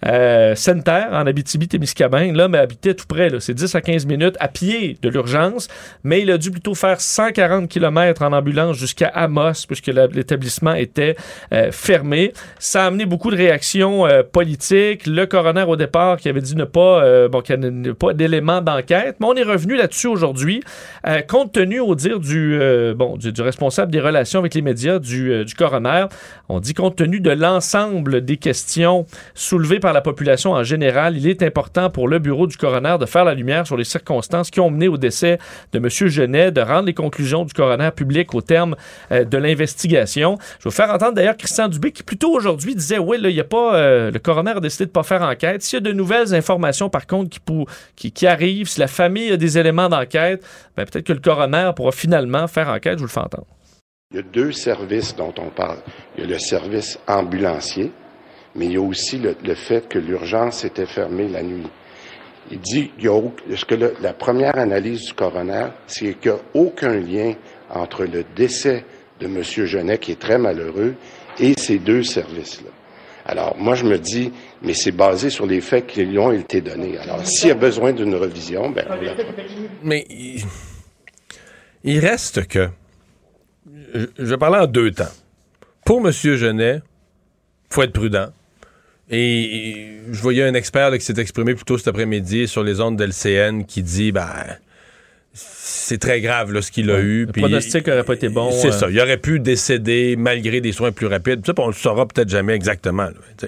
euh, 0.06 0.56
Center 0.56 1.04
en 1.12 1.28
Abitibi-Témiscamingue. 1.28 2.34
L'homme 2.34 2.56
habitait 2.56 2.94
tout 2.94 3.08
près, 3.08 3.30
c'est 3.40 3.56
10 3.56 3.76
à 3.76 3.82
15 3.82 4.06
minutes 4.06 4.38
à 4.40 4.48
pied 4.48 4.98
de 5.02 5.10
l'urgence, 5.10 5.68
mais 6.06 6.22
il 6.22 6.32
a 6.32 6.38
dû 6.38 6.52
plutôt 6.52 6.76
faire 6.76 7.02
140 7.02 7.68
km 7.68 8.22
en 8.22 8.32
ambulance 8.32 8.78
jusqu'à 8.78 9.08
Amos 9.10 9.66
puisque 9.68 9.88
l'établissement 9.88 10.76
était 10.76 11.18
euh, 11.52 11.74
fermé. 11.74 12.32
Ça 12.60 12.84
a 12.84 12.88
amené 12.88 13.06
beaucoup 13.06 13.32
de 13.32 13.38
réactions 13.38 14.06
euh, 14.06 14.24
politiques. 14.24 15.06
Le 15.06 15.26
coroner, 15.26 15.64
au 15.68 15.76
départ, 15.76 16.18
qui 16.18 16.30
avait 16.30 16.42
dit 16.42 16.56
ne 16.56 16.64
pas, 16.64 17.04
euh, 17.04 17.30
bon, 17.30 17.42
qu'il 17.42 17.60
n'y 17.60 17.90
a 17.90 17.94
pas 17.94 18.14
d'éléments 18.14 18.62
d'enquête, 18.62 19.18
mais 19.20 19.28
on 19.28 19.36
est 19.36 19.44
revenu 19.44 19.76
là-dessus 19.76 20.08
aujourd'hui, 20.08 20.62
euh, 21.08 21.22
compte 21.22 21.54
tenu, 21.54 21.80
au 21.80 21.96
dire 21.96 22.20
du, 22.20 22.58
euh, 22.60 22.94
bon, 22.94 23.18
du, 23.18 23.32
responsable 23.42 23.92
des 23.92 24.00
relations 24.00 24.40
avec 24.40 24.54
les 24.54 24.62
médias 24.62 25.00
du, 25.00 25.46
du 25.46 25.54
coroner. 25.56 26.06
On 26.50 26.60
dit 26.60 26.74
compte 26.74 26.96
tenu 26.96 27.20
de 27.20 27.32
l'ensemble 27.32 28.24
des 28.24 28.38
questions 28.38 29.06
soulevées 29.36 29.80
par 29.80 29.94
la 29.94 30.02
population 30.02 30.54
en 30.54 30.64
général, 30.64 31.18
il 31.18 31.28
est 31.28 31.44
important 31.44 31.90
pour 31.90 32.08
le 32.08 32.20
bureau 32.20 32.48
du 32.48 32.58
coroner 32.58 32.98
de 33.00 33.06
faire 33.06 33.26
la 33.26 33.34
lumière 33.34 33.68
sur 33.68 33.78
les 33.78 33.84
circonstances 33.84 34.50
qui 34.50 34.60
ont 34.60 34.70
mené 34.70 34.88
au 34.88 34.98
décès 34.98 35.40
de 35.74 35.78
M. 35.80 35.90
Genet, 35.90 36.52
de 36.52 36.62
rendre 36.62 36.86
les 36.86 36.94
conclusions 36.94 37.46
du 37.46 37.54
coroner 37.54 37.92
publiques 37.96 38.34
au 38.34 38.42
terme 38.42 38.76
de 39.12 39.38
l'investigation. 39.38 40.38
Je 40.60 40.70
vais 40.70 40.76
faire 40.76 40.90
entendre 40.90 41.14
d'ailleurs 41.14 41.38
Christian 41.38 41.68
Dubé 41.68 41.92
qui 41.92 42.04
plutôt 42.04 42.27
aujourd'hui 42.32 42.76
disait 42.76 43.00
oui, 43.00 43.20
là, 43.20 43.30
il 43.30 43.36
y 43.36 43.40
a 43.40 43.46
pas 43.46 43.76
euh, 43.76 44.12
le 44.12 44.20
coroner 44.20 44.52
a 44.52 44.60
décidé 44.60 44.86
de 44.86 44.92
pas 44.92 45.04
faire 45.04 45.22
enquête. 45.22 45.62
S'il 45.62 45.78
y 45.78 45.82
a 45.82 45.82
de 45.82 45.92
nouvelles 45.92 46.34
informations 46.34 46.90
par 46.90 47.08
contre 47.08 47.30
qui, 47.96 48.12
qui, 48.12 48.28
arrivent, 48.28 48.68
si 48.68 48.80
la 48.80 48.88
famille 48.88 49.32
a 49.32 49.38
des 49.38 49.58
éléments 49.58 49.90
d'enquête, 49.90 50.46
ben, 50.76 50.86
peut-être 50.86 51.06
que 51.06 51.14
le 51.14 51.20
coroner 51.20 51.72
pourra 51.76 51.92
finalement 51.92 52.48
faire 52.48 52.70
enquête. 52.70 52.94
Je 52.94 53.00
vous 53.00 53.06
le 53.06 53.12
fais 53.12 53.20
entendre. 53.20 53.48
Il 54.12 54.18
y 54.18 54.20
a 54.20 54.24
deux 54.24 54.54
services 54.54 55.16
dont 55.16 55.34
on 55.38 55.50
parle. 55.50 55.80
Il 56.16 56.24
y 56.24 56.28
a 56.28 56.30
le 56.30 56.40
service 56.40 56.98
ambulancier, 57.08 57.92
mais 58.56 58.68
il 58.68 58.72
y 58.72 58.78
a 58.78 58.82
aussi 58.82 59.18
le, 59.18 59.56
fait 59.56 59.88
que 59.90 60.00
l'urgence 60.00 60.64
était 60.64 60.86
fermée 60.86 61.28
la 61.28 61.44
nuit. 61.44 61.68
Il 62.50 62.60
dit, 62.60 62.92
il 62.98 63.04
y 63.04 63.10
a, 63.10 63.22
que 63.68 63.76
la 64.02 64.14
première 64.14 64.58
analyse 64.58 65.08
du 65.08 65.14
coroner, 65.14 65.68
c'est 65.88 66.14
qu'il 66.14 66.32
n'y 66.32 66.38
a 66.38 66.42
aucun 66.54 66.94
lien 66.94 67.34
entre 67.70 68.06
le 68.06 68.24
décès 68.36 68.86
de 69.20 69.26
M. 69.26 69.44
Genet, 69.44 69.98
qui 69.98 70.14
est 70.14 70.20
très 70.20 70.38
malheureux, 70.38 70.96
et 71.40 71.54
ces 71.58 71.80
deux 71.80 72.04
services-là. 72.04 72.70
Alors, 73.26 73.58
moi, 73.58 73.76
je 73.76 73.84
me 73.84 73.98
dis, 73.98 74.32
mais 74.62 74.74
c'est 74.74 74.94
basé 74.94 75.30
sur 75.30 75.46
les 75.46 75.60
faits 75.60 75.88
qui 75.88 76.06
lui 76.06 76.18
ont 76.18 76.32
été 76.32 76.62
donnés. 76.62 76.98
Alors, 76.98 77.26
s'il 77.26 77.50
y 77.50 77.52
a 77.52 77.56
besoin 77.56 77.92
d'une 77.92 78.16
revision, 78.16 78.70
ben, 78.70 78.86
fera. 78.86 79.14
mais 79.84 80.06
il, 80.10 80.42
il 81.84 82.00
reste 82.00 82.48
que. 82.48 82.70
Je, 83.94 84.08
vais 84.18 84.38
parler 84.38 84.60
en 84.60 84.68
deux 84.68 84.92
temps. 84.92 85.12
Pour 85.86 86.06
M. 86.06 86.12
Genet, 86.12 86.82
faut 87.70 87.84
être 87.84 87.94
prudent. 87.94 88.28
Et, 89.10 90.00
je 90.12 90.22
voyais 90.22 90.44
un 90.44 90.54
expert 90.54 90.90
là, 90.90 90.98
qui 90.98 91.06
s'est 91.06 91.20
exprimé 91.20 91.56
plus 91.56 91.64
tôt 91.64 91.78
cet 91.78 91.88
après-midi 91.88 92.48
sur 92.48 92.64
les 92.64 92.82
ondes 92.82 92.98
d'LCN 92.98 93.64
qui 93.66 93.84
dit 93.84 94.12
ben 94.12 94.30
c'est 95.38 96.00
très 96.00 96.22
grave 96.22 96.52
là, 96.52 96.62
ce 96.62 96.72
qu'il 96.72 96.90
a 96.92 97.00
eu. 97.00 97.26
Le 97.26 97.32
puis- 97.32 97.42
pronostic 97.42 97.88
n'aurait 97.88 98.04
pas 98.04 98.14
été 98.14 98.30
bon. 98.30 98.52
C'est 98.52 98.70
euh, 98.70 98.72
ça. 98.72 98.90
Il 98.90 99.00
aurait 99.00 99.18
pu 99.18 99.40
décéder 99.40 100.16
malgré 100.18 100.62
des 100.62 100.72
soins 100.72 100.92
plus 100.92 101.08
rapides. 101.08 101.46
Ça, 101.46 101.54
on 101.58 101.68
le 101.68 101.74
saura 101.74 102.08
peut-être 102.08 102.30
jamais 102.30 102.54
exactement. 102.54 103.04
là. 103.06 103.48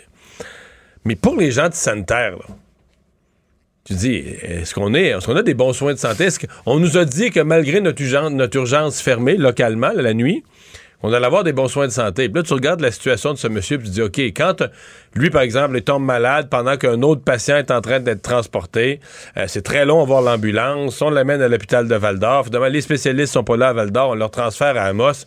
Mais 1.06 1.16
pour 1.16 1.36
les 1.38 1.52
gens 1.52 1.70
de 1.70 1.74
sanitaire, 1.74 2.32
là, 2.32 2.46
tu 3.86 3.94
dis, 3.94 4.16
est-ce 4.44 4.76
qu'on 4.76 4.94
est, 4.94 5.08
est-ce 5.08 5.26
qu'on 5.26 5.36
a 5.36 5.42
des 5.42 5.56
bons 5.56 5.74
soins 5.74 5.94
de 5.94 5.98
santé? 5.98 6.26
Est-ce 6.26 6.40
qu'on 6.40 6.80
nous 6.80 6.98
a 6.98 7.06
dit 7.06 7.32
que 7.32 7.40
malgré 7.40 7.82
notre 7.82 8.02
urgence, 8.02 8.32
notre 8.32 8.58
urgence 8.58 9.02
fermée 9.02 9.36
localement 9.36 9.92
la 9.96 10.14
nuit, 10.14 10.44
on 11.02 11.14
allait 11.14 11.26
avoir 11.26 11.44
des 11.44 11.54
bons 11.54 11.68
soins 11.68 11.88
de 11.88 11.92
santé. 11.92 12.28
Puis 12.28 12.36
là, 12.36 12.44
tu 12.44 12.54
regardes 12.54 12.82
la 12.82 12.92
situation 12.92 13.34
de 13.34 13.38
ce 13.38 13.48
monsieur, 13.48 13.78
puis 13.78 13.88
tu 13.88 13.94
dis, 13.94 14.02
OK, 14.02 14.20
quand 14.20 14.62
euh, 14.62 14.68
lui, 15.16 15.30
par 15.30 15.42
exemple, 15.42 15.78
il 15.78 15.84
tombe 15.84 16.04
malade 16.04 16.48
pendant 16.50 16.78
qu'un 16.78 17.02
autre 17.02 17.22
patient 17.24 17.58
est 17.58 17.72
en 17.72 17.82
train 17.82 18.00
d'être 18.00 18.22
transporté, 18.22 19.00
euh, 19.38 19.46
c'est 19.48 19.62
très 19.62 19.86
long 19.86 20.02
à 20.02 20.06
voir 20.06 20.22
l'ambulance, 20.22 21.02
on 21.02 21.10
l'amène 21.10 21.42
à 21.42 21.48
l'hôpital 21.48 21.88
de 21.88 21.96
Val-d'Or, 21.96 22.46
finalement, 22.46 22.68
les 22.68 22.82
spécialistes 22.82 23.34
sont 23.34 23.44
pas 23.44 23.58
là 23.58 23.70
à 23.70 23.74
Val-d'Or, 23.74 24.10
on 24.10 24.16
leur 24.16 24.32
transfère 24.32 24.78
à 24.78 24.84
Amos. 24.84 25.26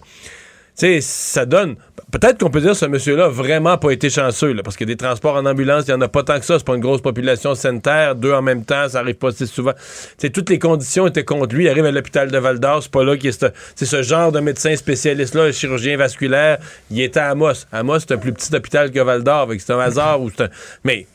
Sais, 0.74 1.00
ça 1.02 1.44
donne. 1.44 1.76
Peut-être 2.10 2.38
qu'on 2.40 2.50
peut 2.50 2.60
dire 2.60 2.70
que 2.72 2.76
ce 2.78 2.86
monsieur-là 2.86 3.28
vraiment 3.28 3.76
pas 3.78 3.90
été 3.90 4.08
chanceux, 4.10 4.52
là, 4.52 4.62
parce 4.62 4.76
que 4.76 4.84
des 4.84 4.96
transports 4.96 5.34
en 5.36 5.44
ambulance, 5.46 5.84
il 5.86 5.90
n'y 5.90 5.94
en 5.96 6.00
a 6.00 6.08
pas 6.08 6.22
tant 6.22 6.38
que 6.38 6.44
ça. 6.46 6.58
C'est 6.58 6.66
pas 6.66 6.74
une 6.74 6.80
grosse 6.80 7.02
population 7.02 7.54
sanitaire. 7.54 8.14
Deux 8.14 8.32
en 8.32 8.40
même 8.42 8.64
temps, 8.64 8.88
ça 8.88 9.00
arrive 9.00 9.16
pas 9.16 9.32
si 9.32 9.46
souvent. 9.46 9.72
Sais, 10.16 10.30
toutes 10.30 10.48
les 10.50 10.58
conditions 10.58 11.06
étaient 11.06 11.24
contre 11.24 11.54
lui. 11.54 11.64
Il 11.64 11.68
arrive 11.68 11.84
à 11.84 11.90
l'hôpital 11.90 12.30
de 12.30 12.38
Val 12.38 12.58
d'Or, 12.58 12.82
c'est 12.82 12.90
pas 12.90 13.04
là 13.04 13.16
qu'il 13.18 13.28
est. 13.28 13.38
ce- 13.40 13.46
C'est 13.74 13.84
ce 13.86 14.02
genre 14.02 14.32
de 14.32 14.40
médecin 14.40 14.74
spécialiste-là, 14.74 15.52
chirurgien 15.52 15.96
vasculaire. 15.98 16.58
Il 16.90 17.00
était 17.02 17.20
à 17.20 17.30
Amos. 17.30 17.66
Amos, 17.70 18.00
c'est 18.00 18.12
un 18.12 18.18
plus 18.18 18.32
petit 18.32 18.54
hôpital 18.54 18.90
que 18.90 19.00
Val 19.00 19.22
d'Or. 19.22 19.48
C'est 19.58 19.72
un 19.72 19.78
hasard 19.80 20.22
ou 20.22 20.28
un. 20.38 20.48
Mais. 20.84 21.06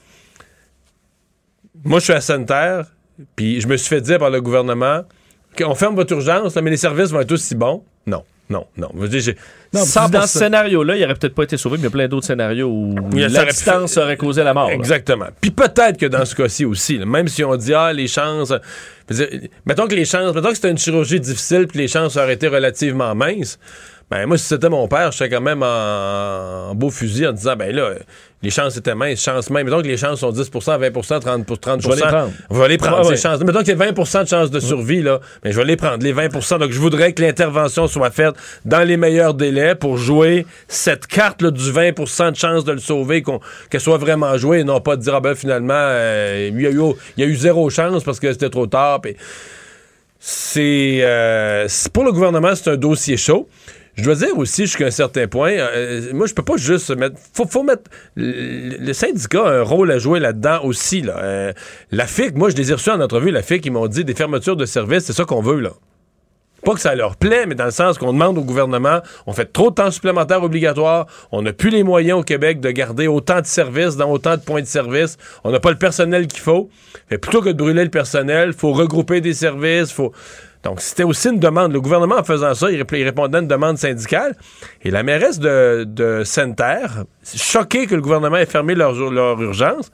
Moi, 1.84 2.00
je 2.00 2.06
suis 2.06 2.14
à 2.14 2.22
sanitaire, 2.22 2.86
puis 3.36 3.62
je 3.62 3.68
me 3.68 3.78
suis 3.78 3.88
fait 3.90 4.02
dire 4.02 4.20
par 4.20 4.30
le 4.30 4.42
gouvernement 4.42 5.02
qu'on 5.58 5.76
ferme 5.76 5.96
votre 5.96 6.14
urgence, 6.14 6.56
mais 6.56 6.70
les 6.72 6.78
services 6.78 7.12
vont 7.12 7.22
être 7.22 7.32
aussi 7.32 7.56
bons. 7.56 7.84
Non. 8.06 8.24
Non, 8.50 8.66
non. 8.78 8.90
Je 8.96 9.00
veux 9.00 9.08
dire, 9.10 9.20
j'ai 9.20 9.36
Non, 9.74 9.82
puis 9.82 9.90
100%. 9.92 10.10
dans 10.12 10.22
ce 10.28 10.40
scénario-là, 10.40 10.96
il 10.96 11.04
aurait 11.04 11.16
peut-être 11.16 11.36
pas 11.36 11.44
été 11.44 11.58
sauvé, 11.58 11.76
mais 11.78 11.82
il 11.82 11.86
y 11.86 11.88
a 11.88 11.92
plein 11.92 12.08
d'autres 12.08 12.26
scénarios 12.28 12.68
où 12.68 12.96
Oui, 13.12 13.22
la 13.28 13.44
aurait 13.44 14.16
pu 14.16 14.18
causé 14.18 14.44
la 14.44 14.54
mort. 14.54 14.70
là. 14.70 14.76
Exactement. 14.76 15.28
Puis 15.42 15.52
peut-être 15.52 15.98
que 15.98 16.06
dans 16.06 16.24
ce 16.24 16.34
cas-ci 16.36 16.64
aussi, 16.64 16.98
là, 16.98 17.06
même 17.06 17.28
si 17.28 17.44
on 17.44 17.56
dit 17.58 17.74
ah 17.74 17.92
les 17.92 18.08
chances, 18.08 18.54
dire, 19.10 19.28
mettons 19.66 19.88
que 19.88 19.96
les 19.96 20.06
chances, 20.06 20.34
mettons 20.34 20.50
que 20.50 20.56
c'était 20.56 20.72
une 20.72 20.78
chirurgie 20.78 21.20
difficile 21.20 21.68
puis 21.68 21.80
les 21.80 21.88
chances 21.88 22.16
auraient 22.16 22.34
été 22.36 22.48
relativement 22.48 23.14
minces. 23.16 23.60
Ben 24.10 24.26
moi 24.26 24.38
si 24.38 24.46
c'était 24.46 24.70
mon 24.70 24.88
père, 24.88 25.12
je 25.12 25.18
serais 25.18 25.30
quand 25.30 25.42
même 25.42 25.62
en, 25.64 26.70
en 26.70 26.76
beau 26.76 26.90
fusil 26.90 27.28
en 27.28 27.34
disant 27.34 27.58
ben 27.58 27.76
là 27.76 27.92
les 28.42 28.52
chances 28.52 28.78
étaient 28.78 28.94
minces, 28.96 29.22
chances 29.22 29.50
même. 29.50 29.66
Mettons 29.66 29.82
que 29.82 29.88
les 29.88 29.98
chances 29.98 30.20
sont 30.20 30.32
10% 30.32 30.50
20% 30.80 31.20
30 31.22 31.46
pour 31.46 31.58
30% 31.58 31.82
Je 31.82 31.90
vais 31.90 31.96
les 31.96 32.02
prendre. 32.04 32.32
On 32.52 32.56
va 32.56 32.68
les 32.68 32.78
prendre 32.78 32.98
Ouais, 33.00 33.04
ces 33.04 33.10
ouais. 33.10 33.18
chances. 33.18 33.44
Mettons 33.44 33.60
qu'il 33.64 33.76
y 33.78 33.82
a 33.82 33.92
20% 33.92 34.24
de 34.24 34.28
chances 34.30 34.52
de 34.52 34.60
survie 34.62 35.02
là, 35.02 35.20
mais 35.44 35.52
je 35.52 35.58
vais 35.58 35.66
les 35.66 35.76
prendre 35.76 36.02
les 36.04 36.14
20% 36.14 36.60
Donc 36.60 36.72
je 36.72 36.80
voudrais 36.80 37.12
que 37.14 37.22
l'intervention 37.22 37.88
soit 37.88 38.12
faite 38.12 38.36
dans 38.64 38.88
les 38.88 38.96
meilleurs 38.96 39.34
délais 39.34 39.76
pour 39.76 39.98
jouer 39.98 40.46
cette 40.70 41.08
carte 41.08 41.42
là, 41.42 41.52
du 41.52 41.60
20% 41.72 42.32
de 42.32 42.36
chance 42.38 42.64
de 42.64 42.72
le 42.74 42.80
sauver, 42.80 43.24
qu'on- 43.24 43.42
qu'elle 43.70 43.82
soit 43.82 43.98
vraiment 43.98 44.38
jouée 44.38 44.60
et 44.60 44.64
non 44.64 44.80
pas 44.82 44.96
de 44.96 45.02
dire 45.02 45.16
ah 45.16 45.20
ben 45.20 45.36
finalement 45.36 45.74
euh, 45.76 46.50
il, 46.54 46.62
y 46.62 46.68
a 46.68 46.70
eu, 46.70 46.80
il 47.18 47.24
y 47.24 47.28
a 47.28 47.30
eu 47.30 47.36
zéro 47.36 47.70
chance 47.70 48.04
parce 48.06 48.20
que 48.22 48.32
c'était 48.32 48.50
trop 48.52 48.68
tard. 48.68 49.02
puis 49.02 49.16
c'est 50.20 51.00
euh, 51.04 51.66
c'est- 51.68 51.92
pour 51.92 52.04
le 52.04 52.12
gouvernement 52.12 52.56
c'est 52.56 52.70
un 52.72 52.78
dossier 52.78 53.18
chaud. 53.18 53.48
Je 53.98 54.04
dois 54.04 54.14
dire 54.14 54.38
aussi 54.38 54.68
jusqu'à 54.68 54.86
un 54.86 54.92
certain 54.92 55.28
point, 55.28 55.54
euh, 55.54 56.14
moi 56.14 56.28
je 56.28 56.36
peux 56.36 56.44
pas 56.44 56.58
juste 56.58 56.96
mettre, 56.96 57.16
faut, 57.34 57.48
faut 57.48 57.64
mettre 57.64 57.90
le, 58.16 58.94
syndicat 58.94 59.44
a 59.44 59.52
un 59.54 59.62
rôle 59.64 59.92
à 59.92 59.98
jouer 59.98 60.20
là-dedans 60.20 60.60
aussi 60.64 61.02
là. 61.02 61.18
Euh, 61.18 61.54
la 61.92 62.06
FIC, 62.06 62.36
moi 62.36 62.50
je 62.50 62.56
les 62.56 62.70
ai 62.70 62.76
reçus 62.76 62.92
en 62.92 63.02
entrevue, 63.02 63.32
la 63.32 63.42
FIC 63.42 63.66
ils 63.66 63.72
m'ont 63.72 63.88
dit 63.88 64.06
des 64.06 64.14
fermetures 64.14 64.56
de 64.56 64.66
services, 64.66 65.06
c'est 65.06 65.14
ça 65.14 65.26
qu'on 65.26 65.42
veut 65.42 65.60
là. 65.60 65.72
Pas 66.64 66.74
que 66.74 66.80
ça 66.80 66.94
leur 66.94 67.16
plaît, 67.16 67.46
mais 67.48 67.56
dans 67.56 67.66
le 67.66 67.72
sens 67.72 67.98
qu'on 67.98 68.14
demande 68.14 68.38
au 68.38 68.44
gouvernement, 68.44 69.00
on 69.26 69.34
fait 69.34 69.46
trop 69.46 69.70
de 69.70 69.76
temps 69.76 69.90
supplémentaire 69.90 70.44
obligatoire, 70.44 71.08
on 71.32 71.42
n'a 71.42 71.54
plus 71.54 71.70
les 71.70 71.84
moyens 71.84 72.20
au 72.20 72.24
Québec 72.24 72.60
de 72.60 72.70
garder 72.70 73.08
autant 73.08 73.42
de 73.42 73.46
services 73.46 73.96
dans 73.96 74.12
autant 74.12 74.36
de 74.36 74.42
points 74.42 74.62
de 74.62 74.68
service, 74.68 75.18
on 75.44 75.52
n'a 75.52 75.60
pas 75.60 75.72
le 75.72 75.78
personnel 75.78 76.28
qu'il 76.28 76.42
faut. 76.42 76.70
Fait 77.10 77.18
plutôt 77.18 77.42
que 77.42 77.50
de 77.50 77.58
brûler 77.58 77.84
le 77.84 77.90
personnel, 77.90 78.54
faut 78.54 78.74
regrouper 78.74 79.22
des 79.22 79.34
services, 79.34 79.92
faut 79.92 80.12
donc, 80.64 80.82
c'était 80.82 81.04
aussi 81.04 81.30
une 81.30 81.40
demande. 81.40 81.72
Le 81.72 81.80
gouvernement, 81.80 82.18
en 82.18 82.24
faisant 82.24 82.54
ça, 82.54 82.70
il, 82.72 82.82
rép- 82.82 82.98
il 82.98 83.04
répondait 83.04 83.38
à 83.38 83.42
une 83.42 83.48
demande 83.48 83.78
syndicale. 83.78 84.36
Et 84.82 84.92
la 84.92 85.04
mairesse 85.04 85.40
de, 85.40 85.86
de 85.88 86.24
Sainte-Terre, 86.26 87.06
choquée 87.24 87.86
que 87.88 87.96
le 87.96 88.02
gouvernement 88.02 88.38
ait 88.38 88.46
fermé 88.46 88.76
leur, 88.76 88.94
leur 88.94 89.42
urgence, 89.42 89.92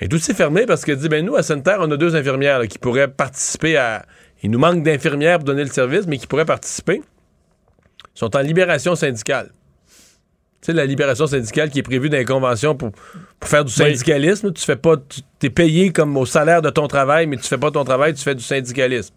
est 0.00 0.12
aussi 0.12 0.34
fermée 0.34 0.66
parce 0.66 0.84
qu'elle 0.84 0.98
dit, 0.98 1.08
ben 1.08 1.24
nous, 1.24 1.36
à 1.36 1.42
Sainte-Terre, 1.42 1.78
on 1.80 1.90
a 1.90 1.96
deux 1.96 2.16
infirmières 2.16 2.58
là, 2.58 2.66
qui 2.66 2.78
pourraient 2.78 3.08
participer 3.08 3.76
à... 3.76 4.04
Il 4.42 4.50
nous 4.50 4.58
manque 4.58 4.82
d'infirmières 4.82 5.38
pour 5.38 5.46
donner 5.46 5.64
le 5.64 5.70
service, 5.70 6.06
mais 6.06 6.18
qui 6.18 6.26
pourraient 6.26 6.44
participer. 6.44 7.02
Ils 8.14 8.18
sont 8.18 8.36
en 8.36 8.40
libération 8.40 8.94
syndicale. 8.94 9.50
Tu 10.60 10.66
sais, 10.66 10.72
la 10.72 10.86
libération 10.86 11.26
syndicale 11.26 11.70
qui 11.70 11.78
est 11.78 11.84
prévue 11.84 12.10
dans 12.10 12.18
les 12.18 12.24
conventions 12.24 12.74
pour, 12.74 12.90
pour 13.40 13.48
faire 13.48 13.64
du 13.64 13.72
Oui. 13.72 13.76
syndicalisme. 13.76 14.52
Tu 14.52 14.64
fais 14.64 14.76
pas... 14.76 14.96
Tu 15.38 15.46
es 15.46 15.50
payé 15.50 15.92
comme 15.92 16.16
au 16.16 16.26
salaire 16.26 16.62
de 16.62 16.70
ton 16.70 16.88
travail, 16.88 17.26
mais 17.26 17.36
tu 17.36 17.44
fais 17.44 17.58
pas 17.58 17.70
ton 17.70 17.84
travail, 17.84 18.12
tu 18.14 18.22
fais 18.22 18.34
du 18.34 18.42
syndicalisme 18.42 19.14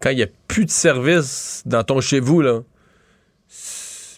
quand 0.00 0.10
il 0.10 0.16
n'y 0.16 0.22
a 0.22 0.28
plus 0.46 0.64
de 0.64 0.70
service 0.70 1.62
dans 1.66 1.82
ton 1.84 2.00
chez 2.00 2.20
vous, 2.20 2.40
là, 2.40 2.60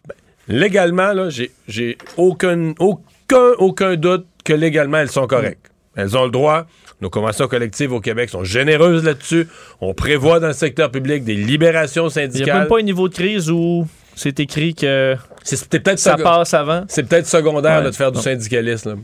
ben, 0.08 0.14
légalement, 0.48 1.12
là, 1.12 1.30
j'ai, 1.30 1.50
j'ai 1.68 1.96
aucun, 2.16 2.74
aucun, 2.78 3.52
aucun 3.58 3.96
doute 3.96 4.26
que 4.44 4.52
légalement, 4.52 4.98
elles 4.98 5.10
sont 5.10 5.26
correctes. 5.26 5.70
Elles 5.96 6.16
ont 6.16 6.24
le 6.24 6.30
droit. 6.30 6.66
Nos 7.00 7.10
conventions 7.10 7.48
collectives 7.48 7.92
au 7.92 8.00
Québec 8.00 8.28
sont 8.30 8.44
généreuses 8.44 9.04
là-dessus. 9.04 9.48
On 9.80 9.94
prévoit 9.94 10.38
dans 10.38 10.48
le 10.48 10.52
secteur 10.52 10.90
public 10.90 11.24
des 11.24 11.34
libérations 11.34 12.04
Il 12.04 12.06
n'y 12.06 12.12
syndicales. 12.12 12.56
a 12.56 12.58
même 12.60 12.68
pas 12.68 12.78
un 12.78 12.82
niveau 12.82 13.08
de 13.08 13.14
crise 13.14 13.50
où 13.50 13.86
c'est 14.14 14.38
écrit 14.40 14.74
que 14.74 15.16
c'est 15.42 15.68
peut-être 15.68 15.98
ça 15.98 16.16
passe 16.16 16.52
avant. 16.54 16.84
C'est 16.88 17.04
peut-être 17.08 17.26
secondaire 17.26 17.78
Ouais. 17.78 17.84
là, 17.84 17.90
de 17.90 17.96
faire 17.96 18.12
du 18.12 18.20
syndicalisme. 18.20 18.90
là. 18.90 18.96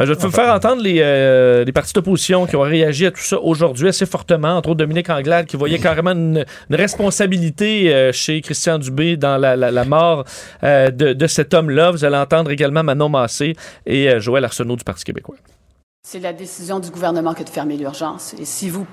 Ben, 0.00 0.06
je 0.06 0.12
vais 0.14 0.18
te 0.18 0.30
faire 0.30 0.54
entendre 0.54 0.80
les, 0.80 1.00
euh, 1.02 1.62
les 1.62 1.72
partis 1.72 1.92
d'opposition 1.92 2.46
qui 2.46 2.56
ont 2.56 2.62
réagi 2.62 3.04
à 3.04 3.10
tout 3.10 3.20
ça 3.20 3.38
aujourd'hui 3.38 3.86
assez 3.86 4.06
fortement, 4.06 4.56
entre 4.56 4.70
autres 4.70 4.78
Dominique 4.78 5.10
Anglade 5.10 5.44
qui 5.44 5.58
voyait 5.58 5.78
carrément 5.78 6.12
une, 6.12 6.46
une 6.70 6.76
responsabilité 6.76 7.92
euh, 7.92 8.10
chez 8.10 8.40
Christian 8.40 8.78
Dubé 8.78 9.18
dans 9.18 9.36
la, 9.36 9.56
la- 9.56 9.70
la 9.70 9.84
mort 9.84 10.24
euh, 10.62 10.90
de, 10.90 11.12
de 11.12 11.26
cet 11.26 11.52
homme-là. 11.52 11.90
Vous 11.90 12.02
allez 12.06 12.16
entendre 12.16 12.50
également 12.50 12.82
Manon 12.82 13.10
Massé 13.10 13.54
et 13.84 14.08
euh, 14.08 14.20
Joël 14.20 14.42
Arsenault 14.42 14.76
du 14.76 14.84
Parti 14.84 15.04
québécois. 15.04 15.36
C'est 16.02 16.20
la 16.20 16.32
décision 16.32 16.80
du 16.80 16.90
gouvernement 16.90 17.34
que 17.34 17.42
de 17.42 17.50
fermer 17.50 17.76
l'urgence. 17.76 18.34
Et 18.40 18.46
si 18.46 18.70
vous 18.70 18.86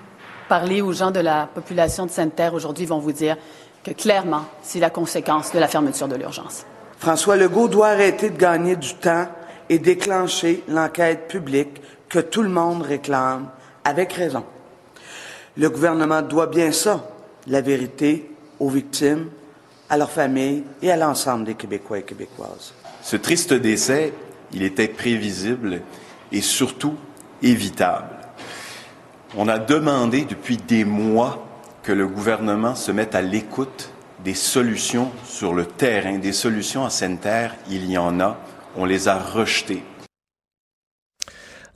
parlez 0.49 0.81
aux 0.81 0.91
gens 0.91 1.11
de 1.11 1.21
la 1.21 1.47
population 1.55 2.05
de 2.05 2.11
Sainte-Terre 2.11 2.53
aujourd'hui, 2.53 2.83
ils 2.83 2.89
vont 2.89 2.99
vous 2.99 3.13
dire 3.13 3.37
que 3.81 3.91
clairement, 3.91 4.43
c'est 4.61 4.79
la 4.79 4.89
conséquence 4.89 5.53
de 5.53 5.59
la 5.59 5.69
fermeture 5.69 6.09
de 6.09 6.17
l'urgence. 6.17 6.65
François 6.99 7.37
Legault 7.37 7.69
doit 7.69 7.87
arrêter 7.87 8.29
de 8.29 8.37
gagner 8.37 8.75
du 8.75 8.93
temps 8.95 9.27
et 9.69 9.79
déclencher 9.79 10.63
l'enquête 10.67 11.27
publique 11.27 11.81
que 12.09 12.19
tout 12.19 12.41
le 12.41 12.49
monde 12.49 12.83
réclame, 12.83 13.49
avec 13.83 14.13
raison. 14.13 14.43
Le 15.57 15.69
gouvernement 15.69 16.21
doit 16.21 16.47
bien 16.47 16.71
ça, 16.71 17.09
la 17.47 17.61
vérité 17.61 18.29
aux 18.59 18.69
victimes, 18.69 19.27
à 19.89 19.97
leurs 19.97 20.11
familles 20.11 20.63
et 20.81 20.91
à 20.91 20.97
l'ensemble 20.97 21.45
des 21.45 21.55
Québécois 21.55 21.99
et 21.99 22.03
Québécoises. 22.03 22.73
Ce 23.01 23.15
triste 23.15 23.53
décès, 23.53 24.13
il 24.53 24.63
était 24.63 24.87
prévisible 24.87 25.81
et 26.31 26.41
surtout 26.41 26.95
évitable. 27.41 28.15
On 29.37 29.47
a 29.47 29.59
demandé 29.59 30.25
depuis 30.25 30.57
des 30.57 30.85
mois 30.85 31.45
que 31.83 31.91
le 31.91 32.07
gouvernement 32.07 32.75
se 32.75 32.91
mette 32.91 33.15
à 33.15 33.21
l'écoute 33.21 33.91
des 34.23 34.33
solutions 34.33 35.11
sur 35.23 35.53
le 35.53 35.65
terrain, 35.65 36.17
des 36.17 36.33
solutions 36.33 36.83
en 36.83 36.89
Sainte-Terre, 36.89 37.55
il 37.69 37.89
y 37.89 37.97
en 37.97 38.19
a. 38.19 38.37
On 38.77 38.85
les 38.85 39.07
a 39.07 39.17
rejetées. 39.17 39.81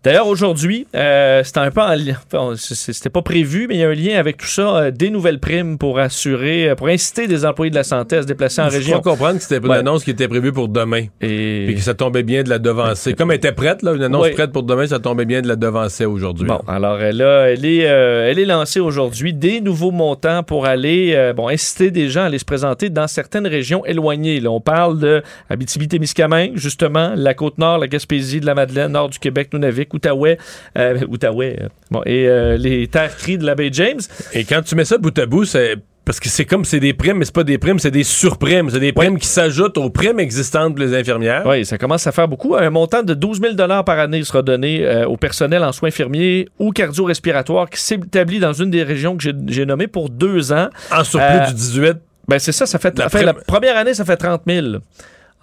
D'ailleurs, 0.03 0.27
aujourd'hui, 0.27 0.87
euh, 0.95 1.43
c'était 1.43 1.59
un 1.59 1.69
peu 1.69 1.79
en 1.81 1.93
enfin, 1.93 2.53
C'était 2.57 3.09
pas 3.11 3.21
prévu, 3.21 3.67
mais 3.67 3.75
il 3.75 3.79
y 3.81 3.83
a 3.83 3.89
un 3.89 3.93
lien 3.93 4.17
avec 4.17 4.37
tout 4.37 4.47
ça. 4.47 4.61
euh, 4.77 4.91
des 4.91 5.09
nouvelles 5.09 5.39
primes 5.39 5.77
pour 5.77 5.99
assurer, 5.99 6.69
euh, 6.69 6.75
pour 6.75 6.87
inciter 6.87 7.27
des 7.27 7.45
employés 7.45 7.69
de 7.69 7.75
la 7.75 7.83
santé 7.83 8.15
à 8.17 8.21
se 8.23 8.27
déplacer 8.27 8.61
en 8.61 8.69
Je 8.69 8.77
région. 8.77 8.99
crois 8.99 9.11
comprendre 9.11 9.37
que 9.37 9.43
c'était 9.43 9.57
une 9.57 9.67
Ouais. 9.69 9.77
annonce 9.77 10.03
qui 10.03 10.09
était 10.11 10.27
prévue 10.27 10.51
pour 10.51 10.69
demain. 10.69 11.05
Et... 11.21 11.65
Puis 11.67 11.75
que 11.75 11.81
ça 11.81 11.93
tombait 11.93 12.23
bien 12.23 12.41
de 12.43 12.49
la 12.49 12.57
devancer. 12.57 13.13
Comme 13.13 13.29
elle 13.31 13.37
était 13.37 13.51
prête, 13.51 13.83
là, 13.83 13.93
une 13.93 14.01
annonce 14.03 14.29
prête 14.31 14.51
pour 14.51 14.63
demain, 14.63 14.87
ça 14.87 14.99
tombait 14.99 15.25
bien 15.25 15.41
de 15.41 15.47
la 15.47 15.55
devancer 15.55 16.05
aujourd'hui. 16.05 16.47
Bon, 16.47 16.61
alors 16.67 16.99
elle, 17.01 17.21
a- 17.21 17.51
elle, 17.51 17.63
est, 17.65 17.87
euh, 17.87 18.29
elle 18.29 18.39
est 18.39 18.45
lancée 18.45 18.79
aujourd'hui 18.79 19.33
des 19.33 19.61
nouveaux 19.61 19.91
montants 19.91 20.41
pour 20.43 20.65
aller 20.65 21.31
bon, 21.35 21.47
inciter 21.47 21.91
des 21.91 22.09
gens 22.09 22.21
à 22.21 22.25
aller 22.25 22.39
se 22.39 22.45
présenter 22.45 22.89
dans 22.89 23.07
certaines 23.07 23.45
régions 23.47 23.85
éloignées. 23.85 24.39
Là, 24.39 24.49
on 24.51 24.61
parle 24.61 24.99
de 24.99 25.21
Abitibi-Témiscamingue, 25.49 26.53
justement, 26.55 27.13
la 27.15 27.33
Côte-Nord, 27.33 27.77
la 27.79 27.87
Gaspésie, 27.87 28.39
de 28.39 28.45
la 28.45 28.55
Madeleine, 28.55 28.91
nord 28.93 29.09
du 29.09 29.19
Québec, 29.19 29.49
Nunavik, 29.53 29.90
Outaouais, 29.93 30.37
euh, 30.77 30.99
Outaouais, 31.09 31.57
euh, 31.61 31.67
bon, 31.91 32.01
et 32.05 32.27
euh, 32.27 32.57
les 32.57 32.87
terres 32.87 33.15
cries 33.17 33.37
de 33.37 33.45
la 33.45 33.55
baie 33.55 33.69
James. 33.71 33.99
Et 34.33 34.43
quand 34.43 34.61
tu 34.61 34.75
mets 34.75 34.85
ça 34.85 34.97
bout 34.97 35.17
à 35.17 35.25
bout, 35.25 35.45
c'est 35.45 35.75
parce 36.03 36.19
que 36.19 36.29
c'est 36.29 36.45
comme 36.45 36.65
c'est 36.65 36.79
des 36.79 36.93
primes, 36.93 37.17
mais 37.17 37.25
c'est 37.25 37.33
pas 37.35 37.43
des 37.43 37.59
primes, 37.59 37.77
c'est 37.77 37.91
des 37.91 38.03
surprimes. 38.03 38.69
C'est 38.71 38.79
des 38.79 38.91
primes 38.91 39.19
qui 39.19 39.27
s'ajoutent 39.27 39.77
aux 39.77 39.91
primes 39.91 40.19
existantes 40.19 40.75
pour 40.75 40.83
les 40.83 40.95
infirmières. 40.95 41.43
Oui, 41.45 41.63
ça 41.63 41.77
commence 41.77 42.07
à 42.07 42.11
faire 42.11 42.27
beaucoup. 42.27 42.55
Un 42.55 42.71
montant 42.71 43.03
de 43.03 43.13
12 43.13 43.39
000 43.39 43.55
par 43.83 43.99
année 43.99 44.23
sera 44.23 44.41
donné 44.41 44.83
euh, 44.83 45.05
au 45.05 45.15
personnel 45.15 45.63
en 45.63 45.71
soins 45.71 45.89
infirmiers 45.89 46.47
ou 46.57 46.71
cardio-respiratoires 46.71 47.69
qui 47.69 47.79
s'établit 47.79 48.39
dans 48.39 48.53
une 48.53 48.71
des 48.71 48.81
régions 48.83 49.15
que 49.15 49.23
j'ai- 49.47 49.65
nommées 49.65 49.87
pour 49.87 50.09
deux 50.09 50.51
ans. 50.51 50.69
En 50.91 51.03
surplus 51.03 51.27
Euh, 51.29 51.47
du 51.47 51.53
18. 51.53 51.93
Ben 52.27 52.39
c'est 52.39 52.51
ça, 52.51 52.65
ça 52.65 52.79
fait. 52.79 52.97
La 52.97 53.05
enfin, 53.05 53.21
la 53.21 53.33
première 53.35 53.77
année, 53.77 53.93
ça 53.93 54.03
fait 54.03 54.17
30 54.17 54.41
000 54.47 54.67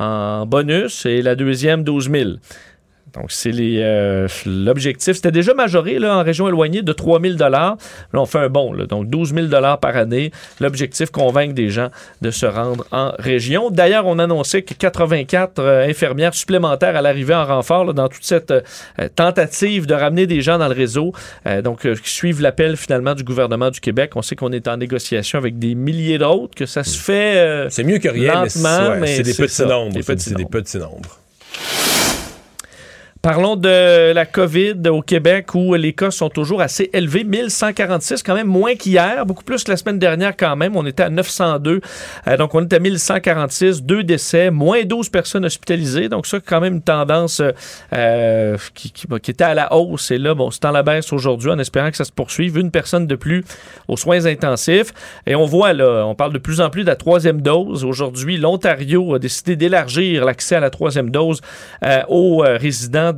en 0.00 0.44
bonus 0.46 1.06
et 1.06 1.22
la 1.22 1.34
deuxième, 1.36 1.82
12 1.84 2.10
000. 2.10 2.30
Donc, 3.14 3.26
c'est 3.30 3.52
euh, 3.54 4.28
l'objectif. 4.46 5.16
C'était 5.16 5.30
déjà 5.30 5.54
majoré 5.54 5.98
là, 5.98 6.16
en 6.16 6.22
région 6.22 6.48
éloignée 6.48 6.82
de 6.82 6.92
3 6.92 7.20
000 7.20 7.36
Là, 7.38 7.76
on 8.12 8.26
fait 8.26 8.38
un 8.38 8.48
bon. 8.48 8.72
là. 8.72 8.86
donc, 8.86 9.08
12 9.08 9.34
000 9.34 9.46
par 9.80 9.96
année. 9.96 10.30
L'objectif, 10.60 11.10
convaincre 11.10 11.54
des 11.54 11.70
gens 11.70 11.88
de 12.22 12.30
se 12.30 12.46
rendre 12.46 12.84
en 12.92 13.12
région. 13.18 13.70
D'ailleurs, 13.70 14.06
on 14.06 14.18
annonçait 14.18 14.62
que 14.62 14.74
84 14.74 15.58
euh, 15.58 15.88
infirmières 15.88 16.34
supplémentaires 16.34 16.96
à 16.96 17.02
l'arrivée 17.02 17.34
en 17.34 17.46
renfort 17.46 17.84
là, 17.84 17.92
dans 17.92 18.08
toute 18.08 18.24
cette 18.24 18.50
euh, 18.50 18.60
tentative 19.14 19.86
de 19.86 19.94
ramener 19.94 20.26
des 20.26 20.40
gens 20.40 20.58
dans 20.58 20.68
le 20.68 20.74
réseau. 20.74 21.12
Donc, 21.64 21.80
qui 21.80 22.10
suivent 22.10 22.40
l'appel 22.40 22.76
finalement 22.76 23.14
du 23.14 23.24
gouvernement 23.24 23.70
du 23.70 23.80
Québec. 23.80 24.12
On 24.16 24.22
sait 24.22 24.36
qu'on 24.36 24.52
est 24.52 24.68
en 24.68 24.76
négociation 24.76 25.38
avec 25.38 25.58
des 25.58 25.74
milliers 25.74 26.18
d'autres, 26.18 26.54
que 26.54 26.66
ça 26.66 26.84
se 26.84 26.98
fait 26.98 27.36
euh, 27.36 27.68
C'est 27.70 27.84
mieux 27.84 27.98
que 27.98 28.08
rien, 28.08 28.42
mais 28.42 28.48
c'est 28.48 28.62
lentement, 28.62 29.00
ouais, 29.00 29.06
c'est 29.06 29.22
des 29.22 29.34
petits 29.34 29.62
nombres. 29.62 30.00
C'est 30.02 30.34
des 30.34 30.44
petits 30.44 30.78
nombres. 30.78 31.18
Parlons 33.28 33.56
de 33.56 34.10
la 34.14 34.24
COVID 34.24 34.88
au 34.88 35.02
Québec 35.02 35.54
où 35.54 35.74
les 35.74 35.92
cas 35.92 36.10
sont 36.10 36.30
toujours 36.30 36.62
assez 36.62 36.88
élevés. 36.94 37.24
1146, 37.24 38.22
quand 38.22 38.34
même 38.34 38.46
moins 38.46 38.74
qu'hier, 38.74 39.26
beaucoup 39.26 39.44
plus 39.44 39.64
que 39.64 39.70
la 39.70 39.76
semaine 39.76 39.98
dernière 39.98 40.34
quand 40.34 40.56
même. 40.56 40.76
On 40.76 40.86
était 40.86 41.02
à 41.02 41.10
902. 41.10 41.82
Euh, 42.26 42.36
donc, 42.38 42.54
on 42.54 42.62
est 42.62 42.72
à 42.72 42.78
1146, 42.78 43.82
deux 43.82 44.02
décès, 44.02 44.50
moins 44.50 44.82
12 44.82 45.10
personnes 45.10 45.44
hospitalisées. 45.44 46.08
Donc, 46.08 46.26
ça, 46.26 46.38
quand 46.40 46.62
même 46.62 46.76
une 46.76 46.80
tendance 46.80 47.42
euh, 47.92 48.56
qui, 48.72 48.94
était 49.28 49.44
à 49.44 49.52
la 49.52 49.74
hausse. 49.74 50.10
Et 50.10 50.16
là, 50.16 50.34
bon, 50.34 50.50
c'est 50.50 50.64
en 50.64 50.70
la 50.70 50.82
baisse 50.82 51.12
aujourd'hui 51.12 51.50
en 51.50 51.58
espérant 51.58 51.90
que 51.90 51.98
ça 51.98 52.06
se 52.06 52.12
poursuive. 52.12 52.56
Une 52.56 52.70
personne 52.70 53.06
de 53.06 53.14
plus 53.14 53.44
aux 53.88 53.98
soins 53.98 54.24
intensifs. 54.24 54.94
Et 55.26 55.34
on 55.34 55.44
voit, 55.44 55.74
là, 55.74 56.06
on 56.06 56.14
parle 56.14 56.32
de 56.32 56.38
plus 56.38 56.62
en 56.62 56.70
plus 56.70 56.80
de 56.80 56.88
la 56.88 56.96
troisième 56.96 57.42
dose. 57.42 57.84
Aujourd'hui, 57.84 58.38
l'Ontario 58.38 59.16
a 59.16 59.18
décidé 59.18 59.54
d'élargir 59.54 60.24
l'accès 60.24 60.56
à 60.56 60.60
la 60.60 60.70
troisième 60.70 61.10
dose 61.10 61.42
euh, 61.84 62.00
aux 62.08 62.42
euh, 62.42 62.56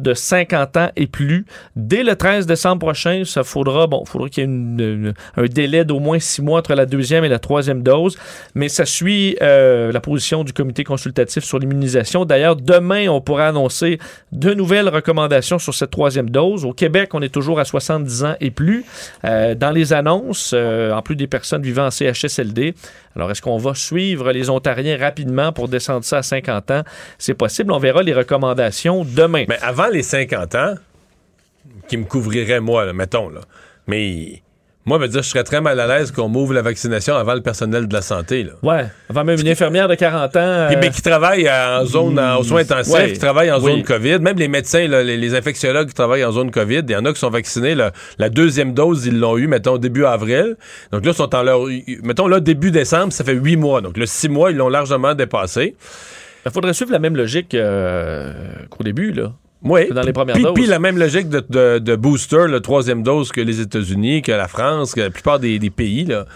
de 0.02 0.14
50 0.14 0.76
ans 0.76 0.90
et 0.96 1.06
plus. 1.06 1.46
Dès 1.76 2.02
le 2.02 2.16
13 2.16 2.46
décembre 2.46 2.80
prochain, 2.80 3.22
ça 3.24 3.44
faudra, 3.44 3.86
bon, 3.86 4.04
qu'il 4.30 4.44
y 4.44 4.46
ait 4.46 5.12
un 5.36 5.44
délai 5.44 5.84
d'au 5.84 6.00
moins 6.00 6.18
six 6.18 6.42
mois 6.42 6.58
entre 6.58 6.74
la 6.74 6.86
deuxième 6.86 7.24
et 7.24 7.28
la 7.28 7.38
troisième 7.38 7.82
dose, 7.82 8.16
mais 8.54 8.68
ça 8.68 8.86
suit 8.86 9.36
euh, 9.42 9.92
la 9.92 10.00
position 10.00 10.44
du 10.44 10.52
comité 10.52 10.84
consultatif 10.84 11.44
sur 11.44 11.58
l'immunisation. 11.58 12.24
D'ailleurs, 12.24 12.56
demain, 12.56 13.08
on 13.08 13.20
pourra 13.20 13.48
annoncer 13.48 13.98
de 14.32 14.54
nouvelles 14.54 14.88
recommandations 14.88 15.58
sur 15.58 15.74
cette 15.74 15.90
troisième 15.90 16.30
dose. 16.30 16.64
Au 16.64 16.72
Québec, 16.72 17.10
on 17.14 17.22
est 17.22 17.32
toujours 17.32 17.60
à 17.60 17.64
70 17.64 18.24
ans 18.24 18.34
et 18.40 18.50
plus. 18.50 18.84
Euh, 19.24 19.54
dans 19.54 19.70
les 19.70 19.92
annonces, 19.92 20.52
euh, 20.54 20.92
en 20.92 21.02
plus 21.02 21.16
des 21.16 21.26
personnes 21.26 21.62
vivant 21.62 21.86
en 21.86 21.90
CHSLD, 21.90 22.74
alors 23.16 23.30
est-ce 23.30 23.42
qu'on 23.42 23.58
va 23.58 23.74
suivre 23.74 24.32
les 24.32 24.50
Ontariens 24.50 24.96
rapidement 24.96 25.52
pour 25.52 25.68
descendre 25.68 26.04
ça 26.04 26.18
à 26.18 26.22
50 26.22 26.70
ans? 26.70 26.82
C'est 27.18 27.34
possible. 27.34 27.72
On 27.72 27.78
verra 27.78 28.02
les 28.02 28.14
recommandations 28.14 29.04
demain. 29.04 29.44
Mais 29.48 29.58
avant 29.62 29.88
les 29.88 30.02
50 30.02 30.54
ans, 30.54 30.74
qui 31.88 31.96
me 31.96 32.04
couvriraient, 32.04 32.60
moi, 32.60 32.92
mettons, 32.92 33.28
là. 33.28 33.40
Mais 33.86 34.42
moi, 34.90 34.98
je 34.98 35.02
veux 35.04 35.08
dire, 35.08 35.22
je 35.22 35.28
serais 35.28 35.44
très 35.44 35.60
mal 35.60 35.78
à 35.78 35.86
l'aise 35.86 36.10
qu'on 36.10 36.28
m'ouvre 36.28 36.52
la 36.52 36.62
vaccination 36.62 37.14
avant 37.14 37.34
le 37.34 37.42
personnel 37.42 37.86
de 37.86 37.94
la 37.94 38.02
santé. 38.02 38.42
Là. 38.42 38.54
Ouais, 38.64 38.86
avant 39.08 39.22
même 39.22 39.38
une 39.38 39.46
infirmière 39.46 39.86
de 39.86 39.94
40 39.94 40.34
ans. 40.34 40.40
Euh... 40.40 40.66
Puis, 40.66 40.78
mais 40.80 40.90
qui 40.90 41.00
travaille 41.00 41.48
en 41.48 41.86
zone, 41.86 42.18
en, 42.18 42.40
aux 42.40 42.42
soins 42.42 42.62
intensifs, 42.62 42.92
ouais. 42.92 43.12
qui 43.12 43.20
travaille 43.20 43.52
en 43.52 43.62
oui. 43.62 43.70
zone 43.70 43.82
COVID. 43.84 44.18
Même 44.18 44.36
les 44.36 44.48
médecins, 44.48 44.88
là, 44.88 45.04
les, 45.04 45.16
les, 45.16 45.36
infectiologues 45.36 45.86
qui 45.86 45.94
travaillent 45.94 46.24
en 46.24 46.32
zone 46.32 46.50
COVID, 46.50 46.80
il 46.88 46.90
y 46.90 46.96
en 46.96 47.04
a 47.04 47.12
qui 47.12 47.20
sont 47.20 47.30
vaccinés. 47.30 47.76
Là, 47.76 47.92
la 48.18 48.30
deuxième 48.30 48.74
dose, 48.74 49.06
ils 49.06 49.16
l'ont 49.16 49.38
eu, 49.38 49.46
mettons, 49.46 49.78
début 49.78 50.04
avril. 50.04 50.56
Donc 50.90 51.04
là, 51.04 51.12
ils 51.12 51.16
sont 51.16 51.32
en 51.36 51.44
leur. 51.44 51.60
Mettons, 52.02 52.26
là, 52.26 52.40
début 52.40 52.72
décembre, 52.72 53.12
ça 53.12 53.22
fait 53.22 53.34
huit 53.34 53.56
mois. 53.56 53.82
Donc 53.82 53.96
le 53.96 54.06
six 54.06 54.28
mois, 54.28 54.50
ils 54.50 54.56
l'ont 54.56 54.68
largement 54.68 55.14
dépassé. 55.14 55.76
Il 56.44 56.50
faudrait 56.50 56.74
suivre 56.74 56.90
la 56.90 56.98
même 56.98 57.16
logique 57.16 57.54
euh, 57.54 58.32
qu'au 58.70 58.82
début, 58.82 59.12
là. 59.12 59.34
Oui. 59.62 59.88
Dans 59.90 60.02
les 60.02 60.12
premières 60.12 60.34
puis, 60.34 60.44
doses. 60.44 60.54
Puis 60.54 60.66
la 60.66 60.78
même 60.78 60.98
logique 60.98 61.28
de, 61.28 61.44
de, 61.48 61.78
de, 61.78 61.96
booster, 61.96 62.46
le 62.46 62.60
troisième 62.60 63.02
dose 63.02 63.30
que 63.30 63.40
les 63.40 63.60
États-Unis, 63.60 64.22
que 64.22 64.32
la 64.32 64.48
France, 64.48 64.94
que 64.94 65.00
la 65.00 65.10
plupart 65.10 65.38
des, 65.38 65.58
des 65.58 65.70
pays, 65.70 66.04
là. 66.04 66.26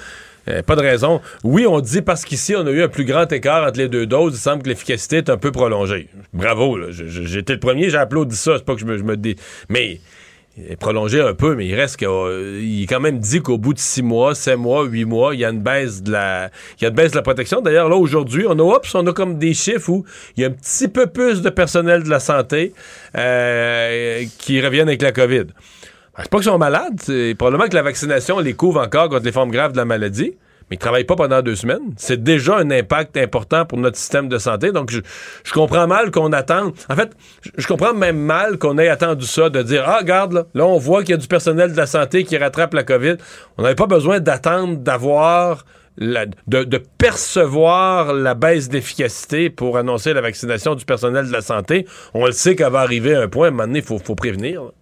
Euh, 0.48 0.62
pas 0.62 0.76
de 0.76 0.82
raison. 0.82 1.22
Oui, 1.42 1.66
on 1.66 1.80
dit 1.80 2.02
parce 2.02 2.24
qu'ici, 2.24 2.54
on 2.54 2.66
a 2.66 2.70
eu 2.70 2.82
un 2.82 2.88
plus 2.88 3.06
grand 3.06 3.30
écart 3.32 3.66
entre 3.66 3.78
les 3.78 3.88
deux 3.88 4.06
doses. 4.06 4.34
Il 4.34 4.38
semble 4.38 4.62
que 4.62 4.68
l'efficacité 4.68 5.16
est 5.16 5.30
un 5.30 5.38
peu 5.38 5.52
prolongée. 5.52 6.08
Bravo, 6.34 6.78
été 6.90 7.54
le 7.54 7.58
premier, 7.58 7.88
j'ai 7.88 7.96
applaudi 7.96 8.36
ça. 8.36 8.58
C'est 8.58 8.64
pas 8.64 8.74
que 8.74 8.80
je 8.80 8.84
me, 8.84 8.98
je 8.98 9.04
me 9.04 9.16
dé... 9.16 9.36
Mais 9.70 10.00
prolongé 10.78 11.20
un 11.20 11.34
peu, 11.34 11.56
mais 11.56 11.66
il 11.66 11.74
reste 11.74 11.96
qu'il 11.96 12.08
euh, 12.08 12.60
est 12.62 12.86
quand 12.86 13.00
même 13.00 13.18
dit 13.18 13.40
qu'au 13.40 13.58
bout 13.58 13.74
de 13.74 13.78
six 13.78 14.02
mois, 14.02 14.34
sept 14.34 14.56
mois, 14.56 14.84
huit 14.84 15.04
mois, 15.04 15.34
il 15.34 15.40
y 15.40 15.44
a 15.44 15.50
une 15.50 15.60
baisse 15.60 16.02
de 16.02 16.12
la, 16.12 16.50
il 16.78 16.84
y 16.84 16.86
a 16.86 16.90
une 16.90 16.94
baisse 16.94 17.10
de 17.10 17.16
la 17.16 17.22
protection. 17.22 17.60
D'ailleurs, 17.60 17.88
là, 17.88 17.96
aujourd'hui, 17.96 18.46
on 18.48 18.58
a, 18.58 18.62
oups, 18.62 18.94
on 18.94 19.06
a 19.06 19.12
comme 19.12 19.38
des 19.38 19.52
chiffres 19.52 19.88
où 19.90 20.04
il 20.36 20.42
y 20.42 20.44
a 20.44 20.48
un 20.48 20.52
petit 20.52 20.88
peu 20.88 21.08
plus 21.08 21.42
de 21.42 21.50
personnel 21.50 22.04
de 22.04 22.10
la 22.10 22.20
santé 22.20 22.72
euh, 23.16 24.24
qui 24.38 24.60
reviennent 24.60 24.88
avec 24.88 25.02
la 25.02 25.12
COVID. 25.12 25.44
Ben, 25.44 26.22
c'est 26.22 26.30
pas 26.30 26.38
qu'ils 26.38 26.44
sont 26.44 26.58
malades, 26.58 27.00
c'est 27.02 27.34
probablement 27.36 27.68
que 27.68 27.74
la 27.74 27.82
vaccination 27.82 28.38
les 28.38 28.54
couvre 28.54 28.80
encore 28.80 29.08
contre 29.08 29.24
les 29.24 29.32
formes 29.32 29.50
graves 29.50 29.72
de 29.72 29.78
la 29.78 29.84
maladie 29.84 30.34
mais 30.70 30.76
ils 30.76 30.78
travaillent 30.78 31.04
pas 31.04 31.16
pendant 31.16 31.42
deux 31.42 31.56
semaines. 31.56 31.92
C'est 31.96 32.22
déjà 32.22 32.56
un 32.56 32.70
impact 32.70 33.16
important 33.16 33.66
pour 33.66 33.78
notre 33.78 33.96
système 33.96 34.28
de 34.28 34.38
santé. 34.38 34.72
Donc, 34.72 34.90
je, 34.90 35.00
comprends 35.52 35.86
mal 35.86 36.10
qu'on 36.10 36.32
attende. 36.32 36.72
En 36.88 36.96
fait, 36.96 37.10
je, 37.56 37.66
comprends 37.66 37.94
même 37.94 38.18
mal 38.18 38.58
qu'on 38.58 38.78
ait 38.78 38.88
attendu 38.88 39.26
ça, 39.26 39.50
de 39.50 39.62
dire 39.62 39.84
Ah, 39.86 39.98
regarde, 39.98 40.32
là, 40.32 40.46
là 40.54 40.66
on 40.66 40.78
voit 40.78 41.02
qu'il 41.02 41.10
y 41.10 41.14
a 41.14 41.18
du 41.18 41.28
personnel 41.28 41.72
de 41.72 41.76
la 41.76 41.86
santé 41.86 42.24
qui 42.24 42.36
rattrape 42.36 42.74
la 42.74 42.82
COVID. 42.82 43.16
On 43.58 43.62
n'avait 43.62 43.74
pas 43.74 43.86
besoin 43.86 44.20
d'attendre 44.20 44.78
d'avoir. 44.78 45.64
La, 45.96 46.26
de, 46.48 46.82
percevoir 46.98 48.14
la 48.14 48.34
baisse 48.34 48.68
d'efficacité 48.68 49.48
pour 49.48 49.78
annoncer 49.78 50.12
la 50.12 50.22
vaccination 50.22 50.74
du 50.74 50.84
personnel 50.84 51.28
de 51.28 51.32
la 51.32 51.40
santé. 51.40 51.86
On 52.14 52.26
le 52.26 52.32
sait 52.32 52.56
qu'elle 52.56 52.72
va 52.72 52.80
arriver 52.80 53.14
à 53.14 53.20
un 53.20 53.28
point, 53.28 53.46
à 53.46 53.48
un 53.50 53.50
moment 53.52 53.68
donné, 53.68 53.78
il 53.78 53.84
faut 53.84 54.16
prévenir. 54.16 54.72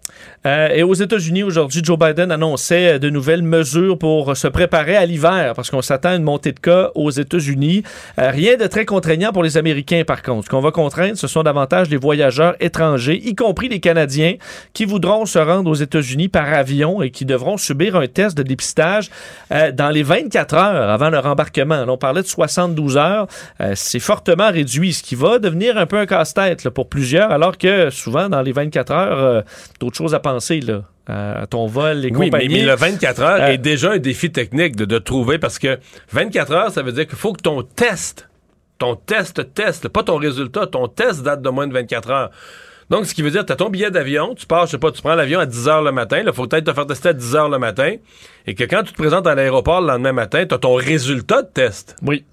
Euh, 0.45 0.69
et 0.75 0.83
aux 0.83 0.95
États-Unis, 0.95 1.43
aujourd'hui, 1.45 1.83
Joe 1.85 1.99
Biden 1.99 2.33
annonçait 2.33 2.99
de 2.99 3.11
nouvelles 3.11 3.43
mesures 3.43 3.97
pour 3.97 4.37
se 4.37 4.49
préparer 4.49 4.97
à 4.97 5.07
l'hiver, 5.07 5.53
parce 5.55 5.71
qu'on 5.71 5.83
s'attend 5.83 6.11
à 6.11 6.15
une 6.17 6.25
montée 6.25 6.53
de 6.53 6.59
cas 6.59 6.91
aux 6.95 7.11
États-Unis. 7.11 7.85
Euh, 8.19 8.31
rien 8.31 8.57
de 8.57 8.67
très 8.67 8.85
contraignant 8.85 9.33
pour 9.33 9.43
les 9.43 9.57
Américains, 9.57 10.03
par 10.05 10.23
contre. 10.23 10.47
Ce 10.47 10.51
qu'on 10.51 10.61
va 10.61 10.73
contraindre, 10.73 11.17
ce 11.17 11.27
sont 11.27 11.43
davantage 11.43 11.89
les 11.91 11.97
voyageurs 11.97 12.57
étrangers, 12.61 13.21
y 13.25 13.35
compris 13.35 13.69
les 13.69 13.81
Canadiens, 13.81 14.35
qui 14.73 14.85
voudront 14.85 15.27
se 15.27 15.39
rendre 15.39 15.71
aux 15.71 15.75
États-Unis 15.75 16.29
par 16.29 16.53
avion 16.53 17.03
et 17.03 17.11
qui 17.11 17.25
devront 17.25 17.57
subir 17.57 17.97
un 17.97 18.07
test 18.09 18.37
de 18.37 18.43
dépistage 18.43 19.11
euh, 19.53 19.71
dans 19.71 19.91
les 19.91 20.03
24 20.03 20.55
heures 20.55 20.91
avant 20.91 21.11
leur 21.11 21.27
embarquement. 21.27 21.85
On 21.87 21.97
parlait 21.97 22.23
de 22.23 22.27
72 22.27 22.97
heures. 22.97 23.29
Euh, 23.61 23.73
c'est 23.77 24.01
fortement 24.01 24.51
réduit, 24.51 24.93
ce 24.93 25.03
qui 25.03 25.15
va 25.15 25.39
devenir 25.39 25.77
un 25.77 25.87
peu 25.87 25.99
un 25.99 26.07
casse-tête 26.07 26.69
pour 26.71 26.89
plusieurs, 26.89 27.31
alors 27.31 27.59
que 27.59 27.91
souvent, 27.91 28.29
dans 28.29 28.43
les 28.43 28.53
24 28.53 28.91
heures, 28.93 29.45
d'autres 29.79 29.97
choses 29.97 30.02
à 30.09 30.21
penser, 30.21 30.61
là 30.61 30.83
à 31.07 31.47
ton 31.49 31.67
vol, 31.67 31.99
les 31.99 32.11
oui, 32.11 32.27
compagnies. 32.27 32.49
Mais, 32.49 32.61
mais 32.61 32.67
le 32.67 32.77
24 32.77 33.23
heures 33.23 33.43
euh, 33.43 33.49
est 33.49 33.59
déjà 33.59 33.93
un 33.93 33.99
défi 33.99 34.31
technique 34.31 34.77
de, 34.77 34.85
de, 34.85 34.99
trouver 34.99 35.39
parce 35.39 35.59
que 35.59 35.79
24 36.13 36.53
heures, 36.53 36.71
ça 36.71 36.83
veut 36.83 36.93
dire 36.93 37.07
qu'il 37.07 37.19
faut 37.19 37.33
que 37.33 37.43
ton 37.43 37.63
test, 37.63 38.29
ton 38.79 38.95
test 38.95 39.53
teste, 39.55 39.89
pas 39.89 40.05
ton 40.05 40.17
résultat, 40.17 40.67
ton 40.67 40.89
test 40.89 41.23
date 41.23 41.43
de 41.43 41.49
moins 41.49 41.67
de 41.67 41.73
24 41.73 42.11
heures. 42.11 42.31
Donc, 42.91 43.07
ce 43.07 43.15
qui 43.15 43.23
veut 43.23 43.31
dire, 43.31 43.47
tu 43.47 43.53
as 43.53 43.57
ton 43.57 43.71
billet 43.71 43.91
d'avion, 43.91 44.35
tu 44.35 44.47
pars, 44.47 44.67
je 44.67 44.73
sais 44.73 44.79
pas, 44.79 44.91
tu 44.91 45.01
prends 45.01 45.15
l'avion 45.15 45.41
à 45.41 45.47
10 45.47 45.69
heures 45.69 45.83
le 45.83 45.93
matin, 45.93 46.23
il 46.25 46.33
faut 46.33 46.47
peut-être 46.47 46.67
te 46.67 46.73
faire 46.73 46.87
tester 46.87 47.09
à 47.09 47.13
10 47.13 47.37
heures 47.37 47.49
le 47.49 47.59
matin, 47.59 47.95
et 48.47 48.55
que 48.55 48.65
quand 48.65 48.83
tu 48.83 48.93
te 48.93 48.99
présentes 48.99 49.27
à 49.27 49.35
l'aéroport 49.35 49.81
le 49.81 49.87
lendemain 49.87 50.13
matin, 50.13 50.45
tu 50.47 50.55
as 50.55 50.59
ton 50.59 50.75
résultat 50.75 51.43
de 51.43 51.49
test. 51.49 51.97
Oui. 52.03 52.25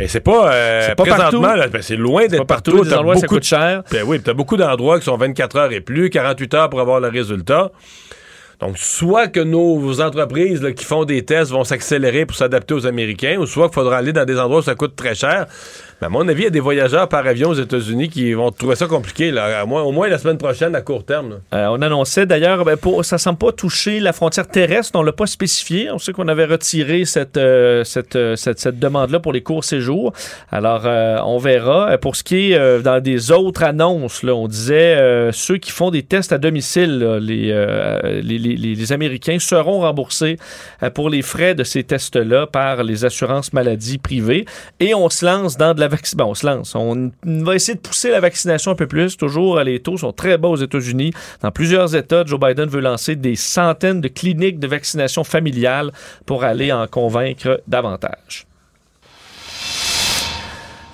Et 0.00 0.08
c'est 0.08 0.20
pas, 0.20 0.52
euh, 0.52 0.94
pas 0.94 1.04
présentement, 1.04 1.54
ben 1.70 1.82
c'est 1.82 1.96
loin 1.96 2.26
d'être 2.26 2.44
partout. 2.44 2.72
partout. 2.72 2.88
Des 2.88 2.94
endroits, 2.94 3.16
ça 3.16 3.26
coûte 3.26 3.44
cher. 3.44 3.82
Ben 3.90 4.04
oui, 4.06 4.20
t'as 4.20 4.34
beaucoup 4.34 4.56
d'endroits 4.56 4.98
qui 4.98 5.04
sont 5.04 5.16
24 5.16 5.56
heures 5.56 5.72
et 5.72 5.80
plus, 5.80 6.10
48 6.10 6.54
heures 6.54 6.70
pour 6.70 6.80
avoir 6.80 7.00
le 7.00 7.08
résultat. 7.08 7.70
Donc, 8.60 8.76
soit 8.76 9.28
que 9.28 9.38
nos 9.38 10.00
entreprises 10.00 10.62
là, 10.62 10.72
qui 10.72 10.84
font 10.84 11.04
des 11.04 11.24
tests 11.24 11.52
vont 11.52 11.62
s'accélérer 11.62 12.26
pour 12.26 12.36
s'adapter 12.36 12.74
aux 12.74 12.86
Américains, 12.86 13.36
ou 13.38 13.46
soit 13.46 13.68
qu'il 13.68 13.74
faudra 13.74 13.98
aller 13.98 14.12
dans 14.12 14.24
des 14.24 14.38
endroits 14.38 14.58
où 14.58 14.62
ça 14.62 14.74
coûte 14.74 14.96
très 14.96 15.14
cher. 15.14 15.46
Mais 16.00 16.06
à 16.06 16.10
mon 16.10 16.28
avis, 16.28 16.42
il 16.42 16.44
y 16.44 16.46
a 16.46 16.50
des 16.50 16.60
voyageurs 16.60 17.08
par 17.08 17.26
avion 17.26 17.50
aux 17.50 17.54
États-Unis 17.54 18.08
qui 18.08 18.32
vont 18.32 18.52
trouver 18.52 18.76
ça 18.76 18.86
compliqué, 18.86 19.32
là, 19.32 19.64
au 19.64 19.90
moins 19.90 20.08
la 20.08 20.18
semaine 20.18 20.38
prochaine, 20.38 20.76
à 20.76 20.80
court 20.80 21.04
terme. 21.04 21.40
Euh, 21.52 21.66
on 21.70 21.82
annonçait 21.82 22.24
d'ailleurs, 22.24 22.64
ben, 22.64 22.76
ça 23.02 23.16
ne 23.16 23.18
semble 23.18 23.38
pas 23.38 23.50
toucher 23.50 23.98
la 23.98 24.12
frontière 24.12 24.46
terrestre, 24.46 24.92
on 24.94 25.00
ne 25.00 25.06
l'a 25.06 25.12
pas 25.12 25.26
spécifié. 25.26 25.90
On 25.90 25.98
sait 25.98 26.12
qu'on 26.12 26.28
avait 26.28 26.44
retiré 26.44 27.04
cette, 27.04 27.36
euh, 27.36 27.82
euh, 28.14 28.36
demande-là 28.72 29.18
pour 29.18 29.32
les 29.32 29.42
courts 29.42 29.64
séjours. 29.64 30.12
Alors, 30.52 30.86
on 31.26 31.38
verra. 31.38 31.98
Pour 31.98 32.14
ce 32.14 32.22
qui 32.22 32.52
est 32.52 32.82
dans 32.82 33.02
des 33.02 33.32
autres 33.32 33.64
annonces, 33.64 34.22
on 34.22 34.46
disait 34.46 35.30
ceux 35.32 35.56
qui 35.56 35.72
font 35.72 35.90
des 35.90 36.04
tests 36.04 36.32
à 36.32 36.38
domicile, 36.38 37.18
les, 37.20 38.92
Américains 38.92 39.38
seront 39.38 39.80
remboursés 39.80 40.36
pour 40.94 41.10
les 41.10 41.22
frais 41.22 41.54
de 41.54 41.64
ces 41.64 41.82
tests-là 41.82 42.46
par 42.46 42.84
les 42.84 43.04
assurances 43.04 43.52
maladies 43.52 43.98
privées. 43.98 44.46
Et 44.80 44.94
on 44.94 45.10
se 45.10 45.26
lance 45.26 45.56
dans 45.56 45.74
de 45.74 45.80
la 45.80 45.87
On. 46.74 47.10
On 47.26 47.42
va 47.44 47.54
essayer 47.54 47.74
de 47.74 47.80
pousser 47.80 48.10
la 48.10 48.20
vaccination 48.20 48.70
un 48.70 48.74
peu 48.74 48.86
plus. 48.86 49.16
Toujours, 49.16 49.58
les 49.60 49.80
taux 49.80 49.96
sont 49.96 50.12
très 50.12 50.38
bas 50.38 50.48
aux 50.48 50.56
États-Unis. 50.56 51.12
Dans 51.42 51.50
plusieurs 51.50 51.94
États, 51.94 52.24
Joe 52.24 52.40
Biden 52.40 52.68
veut 52.68 52.80
lancer 52.80 53.16
des 53.16 53.36
centaines 53.36 54.00
de 54.00 54.08
cliniques 54.08 54.58
de 54.58 54.66
vaccination 54.66 55.24
familiale 55.24 55.92
pour 56.26 56.44
aller 56.44 56.72
en 56.72 56.86
convaincre 56.86 57.62
davantage. 57.66 58.46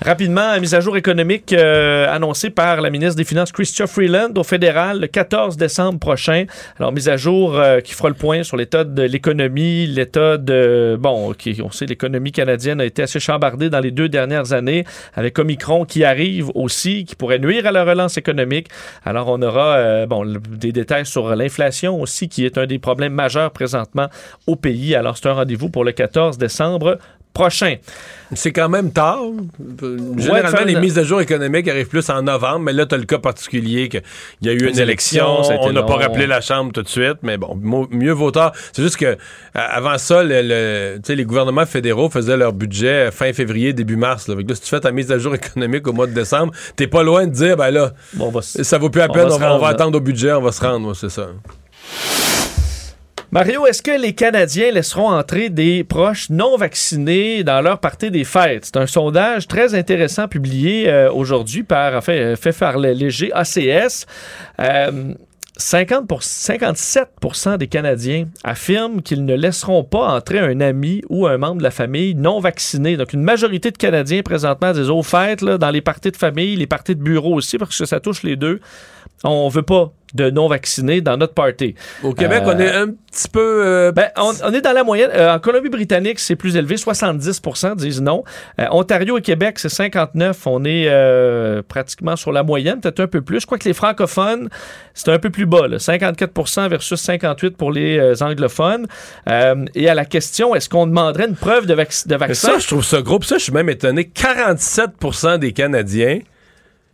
Rapidement, 0.05 0.61
mise 0.61 0.74
à 0.74 0.80
jour 0.80 0.98
économique 0.98 1.55
euh, 1.55 2.14
annoncée 2.14 2.50
par 2.50 2.82
la 2.82 2.90
ministre 2.90 3.16
des 3.16 3.24
Finances, 3.24 3.52
Chrystia 3.52 3.86
Freeland, 3.86 4.32
au 4.36 4.44
fédéral 4.44 5.00
le 5.00 5.07
14 5.07 5.57
décembre 5.57 5.98
prochain. 5.98 6.44
Alors, 6.78 6.92
mise 6.92 7.09
à 7.09 7.16
jour 7.16 7.59
euh, 7.59 7.80
qui 7.80 7.94
fera 7.94 8.11
le 8.11 8.14
point 8.14 8.42
sur 8.42 8.59
l'état 8.59 8.84
de 8.84 9.00
l'économie, 9.00 9.86
l'état 9.86 10.36
de... 10.36 10.98
Bon, 11.00 11.30
okay, 11.30 11.57
on 11.62 11.70
sait 11.70 11.86
l'économie 11.86 12.32
canadienne 12.32 12.82
a 12.82 12.84
été 12.84 13.02
assez 13.02 13.18
chambardée 13.18 13.70
dans 13.70 13.80
les 13.80 13.92
deux 13.92 14.11
dernières 14.11 14.52
années, 14.52 14.84
avec 15.14 15.38
Omicron 15.38 15.86
qui 15.86 16.05
arrive 16.05 16.50
aussi, 16.55 17.07
qui 17.07 17.16
pourrait 17.16 17.38
nuire 17.38 17.66
à 17.66 17.72
la 17.72 17.82
relance 17.82 18.18
économique. 18.18 18.68
Alors, 19.07 19.28
on 19.28 19.40
aura 19.40 19.76
euh, 19.76 20.07
bon, 20.07 20.26
des 20.26 20.72
détails 20.72 21.07
sur 21.07 21.34
l'inflation 21.34 21.98
aussi, 21.98 22.28
qui 22.28 22.44
est 22.44 22.59
un 22.59 22.66
des 22.66 22.78
problèmes 22.78 23.14
majeurs 23.14 23.52
présentement 23.52 24.09
au 24.46 24.57
pays. 24.57 24.94
Alors, 24.94 25.16
c'est 25.16 25.30
un 25.30 25.32
rendez-vous 25.32 25.70
pour 25.70 25.82
le 25.82 25.93
14 25.93 26.36
décembre 26.36 26.98
prochain. 27.35 27.77
C'est 28.35 28.52
quand 28.52 28.69
même 28.69 28.90
tard. 28.93 29.20
Généralement, 30.16 30.59
les 30.65 30.74
mises 30.81 30.98
à 30.98 31.05
jour 31.05 31.20
économiques 31.20 31.69
arrivent 31.69 31.89
plus 31.89 32.09
en 32.11 32.23
novembre, 32.23 32.61
mais 32.61 32.73
là, 32.73 32.86
tu 32.86 32.94
as 32.94 32.98
le 32.98 33.05
cas 33.05 33.19
particulier 33.19 33.89
qu'il 33.89 34.02
y 34.43 34.48
a 34.48 34.52
eu 34.52 34.66
une 34.69 34.78
élection, 34.78 35.43
on 35.61 35.73
n'a 35.73 35.82
pas 35.82 35.97
rappelé 35.97 36.27
la 36.27 36.40
Chambre 36.40 36.73
tout 36.73 36.82
de 36.82 36.89
suite, 36.89 37.19
mais 37.23 37.36
bon, 37.36 37.59
mieux 37.90 38.12
vaut 38.12 38.31
tard. 38.31 38.52
C'est 38.73 38.82
juste 38.82 38.97
que 38.97 39.16
avant 39.55 39.98
ça, 39.98 40.23
le, 40.23 40.40
le- 40.43 41.15
les 41.15 41.24
gouvernements 41.24 41.66
fédéraux 41.66 42.09
faisaient 42.11 42.36
leur 42.36 42.52
budget 42.52 43.11
fin 43.12 43.32
février, 43.32 43.73
début 43.73 43.97
mars. 43.97 44.27
Là. 44.28 44.35
Si 44.55 44.61
tu 44.62 44.69
fais 44.69 44.81
ta 44.81 44.90
mise 44.90 45.12
à 45.12 45.19
jour 45.19 45.35
économique 45.35 45.86
au 45.86 45.93
mois 45.93 46.06
de 46.06 46.12
décembre, 46.12 46.52
t'es 46.77 46.86
pas 46.86 47.02
loin 47.02 47.27
de 47.27 47.32
dire, 47.32 47.56
ben 47.56 47.70
là, 47.70 47.93
Bon, 48.15 48.27
on 48.27 48.31
va 48.31 48.40
s- 48.40 48.62
ça 48.62 48.78
vaut 48.78 48.90
plus 48.90 49.01
la 49.01 49.11
on 49.11 49.12
peine, 49.12 49.28
va 49.28 49.35
on 49.35 49.39
va, 49.39 49.55
on 49.55 49.65
attendre 49.65 49.97
au 49.98 50.01
budget, 50.01 50.32
on 50.32 50.40
va 50.43 50.52
se 50.52 50.61
rendre, 50.61 50.89
ouais, 50.89 50.94
c'est 50.94 51.11
ça. 51.11 51.28
Mario, 53.35 53.66
est-ce 53.66 53.82
que 53.82 54.01
les 54.01 54.12
Canadiens 54.12 54.70
laisseront 54.70 55.09
entrer 55.09 55.48
des 55.51 55.82
proches 55.82 56.31
non 56.31 56.56
vaccinés 56.56 57.43
dans 57.43 57.61
leur 57.62 57.81
partie 57.81 58.12
des 58.12 58.23
fêtes? 58.23 58.66
C'est 58.66 58.77
un 58.77 58.86
sondage 58.86 59.48
très 59.48 59.74
intéressant 59.74 60.28
publié 60.28 60.89
euh, 60.89 61.11
aujourd'hui 61.11 61.65
par, 61.65 61.97
enfin, 61.97 62.12
euh, 62.12 62.36
fait 62.36 62.56
par 62.56 62.78
le 62.78 62.93
léger 62.93 63.32
ACS. 63.32 64.06
Euh, 64.61 65.15
50 65.56 66.06
pour- 66.06 66.23
57% 66.23 67.59
des 67.59 67.66
Canadiens 67.66 68.27
affirment 68.44 69.02
qu'ils 69.02 69.24
ne 69.24 69.35
laisseront 69.35 69.82
pas 69.82 70.15
entrer 70.15 70.39
un 70.39 70.61
ami 70.61 71.02
ou 71.09 71.27
un 71.27 71.36
membre 71.36 71.59
de 71.59 71.65
la 71.65 71.73
famille 71.73 72.15
non 72.15 72.39
vacciné. 72.39 72.97
Donc, 72.97 73.15
une 73.15 73.23
majorité 73.23 73.73
de 73.73 73.77
Canadiens 73.77 74.23
présentement 74.23 74.70
disent 74.70 74.90
aux 74.90 75.02
fêtes, 75.02 75.44
dans 75.44 75.70
les 75.70 75.81
parties 75.81 76.12
de 76.12 76.16
famille, 76.16 76.55
les 76.55 76.69
parties 76.69 76.94
de 76.94 77.02
bureau 77.02 77.35
aussi, 77.35 77.59
parce 77.59 77.77
que 77.77 77.85
ça 77.85 77.98
touche 77.98 78.23
les 78.23 78.36
deux. 78.36 78.61
On 79.23 79.49
veut 79.49 79.62
pas 79.62 79.93
de 80.12 80.31
non 80.31 80.47
vaccinés 80.47 81.01
dans 81.01 81.16
notre 81.16 81.35
party. 81.35 81.74
Au 82.05 82.12
Québec, 82.15 82.45
Euh, 82.47 82.53
on 82.55 82.59
est 82.61 82.70
un 82.70 82.86
petit 82.89 83.28
peu. 83.28 83.41
euh, 83.66 83.91
ben, 83.91 84.11
on, 84.16 84.32
on 84.45 84.53
est 84.53 84.61
dans 84.61 84.73
la 84.73 84.85
moyenne. 84.85 85.11
Euh, 85.12 85.35
en 85.35 85.41
Colombie-Britannique, 85.41 86.20
c'est 86.20 86.36
plus 86.36 86.55
élevé. 86.57 86.77
70% 86.77 87.74
disent 87.74 88.01
non. 88.01 88.23
Euh, 88.61 88.66
Ontario 88.70 89.19
et 89.19 89.23
Québec, 89.23 89.59
c'est 89.59 89.69
59. 89.69 90.47
On 90.47 90.65
est 90.65 90.85
euh, 90.89 91.62
pratiquement 91.66 92.15
sur 92.15 92.31
la 92.31 92.45
moyenne, 92.45 92.81
peut-être 92.81 93.01
un 93.01 93.07
peu 93.09 93.23
plus. 93.23 93.41
Je 93.41 93.47
crois 93.47 93.59
que 93.59 93.65
les 93.69 93.74
francophones, 93.74 94.51
c'est 94.95 95.09
un 95.11 95.19
peu 95.19 95.31
plus 95.31 95.47
bas. 95.47 95.66
là. 95.66 95.78
54% 95.78 96.69
versus 96.69 97.03
58% 97.05 97.51
pour 97.57 97.73
les 97.73 97.99
euh, 97.99 98.15
anglophones. 98.20 98.86
Euh, 99.28 99.65
et 99.74 99.89
à 99.89 99.95
la 99.95 100.05
question, 100.05 100.55
est-ce 100.55 100.69
qu'on 100.69 100.86
demanderait 100.86 101.27
une 101.27 101.35
preuve 101.35 101.66
de, 101.66 101.74
vac- 101.74 102.07
de 102.07 102.15
Mais 102.15 102.19
vaccin? 102.28 102.53
ça, 102.53 102.59
je 102.61 102.66
trouve 102.69 102.85
ça 102.85 103.03
gros. 103.03 103.19
Puis 103.19 103.31
ça, 103.31 103.39
je 103.39 103.43
suis 103.45 103.53
même 103.53 103.69
étonné. 103.70 104.09
47% 104.15 105.39
des 105.39 105.53
Canadiens 105.53 106.20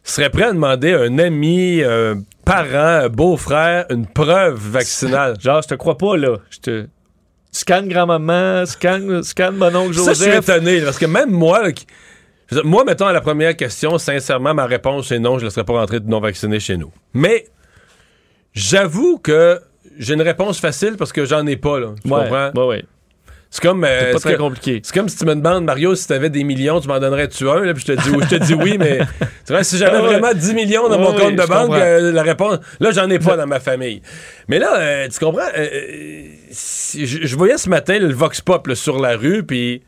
seraient 0.02 0.30
prêts 0.30 0.44
à 0.44 0.52
demander 0.52 0.92
à 0.94 1.00
un 1.02 1.18
ami, 1.18 1.82
un 1.82 2.22
parent, 2.44 3.04
un 3.04 3.08
beau-frère, 3.08 3.86
une 3.90 4.06
preuve 4.06 4.54
vaccinale? 4.58 5.34
Genre, 5.40 5.62
je 5.62 5.68
te 5.68 5.74
crois 5.74 5.96
pas, 5.98 6.16
là. 6.16 6.36
Je 6.50 6.58
te... 6.58 6.86
Scanne 7.52 7.88
grand-maman, 7.88 8.64
scanne, 8.66 9.22
scanne 9.24 9.56
mon 9.56 9.74
oncle 9.74 9.94
Ça, 9.94 10.12
je 10.12 10.22
suis 10.22 10.30
Joseph. 10.30 10.48
étonné. 10.48 10.80
Parce 10.82 10.98
que 10.98 11.06
même 11.06 11.30
moi, 11.30 11.62
là, 11.64 11.72
qui- 11.72 11.86
dire, 12.52 12.64
moi, 12.64 12.84
mettons 12.84 13.06
à 13.06 13.12
la 13.12 13.20
première 13.20 13.56
question, 13.56 13.98
sincèrement, 13.98 14.54
ma 14.54 14.66
réponse 14.66 15.10
est 15.10 15.18
non, 15.18 15.38
je 15.38 15.44
ne 15.44 15.48
laisserai 15.48 15.64
pas 15.64 15.72
rentrer 15.72 15.98
de 16.00 16.08
non-vaccinés 16.08 16.60
chez 16.60 16.76
nous. 16.76 16.92
Mais 17.12 17.46
j'avoue 18.52 19.18
que 19.18 19.60
j'ai 19.98 20.14
une 20.14 20.22
réponse 20.22 20.60
facile 20.60 20.96
parce 20.96 21.12
que 21.12 21.24
j'en 21.24 21.46
ai 21.46 21.56
pas, 21.56 21.80
là. 21.80 21.88
Tu 22.04 22.10
Ouais, 22.10 22.20
comprends? 22.20 22.50
ouais, 22.54 22.66
ouais. 22.66 22.84
C'est 23.52 23.62
comme. 23.62 23.82
euh, 23.84 24.00
C'est 24.06 24.12
pas 24.12 24.18
très 24.20 24.32
que- 24.34 24.38
compliqué. 24.38 24.80
C'est 24.84 24.94
comme 24.94 25.08
si 25.08 25.16
tu 25.16 25.24
me 25.24 25.34
demandes, 25.34 25.64
Mario, 25.64 25.94
si 25.96 26.06
tu 26.06 26.12
avais 26.12 26.30
des 26.30 26.44
millions, 26.44 26.80
tu 26.80 26.86
m'en 26.86 27.00
donnerais-tu 27.00 27.48
un? 27.48 27.64
Là, 27.64 27.74
puis 27.74 27.84
je 27.86 27.92
te 27.92 28.00
dis, 28.00 28.10
oui, 28.10 28.22
je 28.30 28.36
te 28.36 28.42
dis 28.44 28.54
oui, 28.54 28.76
mais 28.78 29.00
c'est 29.44 29.52
vrai, 29.52 29.64
si 29.64 29.76
j'avais 29.76 29.96
Ah 29.96 30.02
ouais. 30.02 30.18
vraiment 30.18 30.32
10 30.32 30.54
millions 30.54 30.88
dans 30.88 30.98
mon 31.00 31.10
oui, 31.14 31.20
compte 31.20 31.34
de 31.36 31.46
banque, 31.46 31.74
euh, 31.74 32.12
la 32.12 32.22
réponse, 32.22 32.58
là, 32.78 32.92
j'en 32.92 33.10
ai 33.10 33.18
pas 33.18 33.36
dans 33.36 33.48
ma 33.48 33.58
famille. 33.58 34.02
Mais 34.46 34.58
là, 34.60 34.76
euh, 34.78 35.08
tu 35.08 35.18
comprends? 35.18 35.48
si- 36.50 37.06
je, 37.06 37.26
je 37.26 37.36
voyais 37.36 37.58
ce 37.58 37.68
matin 37.68 37.98
le 37.98 38.12
Vox 38.12 38.40
Pop 38.40 38.66
là, 38.66 38.74
sur 38.74 38.98
la 39.00 39.16
rue, 39.16 39.42
puis 39.42 39.82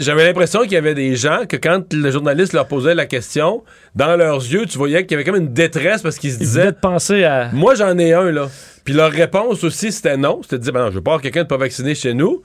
j'avais 0.00 0.24
l'impression 0.26 0.62
qu'il 0.62 0.72
y 0.72 0.76
avait 0.76 0.94
des 0.94 1.14
gens 1.14 1.44
que 1.48 1.56
quand 1.56 1.92
le 1.92 2.10
journaliste 2.10 2.52
leur 2.52 2.66
posait 2.66 2.94
la 2.96 3.06
question, 3.06 3.62
dans 3.94 4.16
leurs 4.16 4.38
yeux, 4.38 4.66
tu 4.66 4.76
voyais 4.78 5.02
qu'il 5.04 5.12
y 5.12 5.14
avait 5.14 5.24
comme 5.24 5.40
une 5.40 5.52
détresse 5.52 6.02
parce 6.02 6.18
qu'ils 6.18 6.32
se 6.32 6.38
disaient. 6.38 6.66
de 6.72 6.76
penser 6.80 7.22
à. 7.24 7.50
Moi, 7.52 7.74
j'en 7.76 7.96
ai 7.98 8.12
un, 8.12 8.30
là. 8.32 8.48
Puis 8.84 8.94
leur 8.94 9.12
réponse 9.12 9.62
aussi, 9.62 9.92
c'était 9.92 10.16
non. 10.16 10.40
C'était 10.42 10.58
de 10.58 10.62
dire, 10.64 10.72
ben 10.72 10.80
non, 10.84 10.90
je 10.90 10.94
veux 10.96 11.02
pas 11.02 11.12
avoir 11.12 11.22
quelqu'un 11.22 11.42
de 11.42 11.48
pas 11.48 11.56
vacciné 11.58 11.94
chez 11.94 12.14
nous. 12.14 12.42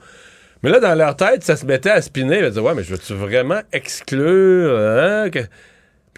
Mais 0.62 0.70
là, 0.70 0.80
dans 0.80 0.94
leur 0.94 1.16
tête, 1.16 1.42
ça 1.42 1.56
se 1.56 1.66
mettait 1.66 1.90
à 1.90 2.00
spinner. 2.02 2.38
Ils 2.40 2.48
disaient, 2.48 2.60
ouais, 2.60 2.74
mais 2.74 2.82
je 2.84 2.90
veux-tu 2.90 3.14
vraiment 3.14 3.60
exclure? 3.72 4.78
hein, 4.78 5.30
que- 5.30 5.40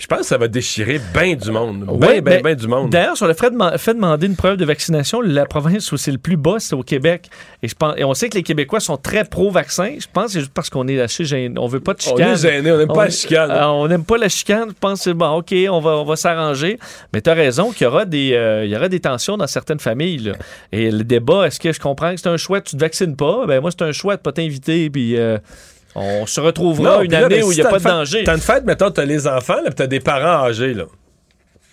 je 0.00 0.06
pense 0.06 0.20
que 0.20 0.26
ça 0.26 0.38
va 0.38 0.48
déchirer 0.48 1.00
bien 1.14 1.34
du 1.34 1.50
monde. 1.50 1.84
Bien, 1.84 1.94
Ouais, 2.08 2.20
bien, 2.20 2.36
ben, 2.36 2.42
bien 2.42 2.54
du 2.54 2.66
monde. 2.68 2.90
D'ailleurs, 2.90 3.16
sur 3.16 3.26
le 3.26 3.34
fait, 3.34 3.50
de- 3.50 3.78
fait 3.78 3.94
demander 3.94 4.26
une 4.26 4.36
preuve 4.36 4.56
de 4.56 4.64
vaccination, 4.64 5.20
la 5.20 5.46
province 5.46 5.90
où 5.92 5.96
c'est 5.96 6.12
le 6.12 6.18
plus 6.18 6.36
bas, 6.36 6.56
c'est 6.58 6.74
au 6.74 6.82
Québec. 6.82 7.28
Et, 7.62 7.68
je 7.68 7.74
pense, 7.74 7.94
et 7.96 8.04
on 8.04 8.14
sait 8.14 8.28
que 8.28 8.36
les 8.36 8.42
Québécois 8.42 8.80
sont 8.80 8.96
très 8.96 9.24
pro-vaccin. 9.24 9.94
Je 9.98 10.06
pense 10.12 10.26
que 10.26 10.30
c'est 10.32 10.40
juste 10.40 10.52
parce 10.54 10.70
qu'on 10.70 10.86
est 10.88 11.00
assez 11.00 11.24
gêné. 11.24 11.54
On 11.58 11.66
veut 11.66 11.80
pas 11.80 11.94
de 11.94 11.98
On 12.06 12.10
chicane. 12.16 12.32
est 12.34 12.36
gêné, 12.42 12.72
on 12.72 12.78
n'aime 12.78 12.88
pas 12.88 13.04
la 13.04 13.10
chicane. 13.10 13.50
euh, 13.50 13.66
on 13.66 13.88
n'aime 13.88 14.04
pas 14.04 14.18
la 14.18 14.28
chicane. 14.28 14.68
Je 14.68 14.74
pense 14.80 14.98
que 15.00 15.04
c'est 15.04 15.14
bon, 15.14 15.30
OK, 15.36 15.54
on 15.70 15.80
va, 15.80 15.90
on 15.98 16.04
va 16.04 16.16
s'arranger. 16.16 16.78
Mais 17.12 17.20
tu 17.20 17.30
as 17.30 17.34
raison 17.34 17.70
qu'il 17.72 17.84
y 17.84 17.86
aura 17.88 18.04
des, 18.04 18.32
euh, 18.34 18.64
il 18.64 18.70
y 18.70 18.76
aura 18.76 18.88
des 18.88 19.00
tensions 19.00 19.36
dans 19.36 19.46
certaines 19.46 19.80
familles. 19.80 20.18
là. 20.18 20.32
Et 20.72 20.90
le 20.90 21.04
débat, 21.04 21.46
est-ce 21.46 21.58
que 21.60 21.72
je 21.72 21.80
comprends 21.80 22.12
que 22.14 22.20
c'est 22.20 22.28
un 22.28 22.36
choix, 22.36 22.60
tu 22.60 22.76
te 22.76 22.80
vaccines 22.80 23.16
pas? 23.16 23.44
Ben 23.46 23.60
moi, 23.60 23.70
c'est 23.70 23.82
un 23.84 23.92
choix 23.92 24.16
de 24.16 24.20
pas 24.22 24.32
t'inviter. 24.32 24.90
Puis 24.90 25.16
euh, 25.16 25.38
on 26.00 26.26
se 26.26 26.40
retrouvera 26.40 26.96
Non, 26.98 27.02
une 27.02 27.12
là, 27.12 27.26
année 27.26 27.42
où 27.42 27.50
il 27.50 27.54
si 27.54 27.60
n'y 27.60 27.66
a 27.66 27.70
pas 27.70 27.78
de 27.78 27.82
fête- 27.82 27.92
danger. 27.92 28.24
T'as 28.24 28.34
une 28.34 28.40
fête, 28.40 28.64
mettons, 28.64 28.90
t'as 28.90 29.04
les 29.04 29.26
enfants, 29.26 29.60
là, 29.64 29.70
t'as 29.70 29.86
des 29.86 30.00
parents 30.00 30.44
âgés, 30.46 30.74
là. 30.74 30.84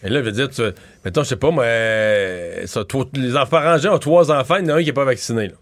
Et 0.03 0.09
là, 0.09 0.19
je 0.19 0.25
veux 0.25 0.31
dire, 0.31 0.49
tu, 0.49 0.61
mettons, 1.03 1.23
je 1.23 1.29
sais 1.29 1.35
pas, 1.35 1.49
moi, 1.51 1.63
euh, 1.63 2.61
ça, 2.65 2.83
toi, 2.83 3.05
les 3.13 3.35
enfants 3.35 3.57
âgés 3.57 3.89
ont 3.89 3.97
trois 3.99 4.31
enfants, 4.31 4.57
il 4.57 4.67
y 4.67 4.71
en 4.71 4.75
a 4.75 4.77
un 4.79 4.83
qui 4.83 4.89
est 4.89 4.93
pas 4.93 5.05
vacciné, 5.05 5.47
là. 5.47 5.53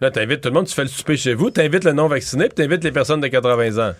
Là, 0.00 0.10
t'invites 0.10 0.40
tout 0.40 0.48
le 0.48 0.54
monde, 0.54 0.66
tu 0.66 0.74
fais 0.74 0.82
le 0.82 0.88
souper 0.88 1.16
chez 1.16 1.34
vous, 1.34 1.50
t'invites 1.50 1.84
le 1.84 1.92
non-vacciné, 1.92 2.46
puis 2.48 2.54
t'invites 2.54 2.82
les 2.84 2.92
personnes 2.92 3.20
de 3.20 3.28
80 3.28 3.78
ans. 3.90 3.92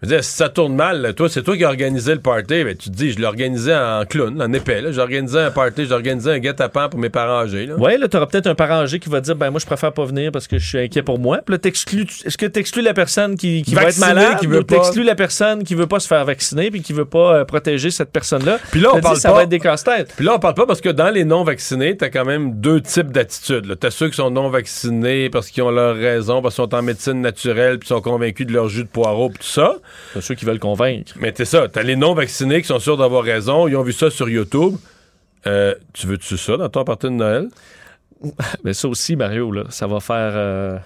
Je 0.00 0.06
veux 0.08 0.14
dire, 0.14 0.22
si 0.22 0.36
ça 0.36 0.48
tourne 0.48 0.76
mal, 0.76 1.00
là, 1.02 1.12
toi, 1.12 1.28
c'est 1.28 1.42
toi 1.42 1.56
qui 1.56 1.64
as 1.64 1.68
organisé 1.68 2.14
le 2.14 2.20
party, 2.20 2.62
ben, 2.62 2.76
tu 2.76 2.88
te 2.88 2.94
dis, 2.94 3.10
je 3.10 3.18
l'ai 3.18 3.24
organisé 3.24 3.74
en 3.74 4.04
clown, 4.08 4.40
en 4.40 4.52
épais, 4.52 4.80
là. 4.80 4.92
J'ai 4.92 5.00
organisé 5.00 5.40
un 5.40 5.50
party, 5.50 5.86
j'ai 5.86 5.92
organisé 5.92 6.30
un 6.30 6.38
guet-apens 6.38 6.88
pour 6.88 7.00
mes 7.00 7.08
parents 7.10 7.40
âgés, 7.40 7.66
là. 7.66 7.74
Oui, 7.76 7.98
là, 7.98 8.06
tu 8.06 8.16
auras 8.16 8.26
peut-être 8.26 8.46
un 8.46 8.54
parent 8.54 8.74
âgé 8.82 9.00
qui 9.00 9.08
va 9.08 9.20
dire 9.20 9.34
ben 9.34 9.50
moi, 9.50 9.58
je 9.58 9.66
préfère 9.66 9.92
pas 9.92 10.04
venir 10.04 10.30
parce 10.30 10.46
que 10.46 10.56
je 10.56 10.68
suis 10.68 10.78
inquiet 10.78 11.02
pour 11.02 11.18
moi. 11.18 11.38
Puis 11.44 11.52
là, 11.52 11.58
t'exclus- 11.58 12.06
est-ce 12.24 12.38
que 12.38 12.46
tu 12.46 12.60
exclus 12.60 12.82
la 12.82 12.94
personne 12.94 13.36
qui, 13.36 13.62
qui 13.62 13.74
va 13.74 13.88
être 13.88 13.98
malade 13.98 14.38
qui 14.38 14.46
veut 14.46 14.60
ou 14.60 14.64
pas? 14.64 14.76
t'exclus 14.76 15.02
la 15.02 15.16
personne 15.16 15.64
qui 15.64 15.74
veut 15.74 15.88
pas 15.88 15.98
se 15.98 16.06
faire 16.06 16.24
vacciner 16.24 16.70
puis 16.70 16.80
qui 16.80 16.92
veut 16.92 17.04
pas 17.04 17.34
euh, 17.38 17.44
protéger 17.44 17.90
cette 17.90 18.12
personne-là? 18.12 18.60
Puis 18.70 18.80
là, 18.80 18.90
on 18.94 19.00
parle 19.00 19.16
ça 19.16 19.30
pas- 19.30 19.34
va 19.38 19.42
être 19.42 19.48
des 19.48 19.58
casse-têtes. 19.58 20.12
Puis 20.16 20.24
là, 20.24 20.34
on 20.36 20.38
parle 20.38 20.54
pas 20.54 20.66
parce 20.66 20.80
que 20.80 20.90
dans 20.90 21.10
les 21.10 21.24
non-vaccinés, 21.24 21.96
t'as 21.96 22.08
quand 22.10 22.24
même 22.24 22.60
deux 22.60 22.80
types 22.80 23.10
d'attitudes. 23.10 23.66
là. 23.66 23.74
T'as 23.74 23.90
ceux 23.90 24.08
qui 24.10 24.16
sont 24.16 24.30
non-vaccinés 24.30 25.28
parce 25.28 25.50
qu'ils 25.50 25.64
ont 25.64 25.70
leur 25.72 25.96
raison, 25.96 26.40
parce 26.40 26.54
qu'ils 26.54 26.62
sont 26.64 26.74
en 26.76 26.82
médecine 26.82 27.20
naturelle, 27.20 27.80
puis 27.80 27.88
sont 27.88 28.00
convaincus 28.00 28.46
de 28.46 28.52
leur 28.52 28.68
jus 28.68 28.84
de 28.84 28.88
poireau, 28.88 29.30
puis 29.30 29.38
tout 29.40 29.50
ça. 29.50 29.74
T'as 30.14 30.20
ceux 30.20 30.34
qui 30.34 30.44
veulent 30.44 30.58
convaincre. 30.58 31.12
Mais 31.20 31.32
t'es 31.32 31.44
ça. 31.44 31.68
T'as 31.68 31.82
les 31.82 31.96
non-vaccinés 31.96 32.60
qui 32.62 32.68
sont 32.68 32.78
sûrs 32.78 32.96
d'avoir 32.96 33.22
raison. 33.24 33.68
Ils 33.68 33.76
ont 33.76 33.82
vu 33.82 33.92
ça 33.92 34.10
sur 34.10 34.28
YouTube. 34.28 34.74
Euh, 35.46 35.74
tu 35.92 36.06
veux-tu 36.06 36.36
ça 36.36 36.56
dans 36.56 36.68
ton 36.68 36.84
party 36.84 37.06
de 37.06 37.12
Noël? 37.12 37.48
Mais 38.64 38.72
ça 38.74 38.88
aussi, 38.88 39.14
Mario, 39.16 39.50
là, 39.52 39.64
ça 39.70 39.86
va 39.86 40.00
faire. 40.00 40.32
euh, 40.34 40.78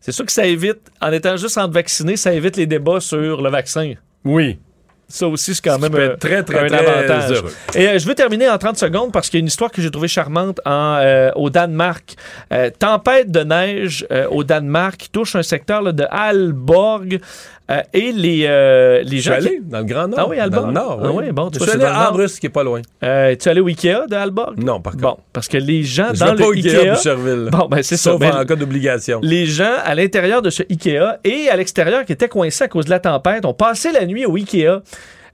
C'est 0.00 0.12
sûr 0.12 0.24
que 0.26 0.32
ça 0.32 0.44
évite, 0.46 0.80
en 1.00 1.12
étant 1.12 1.36
juste 1.36 1.56
entre 1.58 1.74
vaccinés, 1.74 2.16
ça 2.16 2.32
évite 2.32 2.56
les 2.56 2.66
débats 2.66 3.00
sur 3.00 3.40
le 3.40 3.50
vaccin. 3.50 3.94
Oui. 4.24 4.58
Ça 5.08 5.28
aussi, 5.28 5.54
c'est 5.54 5.62
quand 5.62 5.78
même 5.78 5.94
euh, 5.94 6.16
très, 6.16 6.42
très, 6.42 6.60
un 6.64 6.66
très 6.68 6.78
avantage. 6.88 7.30
heureux. 7.32 7.52
Et 7.74 7.86
euh, 7.86 7.98
je 7.98 8.06
veux 8.06 8.14
terminer 8.14 8.48
en 8.48 8.56
30 8.56 8.78
secondes 8.78 9.12
parce 9.12 9.28
qu'il 9.28 9.38
y 9.38 9.40
a 9.40 9.42
une 9.42 9.46
histoire 9.48 9.70
que 9.70 9.82
j'ai 9.82 9.90
trouvée 9.90 10.08
charmante 10.08 10.58
en, 10.64 10.96
euh, 11.02 11.30
au 11.36 11.50
Danemark. 11.50 12.14
Tempête 12.78 13.30
de 13.30 13.40
neige 13.40 14.06
au 14.30 14.42
Danemark 14.42 14.96
qui 14.96 15.10
touche 15.10 15.36
un 15.36 15.42
secteur 15.42 15.82
là, 15.82 15.92
de 15.92 16.04
Aalborg. 16.10 17.20
Euh, 17.70 17.80
et 17.94 18.12
les, 18.12 18.44
euh, 18.46 19.02
les 19.02 19.18
Je 19.18 19.22
suis 19.22 19.22
gens. 19.22 19.38
qui- 19.38 19.46
allé 19.46 19.60
dans 19.62 19.78
le 19.78 19.84
Grand 19.84 20.08
Nord. 20.08 20.18
Ah 20.20 20.28
oui, 20.28 20.38
Aalborg. 20.38 20.62
Dans 20.62 20.66
le 20.68 20.72
Nord, 20.74 21.00
Ah 21.02 21.10
oui. 21.12 21.24
oui, 21.26 21.32
bon, 21.32 21.48
tu 21.50 21.58
Je 21.60 21.64
suis 21.64 21.72
allé 21.72 21.84
à. 21.84 22.10
Ambrus, 22.10 22.38
qui 22.40 22.46
est 22.46 22.50
pas 22.50 22.64
loin. 22.64 22.82
Euh, 23.04 23.28
es-tu 23.30 23.48
allé 23.48 23.60
au 23.60 23.68
Ikea 23.68 24.06
de 24.10 24.14
Aalborg? 24.16 24.58
Non, 24.62 24.80
par 24.80 24.92
contre. 24.94 25.04
Bon, 25.04 25.16
parce 25.32 25.48
que 25.48 25.56
les 25.58 25.82
gens 25.84 26.08
Je 26.12 26.18
dans 26.20 26.26
vais 26.26 26.32
le 26.32 26.38
pas 26.38 26.44
Ikea, 26.54 26.76
Ikea... 26.80 26.90
Boucherville. 26.94 27.48
Bon, 27.52 27.68
ben 27.68 27.82
c'est 27.82 27.96
ça. 27.96 28.10
Sauf 28.10 28.20
Ben, 28.20 28.32
en 28.36 28.44
cas 28.44 28.56
d'obligation. 28.56 29.20
les 29.22 29.46
gens 29.46 29.72
à 29.84 29.94
l'intérieur 29.94 30.42
de 30.42 30.50
ce 30.50 30.64
Ikea 30.68 31.18
et 31.24 31.48
à 31.50 31.56
l'extérieur 31.56 32.04
qui 32.04 32.12
étaient 32.12 32.28
coincés 32.28 32.64
à 32.64 32.68
cause 32.68 32.86
de 32.86 32.90
la 32.90 32.98
tempête 32.98 33.44
ont 33.44 33.54
passé 33.54 33.90
la 33.92 34.04
nuit 34.06 34.26
au 34.26 34.34
Ikea. 34.36 34.82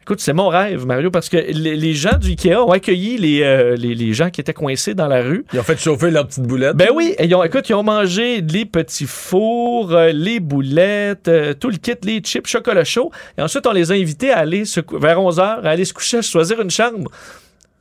Écoute, 0.09 0.21
c'est 0.21 0.33
mon 0.33 0.49
rêve, 0.49 0.87
Mario, 0.87 1.11
parce 1.11 1.29
que 1.29 1.37
les, 1.37 1.77
les 1.77 1.93
gens 1.93 2.17
du 2.17 2.31
Ikea 2.31 2.55
ont 2.65 2.71
accueilli 2.71 3.19
les, 3.19 3.43
euh, 3.43 3.77
les, 3.77 3.95
les 3.95 4.15
gens 4.15 4.31
qui 4.31 4.41
étaient 4.41 4.55
coincés 4.55 4.95
dans 4.95 5.07
la 5.07 5.21
rue. 5.21 5.45
Ils 5.53 5.61
ont 5.61 5.63
fait 5.63 5.79
chauffer 5.79 6.11
leurs 6.11 6.27
petites 6.27 6.45
boulettes. 6.45 6.77
Ben 6.77 6.89
oui, 6.95 7.15
et 7.19 7.27
ils 7.27 7.35
ont, 7.35 7.45
écoute, 7.45 7.69
ils 7.69 7.75
ont 7.75 7.83
mangé 7.83 8.41
les 8.41 8.65
petits 8.65 9.05
fours, 9.05 9.93
euh, 9.93 10.11
les 10.11 10.41
boulettes, 10.41 11.29
euh, 11.29 11.53
tout 11.53 11.69
le 11.69 11.77
kit, 11.77 11.93
les 12.05 12.21
chips, 12.21 12.47
chocolat 12.47 12.85
chaud. 12.85 13.11
Et 13.37 13.43
ensuite, 13.43 13.67
on 13.67 13.73
les 13.73 13.93
a 13.93 13.97
invités 13.97 14.31
à 14.31 14.39
aller 14.39 14.65
se 14.65 14.81
vers 14.99 15.19
11h, 15.19 15.43
à 15.43 15.69
aller 15.69 15.85
se 15.85 15.93
coucher, 15.93 16.17
à 16.17 16.23
choisir 16.23 16.59
une 16.63 16.71
chambre. 16.71 17.11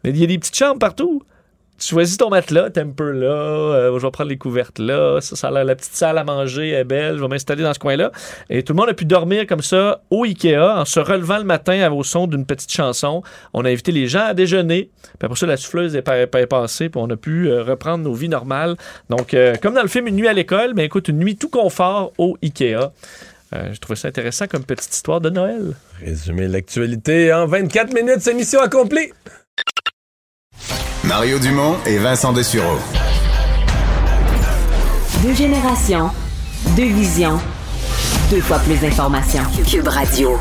Mais 0.03 0.09
il 0.09 0.17
y 0.17 0.23
a 0.25 0.27
des 0.27 0.37
petites 0.37 0.57
chambres 0.57 0.79
partout. 0.79 1.23
Tu 1.79 1.87
choisis 1.87 2.17
ton 2.17 2.29
matelas, 2.29 2.69
temper 2.69 3.13
là, 3.13 3.27
euh, 3.27 3.99
je 3.99 4.05
vais 4.05 4.11
prendre 4.11 4.29
les 4.29 4.37
couvertes 4.37 4.79
là, 4.79 5.19
ça, 5.21 5.51
la 5.51 5.75
petite 5.75 5.93
salle 5.95 6.17
à 6.17 6.23
manger 6.23 6.71
est 6.71 6.83
belle, 6.83 7.17
je 7.17 7.21
vais 7.21 7.27
m'installer 7.27 7.63
dans 7.63 7.73
ce 7.73 7.79
coin-là. 7.79 8.11
Et 8.49 8.63
tout 8.63 8.73
le 8.73 8.77
monde 8.77 8.89
a 8.89 8.93
pu 8.93 9.05
dormir 9.05 9.45
comme 9.47 9.61
ça 9.61 10.01
au 10.09 10.23
Ikea 10.23 10.57
en 10.57 10.85
se 10.85 10.99
relevant 10.99 11.37
le 11.37 11.43
matin 11.43 11.91
au 11.91 12.03
son 12.03 12.27
d'une 12.27 12.45
petite 12.45 12.71
chanson. 12.71 13.21
On 13.53 13.63
a 13.65 13.69
invité 13.69 13.91
les 13.91 14.07
gens 14.07 14.25
à 14.25 14.33
déjeuner, 14.33 14.89
puis 15.03 15.25
après 15.25 15.35
ça, 15.37 15.45
la 15.45 15.57
souffleuse 15.57 15.95
est, 15.95 16.01
pa- 16.01 16.17
est 16.19 16.47
passée, 16.47 16.89
puis 16.89 16.99
on 17.01 17.09
a 17.09 17.15
pu 17.17 17.47
euh, 17.49 17.63
reprendre 17.63 18.03
nos 18.03 18.13
vies 18.13 18.29
normales. 18.29 18.75
Donc, 19.09 19.33
euh, 19.33 19.55
comme 19.61 19.73
dans 19.73 19.81
le 19.83 19.87
film 19.87 20.07
Une 20.07 20.15
nuit 20.15 20.27
à 20.27 20.33
l'école, 20.33 20.73
mais 20.75 20.85
écoute, 20.85 21.07
une 21.07 21.19
nuit 21.19 21.35
tout 21.37 21.49
confort 21.49 22.11
au 22.17 22.37
Ikea. 22.43 22.91
Euh, 23.53 23.69
J'ai 23.71 23.77
trouvé 23.77 23.95
ça 23.95 24.07
intéressant 24.09 24.47
comme 24.47 24.63
petite 24.63 24.93
histoire 24.93 25.21
de 25.21 25.29
Noël. 25.29 25.73
Résumer 26.03 26.47
l'actualité 26.47 27.31
en 27.33 27.45
24 27.47 27.93
minutes, 27.93 28.19
c'est 28.19 28.33
mission 28.33 28.59
accomplie. 28.61 29.11
Mario 31.03 31.39
Dumont 31.39 31.77
et 31.85 31.97
Vincent 31.97 32.33
Dessureau. 32.33 32.77
Deux 35.23 35.33
générations, 35.33 36.09
deux 36.75 36.87
visions, 36.87 37.39
deux 38.29 38.41
fois 38.41 38.59
plus 38.59 38.75
d'informations. 38.75 39.43
Cube 39.69 39.87
Radio. 39.87 40.37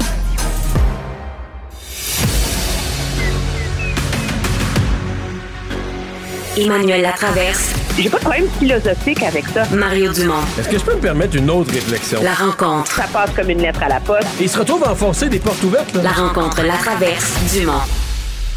Emmanuel 6.56 7.02
Latraverse. 7.02 7.74
J'ai 7.98 8.08
pas 8.08 8.16
de 8.18 8.22
problème 8.22 8.48
philosophique 8.58 9.22
avec 9.22 9.44
ça. 9.48 9.64
Mario 9.74 10.12
Dumont. 10.12 10.34
Est-ce 10.58 10.68
que 10.68 10.78
je 10.78 10.84
peux 10.84 10.94
me 10.94 11.00
permettre 11.00 11.36
une 11.36 11.50
autre 11.50 11.72
réflexion? 11.72 12.20
La 12.22 12.34
rencontre. 12.34 12.90
Ça 12.92 13.04
passe 13.12 13.30
comme 13.36 13.50
une 13.50 13.60
lettre 13.60 13.82
à 13.82 13.88
la 13.88 14.00
poste. 14.00 14.26
Il 14.40 14.48
se 14.48 14.58
retrouve 14.58 14.84
à 14.84 14.92
enfoncer 14.92 15.28
des 15.28 15.38
portes 15.38 15.62
ouvertes. 15.62 15.94
Là. 15.94 16.02
La 16.02 16.12
rencontre 16.12 16.62
Latraverse. 16.62 17.32
Dumont. 17.52 17.72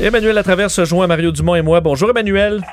Emmanuel 0.01 0.33
Latraverse 0.33 0.73
se 0.73 0.85
joint 0.85 1.03
à 1.03 1.07
Mario 1.07 1.31
Dumont 1.31 1.55
et 1.55 1.61
moi. 1.61 1.81
Bonjour 1.81 2.09
Emmanuel. 2.09 2.63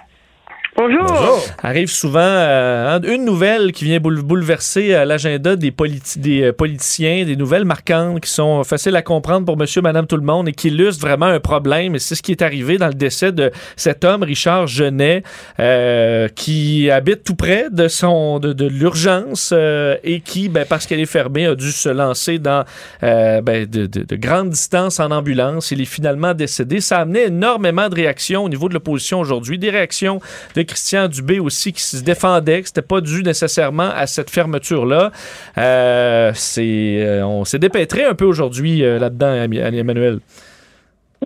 Bonjour. 0.77 1.43
Arrive 1.63 1.89
souvent 1.91 2.19
euh, 2.21 2.97
hein, 2.97 3.01
une 3.09 3.25
nouvelle 3.25 3.73
qui 3.73 3.85
vient 3.87 3.99
boule- 3.99 4.21
bouleverser 4.21 4.95
euh, 4.95 5.07
l'agenda 5.07 5.57
des, 5.57 5.71
politi- 5.71 6.19
des 6.19 6.43
euh, 6.43 6.53
politiciens, 6.53 7.25
des 7.25 7.35
nouvelles 7.35 7.65
marquantes 7.65 8.21
qui 8.21 8.31
sont 8.31 8.63
faciles 8.63 8.95
à 8.95 9.01
comprendre 9.01 9.47
pour 9.47 9.57
monsieur, 9.57 9.81
madame, 9.81 10.07
tout 10.07 10.19
le 10.19 10.23
monde 10.23 10.49
et 10.49 10.53
qui 10.53 10.69
illustrent 10.69 11.07
vraiment 11.07 11.27
un 11.27 11.41
problème. 11.41 11.95
Et 11.95 11.99
c'est 11.99 12.15
ce 12.15 12.23
qui 12.23 12.31
est 12.33 12.43
arrivé 12.43 12.77
dans 12.77 12.89
le 12.89 12.95
décès 12.95 13.33
de 13.33 13.51
cet 13.77 14.05
homme, 14.05 14.23
Richard 14.23 14.67
Genet, 14.67 15.23
euh, 15.61 16.29
qui 16.29 16.91
habite 16.91 17.25
tout 17.25 17.37
près 17.37 17.69
de, 17.71 17.89
son, 17.89 18.39
de, 18.39 18.53
de 18.53 18.67
l'urgence 18.67 19.53
euh, 19.57 19.97
et 20.05 20.21
qui, 20.21 20.51
ben, 20.51 20.67
parce 20.69 20.85
qu'elle 20.87 21.01
est 21.01 21.07
fermée, 21.07 21.47
a 21.47 21.55
dû 21.55 21.73
se 21.73 21.89
lancer 21.89 22.39
dans 22.39 22.65
euh, 23.03 23.41
ben, 23.41 23.65
de, 23.65 23.87
de- 23.87 24.03
de 24.05 24.17
grandes 24.17 24.51
distances 24.51 25.01
en 25.01 25.11
ambulance. 25.11 25.71
Il 25.71 25.81
est 25.81 25.87
finalement 25.87 26.35
décédé. 26.35 26.83
Ça 26.83 26.99
a 26.99 27.01
amené 27.01 27.25
énormément 27.29 27.89
de 27.89 27.95
réactions 27.95 28.45
au 28.45 28.49
niveau 28.51 28.69
de 28.69 28.75
l'opposition 28.75 29.21
aujourd'hui, 29.21 29.59
des 29.59 29.71
réactions 29.71 30.21
de 30.55 30.66
Christian 30.67 31.09
Dubé 31.09 31.39
aussi 31.39 31.73
qui 31.73 31.83
se 31.83 32.03
défendait, 32.05 32.63
que 32.63 32.69
c'était 32.69 32.83
pas 32.83 33.01
dû 33.01 33.23
nécessairement 33.23 33.91
à 33.95 34.07
cette 34.07 34.31
fermeture-là. 34.31 35.11
Euh, 35.59 36.33
euh, 36.59 37.23
on 37.23 37.45
s'est 37.45 37.59
dépêtré 37.59 38.05
un 38.05 38.15
peu 38.15 38.25
aujourd'hui 38.25 38.85
euh, 38.85 38.99
là-dedans, 38.99 39.35
Emmanuel. 39.35 40.19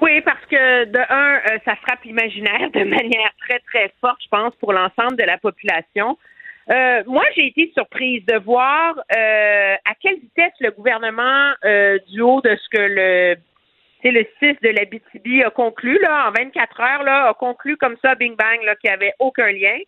Oui, 0.01 0.21
parce 0.21 0.45
que 0.47 0.85
de 0.85 0.99
un, 0.99 1.41
ça 1.65 1.75
frappe 1.77 2.05
l'imaginaire 2.05 2.71
de 2.73 2.85
manière 2.85 3.33
très, 3.41 3.59
très 3.61 3.93
forte, 4.01 4.19
je 4.23 4.29
pense, 4.29 4.55
pour 4.57 4.73
l'ensemble 4.73 5.17
de 5.17 5.25
la 5.25 5.39
population. 5.39 6.17
Moi, 6.69 7.25
j'ai 7.35 7.49
été 7.49 7.73
surprise 7.75 8.25
de 8.27 8.39
voir 8.39 8.95
à 9.11 9.95
quelle 10.01 10.21
vitesse 10.21 10.53
le 10.61 10.71
gouvernement, 10.71 11.53
du 12.09 12.21
haut 12.21 12.41
de 12.43 12.57
ce 12.57 12.69
que 12.71 12.81
le 12.81 13.37
c'est 14.03 14.11
le 14.11 14.27
6 14.39 14.57
de 14.63 14.69
la 14.69 14.85
BTB 14.85 15.45
a 15.45 15.51
conclu, 15.51 15.99
là, 16.01 16.29
en 16.29 16.33
24 16.33 16.81
heures, 16.81 17.03
là, 17.03 17.29
a 17.29 17.35
conclu 17.35 17.77
comme 17.77 17.97
ça, 18.03 18.15
bing 18.15 18.37
bang, 18.37 18.63
là, 18.65 18.75
qu'il 18.77 18.91
n'y 18.91 18.95
avait 18.95 19.15
aucun 19.19 19.51
lien. 19.53 19.79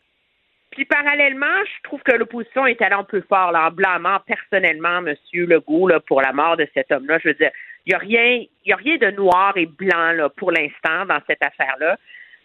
Puis 0.70 0.84
parallèlement, 0.86 1.64
je 1.64 1.82
trouve 1.82 2.02
que 2.02 2.16
l'opposition 2.16 2.66
est 2.66 2.80
allée 2.80 2.94
un 2.94 3.04
peu 3.04 3.22
fort, 3.28 3.52
là, 3.52 3.68
en 3.68 3.70
blâmant 3.70 4.18
personnellement 4.26 4.98
M. 5.06 5.14
Legault 5.32 5.88
là, 5.88 6.00
pour 6.00 6.22
la 6.22 6.32
mort 6.32 6.56
de 6.56 6.66
cet 6.74 6.90
homme-là. 6.90 7.18
Je 7.22 7.28
veux 7.28 7.34
dire, 7.34 7.50
il 7.84 7.90
n'y 7.90 7.94
a 7.94 7.98
rien, 7.98 8.44
y 8.64 8.72
a 8.72 8.76
rien 8.76 8.96
de 8.96 9.10
noir 9.10 9.52
et 9.56 9.66
blanc 9.66 10.12
là, 10.12 10.28
pour 10.30 10.50
l'instant 10.50 11.04
dans 11.06 11.20
cette 11.26 11.42
affaire-là. 11.42 11.98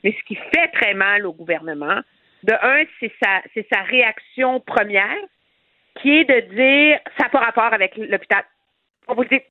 Mais 0.04 0.16
ce 0.18 0.26
qui 0.26 0.36
fait 0.36 0.68
très 0.74 0.94
mal 0.94 1.26
au 1.26 1.34
gouvernement, 1.34 2.02
de 2.44 2.54
un, 2.54 2.84
c'est 3.00 3.12
sa, 3.22 3.42
c'est 3.54 3.68
sa 3.72 3.82
réaction 3.82 4.60
première, 4.60 5.18
qui 5.96 6.20
est 6.20 6.26
de 6.26 6.54
dire 6.54 7.00
ça 7.18 7.26
n'a 7.26 7.30
pas 7.30 7.40
rapport 7.40 7.74
avec 7.74 7.96
l'hôpital. 7.98 8.44
On 9.08 9.16
vous 9.16 9.24
le 9.24 9.30
dit, 9.30 9.42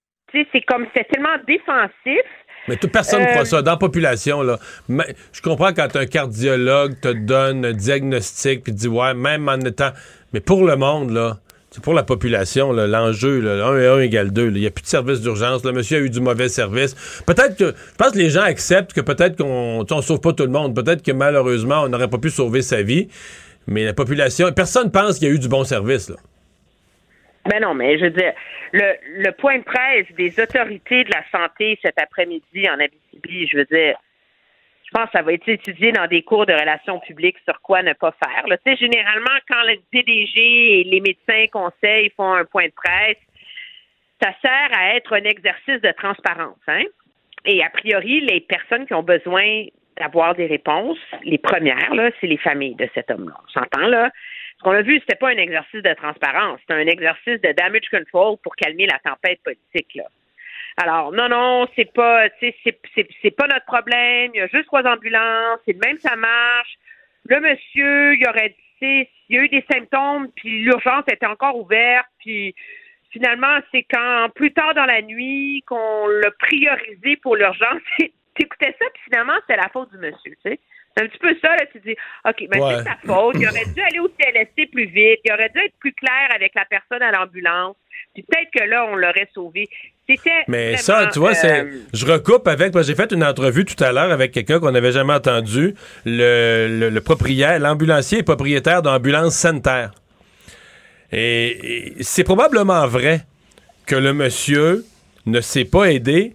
sais, 0.43 0.49
c'est 0.53 0.63
comme 0.63 0.87
c'est 0.97 1.07
tellement 1.09 1.37
défensif. 1.47 2.25
Mais 2.69 2.77
toute 2.77 2.91
personne 2.93 3.23
ne 3.23 3.27
Euh, 3.27 3.31
croit 3.31 3.45
ça. 3.45 3.63
Dans 3.63 3.73
la 3.73 3.77
population, 3.77 4.43
là, 4.43 4.59
mais 4.89 5.15
je 5.33 5.41
comprends 5.41 5.73
quand 5.73 5.95
un 5.95 6.07
cardiologue 6.07 6.99
te 7.01 7.13
donne 7.13 7.65
un 7.65 7.73
diagnostic 7.73 8.65
puis 8.65 8.73
te 8.73 8.79
dit 8.79 8.89
ouais, 8.89 9.15
même 9.15 9.49
en 9.49 9.59
étant. 9.61 9.91
Mais 10.33 10.41
pour 10.41 10.65
le 10.67 10.75
monde, 10.77 11.11
là, 11.11 11.39
c'est 11.71 11.83
pour 11.83 11.95
la 11.95 12.03
population, 12.03 12.73
l'enjeu, 12.73 13.41
là, 13.41 13.67
1 13.67 13.79
et 13.79 13.87
1 13.87 14.01
égale 14.01 14.33
2. 14.33 14.47
Il 14.49 14.61
n'y 14.61 14.67
a 14.67 14.71
plus 14.71 14.83
de 14.83 14.89
service 14.89 15.21
d'urgence. 15.21 15.65
Le 15.65 15.73
monsieur 15.73 15.99
a 15.99 16.01
eu 16.01 16.11
du 16.11 16.21
mauvais 16.21 16.49
service. 16.49 16.95
Peut-être 17.27 17.57
que. 17.57 17.67
Je 17.67 17.97
pense 17.99 18.13
que 18.13 18.19
les 18.19 18.31
gens 18.31 18.43
acceptent 18.43 18.93
que 18.93 19.01
peut-être 19.01 19.37
qu'on 19.37 19.85
on 19.89 20.03
sauve 20.03 20.21
pas 20.21 20.33
tout 20.33 20.45
le 20.45 20.51
monde. 20.51 20.75
Peut-être 20.75 21.03
que 21.03 21.13
malheureusement, 21.13 21.83
on 21.83 21.89
n'aurait 21.89 22.09
pas 22.09 22.19
pu 22.19 22.31
sauver 22.31 22.63
sa 22.63 22.83
vie. 22.83 23.09
Mais 23.69 23.85
la 23.85 23.93
population. 23.95 24.51
Personne 24.53 24.91
pense 24.91 25.19
qu'il 25.19 25.29
y 25.29 25.31
a 25.31 25.35
eu 25.35 25.39
du 25.39 25.49
bon 25.49 25.65
service, 25.65 26.09
là. 26.09 26.17
Ben 27.49 27.61
non, 27.61 27.75
mais 27.75 27.99
je 27.99 28.05
veux 28.05 28.11
dire, 28.11 28.33
le, 28.73 28.95
le 29.23 29.33
point 29.33 29.59
de 29.59 29.65
presse 29.65 30.07
des 30.13 30.39
autorités 30.41 31.05
de 31.05 31.11
la 31.11 31.23
santé 31.31 31.79
cet 31.83 32.01
après-midi 32.01 32.69
en 32.69 32.81
Abitibi, 32.81 33.47
je 33.47 33.59
veux 33.59 33.65
dire, 33.65 33.97
je 34.87 34.91
pense 34.93 35.07
que 35.07 35.19
ça 35.19 35.23
va 35.23 35.33
être 35.33 35.49
étudié 35.49 35.93
dans 35.93 36.07
des 36.07 36.23
cours 36.23 36.47
de 36.47 36.53
relations 36.53 37.01
publiques 37.01 37.39
sur 37.45 37.61
quoi 37.61 37.83
ne 37.83 37.93
pas 37.93 38.15
faire. 38.25 38.47
là. 38.47 38.57
Généralement, 38.65 39.39
quand 39.49 39.63
le 39.65 39.79
DDG 39.93 40.81
et 40.81 40.85
les 40.85 41.01
médecins 41.01 41.47
conseils 41.53 42.13
font 42.17 42.33
un 42.33 42.45
point 42.45 42.67
de 42.67 42.73
presse, 42.73 43.17
ça 44.23 44.31
sert 44.41 44.79
à 44.79 44.95
être 44.95 45.13
un 45.13 45.25
exercice 45.25 45.81
de 45.83 45.93
transparence. 45.93 46.59
Hein? 46.69 46.85
Et 47.45 47.63
a 47.63 47.71
priori, 47.71 48.21
les 48.21 48.41
personnes 48.41 48.87
qui 48.87 48.95
ont 48.95 49.03
besoin 49.03 49.65
d'avoir 49.99 50.35
des 50.35 50.47
réponses, 50.47 50.99
les 51.25 51.39
premières, 51.39 51.95
là, 51.95 52.11
c'est 52.21 52.27
les 52.27 52.37
familles 52.37 52.75
de 52.77 52.89
cet 52.95 53.11
homme-là. 53.11 53.35
On 53.45 53.49
s'entend, 53.49 53.87
là? 53.89 54.11
Ce 54.59 54.63
qu'on 54.63 54.73
a 54.73 54.83
vu, 54.83 54.99
c'était 55.01 55.17
pas 55.17 55.29
un 55.29 55.37
exercice 55.37 55.83
de 55.83 55.95
transparence, 55.95 56.61
c'était 56.61 56.75
un 56.75 56.87
exercice 56.87 57.41
de 57.41 57.53
damage 57.53 57.89
control 57.91 58.37
pour 58.43 58.57
calmer 58.57 58.87
la 58.87 58.99
tempête 58.99 59.41
politique, 59.43 59.95
là. 59.95 60.05
Alors, 60.79 61.11
non, 61.11 61.29
non, 61.31 61.67
c'est 61.75 61.91
pas, 61.91 62.29
c'est, 62.39 62.55
c'est, 62.63 63.31
pas 63.31 63.47
notre 63.47 63.65
problème. 63.65 64.31
Il 64.35 64.39
y 64.39 64.41
a 64.43 64.47
juste 64.49 64.67
trois 64.67 64.83
ambulances. 64.83 65.59
C'est 65.65 65.83
même, 65.83 65.99
ça 66.01 66.17
marche. 66.17 66.77
Le 67.25 67.41
monsieur, 67.41 68.15
il 68.15 68.29
aurait, 68.29 68.55
sais, 68.81 69.09
il 69.29 69.37
y 69.37 69.39
a 69.39 69.43
eu 69.43 69.49
des 69.49 69.65
symptômes, 69.71 70.31
puis 70.37 70.63
l'urgence 70.63 71.05
était 71.11 71.27
encore 71.27 71.59
ouverte, 71.59 72.07
puis 72.19 72.55
finalement, 73.11 73.59
c'est 73.73 73.85
quand 73.85 74.29
plus 74.35 74.53
tard 74.53 74.75
dans 74.75 74.85
la 74.85 75.03
nuit 75.03 75.63
qu'on 75.67 76.07
l'a 76.09 76.31
priorisé 76.33 77.17
pour 77.17 77.37
l'urgence. 77.37 77.83
T'écoutais 78.35 78.77
ça, 78.79 78.85
puis 78.93 79.03
finalement, 79.05 79.33
c'était 79.41 79.57
la 79.57 79.71
faute 79.71 79.91
du 79.91 79.99
monsieur, 79.99 80.33
tu 80.45 80.51
sais. 80.51 80.61
C'est 80.97 81.05
un 81.05 81.09
petit 81.09 81.19
peu 81.19 81.35
ça, 81.43 81.49
là, 81.51 81.65
tu 81.73 81.79
dis, 81.81 81.95
OK, 82.27 82.49
ben 82.51 82.61
Ouais. 82.61 82.75
c'est 82.79 82.85
sa 82.85 82.97
faute. 83.05 83.37
Il 83.39 83.47
aurait 83.47 83.67
dû 83.67 83.81
aller 83.83 83.99
au 83.99 84.09
CLSC 84.09 84.71
plus 84.73 84.87
vite. 84.87 85.21
Il 85.25 85.33
aurait 85.33 85.51
dû 85.51 85.59
être 85.61 85.75
plus 85.79 85.93
clair 85.93 86.29
avec 86.35 86.53
la 86.55 86.65
personne 86.65 87.03
à 87.03 87.11
l'ambulance. 87.13 87.77
Puis 88.15 88.23
peut-être 88.23 88.51
que 88.51 88.65
là, 88.69 88.87
on 88.91 88.97
l'aurait 88.97 89.29
sauvé. 89.35 89.69
C'était. 90.09 90.45
Mais 90.49 90.77
ça, 90.79 91.09
tu 91.13 91.19
vois, 91.19 91.35
c'est. 91.35 91.61
euh, 91.65 91.71
Je 91.93 92.07
recoupe 92.07 92.49
avec. 92.49 92.73
J'ai 92.83 92.95
fait 92.95 93.13
une 93.13 93.25
entrevue 93.25 93.65
tout 93.67 93.83
à 93.85 93.93
l'heure 93.93 94.11
avec 94.11 94.33
quelqu'un 94.33 94.59
qu'on 94.59 94.71
n'avait 94.71 94.93
jamais 94.93 95.13
entendu. 95.13 95.75
Le, 96.07 96.69
le, 96.81 96.89
le 96.89 97.01
propriétaire, 97.03 97.59
l'ambulancier 97.59 98.19
est 98.21 98.23
propriétaire 98.23 98.81
d'Ambulance. 98.83 99.45
Et, 101.13 101.93
et 101.99 102.03
c'est 102.03 102.25
probablement 102.25 102.87
vrai 102.87 103.21
que 103.87 103.97
le 103.97 104.13
monsieur 104.13 104.85
ne 105.27 105.41
s'est 105.41 105.65
pas 105.65 105.85
aidé 105.93 106.35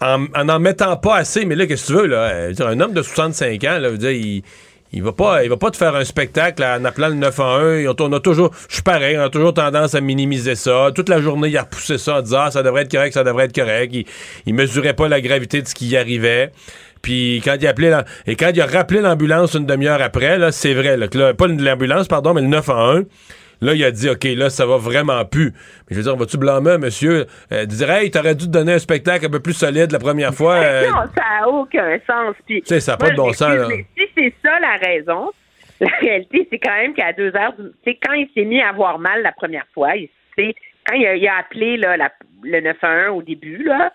en 0.00 0.26
en 0.34 0.44
n'en 0.44 0.58
mettant 0.58 0.96
pas 0.96 1.16
assez. 1.16 1.44
Mais 1.44 1.54
là, 1.54 1.66
qu'est-ce 1.66 1.88
que 1.88 1.92
tu 1.92 1.98
veux, 1.98 2.06
là? 2.06 2.30
Euh, 2.30 2.52
Un 2.60 2.80
homme 2.80 2.92
de 2.92 3.02
65 3.02 3.62
ans, 3.64 3.78
là, 3.78 3.84
je 3.84 3.88
veux 3.88 3.98
dire, 3.98 4.10
il. 4.10 4.42
Il 4.90 5.02
va 5.02 5.12
pas, 5.12 5.44
il 5.44 5.50
va 5.50 5.58
pas 5.58 5.70
te 5.70 5.76
faire 5.76 5.94
un 5.94 6.04
spectacle 6.04 6.64
en 6.64 6.82
appelant 6.82 7.08
le 7.08 7.16
911. 7.16 7.94
On, 8.00 8.12
a 8.14 8.20
toujours, 8.20 8.52
je 8.70 8.76
suis 8.76 8.82
pareil, 8.82 9.18
on 9.18 9.22
a 9.24 9.28
toujours 9.28 9.52
tendance 9.52 9.94
à 9.94 10.00
minimiser 10.00 10.54
ça. 10.54 10.88
Toute 10.94 11.10
la 11.10 11.20
journée, 11.20 11.48
il 11.48 11.58
a 11.58 11.64
repoussé 11.64 11.98
ça 11.98 12.16
en 12.16 12.22
disant 12.22 12.44
ah, 12.46 12.50
ça 12.50 12.62
devrait 12.62 12.84
être 12.84 12.90
correct, 12.90 13.12
ça 13.12 13.22
devrait 13.22 13.44
être 13.44 13.54
correct. 13.54 13.90
Il, 13.92 14.06
il 14.46 14.54
mesurait 14.54 14.94
pas 14.94 15.06
la 15.08 15.20
gravité 15.20 15.60
de 15.60 15.68
ce 15.68 15.74
qui 15.74 15.88
y 15.88 15.96
arrivait. 15.98 16.52
Puis 17.02 17.42
quand 17.44 17.56
il 17.60 17.66
a 17.66 17.70
appelé 17.70 17.94
et 18.26 18.34
quand 18.34 18.50
il 18.54 18.60
a 18.62 18.66
rappelé 18.66 19.02
l'ambulance 19.02 19.54
une 19.54 19.66
demi-heure 19.66 20.00
après, 20.00 20.38
là, 20.38 20.52
c'est 20.52 20.72
vrai, 20.72 20.96
là, 20.96 21.08
que 21.08 21.18
là, 21.18 21.34
pas 21.34 21.48
l'ambulance, 21.48 22.08
pardon, 22.08 22.32
mais 22.32 22.40
le 22.40 22.48
911. 22.48 23.04
Là, 23.60 23.74
il 23.74 23.84
a 23.84 23.90
dit, 23.90 24.08
OK, 24.08 24.24
là, 24.24 24.50
ça 24.50 24.66
va 24.66 24.76
vraiment 24.76 25.24
plus. 25.24 25.52
Mais 25.52 25.90
je 25.90 25.96
veux 25.96 26.02
dire, 26.02 26.16
vas-tu 26.16 26.38
blâmer 26.38 26.72
un 26.72 26.78
monsieur? 26.78 27.26
Euh, 27.52 27.64
dire, 27.66 27.90
hey, 27.90 28.10
t'aurais 28.10 28.34
dû 28.34 28.46
te 28.46 28.50
donner 28.50 28.74
un 28.74 28.78
spectacle 28.78 29.26
un 29.26 29.30
peu 29.30 29.40
plus 29.40 29.54
solide 29.54 29.90
la 29.92 29.98
première 29.98 30.32
fois. 30.34 30.56
euh, 30.56 30.86
Non, 30.88 30.96
ça 31.16 31.22
n'a 31.40 31.48
aucun 31.48 31.98
sens. 32.06 32.34
Tu 32.46 32.62
sais, 32.64 32.80
ça 32.80 32.94
a 32.94 32.96
moi, 32.96 33.06
pas 33.08 33.10
de 33.10 33.16
bon 33.16 33.32
sens, 33.32 33.48
m'excuse, 33.48 33.68
là. 33.68 33.76
mais 33.76 33.86
Si 33.96 34.10
c'est 34.16 34.34
ça 34.48 34.58
la 34.60 34.76
raison, 34.76 35.30
la 35.80 35.90
réalité, 36.00 36.46
c'est 36.50 36.58
quand 36.58 36.74
même 36.76 36.94
qu'à 36.94 37.12
deux 37.12 37.34
heures, 37.34 37.54
tu 37.56 37.64
sais, 37.84 37.98
quand 38.04 38.12
il 38.14 38.28
s'est 38.34 38.44
mis 38.44 38.60
à 38.60 38.68
avoir 38.68 38.98
mal 38.98 39.22
la 39.22 39.32
première 39.32 39.66
fois, 39.74 39.96
il, 39.96 40.08
quand 40.86 40.94
il 40.96 41.06
a, 41.06 41.16
il 41.16 41.26
a 41.28 41.36
appelé 41.38 41.76
là, 41.76 41.96
la- 41.96 42.12
le 42.44 42.60
911 42.60 43.18
au 43.18 43.22
début, 43.22 43.64
là, 43.64 43.92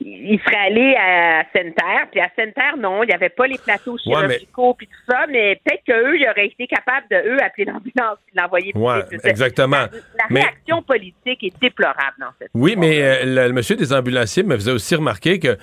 il 0.00 0.38
serait 0.44 0.66
allé 0.66 0.94
à 0.96 1.42
Sainte-Terre, 1.52 2.06
puis 2.10 2.20
à 2.20 2.28
Sainte-Terre, 2.36 2.76
non, 2.78 3.02
il 3.02 3.06
n'y 3.08 3.12
avait 3.14 3.28
pas 3.28 3.46
les 3.46 3.58
plateaux 3.58 3.92
Ouais, 3.92 3.98
mais- 4.06 4.34
chirurgicaux 4.38 4.74
puis 4.74 4.86
tout 4.86 5.12
ça, 5.12 5.26
mais 5.28 5.60
peut-être 5.64 5.82
qu'eux, 5.86 6.16
ils 6.18 6.28
auraient 6.30 6.46
été 6.46 6.66
capables 6.66 7.06
de, 7.10 7.16
eux, 7.16 7.42
appeler 7.42 7.64
l'ambulance 7.66 8.18
et 8.32 8.38
l'envoyer 8.40 8.72
Ouais, 8.74 9.00
exactement. 9.24 9.76
La, 9.76 9.82
la 10.18 10.24
Mais- 10.30 10.40
réaction 10.40 10.82
politique 10.82 11.42
est 11.44 11.60
déplorable 11.60 12.14
dans 12.20 12.30
cette 12.38 12.50
Oui, 12.54 12.74
mais 12.76 13.02
euh, 13.02 13.24
le, 13.24 13.46
le 13.48 13.52
monsieur 13.52 13.76
des 13.76 13.92
ambulanciers 13.92 14.42
me 14.42 14.54
faisait 14.56 14.72
aussi 14.72 14.94
remarquer 14.94 15.38
que 15.38 15.56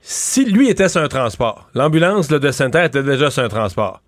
si 0.00 0.44
lui 0.44 0.68
était 0.68 0.88
sur 0.88 1.00
un 1.00 1.08
transport, 1.08 1.68
l'ambulance 1.74 2.28
de 2.28 2.50
Sainte-Terre 2.50 2.84
était 2.84 3.02
déjà 3.02 3.30
sur 3.30 3.42
un 3.42 3.48
transport. 3.48 4.00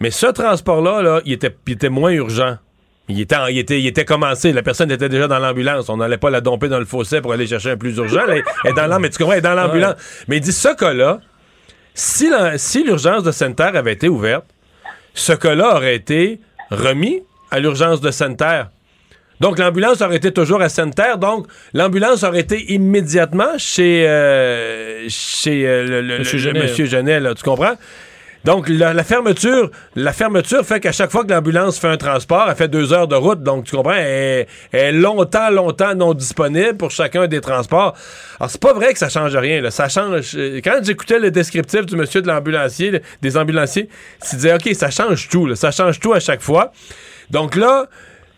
Mais 0.00 0.10
ce 0.10 0.26
transport-là, 0.26 1.02
là, 1.02 1.20
il, 1.24 1.32
était, 1.32 1.54
il 1.66 1.74
était 1.74 1.88
moins 1.88 2.10
urgent. 2.12 2.56
Il 3.12 3.20
était, 3.20 3.36
il, 3.50 3.58
était, 3.58 3.80
il 3.80 3.86
était 3.86 4.04
commencé. 4.04 4.52
La 4.52 4.62
personne 4.62 4.90
était 4.90 5.08
déjà 5.08 5.28
dans 5.28 5.38
l'ambulance. 5.38 5.88
On 5.88 5.96
n'allait 5.96 6.18
pas 6.18 6.30
la 6.30 6.40
domper 6.40 6.68
dans 6.68 6.78
le 6.78 6.84
fossé 6.84 7.20
pour 7.20 7.32
aller 7.32 7.46
chercher 7.46 7.70
un 7.70 7.76
plus 7.76 7.96
urgent. 7.96 8.20
Elle 8.28 8.42
est 8.70 8.74
dans 8.74 8.86
l'am- 8.86 9.00
mais 9.02 9.10
tu 9.10 9.18
comprends, 9.18 9.32
elle 9.32 9.38
est 9.38 9.42
dans 9.42 9.54
l'ambulance. 9.54 9.94
Mais 10.28 10.36
il 10.38 10.40
dit 10.40 10.52
ce 10.52 10.74
cas-là, 10.74 11.20
si 11.94 12.84
l'urgence 12.84 13.22
de 13.22 13.32
Sainte-Terre 13.32 13.76
avait 13.76 13.92
été 13.92 14.08
ouverte, 14.08 14.44
ce 15.14 15.32
cas-là 15.32 15.76
aurait 15.76 15.94
été 15.96 16.40
remis 16.70 17.22
à 17.50 17.60
l'urgence 17.60 18.00
de 18.00 18.10
Sainte-Terre. 18.10 18.70
Donc, 19.40 19.58
l'ambulance 19.58 20.00
aurait 20.00 20.16
été 20.16 20.32
toujours 20.32 20.62
à 20.62 20.68
Sainte-Terre. 20.68 21.18
Donc, 21.18 21.46
l'ambulance 21.74 22.22
aurait 22.22 22.40
été 22.40 22.72
immédiatement 22.72 23.58
chez, 23.58 24.06
euh, 24.08 25.04
chez 25.08 25.66
euh, 25.66 25.84
le, 25.84 26.00
le- 26.00 26.18
Monsieur 26.20 26.38
le- 26.38 26.42
Genet. 26.44 26.62
Monsieur 26.62 26.84
Genet, 26.86 27.18
là, 27.20 27.34
tu 27.34 27.42
comprends? 27.42 27.74
Donc, 28.44 28.68
la, 28.68 29.04
fermeture, 29.04 29.70
la 29.94 30.12
fermeture 30.12 30.64
fait 30.66 30.80
qu'à 30.80 30.90
chaque 30.90 31.10
fois 31.12 31.24
que 31.24 31.30
l'ambulance 31.30 31.78
fait 31.78 31.86
un 31.88 31.96
transport, 31.96 32.46
elle 32.48 32.56
fait 32.56 32.66
deux 32.68 32.92
heures 32.92 33.06
de 33.06 33.14
route. 33.14 33.42
Donc, 33.42 33.64
tu 33.66 33.76
comprends, 33.76 33.92
elle, 33.92 34.46
est- 34.72 34.92
longtemps, 34.92 35.48
longtemps 35.50 35.94
non 35.94 36.12
disponible 36.12 36.76
pour 36.76 36.90
chacun 36.90 37.28
des 37.28 37.40
transports. 37.40 37.94
Alors, 38.40 38.50
c'est 38.50 38.60
pas 38.60 38.72
vrai 38.72 38.92
que 38.92 38.98
ça 38.98 39.08
change 39.08 39.36
rien. 39.36 39.60
Là. 39.60 39.70
Ça 39.70 39.88
change. 39.88 40.32
euh, 40.36 40.60
Quand 40.64 40.80
j'écoutais 40.82 41.20
le 41.20 41.30
descriptif 41.30 41.86
du 41.86 41.94
monsieur 41.94 42.20
de 42.20 42.26
l'ambulancier, 42.26 43.00
des 43.20 43.36
ambulanciers, 43.36 43.88
il 44.32 44.36
disait, 44.36 44.54
OK, 44.54 44.68
ça 44.74 44.90
change 44.90 45.28
tout. 45.28 45.46
là. 45.46 45.54
Ça 45.54 45.70
change 45.70 46.00
tout 46.00 46.12
à 46.12 46.18
chaque 46.20 46.40
fois. 46.42 46.72
Donc 47.30 47.54
là, 47.54 47.86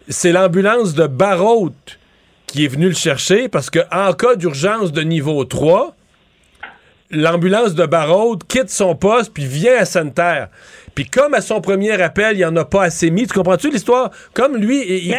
c'est 0.09 0.33
l'ambulance 0.33 0.93
de 0.95 1.07
Barrault 1.07 1.71
qui 2.47 2.67
est 2.67 2.69
venue 2.69 2.89
le 2.89 2.95
chercher 2.95 3.49
parce 3.49 3.71
que 3.71 3.79
en 3.91 4.13
cas 4.13 4.37
d'urgence 4.37 4.93
de 4.93 5.01
niveau 5.01 5.45
3, 5.47 5.97
l'ambulance 7.11 7.75
de 7.75 7.87
Barrault 7.87 8.39
quitte 8.49 8.71
son 8.71 8.95
poste 8.97 9.33
puis 9.33 9.47
vient 9.47 9.77
à 9.79 9.85
Sainte-Terre. 9.85 10.49
Puis 10.95 11.07
comme 11.07 11.35
à 11.35 11.41
son 11.41 11.61
premier 11.61 12.01
appel, 12.01 12.35
il 12.35 12.39
n'y 12.39 12.45
en 12.45 12.55
a 12.57 12.65
pas 12.65 12.85
assez 12.85 13.11
mis, 13.11 13.27
tu 13.27 13.35
comprends-tu 13.35 13.71
l'histoire? 13.71 14.11
Comme 14.33 14.57
lui, 14.57 14.81
il- 14.87 15.09
il- 15.09 15.17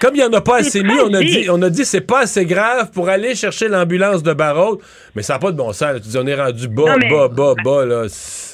comme 0.00 0.14
il 0.14 0.18
n'y 0.18 0.24
en 0.24 0.32
a 0.32 0.40
pas 0.42 0.56
assez 0.58 0.82
mis, 0.82 0.98
on 1.00 1.12
a 1.14 1.20
dit, 1.20 1.48
on 1.50 1.62
a 1.62 1.70
dit 1.70 1.84
c'est 1.84 2.02
pas 2.02 2.20
assez 2.20 2.44
grave 2.44 2.90
pour 2.92 3.08
aller 3.08 3.34
chercher 3.34 3.68
l'ambulance 3.68 4.22
de 4.22 4.32
Barrault. 4.34 4.80
Mais 5.14 5.22
ça 5.22 5.34
n'a 5.34 5.38
pas 5.38 5.50
de 5.50 5.56
bon 5.56 5.72
sens. 5.72 5.92
là. 5.94 6.00
Tu 6.00 6.08
dis, 6.08 6.18
on 6.18 6.26
est 6.26 6.34
rendu 6.34 6.68
bas, 6.68 6.96
Non, 6.96 7.08
bas, 7.08 7.28
bas, 7.28 7.54
bas. 7.64 7.84
Là. 7.86 8.06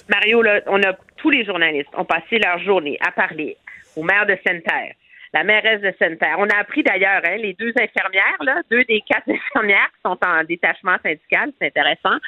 Mario, 0.09 0.43
là, 0.43 0.61
on 0.69 0.81
a 0.83 0.93
tous 1.17 1.31
les 1.31 1.45
journalistes 1.45 1.89
ont 1.97 2.05
passé 2.05 2.39
leur 2.39 2.59
journée 2.65 2.97
à 3.07 3.11
parler 3.11 3.57
au 3.97 4.03
maire 4.05 4.25
de 4.27 4.37
Sainte-Terre, 4.47 4.93
la 5.35 5.45
mairesse 5.45 5.81
de 5.81 5.93
Sainte-Terre. 5.99 6.37
On 6.39 6.49
a 6.49 6.57
appris 6.59 6.83
d'ailleurs, 6.83 7.23
hein, 7.25 7.37
les 7.37 7.55
deux 7.55 7.73
infirmières, 7.81 8.43
là, 8.43 8.63
deux 8.71 8.85
des 8.85 9.03
quatre 9.03 9.29
infirmières 9.29 9.89
qui 9.95 10.01
sont 10.05 10.19
en 10.27 10.45
détachement 10.45 10.97
syndical, 11.03 11.53
c'est 11.61 11.67
intéressant. 11.67 12.19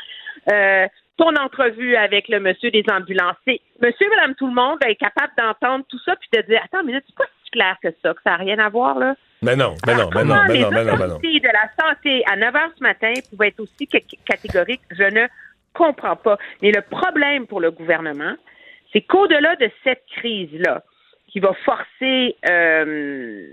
Euh, 0.52 0.86
ton 1.16 1.34
entrevue 1.36 1.96
avec 1.96 2.28
le 2.28 2.40
monsieur 2.40 2.70
des 2.70 2.84
ambulanciers. 2.90 3.60
Monsieur, 3.82 4.08
madame, 4.08 4.34
tout 4.36 4.46
le 4.46 4.54
monde 4.54 4.78
est 4.86 4.94
capable 4.94 5.32
d'entendre 5.36 5.84
tout 5.88 5.98
ça 6.04 6.16
puis 6.16 6.28
de 6.32 6.46
dire, 6.46 6.60
attends, 6.64 6.82
mais 6.82 6.92
là, 6.92 7.00
c'est 7.06 7.14
pas 7.16 7.26
si 7.44 7.50
clair 7.50 7.76
que 7.82 7.88
ça, 8.02 8.14
que 8.14 8.20
ça 8.24 8.30
n'a 8.30 8.36
rien 8.36 8.58
à 8.58 8.70
voir, 8.70 8.98
là. 8.98 9.14
Mais 9.42 9.56
non, 9.56 9.74
mais 9.86 9.94
non, 9.94 10.10
mais 10.14 10.24
non, 10.24 10.34
mais 10.48 10.58
non, 10.58 10.70
mais 10.70 10.84
non, 10.84 10.96
mais 10.98 11.06
non. 11.08 11.18
de 11.18 11.46
la 11.52 11.84
santé 11.84 12.22
à 12.30 12.36
9 12.36 12.54
h 12.54 12.60
ce 12.78 12.82
matin 12.82 13.12
pouvaient 13.30 13.48
être 13.48 13.60
aussi 13.60 13.88
ca- 13.90 14.00
catégoriques? 14.26 14.82
Je 14.90 15.04
ne 15.04 15.26
comprends 15.74 16.16
pas. 16.16 16.38
Mais 16.62 16.72
le 16.72 16.82
problème 16.82 17.46
pour 17.46 17.60
le 17.60 17.70
gouvernement, 17.70 18.34
c'est 18.92 19.00
qu'au-delà 19.02 19.56
de 19.56 19.70
cette 19.84 20.04
crise-là, 20.16 20.82
qui 21.30 21.40
va 21.40 21.52
forcer 21.64 22.36
euh, 22.48 23.48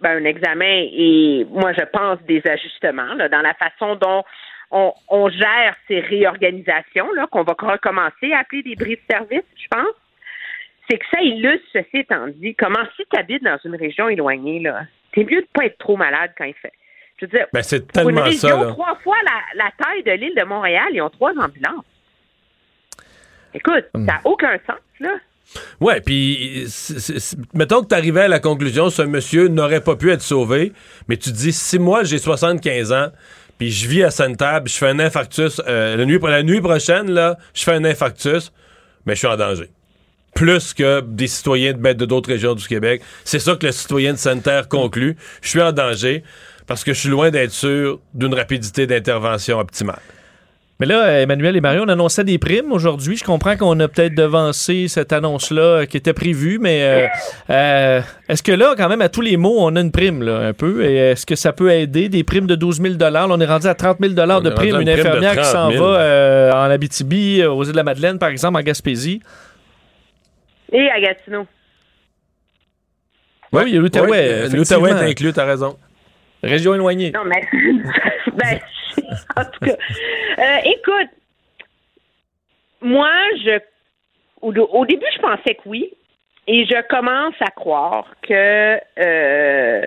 ben, 0.00 0.22
un 0.22 0.24
examen 0.24 0.88
et 0.92 1.46
moi 1.50 1.72
je 1.72 1.84
pense 1.84 2.20
des 2.22 2.42
ajustements 2.46 3.14
là, 3.14 3.28
dans 3.28 3.42
la 3.42 3.54
façon 3.54 3.96
dont 3.96 4.24
on, 4.70 4.92
on 5.08 5.28
gère 5.28 5.74
ces 5.88 6.00
réorganisations 6.00 7.12
là, 7.12 7.26
qu'on 7.30 7.42
va 7.44 7.54
recommencer 7.58 8.32
à 8.32 8.40
appeler 8.40 8.62
des 8.62 8.74
bris 8.74 8.96
de 8.96 9.02
service, 9.08 9.44
je 9.56 9.68
pense, 9.70 9.94
c'est 10.88 10.98
que 10.98 11.04
ça 11.12 11.20
illustre, 11.20 11.66
ceci 11.72 11.98
étant 11.98 12.26
dit, 12.28 12.54
comment 12.54 12.84
si 12.96 13.02
tu 13.10 13.18
habites 13.18 13.42
dans 13.42 13.58
une 13.64 13.76
région 13.76 14.08
éloignée, 14.08 14.60
là, 14.60 14.82
c'est 15.14 15.24
mieux 15.24 15.42
de 15.42 15.48
pas 15.52 15.66
être 15.66 15.78
trop 15.78 15.96
malade 15.96 16.32
quand 16.36 16.44
il 16.44 16.54
fait. 16.54 16.72
Je 17.18 17.26
veux 17.26 17.30
dire, 17.30 17.46
Ben, 17.52 17.62
c'est 17.62 17.80
pour 17.90 18.02
une 18.08 18.16
tellement 18.16 18.24
région 18.24 18.48
ça, 18.48 18.64
là. 18.64 18.72
trois 18.72 18.94
fois 18.96 19.16
la, 19.24 19.64
la 19.64 19.70
taille 19.82 20.02
de 20.02 20.12
l'île 20.12 20.34
de 20.34 20.44
Montréal, 20.44 20.88
ils 20.92 21.00
ont 21.00 21.10
trois 21.10 21.32
ambulances. 21.32 21.84
Écoute, 23.54 23.86
ça 23.94 23.98
n'a 23.98 24.20
aucun 24.24 24.58
sens, 24.66 24.80
là. 25.00 25.14
Ouais, 25.80 26.00
puis 26.00 26.66
mettons 27.54 27.82
que 27.82 27.88
tu 27.88 27.94
arrivais 27.94 28.22
à 28.22 28.28
la 28.28 28.40
conclusion, 28.40 28.90
ce 28.90 29.02
monsieur 29.02 29.48
n'aurait 29.48 29.80
pas 29.80 29.96
pu 29.96 30.10
être 30.10 30.22
sauvé, 30.22 30.72
mais 31.08 31.16
tu 31.16 31.30
dis, 31.30 31.52
si 31.52 31.78
moi 31.78 32.04
j'ai 32.04 32.18
75 32.18 32.92
ans, 32.92 33.08
puis 33.58 33.70
je 33.70 33.88
vis 33.88 34.02
à 34.02 34.10
Sainte-Table, 34.10 34.68
je 34.68 34.74
fais 34.74 34.88
un 34.88 34.98
infarctus, 34.98 35.62
euh, 35.66 35.96
la, 35.96 36.42
nuit, 36.42 36.60
prochaine, 36.60 37.10
là, 37.10 37.38
je 37.54 37.62
fais 37.64 37.72
un 37.72 37.84
infarctus, 37.84 38.52
mais 39.06 39.14
je 39.14 39.18
suis 39.18 39.28
en 39.28 39.36
danger. 39.36 39.70
Plus 40.34 40.74
que 40.74 41.00
des 41.00 41.28
citoyens 41.28 41.72
de 41.72 41.78
ben, 41.78 41.96
de 41.96 42.04
d'autres 42.04 42.28
régions 42.28 42.54
du 42.54 42.66
Québec. 42.66 43.00
C'est 43.24 43.38
ça 43.38 43.56
que 43.56 43.64
le 43.64 43.72
citoyen 43.72 44.12
de 44.12 44.18
Sainte-Terre 44.18 44.68
conclut. 44.68 45.16
Je 45.40 45.48
suis 45.48 45.62
en 45.62 45.72
danger 45.72 46.24
parce 46.66 46.84
que 46.84 46.92
je 46.92 47.00
suis 47.00 47.08
loin 47.08 47.30
d'être 47.30 47.52
sûr 47.52 48.00
d'une 48.12 48.34
rapidité 48.34 48.86
d'intervention 48.86 49.58
optimale. 49.58 50.02
Mais 50.78 50.84
là, 50.84 51.22
Emmanuel 51.22 51.56
et 51.56 51.62
Mario, 51.62 51.84
on 51.84 51.88
annonçait 51.88 52.22
des 52.22 52.36
primes 52.36 52.70
aujourd'hui. 52.70 53.16
Je 53.16 53.24
comprends 53.24 53.56
qu'on 53.56 53.80
a 53.80 53.88
peut-être 53.88 54.14
devancé 54.14 54.88
cette 54.88 55.10
annonce-là 55.10 55.62
euh, 55.62 55.86
qui 55.86 55.96
était 55.96 56.12
prévue, 56.12 56.58
mais 56.60 56.82
euh, 56.82 57.06
euh, 57.48 58.02
est-ce 58.28 58.42
que 58.42 58.52
là, 58.52 58.74
quand 58.76 58.88
même, 58.90 59.00
à 59.00 59.08
tous 59.08 59.22
les 59.22 59.38
mots, 59.38 59.56
on 59.58 59.74
a 59.76 59.80
une 59.80 59.90
prime, 59.90 60.22
là, 60.22 60.40
un 60.40 60.52
peu? 60.52 60.84
Et 60.84 60.96
est-ce 60.96 61.24
que 61.24 61.34
ça 61.34 61.54
peut 61.54 61.70
aider? 61.70 62.10
Des 62.10 62.24
primes 62.24 62.46
de 62.46 62.54
12 62.56 62.82
000 62.82 62.94
Là, 62.98 63.26
on 63.26 63.40
est 63.40 63.46
rendu 63.46 63.66
à 63.66 63.74
30 63.74 63.98
000 64.00 64.12
de 64.12 64.50
prime. 64.50 64.74
Une 64.74 64.80
une 64.80 64.84
prime 64.84 64.84
de 64.84 64.90
infirmière 64.90 65.30
qui 65.30 65.36
30 65.38 65.44
s'en 65.46 65.70
000. 65.70 65.82
va 65.82 65.98
euh, 65.98 66.52
en 66.52 66.70
Abitibi, 66.70 67.42
aux 67.44 67.64
îles 67.64 67.72
de 67.72 67.76
la 67.76 67.82
Madeleine, 67.82 68.18
par 68.18 68.28
exemple, 68.28 68.58
en 68.58 68.62
Gaspésie. 68.62 69.22
Et 70.72 70.90
à 70.90 71.00
Gatineau. 71.00 71.46
Oui, 73.52 73.62
il 73.68 73.74
y 73.74 73.78
a 73.78 73.80
l'Outaouais. 73.80 74.48
L'Outaouais 74.50 74.90
est 74.90 75.10
inclus, 75.10 75.32
t'as 75.32 75.46
raison. 75.46 75.78
Région 76.42 76.74
éloignée. 76.74 77.12
Non, 77.12 77.24
mais. 77.24 77.40
ben, 78.36 78.58
en 79.36 79.44
tout 79.44 79.64
cas. 79.64 79.76
Euh, 80.38 80.58
écoute, 80.64 81.10
moi, 82.80 83.10
je. 83.44 83.58
Au, 84.42 84.86
début, 84.86 85.06
je 85.14 85.20
pensais 85.20 85.54
que 85.54 85.62
oui. 85.66 85.92
Et 86.46 86.64
je 86.66 86.80
commence 86.88 87.34
à 87.40 87.50
croire 87.50 88.14
que. 88.22 88.80
euh, 88.98 89.86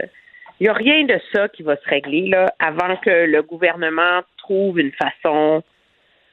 il 0.59 0.63
n'y 0.63 0.69
a 0.69 0.73
rien 0.73 1.05
de 1.05 1.17
ça 1.33 1.47
qui 1.47 1.63
va 1.63 1.77
se 1.77 1.89
régler 1.89 2.27
là, 2.27 2.53
avant 2.59 2.97
que 2.97 3.09
le 3.09 3.41
gouvernement 3.43 4.21
trouve 4.37 4.79
une 4.79 4.91
façon 4.91 5.63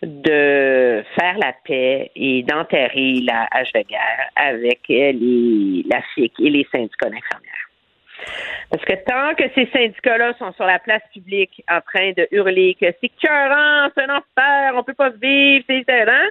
de 0.03 1.05
faire 1.19 1.39
la 1.39 1.53
paix 1.65 2.11
et 2.15 2.43
d'enterrer 2.43 3.21
la 3.23 3.47
hache 3.53 3.73
de 3.73 3.83
guerre 3.83 4.31
avec 4.35 4.81
les, 4.89 5.85
la 5.89 6.03
FIC 6.15 6.33
et 6.41 6.51
les 6.51 6.67
syndicats 6.73 7.09
d'infirmières. 7.09 7.66
Parce 8.71 8.85
que 8.85 8.93
tant 9.05 9.35
que 9.37 9.45
ces 9.55 9.67
syndicats-là 9.73 10.35
sont 10.39 10.53
sur 10.55 10.65
la 10.65 10.79
place 10.79 11.03
publique 11.13 11.63
en 11.71 11.81
train 11.81 12.13
de 12.17 12.27
hurler 12.33 12.77
que 12.81 12.87
c'est 13.01 13.11
cœurant, 13.21 13.89
c'est 13.95 14.03
un 14.05 14.17
enfer, 14.17 14.73
on 14.75 14.83
peut 14.83 14.95
pas 14.95 15.11
vivre, 15.11 15.65
c'est 15.69 15.79
étonnant, 15.81 16.27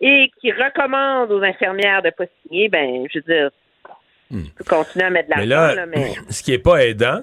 et 0.00 0.30
qui 0.40 0.52
recommandent 0.52 1.30
aux 1.32 1.42
infirmières 1.42 2.02
de 2.02 2.10
pas 2.10 2.24
signer, 2.42 2.68
ben, 2.68 3.06
je 3.12 3.18
veux 3.18 3.34
dire, 3.34 3.50
tu 4.30 4.50
peux 4.56 4.64
continuer 4.64 5.06
à 5.06 5.10
mettre 5.10 5.28
de 5.28 5.34
Mais 5.40 5.46
l'argent, 5.46 5.74
là, 5.76 5.86
là, 5.86 5.86
mais... 5.86 6.12
ce 6.30 6.42
qui 6.42 6.52
est 6.52 6.58
pas 6.58 6.84
aidant, 6.84 7.20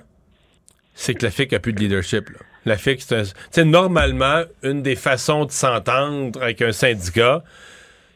c'est 0.93 1.13
que 1.13 1.25
la 1.25 1.31
FIC 1.31 1.53
a 1.53 1.59
plus 1.59 1.73
de 1.73 1.79
leadership. 1.79 2.29
là. 2.29 2.39
La 2.65 2.75
FIC, 2.77 3.01
c'est 3.01 3.15
un- 3.15 3.23
tu 3.23 3.31
sais, 3.51 3.63
normalement, 3.65 4.43
une 4.63 4.81
des 4.83 4.95
façons 4.95 5.45
de 5.45 5.51
s'entendre 5.51 6.41
avec 6.41 6.61
un 6.61 6.71
syndicat, 6.73 7.41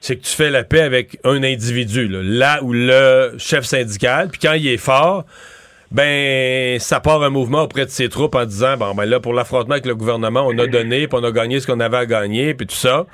c'est 0.02 0.18
que 0.18 0.24
tu 0.24 0.36
fais 0.36 0.50
la 0.50 0.66
paix 0.66 0.82
avec 0.82 1.18
un 1.24 1.42
individu, 1.44 2.10
là, 2.10 2.20
là 2.22 2.60
où 2.64 2.74
le 2.74 3.36
chef 3.38 3.64
syndical, 3.64 4.28
puis 4.30 4.40
quand 4.42 4.54
il 4.54 4.68
est 4.68 4.78
fort, 4.78 5.26
ben 5.94 6.80
ça 6.80 7.00
part 7.00 7.24
un 7.24 7.30
mouvement 7.30 7.64
auprès 7.64 7.86
de 7.86 7.92
ses 7.92 8.10
troupes 8.10 8.36
en 8.36 8.46
disant 8.46 8.78
bon 8.78 8.94
ben 8.96 9.06
là 9.06 9.20
pour 9.20 9.34
l'affrontement 9.34 9.74
avec 9.74 9.86
le 9.86 9.96
gouvernement, 9.96 10.46
on 10.48 10.58
a 10.58 10.68
donné, 10.68 11.08
puis 11.08 11.20
on 11.22 11.24
a 11.24 11.32
gagné 11.32 11.60
ce 11.60 11.68
qu'on 11.68 11.80
avait 11.80 11.98
à 11.98 12.06
gagner, 12.06 12.54
puis 12.54 12.68
tout 12.68 12.76
ça. 12.76 13.06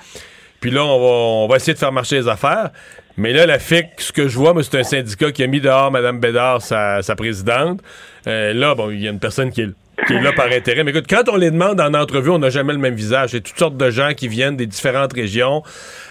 Puis 0.60 0.72
là, 0.72 0.84
on 0.84 1.00
va, 1.00 1.06
on 1.06 1.48
va 1.48 1.56
essayer 1.56 1.74
de 1.74 1.80
faire 1.80 1.92
marcher 1.92 2.18
les 2.18 2.28
affaires. 2.28 2.72
Mais 3.18 3.34
là, 3.34 3.46
la 3.46 3.60
FIC, 3.60 3.86
ce 3.98 4.12
que 4.12 4.28
je 4.28 4.38
vois, 4.38 4.54
c'est 4.64 4.80
un 4.80 4.84
syndicat 4.84 5.32
qui 5.32 5.44
a 5.44 5.48
mis 5.48 5.62
dehors 5.62 5.92
Mme 5.92 6.20
Bédard, 6.20 6.62
sa, 6.62 7.02
sa 7.02 7.16
présidente. 7.16 7.82
Euh, 8.28 8.54
là, 8.54 8.76
bon, 8.76 8.92
il 8.92 9.02
y 9.02 9.08
a 9.08 9.12
une 9.12 9.20
personne 9.20 9.52
qui 9.52 9.62
est, 9.62 9.70
qui 10.08 10.14
est 10.14 10.22
là 10.22 10.32
par 10.34 10.48
intérêt. 10.48 10.84
Mais 10.84 10.92
écoute, 10.92 11.08
quand 11.10 11.30
on 11.30 11.36
les 11.36 11.52
demande 11.52 11.80
en 11.82 11.94
entrevue, 11.94 12.30
on 12.32 12.40
n'a 12.40 12.50
jamais 12.50 12.74
le 12.74 12.80
même 12.80 12.96
visage. 12.96 13.30
C'est 13.32 13.42
toutes 13.42 13.58
sortes 13.58 13.78
de 13.78 13.90
gens 13.90 14.14
qui 14.14 14.28
viennent 14.28 14.56
des 14.58 14.68
différentes 14.68 15.14
régions 15.14 15.62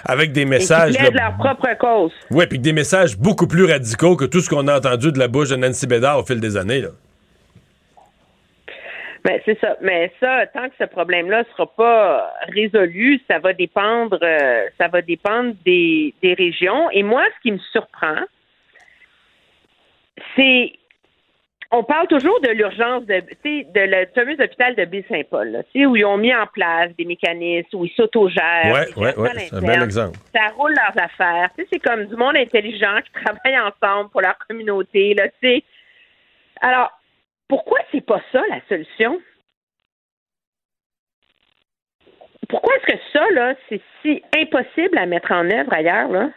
avec 0.05 0.33
des 0.33 0.43
Et 0.43 0.45
qui 0.45 0.51
messages. 0.51 0.95
là, 0.99 1.11
leur 1.11 1.37
propre 1.37 1.69
cause. 1.79 2.13
Ouais, 2.31 2.47
puis 2.47 2.59
que 2.59 2.63
des 2.63 2.73
messages 2.73 3.17
beaucoup 3.19 3.47
plus 3.47 3.65
radicaux 3.65 4.17
que 4.17 4.25
tout 4.25 4.41
ce 4.41 4.49
qu'on 4.49 4.69
a 4.69 4.79
entendu 4.79 5.13
de 5.13 5.19
la 5.19 5.29
bouche 5.29 5.51
de 5.51 5.57
Nancy 5.57 5.87
Bédard 5.87 6.19
au 6.19 6.25
fil 6.25 6.41
des 6.41 6.57
années. 6.57 6.81
Là. 6.81 6.89
Ben, 9.25 9.41
c'est 9.45 9.59
ça. 9.61 9.77
Mais 9.83 10.13
ça, 10.21 10.47
tant 10.55 10.69
que 10.69 10.75
ce 10.79 10.85
problème-là 10.85 11.45
sera 11.53 11.67
pas 11.75 12.33
résolu, 12.55 13.21
ça 13.29 13.39
va 13.41 13.53
dépendre, 13.53 14.19
euh, 14.23 14.63
ça 14.79 14.89
va 14.89 15.03
dépendre 15.03 15.55
des, 15.67 16.15
des 16.23 16.35
régions. 16.35 16.89
Et 16.93 17.03
moi, 17.03 17.25
ce 17.37 17.43
qui 17.43 17.53
me 17.53 17.59
surprend, 17.73 18.17
c'est 20.37 20.73
on 21.71 21.85
parle 21.85 22.07
toujours 22.07 22.41
de 22.41 22.49
l'urgence 22.51 23.05
de, 23.05 23.21
tu 23.21 23.37
sais, 23.43 23.67
de 23.75 23.81
le 23.81 24.07
fameux 24.15 24.37
hôpital 24.43 24.75
de 24.75 24.85
Baie-Saint-Paul, 24.87 25.65
où 25.75 25.97
ils 25.97 26.05
ont 26.05 26.17
mis 26.17 26.35
en 26.35 26.47
place 26.47 26.91
des 26.97 27.05
mécanismes, 27.05 27.77
où 27.77 27.85
ils 27.85 27.93
s'autogèrent. 27.93 28.73
Ouais, 28.73 28.87
des 28.87 29.21
ouais, 29.21 29.31
c'est 29.37 29.55
un 29.55 29.61
bel 29.61 29.83
exemple. 29.83 30.19
Ça 30.35 30.49
roule 30.57 30.75
leurs 30.75 31.05
affaires. 31.05 31.51
Tu 31.57 31.63
sais, 31.63 31.69
c'est 31.73 31.79
comme 31.81 32.07
du 32.07 32.17
monde 32.17 32.37
intelligent 32.37 33.01
qui 33.05 33.13
travaille 33.25 33.59
ensemble 33.59 34.11
pour 34.11 34.23
leur 34.23 34.39
communauté, 34.49 35.15
là, 35.15 35.29
tu 35.29 35.35
sais. 35.43 35.65
Alors, 36.63 36.91
pourquoi 37.49 37.79
c'est 37.93 38.05
pas 38.05 38.21
ça 38.33 38.43
la 38.49 38.61
solution? 38.69 39.21
Pourquoi 42.49 42.75
est-ce 42.77 42.95
que 42.95 43.01
ça, 43.13 43.31
là, 43.33 43.55
c'est 43.69 43.81
si 44.01 44.23
impossible 44.35 44.97
à 44.97 45.05
mettre 45.05 45.33
en 45.33 45.45
œuvre 45.51 45.73
ailleurs, 45.73 46.09
là? 46.09 46.31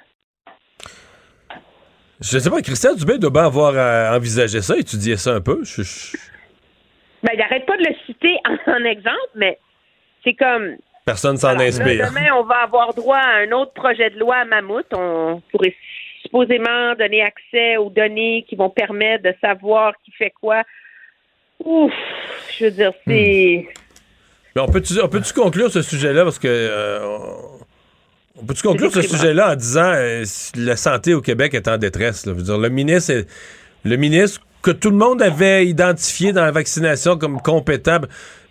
Je 2.22 2.38
sais 2.38 2.49
pas, 2.49 2.61
Christian 2.61 2.93
Dubé 2.93 3.18
doit 3.18 3.30
bien 3.31 3.45
avoir 3.45 3.73
euh, 3.76 4.15
envisagé 4.15 4.61
ça, 4.61 4.77
étudié 4.77 5.18
ça 5.18 5.31
un 5.34 5.41
peu. 5.41 5.64
Je- 5.64 5.81
je- 5.81 6.18
Ben, 7.23 7.31
il 7.34 7.39
n'arrête 7.39 7.65
pas 7.65 7.77
de 7.77 7.84
le 7.84 7.95
citer 8.06 8.35
en, 8.48 8.72
en 8.72 8.85
exemple, 8.85 9.18
mais 9.35 9.57
c'est 10.23 10.34
comme. 10.34 10.76
personne 11.06 11.38
s'en 11.38 11.60
inspire. 11.60 12.07
demain, 12.10 12.31
on 12.35 12.43
va 12.43 12.57
avoir 12.64 12.93
droit 12.93 13.18
à 13.18 13.38
un 13.39 13.52
autre 13.52 13.73
projet 13.73 14.10
de 14.11 14.19
loi 14.19 14.38
à 14.38 14.45
Mammouth. 14.45 14.85
On 14.93 15.41
pourrait 15.52 15.76
supposément 16.22 16.93
donner 16.95 17.23
accès 17.23 17.77
aux 17.77 17.89
données 17.89 18.45
qui 18.48 18.56
vont 18.56 18.69
permettre 18.69 19.23
de 19.23 19.34
savoir 19.41 19.93
qui 20.06 20.11
fait 20.11 20.31
quoi. 20.39 20.64
Ouf, 21.64 21.91
je 22.57 22.65
veux 22.65 22.72
dire, 22.72 22.91
c'est. 23.07 23.68
Mais 24.56 24.61
on 24.61 24.68
peut-tu 24.68 24.99
on 25.02 25.07
peut-tu 25.07 25.34
conclure 25.34 25.72
ce 25.72 25.81
sujet-là? 25.81 26.23
Parce 26.23 26.38
que 26.39 26.48
euh, 26.48 27.18
on- 28.41 28.45
peut-tu 28.45 28.61
conclure 28.63 28.91
ce 28.91 29.01
sujet-là 29.01 29.51
en 29.51 29.55
disant 29.55 29.91
euh, 29.93 30.23
la 30.55 30.76
santé 30.76 31.13
au 31.13 31.22
Québec 31.22 31.53
est 31.53 31.68
en 31.68 31.77
détresse 31.77 32.26
là? 32.26 32.34
Je 32.34 32.38
veux 32.38 32.43
dire, 32.43 32.57
le 32.57 32.69
ministre 32.69 33.11
est- 33.11 33.27
le 33.84 33.95
ministre 33.97 34.41
que 34.61 34.72
tout 34.72 34.91
le 34.91 34.97
monde 34.97 35.22
avait 35.22 35.65
identifié 35.65 36.34
dans 36.34 36.43
la 36.43 36.51
vaccination 36.51 37.18
comme 37.18 37.41
compétent, 37.41 37.97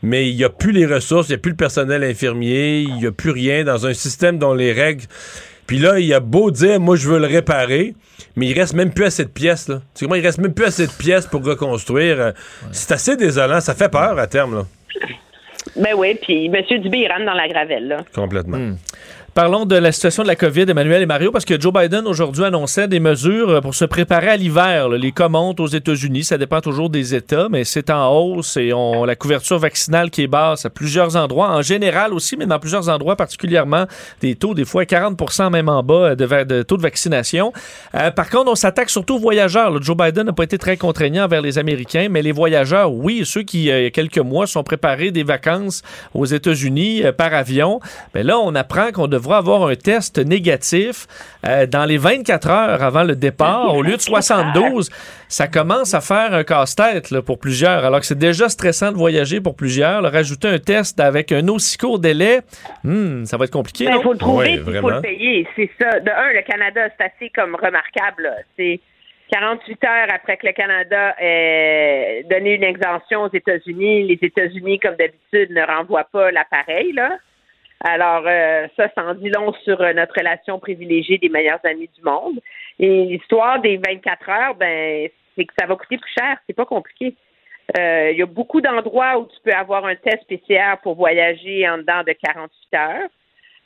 mais 0.03 0.29
il 0.29 0.35
n'y 0.37 0.43
a 0.45 0.49
plus 0.49 0.73
les 0.73 0.87
ressources, 0.87 1.29
il 1.29 1.33
n'y 1.33 1.37
a 1.37 1.39
plus 1.39 1.51
le 1.51 1.57
personnel 1.57 2.03
infirmier, 2.03 2.81
il 2.81 2.95
n'y 2.97 3.07
a 3.07 3.13
plus 3.13 3.31
rien 3.31 3.63
dans 3.63 3.87
un 3.87 3.95
système 3.95 4.39
dont 4.39 4.53
les 4.55 4.73
règles. 4.73 5.05
Puis 5.69 5.79
là, 5.79 6.01
il 6.01 6.13
a 6.13 6.19
beau 6.19 6.51
dire, 6.51 6.81
moi, 6.81 6.97
je 6.97 7.09
veux 7.09 7.21
le 7.21 7.27
réparer, 7.29 7.95
mais 8.35 8.47
il 8.49 8.59
reste 8.59 8.75
même 8.75 8.93
plus 8.93 9.05
assez 9.05 9.25
de 9.25 9.29
pièces. 9.31 9.69
Là. 9.69 9.83
Tu 9.95 10.05
il 10.05 10.21
reste 10.21 10.39
même 10.39 10.53
plus 10.53 10.65
assez 10.65 10.89
de 10.89 10.93
pièces 10.93 11.27
pour 11.29 11.45
reconstruire. 11.45 12.21
euh, 12.21 12.33
C'est 12.73 12.91
assez 12.91 13.15
désolant, 13.17 13.61
ça 13.61 13.77
fait 13.77 13.89
peur 13.89 14.19
à 14.19 14.27
terme, 14.27 14.57
là. 14.57 14.67
Ben 15.77 15.95
oui, 15.97 16.19
puis 16.21 16.47
M. 16.47 16.55
Dubé, 16.81 16.99
il 16.99 17.09
rentre 17.09 17.25
dans 17.27 17.35
la 17.35 17.47
gravelle, 17.47 17.87
là. 17.87 17.99
Complètement. 18.13 18.73
Parlons 19.33 19.65
de 19.65 19.77
la 19.77 19.93
situation 19.93 20.25
de 20.25 20.29
la 20.29 20.35
COVID, 20.35 20.63
Emmanuel 20.69 21.03
et 21.03 21.07
Mario, 21.07 21.31
parce 21.31 21.45
que 21.45 21.59
Joe 21.59 21.73
Biden 21.73 22.05
aujourd'hui 22.09 22.45
annonçait 22.45 22.89
des 22.89 22.99
mesures 22.99 23.49
euh, 23.49 23.61
pour 23.61 23.77
se 23.77 23.85
préparer 23.85 24.29
à 24.29 24.37
l'hiver. 24.37 24.89
Les 24.89 25.13
cas 25.13 25.29
montent 25.29 25.61
aux 25.61 25.69
États-Unis, 25.69 26.25
ça 26.25 26.37
dépend 26.37 26.61
toujours 26.61 26.91
des 26.91 27.15
États, 27.15 27.49
mais 27.49 27.63
c'est 27.63 27.91
en 27.91 28.13
hausse 28.13 28.57
et 28.57 28.73
on, 28.73 29.05
la 29.05 29.15
couverture 29.15 29.59
vaccinale 29.59 30.11
qui 30.11 30.25
est 30.25 30.27
basse 30.27 30.67
à 30.67 30.71
plusieurs 30.71 31.15
endroits, 31.15 31.49
en 31.51 31.63
général 31.63 32.13
aussi, 32.13 32.37
mais 32.37 32.45
dans 32.45 32.59
plusieurs 32.59 32.89
endroits 32.89 33.15
particulièrement, 33.15 33.85
des 34.21 34.35
taux 34.35 34.53
des 34.53 34.65
fois 34.65 34.85
40 34.85 35.51
même 35.53 35.69
en 35.69 35.85
bas 35.85 36.17
de, 36.17 36.25
va- 36.25 36.45
de 36.45 36.63
taux 36.63 36.77
de 36.77 36.83
vaccination. 36.83 37.53
Euh, 37.95 38.11
par 38.11 38.31
contre, 38.31 38.51
on 38.51 38.57
s'attaque 38.57 38.91
surtout 38.91 39.15
aux 39.15 39.21
voyageurs. 39.21 39.81
Joe 39.81 39.97
Biden 39.97 40.25
n'a 40.27 40.33
pas 40.33 40.45
été 40.45 40.59
très 40.59 40.77
contraignant 40.77 41.25
envers 41.27 41.41
les 41.41 41.57
Américains, 41.57 42.09
mais 42.11 42.23
les 42.23 42.33
voyageurs, 42.33 42.93
oui, 42.93 43.23
ceux 43.25 43.43
qui, 43.45 43.71
euh, 43.71 43.79
il 43.81 43.85
y 43.85 43.87
a 43.87 43.91
quelques 43.91 44.19
mois, 44.19 44.49
sont 44.49 44.65
préparés 44.65 45.13
des 45.13 45.23
vacances 45.23 45.83
aux 46.15 46.27
États-Unis 46.27 47.05
euh, 47.05 47.13
par 47.13 47.33
avion, 47.33 47.79
ben 48.13 48.27
là, 48.27 48.37
on 48.41 48.57
apprend 48.57 48.91
qu'on 48.91 49.07
devra 49.21 49.39
avoir 49.39 49.69
un 49.69 49.75
test 49.75 50.19
négatif 50.19 51.07
euh, 51.47 51.67
dans 51.67 51.85
les 51.85 51.99
24 51.99 52.51
heures 52.51 52.83
avant 52.83 53.05
le 53.05 53.15
départ, 53.15 53.75
au 53.75 53.83
lieu 53.83 53.97
de 53.97 54.01
72. 54.01 54.91
Ça 55.29 55.47
commence 55.47 55.95
à 55.95 56.01
faire 56.01 56.35
un 56.35 56.43
casse-tête 56.43 57.21
pour 57.21 57.39
plusieurs, 57.39 57.85
alors 57.85 58.01
que 58.01 58.07
c'est 58.07 58.19
déjà 58.19 58.49
stressant 58.49 58.91
de 58.91 58.97
voyager 58.97 59.41
pour 59.41 59.55
plusieurs. 59.55 60.03
Là, 60.03 60.11
rajouter 60.11 60.49
un 60.49 60.59
test 60.59 60.99
avec 60.99 61.31
un 61.33 61.47
aussi 61.49 61.79
court 61.79 61.99
délai, 61.99 62.41
hmm, 62.83 63.25
ça 63.25 63.37
va 63.37 63.45
être 63.45 63.53
compliqué. 63.53 63.85
Il 63.85 63.91
non? 63.91 64.03
faut 64.03 64.13
le 64.13 64.19
trouver, 64.19 64.53
il 64.55 64.81
faut 64.81 64.91
le 64.91 65.01
payer. 65.01 65.47
C'est 65.55 65.71
ça. 65.79 66.01
De 66.01 66.11
un, 66.11 66.33
le 66.33 66.43
Canada, 66.43 66.89
c'est 66.97 67.05
assez 67.05 67.31
comme 67.31 67.55
remarquable. 67.55 68.31
C'est 68.57 68.81
48 69.31 69.85
heures 69.85 70.09
après 70.13 70.37
que 70.37 70.47
le 70.47 70.53
Canada 70.53 71.15
ait 71.21 72.25
donné 72.29 72.55
une 72.55 72.65
exemption 72.65 73.23
aux 73.23 73.33
États-Unis. 73.33 74.09
Les 74.09 74.19
États-Unis, 74.21 74.81
comme 74.81 74.97
d'habitude, 74.97 75.55
ne 75.55 75.65
renvoient 75.65 76.09
pas 76.11 76.31
l'appareil. 76.33 76.93
là. 76.93 77.11
Alors, 77.83 78.25
euh, 78.27 78.67
ça, 78.77 78.89
ça 78.95 79.05
en 79.05 79.15
dit 79.15 79.31
long 79.31 79.53
sur 79.65 79.81
euh, 79.81 79.93
notre 79.95 80.15
relation 80.19 80.59
privilégiée 80.59 81.19
des 81.19 81.29
meilleurs 81.31 81.65
amis 81.65 81.89
du 81.97 82.03
monde. 82.03 82.39
Et 82.79 83.05
l'histoire 83.07 83.61
des 83.61 83.79
24 83.79 84.29
heures, 84.29 84.55
ben, 84.55 85.09
c'est 85.37 85.45
que 85.47 85.55
ça 85.59 85.67
va 85.67 85.77
coûter 85.77 85.97
plus 85.99 86.13
cher. 86.19 86.37
C'est 86.47 86.57
pas 86.57 86.67
compliqué. 86.67 87.15
Euh, 87.79 88.11
Il 88.13 88.19
y 88.19 88.23
a 88.23 88.27
beaucoup 88.27 88.61
d'endroits 88.61 89.19
où 89.19 89.27
tu 89.27 89.37
peux 89.45 89.57
avoir 89.57 89.87
un 89.87 89.95
test 89.97 90.27
PCR 90.29 90.77
pour 90.83 90.95
voyager 90.97 91.67
en 91.69 91.79
dedans 91.79 92.03
de 92.07 92.13
48 92.13 92.75
heures. 92.79 93.09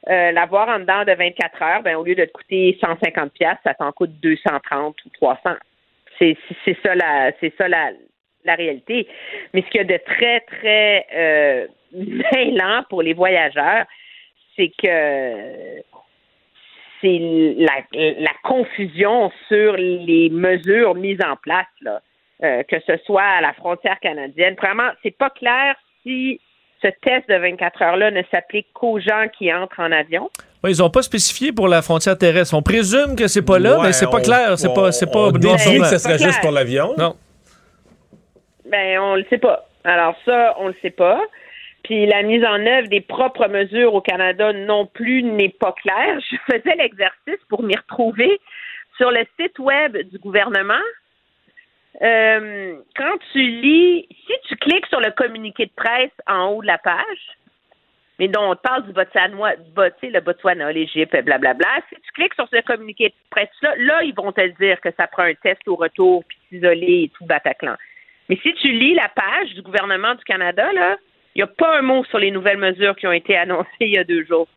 Euh, 0.09 0.31
L'avoir 0.33 0.69
en 0.69 0.79
dedans 0.81 1.05
de 1.05 1.13
24 1.13 1.63
heures, 1.63 1.83
ben, 1.83 1.97
au 1.97 2.05
lieu 2.05 2.15
de 2.15 2.25
te 2.25 2.33
coûter 2.33 2.77
150 2.81 3.33
pièces, 3.33 3.57
ça 3.65 3.75
t'en 3.75 3.91
coûte 3.93 4.13
230 4.21 4.97
ou 5.07 5.09
300. 5.15 5.41
C'est 6.19 6.37
c'est- 6.49 6.57
c'est 6.65 6.77
ça 6.87 6.95
la 6.95 7.33
c'est 7.41 7.53
ça 7.57 7.67
la, 7.67 7.91
la 8.45 8.55
réalité. 8.55 9.09
Mais 9.53 9.63
ce 9.63 9.67
qu'il 9.71 9.79
y 9.79 9.85
a 9.85 9.85
de 9.85 9.97
très 10.05 10.41
très 10.41 11.07
euh, 11.15 11.67
mêlant 11.93 12.85
pour 12.91 13.03
les 13.03 13.15
voyageurs, 13.15 13.87
c'est 14.57 14.73
que 14.83 15.83
c'est 17.01 17.19
la, 17.59 17.83
la 17.93 18.33
confusion 18.43 19.31
sur 19.49 19.75
les 19.77 20.31
mesures 20.31 20.95
mises 20.95 21.21
en 21.25 21.37
place 21.37 21.67
là. 21.83 22.01
Euh, 22.43 22.63
que 22.65 22.77
ce 22.87 22.97
soit 23.07 23.23
à 23.23 23.41
la 23.41 23.53
frontière 23.53 23.99
canadienne. 24.01 24.57
Vraiment, 24.61 24.91
c'est 25.03 25.17
pas 25.17 25.31
clair 25.31 25.77
si 26.03 26.41
ce 26.83 26.89
test 26.89 27.29
de 27.29 27.37
24 27.37 27.81
heures-là 27.81 28.11
ne 28.11 28.23
s'applique 28.31 28.67
qu'aux 28.75 28.99
gens 28.99 29.27
qui 29.39 29.53
entrent 29.55 29.79
en 29.81 29.93
avion. 29.93 30.29
Ouais, 30.63 30.73
ils 30.73 30.81
n'ont 30.81 30.91
pas 30.91 31.03
spécifié 31.03 31.53
pour 31.53 31.69
la 31.69 31.81
frontière 31.81 32.19
terrestre. 32.19 32.55
On 32.55 32.63
présume 32.63 33.15
que 33.17 33.29
c'est 33.29 33.45
pas 33.45 33.61
là, 33.61 33.79
Ouais, 33.79 33.87
mais 33.87 33.93
c'est 33.93 34.11
pas 34.11 34.21
clair. 34.21 34.59
C'est 34.59 34.75
pas, 34.75 34.91
c'est 34.91 35.11
pas 35.11 35.29
on 35.29 35.31
blanc. 35.31 35.55
que 35.55 35.85
ce 35.87 35.99
serait 35.99 36.19
juste 36.19 36.41
pour 36.41 36.51
l'avion. 36.51 36.95
Non. 36.99 37.15
Ben, 38.69 38.99
on 38.99 39.15
le 39.15 39.25
sait 39.31 39.39
pas. 39.39 39.67
Alors 39.85 40.17
ça, 40.25 40.57
on 40.59 40.69
le 40.69 40.75
sait 40.83 40.91
pas. 40.91 41.21
Puis 41.85 42.07
la 42.07 42.23
mise 42.23 42.45
en 42.45 42.67
œuvre 42.67 42.89
des 42.89 43.03
propres 43.03 43.47
mesures 43.47 43.95
au 43.95 44.01
Canada 44.01 44.53
non 44.53 44.87
plus 44.87 45.23
n'est 45.23 45.51
pas 45.51 45.73
claire. 45.73 46.19
Je 46.21 46.37
faisais 46.51 46.75
l'exercice 46.77 47.45
pour 47.49 47.63
m'y 47.63 47.77
retrouver 47.77 48.41
sur 48.97 49.11
le 49.11 49.25
site 49.39 49.59
web 49.59 49.97
du 49.97 50.19
gouvernement. 50.19 50.83
Euh, 52.03 52.77
quand 52.97 53.19
tu 53.33 53.39
lis, 53.39 54.09
si 54.27 54.33
tu 54.49 54.57
cliques 54.57 54.87
sur 54.87 55.01
le 55.01 55.11
communiqué 55.11 55.67
de 55.67 55.73
presse 55.77 56.11
en 56.27 56.49
haut 56.49 56.63
de 56.63 56.67
la 56.67 56.79
page, 56.79 57.37
mais 58.19 58.29
dont 58.29 58.53
on 58.53 58.57
parle 58.57 58.87
du 58.87 58.93
Botswana, 58.93 59.55
le 60.03 60.21
Botswana, 60.21 60.73
l'Égypte, 60.73 61.17
blablabla, 61.25 61.69
si 61.89 61.97
tu 61.97 62.13
cliques 62.13 62.35
sur 62.35 62.49
ce 62.49 62.61
communiqué 62.63 63.09
de 63.09 63.15
presse-là, 63.31 63.75
là, 63.77 64.03
ils 64.05 64.15
vont 64.15 64.33
te 64.33 64.47
dire 64.59 64.81
que 64.81 64.91
ça 64.97 65.07
prend 65.07 65.25
un 65.25 65.35
test 65.35 65.67
au 65.67 65.75
retour, 65.77 66.25
puis 66.29 66.39
s'isoler 66.49 67.05
et 67.05 67.11
tout 67.17 67.27
Bataclan. 67.27 67.75
Mais 68.29 68.39
si 68.43 68.55
tu 68.55 68.71
lis 68.71 68.95
la 68.95 69.09
page 69.09 69.55
du 69.55 69.63
gouvernement 69.63 70.15
du 70.15 70.25
Canada, 70.25 70.73
là, 70.73 70.97
il 71.35 71.39
n'y 71.39 71.43
a 71.43 71.47
pas 71.49 71.79
un 71.79 71.83
mot 71.83 72.05
sur 72.05 72.19
les 72.19 72.31
nouvelles 72.31 72.59
mesures 72.59 72.97
qui 72.97 73.07
ont 73.07 73.13
été 73.13 73.37
annoncées 73.37 73.69
il 73.81 73.95
y 73.95 73.99
a 73.99 74.05
deux 74.05 74.25
jours. 74.25 74.49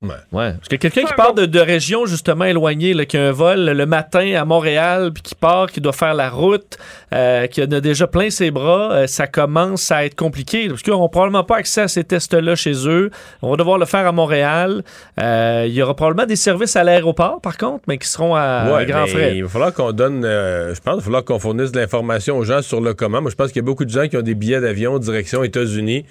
Ouais. 0.00 0.14
Parce 0.30 0.68
que 0.68 0.76
quelqu'un 0.76 1.02
qui 1.02 1.14
part 1.14 1.34
de, 1.34 1.44
de 1.44 1.58
régions 1.58 2.06
justement 2.06 2.44
éloignées, 2.44 2.94
là, 2.94 3.04
qui 3.04 3.16
a 3.16 3.28
un 3.28 3.32
vol 3.32 3.64
le 3.64 3.86
matin 3.86 4.32
à 4.36 4.44
Montréal, 4.44 5.10
puis 5.12 5.24
qui 5.24 5.34
part, 5.34 5.72
qui 5.72 5.80
doit 5.80 5.92
faire 5.92 6.14
la 6.14 6.30
route, 6.30 6.78
euh, 7.12 7.48
qui 7.48 7.60
en 7.64 7.72
a 7.72 7.80
déjà 7.80 8.06
plein 8.06 8.30
ses 8.30 8.52
bras, 8.52 8.92
euh, 8.92 9.06
ça 9.08 9.26
commence 9.26 9.90
à 9.90 10.04
être 10.04 10.14
compliqué. 10.14 10.68
Parce 10.68 10.82
qu'ils 10.82 10.92
n'auront 10.92 11.08
probablement 11.08 11.42
pas 11.42 11.56
accès 11.56 11.80
à 11.80 11.88
ces 11.88 12.04
tests-là 12.04 12.54
chez 12.54 12.86
eux. 12.86 13.10
On 13.42 13.50
va 13.50 13.56
devoir 13.56 13.76
le 13.76 13.86
faire 13.86 14.06
à 14.06 14.12
Montréal. 14.12 14.84
Euh, 15.20 15.64
il 15.66 15.74
y 15.74 15.82
aura 15.82 15.96
probablement 15.96 16.28
des 16.28 16.36
services 16.36 16.76
à 16.76 16.84
l'aéroport, 16.84 17.40
par 17.40 17.56
contre, 17.58 17.82
mais 17.88 17.98
qui 17.98 18.06
seront 18.06 18.36
à, 18.36 18.66
Ouais, 18.68 18.82
à 18.82 18.84
grands 18.84 19.02
mais 19.02 19.08
frais. 19.08 19.36
Il 19.36 19.42
va 19.42 19.48
falloir 19.48 19.74
qu'on 19.74 19.90
donne, 19.90 20.24
euh, 20.24 20.76
je 20.76 20.80
pense, 20.80 20.94
il 20.94 20.98
va 20.98 21.02
falloir 21.02 21.24
qu'on 21.24 21.40
fournisse 21.40 21.72
de 21.72 21.80
l'information 21.80 22.38
aux 22.38 22.44
gens 22.44 22.62
sur 22.62 22.80
le 22.80 22.94
comment. 22.94 23.20
Moi, 23.20 23.32
je 23.32 23.36
pense 23.36 23.48
qu'il 23.48 23.56
y 23.56 23.64
a 23.64 23.66
beaucoup 23.66 23.84
de 23.84 23.90
gens 23.90 24.06
qui 24.06 24.16
ont 24.16 24.22
des 24.22 24.34
billets 24.36 24.60
d'avion 24.60 24.96
direction 25.00 25.42
États-Unis, 25.42 26.04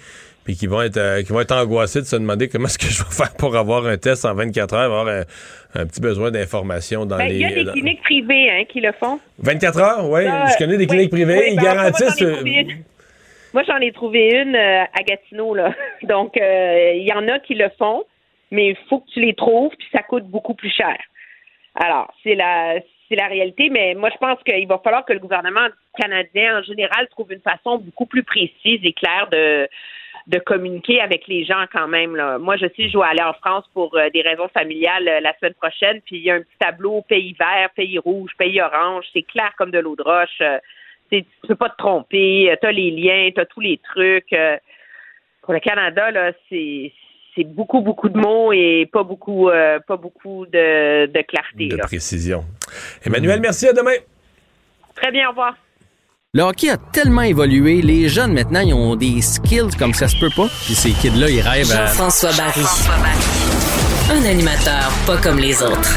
puis 0.48 0.56
qui 0.56 0.66
vont 0.66 0.80
être, 0.80 0.96
euh, 0.96 1.22
qui 1.22 1.30
vont 1.30 1.40
être 1.40 1.52
angoissés 1.54 2.00
de 2.00 2.06
se 2.06 2.16
demander 2.16 2.48
comment 2.48 2.68
est-ce 2.68 2.78
que 2.78 2.86
je 2.86 3.04
vais 3.04 3.10
faire 3.10 3.36
pour 3.36 3.54
avoir 3.54 3.84
un 3.86 3.98
test 3.98 4.24
en 4.24 4.32
24 4.34 4.72
heures, 4.74 4.80
avoir 4.80 5.06
un, 5.06 5.20
un 5.74 5.86
petit 5.86 6.00
besoin 6.00 6.30
d'information 6.30 7.04
dans 7.04 7.18
Ben, 7.18 7.28
les. 7.28 7.34
il 7.34 7.40
y 7.42 7.44
a 7.44 7.50
des 7.50 7.64
dans- 7.64 7.72
cliniques 7.72 8.00
privées 8.02 8.50
hein, 8.50 8.64
qui 8.66 8.80
le 8.80 8.92
font. 8.92 9.20
24 9.40 9.78
heures, 9.78 10.08
oui. 10.08 10.22
Je 10.24 10.56
connais 10.56 10.78
des 10.78 10.84
oui, 10.84 10.86
cliniques 10.86 11.10
privées. 11.10 11.36
oui, 11.38 11.44
ils 11.50 11.56
ben, 11.56 11.62
garantissent. 11.64 12.22
euh. 12.22 12.42
Moi, 13.52 13.62
j'en 13.66 13.76
ai 13.76 13.92
trouvé 13.92 14.40
une 14.40 14.56
euh, 14.56 14.84
à 14.84 15.02
Gatineau, 15.06 15.54
là. 15.54 15.74
Donc, 16.04 16.38
euh, 16.40 16.92
il 16.96 17.06
y 17.06 17.12
en 17.12 17.28
a 17.28 17.38
qui 17.40 17.54
le 17.54 17.68
font, 17.78 18.04
mais 18.50 18.68
il 18.68 18.76
faut 18.88 19.00
que 19.00 19.10
tu 19.12 19.20
les 19.20 19.34
trouves, 19.34 19.72
puis 19.78 19.88
ça 19.92 20.02
coûte 20.02 20.24
beaucoup 20.24 20.54
plus 20.54 20.70
cher. 20.70 20.96
Alors, 21.74 22.10
c'est 22.24 22.34
la 22.36 22.76
c'est 23.10 23.16
la 23.16 23.26
réalité, 23.26 23.68
mais 23.70 23.94
moi, 23.94 24.08
je 24.12 24.18
pense 24.18 24.38
qu'il 24.44 24.66
va 24.66 24.78
falloir 24.84 25.04
que 25.04 25.12
le 25.14 25.18
gouvernement 25.18 25.66
canadien, 25.98 26.58
en 26.58 26.62
général, 26.62 27.06
trouve 27.08 27.32
une 27.32 27.40
façon 27.40 27.78
beaucoup 27.78 28.04
plus 28.06 28.22
précise 28.22 28.80
et 28.82 28.92
claire 28.94 29.28
de, 29.32 29.66
de 30.28 30.38
communiquer 30.38 31.00
avec 31.00 31.26
les 31.26 31.44
gens 31.44 31.64
quand 31.72 31.88
même. 31.88 32.14
Là. 32.14 32.38
Moi, 32.38 32.56
je 32.56 32.66
sais, 32.76 32.88
je 32.88 32.98
vais 32.98 33.04
aller 33.04 33.22
en 33.22 33.32
France 33.32 33.64
pour 33.72 33.96
euh, 33.96 34.10
des 34.10 34.20
raisons 34.20 34.48
familiales 34.48 35.08
euh, 35.08 35.20
la 35.20 35.34
semaine 35.38 35.54
prochaine, 35.54 36.00
puis 36.04 36.16
il 36.16 36.22
y 36.22 36.30
a 36.30 36.34
un 36.34 36.40
petit 36.40 36.58
tableau 36.60 37.02
pays 37.08 37.34
vert, 37.38 37.70
pays 37.74 37.98
rouge, 37.98 38.30
pays 38.38 38.60
orange, 38.60 39.06
c'est 39.14 39.22
clair 39.22 39.52
comme 39.56 39.70
de 39.70 39.78
l'eau 39.78 39.96
de 39.96 40.02
roche. 40.02 40.40
Euh, 40.42 40.58
tu 41.10 41.24
peux 41.46 41.54
pas 41.54 41.70
te 41.70 41.78
tromper, 41.78 42.54
tu 42.60 42.66
as 42.66 42.72
les 42.72 42.90
liens, 42.90 43.30
tu 43.34 43.40
as 43.40 43.46
tous 43.46 43.60
les 43.60 43.78
trucs. 43.78 44.36
pour 45.40 45.54
le 45.54 45.60
Canada, 45.60 46.10
là, 46.10 46.32
c'est 46.50 46.92
c'est 47.34 47.44
beaucoup, 47.44 47.80
beaucoup 47.80 48.10
de 48.10 48.18
mots 48.18 48.52
et 48.52 48.86
pas 48.92 49.04
beaucoup, 49.04 49.48
pas 49.48 49.96
beaucoup 49.96 50.44
de, 50.44 51.06
de 51.06 51.22
clarté. 51.22 51.68
De 51.68 51.78
précision. 51.78 52.44
Emmanuel, 53.02 53.40
merci, 53.40 53.68
à 53.68 53.72
demain. 53.72 53.94
Très 54.96 55.10
bien, 55.10 55.28
au 55.28 55.30
revoir. 55.30 55.54
Le 56.34 56.42
hockey 56.42 56.68
a 56.68 56.76
tellement 56.76 57.22
évolué, 57.22 57.80
les 57.80 58.10
jeunes 58.10 58.34
maintenant, 58.34 58.60
ils 58.60 58.74
ont 58.74 58.96
des 58.96 59.22
skills 59.22 59.74
comme 59.78 59.94
ça 59.94 60.08
se 60.08 60.16
peut 60.20 60.28
pas. 60.36 60.46
Puis 60.66 60.74
ces 60.74 60.90
kids-là, 60.90 61.30
ils 61.30 61.40
rêvent 61.40 61.72
à... 61.72 61.86
Jean-François 61.86 62.32
Barry. 62.36 62.60
Un 64.10 64.28
animateur 64.28 64.92
pas 65.06 65.16
comme 65.16 65.38
les 65.38 65.62
autres. 65.62 65.90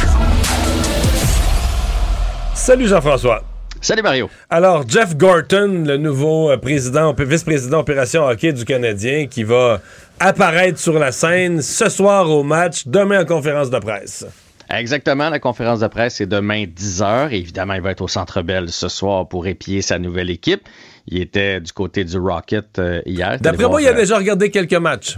Salut 2.55 2.87
Jean-François. 2.87 3.43
Salut 3.81 4.03
Mario. 4.03 4.29
Alors, 4.49 4.87
Jeff 4.87 5.17
Gorton, 5.17 5.83
le 5.85 5.97
nouveau 5.97 6.49
euh, 6.49 6.55
président, 6.55 7.13
vice-président 7.13 7.79
opération 7.79 8.23
hockey 8.25 8.53
du 8.53 8.63
Canadien, 8.63 9.27
qui 9.27 9.43
va 9.43 9.81
apparaître 10.17 10.79
sur 10.79 10.97
la 10.97 11.11
scène 11.11 11.61
ce 11.61 11.89
soir 11.89 12.29
au 12.29 12.43
match, 12.43 12.83
demain 12.85 13.23
en 13.23 13.25
conférence 13.25 13.69
de 13.69 13.79
presse. 13.79 14.25
Exactement, 14.73 15.29
la 15.29 15.39
conférence 15.39 15.79
de 15.79 15.87
presse 15.87 16.21
est 16.21 16.27
demain 16.27 16.63
10h. 16.63 17.31
Évidemment, 17.31 17.73
il 17.73 17.81
va 17.81 17.91
être 17.91 18.01
au 18.01 18.07
Centre 18.07 18.41
Bell 18.41 18.69
ce 18.69 18.87
soir 18.87 19.27
pour 19.27 19.47
épier 19.47 19.81
sa 19.81 19.99
nouvelle 19.99 20.29
équipe. 20.29 20.67
Il 21.07 21.19
était 21.19 21.59
du 21.59 21.71
côté 21.73 22.03
du 22.03 22.17
Rocket 22.17 22.79
euh, 22.79 23.01
hier. 23.05 23.37
D'après 23.39 23.67
moi, 23.67 23.81
il 23.81 23.87
a 23.87 23.93
déjà 23.93 24.17
regardé 24.17 24.49
quelques 24.49 24.73
matchs. 24.73 25.17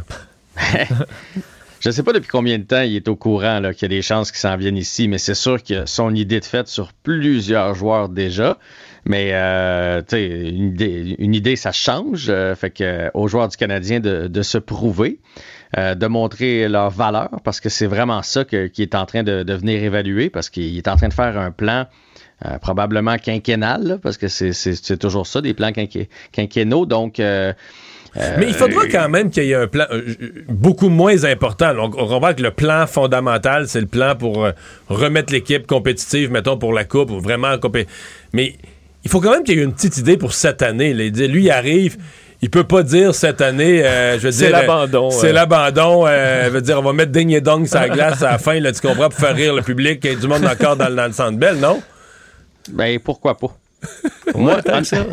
Je 1.80 1.89
ne 1.89 1.91
sais 1.91 2.03
pas 2.03 2.13
depuis 2.13 2.30
combien 2.30 2.57
de 2.57 2.63
temps 2.63 2.81
il 2.81 2.95
est 2.95 3.09
au 3.09 3.17
courant 3.17 3.61
qu'il 3.73 3.81
y 3.81 3.85
a 3.85 3.97
des 3.97 4.01
chances 4.01 4.31
qu'il 4.31 4.39
s'en 4.39 4.55
vienne 4.55 4.77
ici, 4.77 5.09
mais 5.09 5.17
c'est 5.17 5.35
sûr 5.35 5.61
que 5.61 5.85
son 5.85 6.15
idée 6.15 6.39
de 6.39 6.45
fait 6.45 6.65
sur 6.67 6.93
plusieurs 6.93 7.75
joueurs 7.75 8.07
déjà. 8.07 8.57
Mais 9.05 9.31
euh, 9.34 10.01
une, 10.11 10.69
idée, 10.69 11.15
une 11.19 11.35
idée, 11.35 11.55
ça 11.55 11.71
change. 11.71 12.27
Euh, 12.30 12.55
fait 12.55 12.69
que 12.69 13.11
aux 13.13 13.27
joueurs 13.27 13.49
du 13.49 13.57
Canadien 13.57 13.99
de, 13.99 14.27
de 14.27 14.41
se 14.41 14.57
prouver, 14.57 15.19
euh, 15.77 15.95
de 15.95 16.07
montrer 16.07 16.69
leur 16.69 16.89
valeur, 16.89 17.30
parce 17.43 17.59
que 17.59 17.69
c'est 17.69 17.88
vraiment 17.88 18.21
ça 18.21 18.45
qui 18.45 18.81
est 18.81 18.95
en 18.95 19.05
train 19.05 19.23
de, 19.23 19.43
de 19.43 19.53
venir 19.53 19.84
évaluer, 19.84 20.30
parce 20.30 20.49
qu'il 20.49 20.77
est 20.77 20.88
en 20.88 20.95
train 20.95 21.09
de 21.09 21.13
faire 21.13 21.38
un 21.38 21.51
plan. 21.51 21.85
Euh, 22.45 22.57
probablement 22.57 23.15
quinquennal, 23.17 23.99
parce 24.03 24.17
que 24.17 24.27
c'est 24.27 24.97
toujours 24.97 25.27
ça, 25.27 25.39
des 25.39 25.53
plans 25.53 25.71
quinquennaux. 26.34 26.85
Donc, 26.85 27.21
euh, 28.15 28.35
mais 28.38 28.47
il 28.47 28.53
faudra 28.53 28.85
quand 28.88 29.09
même 29.09 29.31
qu'il 29.31 29.45
y 29.45 29.51
ait 29.51 29.55
un 29.55 29.67
plan 29.67 29.85
euh, 29.91 30.15
beaucoup 30.47 30.89
moins 30.89 31.23
important. 31.23 31.73
On, 31.77 31.85
on 31.85 32.07
comprend 32.07 32.34
que 32.34 32.43
le 32.43 32.51
plan 32.51 32.85
fondamental, 32.85 33.67
c'est 33.67 33.81
le 33.81 33.88
plan 33.88 34.15
pour 34.15 34.45
euh, 34.45 34.51
remettre 34.88 35.34
l'équipe 35.34 35.65
compétitive, 35.65 36.31
mettons, 36.31 36.57
pour 36.57 36.73
la 36.73 36.84
Coupe, 36.84 37.09
ou 37.09 37.19
vraiment 37.19 37.55
Mais 38.34 38.55
il 39.03 39.09
faut 39.09 39.21
quand 39.21 39.31
même 39.31 39.43
qu'il 39.43 39.57
y 39.57 39.61
ait 39.61 39.63
une 39.63 39.73
petite 39.73 39.97
idée 39.97 40.17
pour 40.17 40.34
cette 40.34 40.61
année. 40.61 40.93
Lui, 40.93 41.43
il 41.43 41.51
arrive 41.51 41.97
il 42.43 42.49
peut 42.49 42.65
pas 42.65 42.84
dire 42.84 43.15
cette 43.15 43.39
année, 43.39 43.85
euh, 43.85 44.19
je 44.19 44.27
veux 44.27 44.31
dire. 44.31 44.47
C'est 44.47 44.49
l'abandon. 44.49 45.09
c'est 45.11 45.31
l'abandon. 45.31 46.03
Euh, 46.05 46.49
veut 46.51 46.61
dire, 46.61 46.77
on 46.77 46.81
va 46.81 46.91
mettre 46.91 47.13
Ding 47.13 47.31
et 47.31 47.39
Dong 47.39 47.65
sur 47.65 47.80
la 47.80 47.88
glace 47.88 48.21
à 48.21 48.31
la 48.31 48.38
fin, 48.38 48.59
là, 48.59 48.73
tu 48.73 48.81
comprends, 48.81 49.07
pour 49.07 49.17
faire 49.17 49.34
rire 49.34 49.55
le 49.55 49.61
public. 49.61 50.03
et 50.03 50.17
du 50.17 50.27
monde 50.27 50.45
encore 50.45 50.75
dans, 50.75 50.93
dans 50.93 51.05
le 51.05 51.13
centre 51.13 51.38
belle, 51.38 51.59
non? 51.59 51.81
Ben, 52.69 52.99
pourquoi 52.99 53.38
pas? 53.38 53.55
moi, 54.35 54.59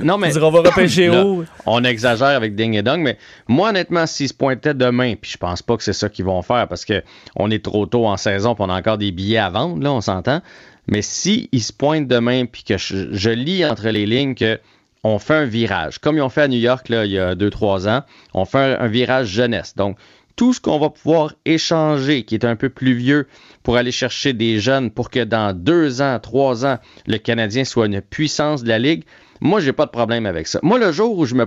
non, 0.03 0.19
mais. 0.19 0.37
On 0.37 0.51
va 0.51 0.59
repêcher 0.59 1.09
où? 1.09 1.45
On 1.67 1.85
exagère 1.85 2.29
avec 2.29 2.57
Ding 2.57 2.75
et 2.75 2.83
Dong, 2.83 3.01
mais 3.01 3.17
moi, 3.47 3.69
honnêtement, 3.69 4.07
s'ils 4.07 4.29
se 4.29 4.35
pointaient 4.35 4.75
demain, 4.75 5.15
puis 5.15 5.31
je 5.31 5.37
pense 5.37 5.62
pas 5.62 5.77
que 5.77 5.85
c'est 5.85 5.93
ça 5.93 6.09
qu'ils 6.09 6.25
vont 6.25 6.43
faire 6.43 6.67
parce 6.67 6.85
que 6.85 7.01
on 7.37 7.49
est 7.53 7.65
trop 7.65 7.87
tôt 7.87 8.09
en 8.09 8.17
saison, 8.17 8.57
puis 8.57 8.65
on 8.67 8.71
a 8.71 8.77
encore 8.77 8.99
des 8.99 9.12
billets 9.12 9.39
à 9.39 9.51
vendre, 9.51 9.81
là, 9.81 9.93
on 9.93 10.01
s'entend. 10.01 10.43
Mais 10.91 11.03
s'ils 11.03 11.62
se 11.62 11.73
pointent 11.73 12.09
demain, 12.09 12.45
puis 12.45 12.65
que 12.65 12.77
je, 12.77 13.31
lis 13.31 13.65
entre 13.65 13.89
les 13.89 14.07
lignes 14.07 14.35
que 14.35 14.59
on 15.03 15.19
fait 15.19 15.35
un 15.35 15.45
virage, 15.47 15.99
comme 15.99 16.17
ils 16.19 16.21
ont 16.21 16.29
fait 16.29 16.43
à 16.43 16.49
New 16.49 16.59
York 16.59 16.91
là, 16.91 17.07
il 17.07 17.12
y 17.12 17.19
a 17.19 17.35
2-3 17.35 17.89
ans, 17.89 18.03
on 18.35 18.45
fait 18.45 18.77
un, 18.79 18.87
virage 18.89 19.29
jeunesse. 19.29 19.75
Donc, 19.75 19.97
tout 20.37 20.53
ce 20.53 20.61
qu'on 20.61 20.79
va 20.79 20.91
pouvoir 20.91 21.33
échanger, 21.47 22.25
qui 22.25 22.35
est 22.35 22.45
un 22.45 22.57
peu 22.57 22.69
plus 22.69 22.93
vieux, 22.93 23.27
pour 23.62 23.77
aller 23.77 23.93
chercher 23.93 24.35
des 24.35 24.59
jeunes 24.59 24.91
pour 24.91 25.09
que 25.09 25.25
dans 25.25 25.57
deux 25.57 26.03
ans, 26.03 26.19
trois 26.21 26.67
ans, 26.67 26.79
le 27.07 27.17
Canadien 27.17 27.65
soit 27.65 27.87
une 27.87 28.03
puissance 28.03 28.62
de 28.62 28.69
la 28.69 28.79
Ligue, 28.79 29.05
moi, 29.41 29.61
j'ai 29.61 29.73
pas 29.73 29.87
de 29.87 29.91
problème 29.91 30.27
avec 30.27 30.47
ça. 30.47 30.59
Moi, 30.62 30.79
le 30.79 30.93
jour 30.93 31.17
où 31.17 31.25
je 31.25 31.35
me, 31.35 31.47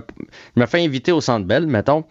me 0.56 0.66
fais 0.66 0.84
inviter 0.84 1.12
au 1.12 1.20
Centre 1.20 1.46
Bell, 1.46 1.66
mettons, 1.66 2.04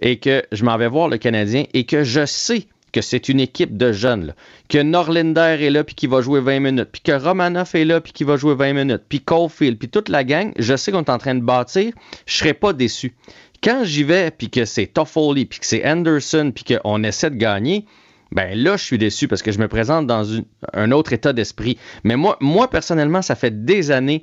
et 0.00 0.18
que 0.18 0.42
je 0.50 0.64
m'en 0.64 0.76
vais 0.76 0.88
voir 0.88 1.08
le 1.08 1.18
Canadien 1.18 1.64
et 1.72 1.84
que 1.84 2.02
je 2.02 2.26
sais 2.26 2.66
que 2.92 3.00
c'est 3.00 3.28
une 3.28 3.40
équipe 3.40 3.76
de 3.76 3.92
jeunes, 3.92 4.34
que 4.68 4.78
Norlinder 4.78 5.56
est 5.60 5.70
là 5.70 5.84
puis 5.84 5.94
qui 5.94 6.06
va 6.06 6.20
jouer 6.20 6.40
20 6.40 6.60
minutes, 6.60 6.88
puis 6.92 7.02
que 7.02 7.12
Romanoff 7.12 7.74
est 7.74 7.84
là 7.84 8.00
puis 8.00 8.12
qui 8.12 8.24
va 8.24 8.36
jouer 8.36 8.54
20 8.54 8.72
minutes, 8.72 9.02
puis 9.08 9.20
Caulfield, 9.20 9.78
puis 9.78 9.88
toute 9.88 10.08
la 10.08 10.24
gang, 10.24 10.52
je 10.58 10.76
sais 10.76 10.92
qu'on 10.92 11.02
est 11.02 11.10
en 11.10 11.18
train 11.18 11.34
de 11.34 11.42
bâtir, 11.42 11.92
je 12.26 12.36
serai 12.36 12.54
pas 12.54 12.72
déçu. 12.72 13.14
Quand 13.62 13.84
j'y 13.84 14.04
vais 14.04 14.30
puis 14.30 14.48
que 14.48 14.64
c'est 14.64 14.86
Toffoli 14.86 15.44
puis 15.44 15.60
que 15.60 15.66
c'est 15.66 15.86
Anderson 15.86 16.52
puis 16.54 16.64
qu'on 16.64 17.02
essaie 17.04 17.30
de 17.30 17.36
gagner, 17.36 17.84
ben 18.32 18.56
là, 18.56 18.76
je 18.76 18.84
suis 18.84 18.98
déçu 18.98 19.28
parce 19.28 19.42
que 19.42 19.52
je 19.52 19.58
me 19.58 19.68
présente 19.68 20.06
dans 20.06 20.24
un 20.72 20.92
autre 20.92 21.12
état 21.12 21.32
d'esprit. 21.32 21.78
Mais 22.04 22.16
moi, 22.16 22.36
moi, 22.40 22.70
personnellement, 22.70 23.22
ça 23.22 23.34
fait 23.34 23.64
des 23.64 23.90
années 23.90 24.22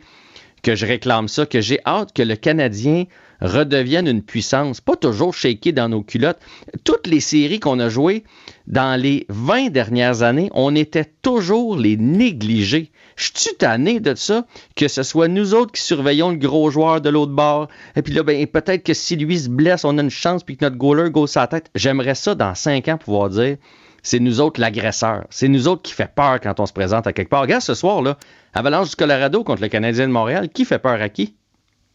que 0.64 0.76
je 0.76 0.86
réclame 0.86 1.28
ça, 1.28 1.46
que 1.46 1.62
j'ai 1.62 1.80
hâte 1.86 2.14
que 2.14 2.24
le 2.24 2.36
Canadien 2.36 3.06
redevienne 3.42 4.08
une 4.08 4.24
puissance, 4.24 4.82
pas 4.82 4.96
toujours 4.96 5.34
shaké 5.34 5.72
dans 5.72 5.90
nos 5.90 6.02
culottes. 6.02 6.40
Toutes 6.84 7.06
les 7.06 7.20
séries 7.20 7.60
qu'on 7.60 7.80
a 7.80 7.90
jouées 7.90 8.24
dans 8.68 9.00
les 9.00 9.26
20 9.30 9.70
dernières 9.70 10.24
années, 10.24 10.50
on 10.54 10.76
était 10.76 11.06
toujours 11.22 11.78
les 11.78 11.98
négligés. 11.98 12.92
Je 13.16 13.32
suis 13.34 13.56
tanné 13.56 14.00
de 14.00 14.14
ça, 14.14 14.46
que 14.76 14.88
ce 14.88 15.04
soit 15.04 15.30
nous 15.30 15.54
autres 15.54 15.72
qui 15.72 15.82
surveillons 15.82 16.32
le 16.32 16.38
gros 16.38 16.70
joueur 16.70 17.02
de 17.02 17.10
l'autre 17.10 17.32
bord. 17.32 17.70
Et 17.96 18.02
puis 18.02 18.14
là, 18.14 18.24
ben, 18.24 18.46
peut-être 18.46 18.84
que 18.84 18.94
si 18.94 19.16
lui 19.16 19.40
se 19.40 19.50
blesse, 19.50 19.86
on 19.86 19.98
a 19.98 20.02
une 20.02 20.10
chance 20.10 20.44
puis 20.44 20.58
que 20.58 20.66
notre 20.66 20.78
goaler 20.78 21.10
go 21.10 21.28
sa 21.28 21.48
tête. 21.48 21.72
J'aimerais 21.76 22.16
ça 22.16 22.36
dans 22.36 22.54
5 22.54 22.88
ans 22.90 22.98
pouvoir 22.98 23.30
dire 23.30 23.58
c'est 24.04 24.20
nous 24.20 24.40
autres 24.40 24.62
l'agresseur. 24.62 25.26
C'est 25.30 25.48
nous 25.48 25.68
autres 25.68 25.82
qui 25.82 25.94
fait 25.94 26.14
peur 26.14 26.40
quand 26.42 26.60
on 26.60 26.66
se 26.66 26.74
présente 26.74 27.08
à 27.08 27.14
quelque 27.14 27.30
part. 27.30 27.42
Regarde 27.42 27.62
ce 27.62 27.74
soir, 27.74 28.02
là, 28.02 28.18
Avalanche 28.54 28.90
du 28.90 28.96
Colorado 28.96 29.44
contre 29.44 29.62
le 29.62 29.68
Canadien 29.70 30.08
de 30.08 30.14
Montréal. 30.14 30.50
Qui 30.50 30.66
fait 30.66 30.80
peur 30.80 31.02
à 31.02 31.10
qui? 31.10 31.36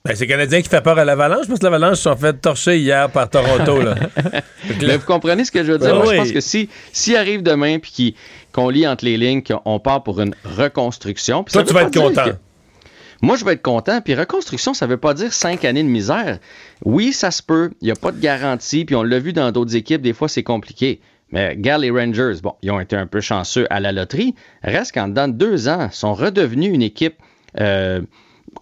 Ben, 0.05 0.17
c'est 0.17 0.27
Canadien 0.27 0.63
qui 0.63 0.69
fait 0.69 0.81
peur 0.81 0.99
à 0.99 1.05
l'Avalanche, 1.05 1.47
parce 1.47 1.61
que 1.61 1.65
l'Avalanche 1.65 1.99
sont 1.99 2.17
fait 2.17 2.33
torcher 2.33 2.79
hier 2.79 3.09
par 3.11 3.31
Toronto. 3.31 3.81
Là. 3.81 3.95
Mais 4.81 4.97
vous 4.97 5.07
comprenez 5.07 5.45
ce 5.45 5.53
que 5.53 5.63
je 5.63 5.73
veux 5.73 5.79
dire? 5.79 5.95
Moi, 5.95 6.13
je 6.13 6.17
pense 6.17 6.33
que 6.33 6.41
si, 6.41 6.69
si 6.93 7.15
arrive 7.15 7.45
demain 7.45 7.79
puis 7.79 8.17
qu'on 8.53 8.69
lit 8.69 8.87
entre 8.87 9.05
les 9.05 9.17
lignes 9.17 9.43
qu'on 9.43 9.79
part 9.79 10.03
pour 10.03 10.21
une 10.21 10.35
reconstruction. 10.45 11.45
Toi, 11.45 11.63
tu 11.63 11.73
vas 11.73 11.83
être 11.83 11.95
content. 11.95 12.33
Moi, 13.23 13.37
je 13.37 13.45
vais 13.45 13.53
être 13.53 13.63
content. 13.63 14.01
Puis 14.01 14.17
reconstruction, 14.17 14.75
ça 14.75 14.87
ne 14.87 14.91
veut 14.91 14.97
pas 14.97 15.15
dire 15.15 15.33
cinq 15.33 15.65
années 15.65 15.85
de 15.85 15.89
misère. 15.89 16.39
Oui, 16.85 17.13
ça 17.13 17.31
se 17.31 17.43
peut. 17.43 17.71
Il 17.81 17.85
n'y 17.85 17.93
a 17.93 17.95
pas 17.95 18.11
de 18.11 18.21
garantie. 18.21 18.85
Puis 18.85 18.97
on 18.97 19.05
l'a 19.05 19.21
vu 19.21 19.33
dans 19.33 19.53
d'autres 19.53 19.77
équipes, 19.77 20.03
des 20.03 20.13
fois, 20.13 20.29
c'est 20.29 20.43
compliqué. 20.43 21.01
Mais 21.31 21.51
regarde 21.51 21.83
les 21.83 21.91
Rangers, 21.91 22.35
bon, 22.43 22.55
ils 22.63 22.73
ont 22.73 22.81
été 22.81 22.97
un 22.97 23.07
peu 23.07 23.21
chanceux 23.21 23.67
à 23.71 23.79
la 23.79 23.93
loterie. 23.93 24.35
Reste 24.65 24.93
qu'en 24.93 25.09
dedans 25.09 25.29
de 25.29 25.33
deux 25.33 25.69
ans, 25.69 25.89
sont 25.93 26.13
redevenus 26.13 26.75
une 26.75 26.83
équipe 26.83 27.15
euh, 27.61 28.01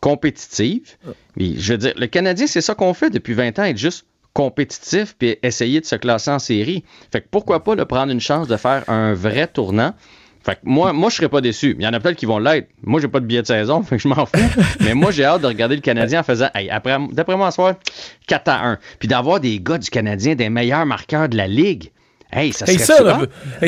compétitive. 0.00 0.96
je 1.36 1.72
veux 1.72 1.78
dire, 1.78 1.92
le 1.96 2.06
Canadien, 2.06 2.46
c'est 2.46 2.60
ça 2.60 2.74
qu'on 2.74 2.94
fait 2.94 3.10
depuis 3.10 3.34
20 3.34 3.58
ans, 3.58 3.64
être 3.64 3.76
juste 3.76 4.06
compétitif 4.32 5.16
puis 5.18 5.36
essayer 5.42 5.80
de 5.80 5.86
se 5.86 5.96
classer 5.96 6.30
en 6.30 6.38
série. 6.38 6.84
Fait 7.12 7.20
que 7.20 7.26
pourquoi 7.30 7.64
pas 7.64 7.74
le 7.74 7.84
prendre 7.84 8.12
une 8.12 8.20
chance 8.20 8.48
de 8.48 8.56
faire 8.56 8.88
un 8.88 9.12
vrai 9.14 9.46
tournant. 9.46 9.94
Fait 10.42 10.54
que 10.54 10.60
moi, 10.64 10.92
moi, 10.94 11.10
je 11.10 11.16
serais 11.16 11.28
pas 11.28 11.42
déçu. 11.42 11.76
Il 11.78 11.84
y 11.84 11.86
en 11.86 11.92
a 11.92 12.00
peut-être 12.00 12.16
qui 12.16 12.24
vont 12.24 12.38
l'être. 12.38 12.68
Moi, 12.82 13.00
j'ai 13.00 13.08
pas 13.08 13.20
de 13.20 13.26
billet 13.26 13.42
de 13.42 13.46
saison, 13.46 13.82
fait 13.84 13.96
que 13.96 14.02
je 14.02 14.08
m'en 14.08 14.24
fous. 14.24 14.62
Mais 14.80 14.94
moi, 14.94 15.10
j'ai 15.10 15.24
hâte 15.24 15.42
de 15.42 15.46
regarder 15.46 15.74
le 15.74 15.82
Canadien 15.82 16.20
en 16.20 16.22
faisant, 16.22 16.48
hey, 16.54 16.70
après, 16.70 16.96
d'après 17.12 17.36
moi, 17.36 17.50
ce 17.50 17.56
soir, 17.56 17.74
4 18.26 18.48
à 18.48 18.66
1. 18.68 18.78
Puis 18.98 19.08
d'avoir 19.08 19.40
des 19.40 19.60
gars 19.60 19.76
du 19.76 19.90
Canadien, 19.90 20.34
des 20.34 20.48
meilleurs 20.48 20.86
marqueurs 20.86 21.28
de 21.28 21.36
la 21.36 21.46
Ligue. 21.46 21.90
Hey, 22.32 22.52
ça, 22.52 22.64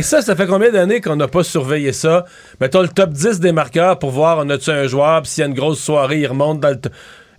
ça, 0.03 0.23
ça, 0.23 0.37
fait 0.37 0.47
combien 0.47 0.71
d'années 0.71 1.01
qu'on 1.01 1.17
n'a 1.17 1.27
pas 1.27 1.43
surveillé 1.43 1.93
ça? 1.93 2.25
Mettons 2.61 2.83
le 2.83 2.89
top 2.89 3.11
10 3.11 3.41
des 3.41 3.51
marqueurs 3.51 3.99
pour 3.99 4.11
voir 4.11 4.39
on 4.39 4.49
a-tu 4.51 4.71
un 4.71 4.87
joueur, 4.87 5.23
puis 5.23 5.33
s'il 5.33 5.41
y 5.41 5.45
a 5.45 5.49
une 5.49 5.55
grosse 5.55 5.81
soirée, 5.81 6.21
il 6.21 6.27
remonte 6.27 6.61
dans 6.61 6.71
le. 6.71 6.81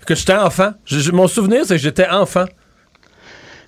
Que 0.05 0.15
j'étais 0.15 0.33
enfant. 0.33 0.73
mon 1.13 1.29
souvenir, 1.29 1.65
c'est 1.65 1.75
que 1.75 1.81
j'étais 1.81 2.09
enfant. 2.09 2.43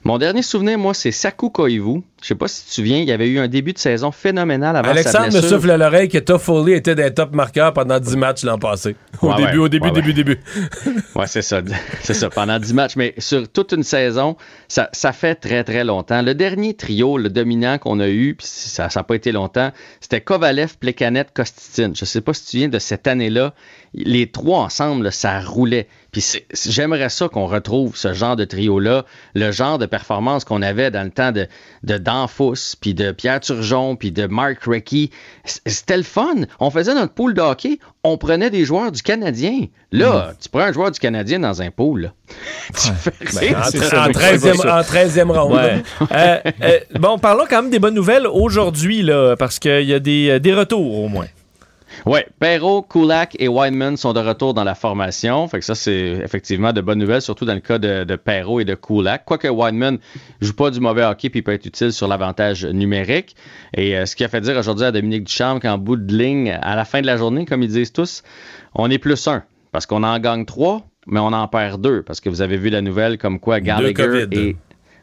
Mon 0.04 0.18
dernier 0.18 0.42
souvenir, 0.42 0.78
moi, 0.78 0.94
c'est 0.94 1.12
Saku 1.12 1.50
Koivu. 1.50 2.04
Je 2.26 2.30
sais 2.30 2.36
pas 2.36 2.48
si 2.48 2.64
tu 2.64 2.70
te 2.70 2.74
souviens, 2.74 2.98
il 2.98 3.08
y 3.08 3.12
avait 3.12 3.28
eu 3.30 3.38
un 3.38 3.48
début 3.48 3.72
de 3.72 3.78
saison 3.78 4.12
phénoménal 4.12 4.76
avant 4.76 4.90
Alexandre 4.90 5.32
sa 5.32 5.38
me 5.44 5.48
souffle 5.48 5.70
à 5.70 5.78
l'oreille 5.78 6.10
que 6.10 6.18
Toffoli 6.18 6.74
était 6.74 6.96
des 6.96 7.14
top 7.14 7.36
marqueurs 7.36 7.72
pendant 7.72 8.00
10 8.00 8.18
matchs 8.18 8.44
l'an 8.44 8.58
passé. 8.58 8.96
Au 9.22 9.28
Ouais, 9.30 9.36
début, 9.36 9.52
ouais. 9.52 9.66
au 9.66 9.70
début, 9.70 9.86
Ouais, 9.90 9.92
début, 9.94 10.14
début. 10.16 10.40
Ouais, 11.16 11.28
c'est 11.28 11.44
ça. 11.44 11.62
C'est 12.02 12.16
ça, 12.16 12.32
pendant 12.32 12.58
10 12.58 12.74
matchs. 12.74 12.96
Mais 12.96 13.14
sur 13.20 13.48
toute 13.48 13.74
une 13.74 13.84
saison, 13.84 14.38
ça, 14.68 14.90
ça 14.92 15.12
fait 15.14 15.36
très, 15.36 15.64
très 15.64 15.84
longtemps. 15.84 16.24
Le 16.24 16.34
dernier 16.34 16.74
trio, 16.74 17.20
le 17.20 17.30
dominant 17.30 17.78
qu'on 17.78 18.00
a 18.00 18.08
eu, 18.10 18.34
puis 18.34 18.48
ça 18.48 18.88
n'a 18.94 19.04
pas 19.04 19.14
été 19.16 19.32
longtemps, 19.32 19.72
c'était 20.02 20.20
Kovalev, 20.22 20.78
Plekanet, 20.80 21.26
Kosticin. 21.32 21.92
Je 21.94 22.06
sais 22.06 22.22
pas 22.22 22.34
si 22.34 22.46
tu 22.48 22.58
viens 22.58 22.70
de 22.70 22.80
cette 22.80 23.06
année-là. 23.06 23.54
Les 23.94 24.32
trois 24.32 24.62
ensemble, 24.62 25.12
ça 25.12 25.40
roulait. 25.42 25.88
Puis 26.12 26.26
j'aimerais 26.70 27.10
ça 27.10 27.30
qu'on 27.30 27.46
retrouve 27.46 27.96
ce 27.96 28.14
genre 28.14 28.36
de 28.36 28.46
trio-là, 28.46 29.06
le 29.36 29.52
genre 29.52 29.78
de 29.78 29.86
performance 29.86 30.44
qu'on 30.44 30.62
avait 30.62 30.90
dans 30.92 31.04
le 31.04 31.12
temps 31.12 31.32
de, 31.32 31.48
de 31.84 31.98
Danfous, 32.16 32.76
puis 32.80 32.94
de 32.94 33.12
Pierre 33.12 33.40
Turgeon, 33.42 33.96
puis 33.96 34.12
de 34.12 34.26
Mark 34.28 34.60
Recchi. 34.66 35.12
C'était 35.44 35.98
le 35.98 36.04
fun. 36.04 36.34
On 36.60 36.70
faisait 36.72 36.94
notre 36.94 37.14
pool 37.14 37.34
de 37.34 37.42
hockey, 37.42 37.80
on 38.04 38.18
prenait 38.18 38.50
des 38.50 38.64
joueurs 38.66 38.92
du 38.92 39.02
Canadien. 39.02 39.66
Là, 39.92 40.34
tu 40.42 40.48
prends 40.50 40.62
un 40.62 40.72
joueur 40.72 40.92
du 40.92 41.00
Canadien 41.00 41.40
dans 41.40 41.62
un 41.62 41.72
pool. 41.72 42.02
là. 42.04 42.10
Tu 42.74 42.90
fais 42.94 43.12
Ben, 43.52 43.56
en, 43.58 43.62
tre- 43.70 43.98
en 43.98 44.10
13e, 44.12 44.70
en 44.70 44.82
13e 44.82 45.32
ronde. 45.32 45.54
Ouais. 45.54 45.84
Euh, 46.12 46.38
euh, 46.64 46.80
bon, 47.00 47.18
parlons 47.20 47.44
quand 47.50 47.62
même 47.62 47.72
des 47.72 47.80
bonnes 47.80 47.94
nouvelles 47.94 48.28
aujourd'hui, 48.28 49.02
là, 49.02 49.36
parce 49.38 49.60
qu'il 49.60 49.84
y 49.86 49.94
a 49.94 50.00
des, 50.00 50.30
euh, 50.30 50.40
des 50.40 50.54
retours 50.54 51.00
au 51.04 51.08
moins. 51.08 51.28
Oui, 52.08 52.20
Perrault, 52.40 52.84
Kulak 52.84 53.36
et 53.40 53.48
Wineman 53.48 53.98
sont 53.98 54.14
de 54.14 54.20
retour 54.20 54.54
dans 54.54 54.64
la 54.64 54.76
formation. 54.76 55.48
Fait 55.48 55.58
que 55.58 55.66
ça, 55.66 55.74
c'est 55.74 56.20
effectivement 56.24 56.72
de 56.72 56.80
bonnes 56.80 57.00
nouvelles, 57.00 57.24
surtout 57.24 57.46
dans 57.46 57.56
le 57.56 57.62
cas 57.62 57.80
de, 57.80 58.04
de 58.04 58.16
Perrault 58.16 58.60
et 58.60 58.66
de 58.66 58.76
Kulak. 58.76 59.26
Quoique 59.26 59.48
Wineman 59.48 59.98
joue 60.40 60.54
pas 60.54 60.70
du 60.70 60.80
mauvais 60.80 61.04
hockey 61.04 61.32
puis 61.32 61.42
peut 61.42 61.54
être 61.54 61.66
utile 61.66 61.92
sur 61.92 62.08
l'avantage 62.08 62.64
numérique. 62.64 63.36
Et 63.74 63.98
euh, 63.98 64.06
ce 64.06 64.16
qui 64.16 64.24
a 64.24 64.28
fait 64.28 64.42
dire 64.42 64.56
aujourd'hui 64.56 64.86
à 64.86 64.92
Dominique 64.92 65.24
Duchamp 65.24 65.60
qu'en 65.60 65.80
bout 65.80 65.96
de 65.96 66.16
ligne, 66.16 66.52
à 66.62 66.76
la 66.76 66.86
fin 66.86 67.02
de 67.02 67.08
la 67.08 67.18
journée, 67.18 67.46
comme 67.46 67.64
ils 67.64 67.70
disent 67.70 67.92
tous, 67.92 68.22
on 68.76 68.92
est 68.92 69.00
plus 69.00 69.28
un. 69.28 69.44
Parce 69.72 69.88
qu'on 69.88 70.04
en 70.04 70.20
gagne 70.20 70.46
trois, 70.46 70.86
mais 71.08 71.20
on 71.20 71.34
en 71.34 71.48
perd 71.48 71.82
deux. 71.82 72.04
Parce 72.04 72.22
que 72.22 72.30
vous 72.30 72.42
avez 72.42 72.58
vu 72.58 72.70
la 72.70 72.82
nouvelle 72.82 73.18
comme 73.18 73.40
quoi 73.40 73.60
Gallagher 73.60 73.94
COVID. 73.94 74.56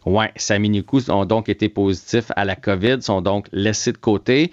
Et 0.06 0.10
Ouais, 0.10 0.30
Saminikou 0.36 1.00
ont 1.10 1.24
donc 1.24 1.48
été 1.48 1.68
positifs 1.68 2.30
à 2.36 2.44
la 2.44 2.56
COVID, 2.56 2.98
sont 3.02 3.20
donc 3.20 3.46
laissés 3.52 3.92
de 3.92 3.98
côté. 3.98 4.52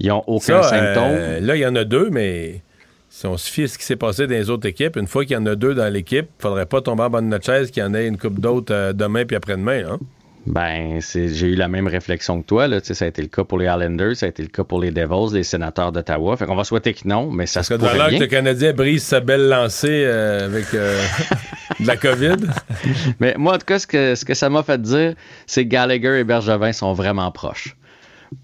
Ils 0.00 0.08
n'ont 0.08 0.24
aucun 0.26 0.62
Ça, 0.62 0.70
symptôme. 0.70 1.04
euh, 1.10 1.40
là, 1.40 1.56
il 1.56 1.60
y 1.60 1.66
en 1.66 1.76
a 1.76 1.84
deux, 1.84 2.10
mais 2.10 2.60
si 3.08 3.26
on 3.26 3.36
se 3.36 3.50
fie 3.50 3.64
à 3.64 3.68
ce 3.68 3.78
qui 3.78 3.84
s'est 3.84 3.96
passé 3.96 4.26
dans 4.26 4.34
les 4.34 4.50
autres 4.50 4.68
équipes, 4.68 4.96
une 4.96 5.06
fois 5.06 5.24
qu'il 5.24 5.34
y 5.34 5.36
en 5.36 5.46
a 5.46 5.54
deux 5.54 5.74
dans 5.74 5.92
l'équipe, 5.92 6.26
il 6.38 6.42
faudrait 6.42 6.66
pas 6.66 6.80
tomber 6.80 7.02
en 7.04 7.10
bas 7.10 7.20
de 7.20 7.26
notre 7.26 7.44
chaise 7.46 7.70
qu'il 7.70 7.82
y 7.82 7.86
en 7.86 7.94
ait 7.94 8.06
une 8.06 8.18
coupe 8.18 8.40
d'autres 8.40 8.74
euh, 8.74 8.92
demain 8.92 9.24
puis 9.24 9.36
après-demain. 9.36 9.82
Hein? 9.92 9.98
Ben, 10.46 10.98
j'ai 11.00 11.46
eu 11.48 11.54
la 11.56 11.68
même 11.68 11.86
réflexion 11.88 12.40
que 12.40 12.46
toi. 12.46 12.68
Là. 12.68 12.78
Ça 12.82 13.04
a 13.04 13.08
été 13.08 13.20
le 13.20 13.28
cas 13.28 13.44
pour 13.44 13.58
les 13.58 13.66
Islanders, 13.66 14.16
ça 14.16 14.26
a 14.26 14.28
été 14.30 14.42
le 14.42 14.48
cas 14.48 14.64
pour 14.64 14.80
les 14.80 14.90
Devils, 14.90 15.34
les 15.34 15.42
sénateurs 15.42 15.92
d'Ottawa. 15.92 16.36
Fait 16.38 16.46
qu'on 16.46 16.54
va 16.56 16.64
souhaiter 16.64 16.94
que 16.94 17.06
non, 17.06 17.30
mais 17.30 17.44
ça 17.46 17.62
se 17.62 17.74
Parce 17.74 17.80
dans 17.80 17.88
pourrait 17.88 18.08
bien. 18.10 18.18
que 18.18 18.24
le 18.24 18.28
Canadien 18.30 18.72
brise 18.72 19.02
sa 19.02 19.20
belle 19.20 19.48
lancée 19.48 20.04
euh, 20.06 20.46
avec 20.46 20.66
de 21.80 21.86
la 21.86 21.96
COVID? 21.96 22.36
Mais 23.20 23.34
moi, 23.38 23.54
en 23.54 23.58
tout 23.58 23.66
cas, 23.66 23.78
ce 23.78 23.86
que, 23.86 24.14
ce 24.14 24.24
que 24.24 24.34
ça 24.34 24.48
m'a 24.50 24.62
fait 24.62 24.80
dire, 24.80 25.14
c'est 25.46 25.64
que 25.64 25.68
Gallagher 25.70 26.18
et 26.20 26.24
Bergevin 26.24 26.72
sont 26.72 26.92
vraiment 26.92 27.30
proches. 27.30 27.76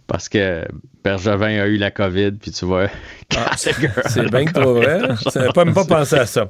Parce 0.06 0.28
que 0.28 0.64
Bergevin 1.02 1.60
a 1.60 1.66
eu 1.66 1.76
la 1.76 1.90
COVID, 1.90 2.32
puis 2.32 2.50
tu 2.50 2.64
vois. 2.64 2.88
Ah, 3.36 3.56
C'est 3.56 4.30
bien 4.30 4.44
que 4.44 4.52
trop 4.52 4.74
vrai. 4.74 5.00
Je 5.34 5.38
n'avais 5.38 5.52
pas 5.52 5.64
même 5.64 5.74
pas 5.74 5.84
pensé 5.84 6.14
à 6.14 6.26
ça. 6.26 6.42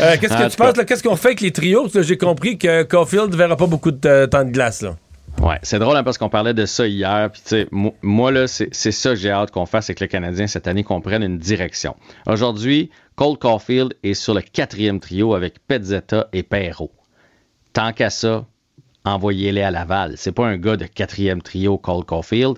Euh, 0.00 0.16
Qu'est-ce 0.20 0.36
que 0.36 0.50
tu 0.50 0.56
penses? 0.56 0.84
Qu'est-ce 0.86 1.02
qu'on 1.02 1.16
fait 1.16 1.28
avec 1.28 1.40
les 1.40 1.50
trios? 1.50 1.88
J'ai 2.00 2.16
compris 2.16 2.58
que 2.58 2.84
Caulfield 2.84 3.32
ne 3.32 3.36
verra 3.36 3.56
pas 3.56 3.66
beaucoup 3.66 3.90
de 3.90 4.08
euh, 4.08 4.26
temps 4.28 4.44
de 4.44 4.50
glace. 4.50 4.82
Là. 4.82 4.94
Ouais, 5.40 5.58
c'est 5.62 5.78
drôle 5.78 5.96
hein, 5.96 6.02
parce 6.02 6.18
qu'on 6.18 6.28
parlait 6.28 6.54
de 6.54 6.66
ça 6.66 6.86
hier. 6.86 7.30
Puis, 7.30 7.66
moi, 8.02 8.32
là, 8.32 8.48
c'est 8.48 8.68
c'est 8.72 8.90
ça 8.90 9.10
que 9.10 9.16
j'ai 9.16 9.30
hâte 9.30 9.52
qu'on 9.52 9.66
fasse 9.66 9.88
avec 9.88 10.00
le 10.00 10.08
Canadien 10.08 10.48
cette 10.48 10.66
année, 10.66 10.82
qu'on 10.82 11.00
prenne 11.00 11.22
une 11.22 11.38
direction. 11.38 11.94
Aujourd'hui, 12.26 12.90
Cole 13.14 13.38
Caulfield 13.38 13.94
est 14.02 14.14
sur 14.14 14.34
le 14.34 14.40
quatrième 14.40 14.98
trio 14.98 15.34
avec 15.34 15.64
Pezzetta 15.66 16.28
et 16.32 16.42
Perrault. 16.42 16.90
Tant 17.72 17.92
qu'à 17.92 18.10
ça, 18.10 18.46
envoyez-les 19.04 19.62
à 19.62 19.70
Laval. 19.70 20.14
C'est 20.16 20.32
pas 20.32 20.46
un 20.46 20.56
gars 20.56 20.76
de 20.76 20.86
quatrième 20.86 21.40
trio, 21.40 21.78
Cole 21.78 22.04
Caulfield. 22.04 22.56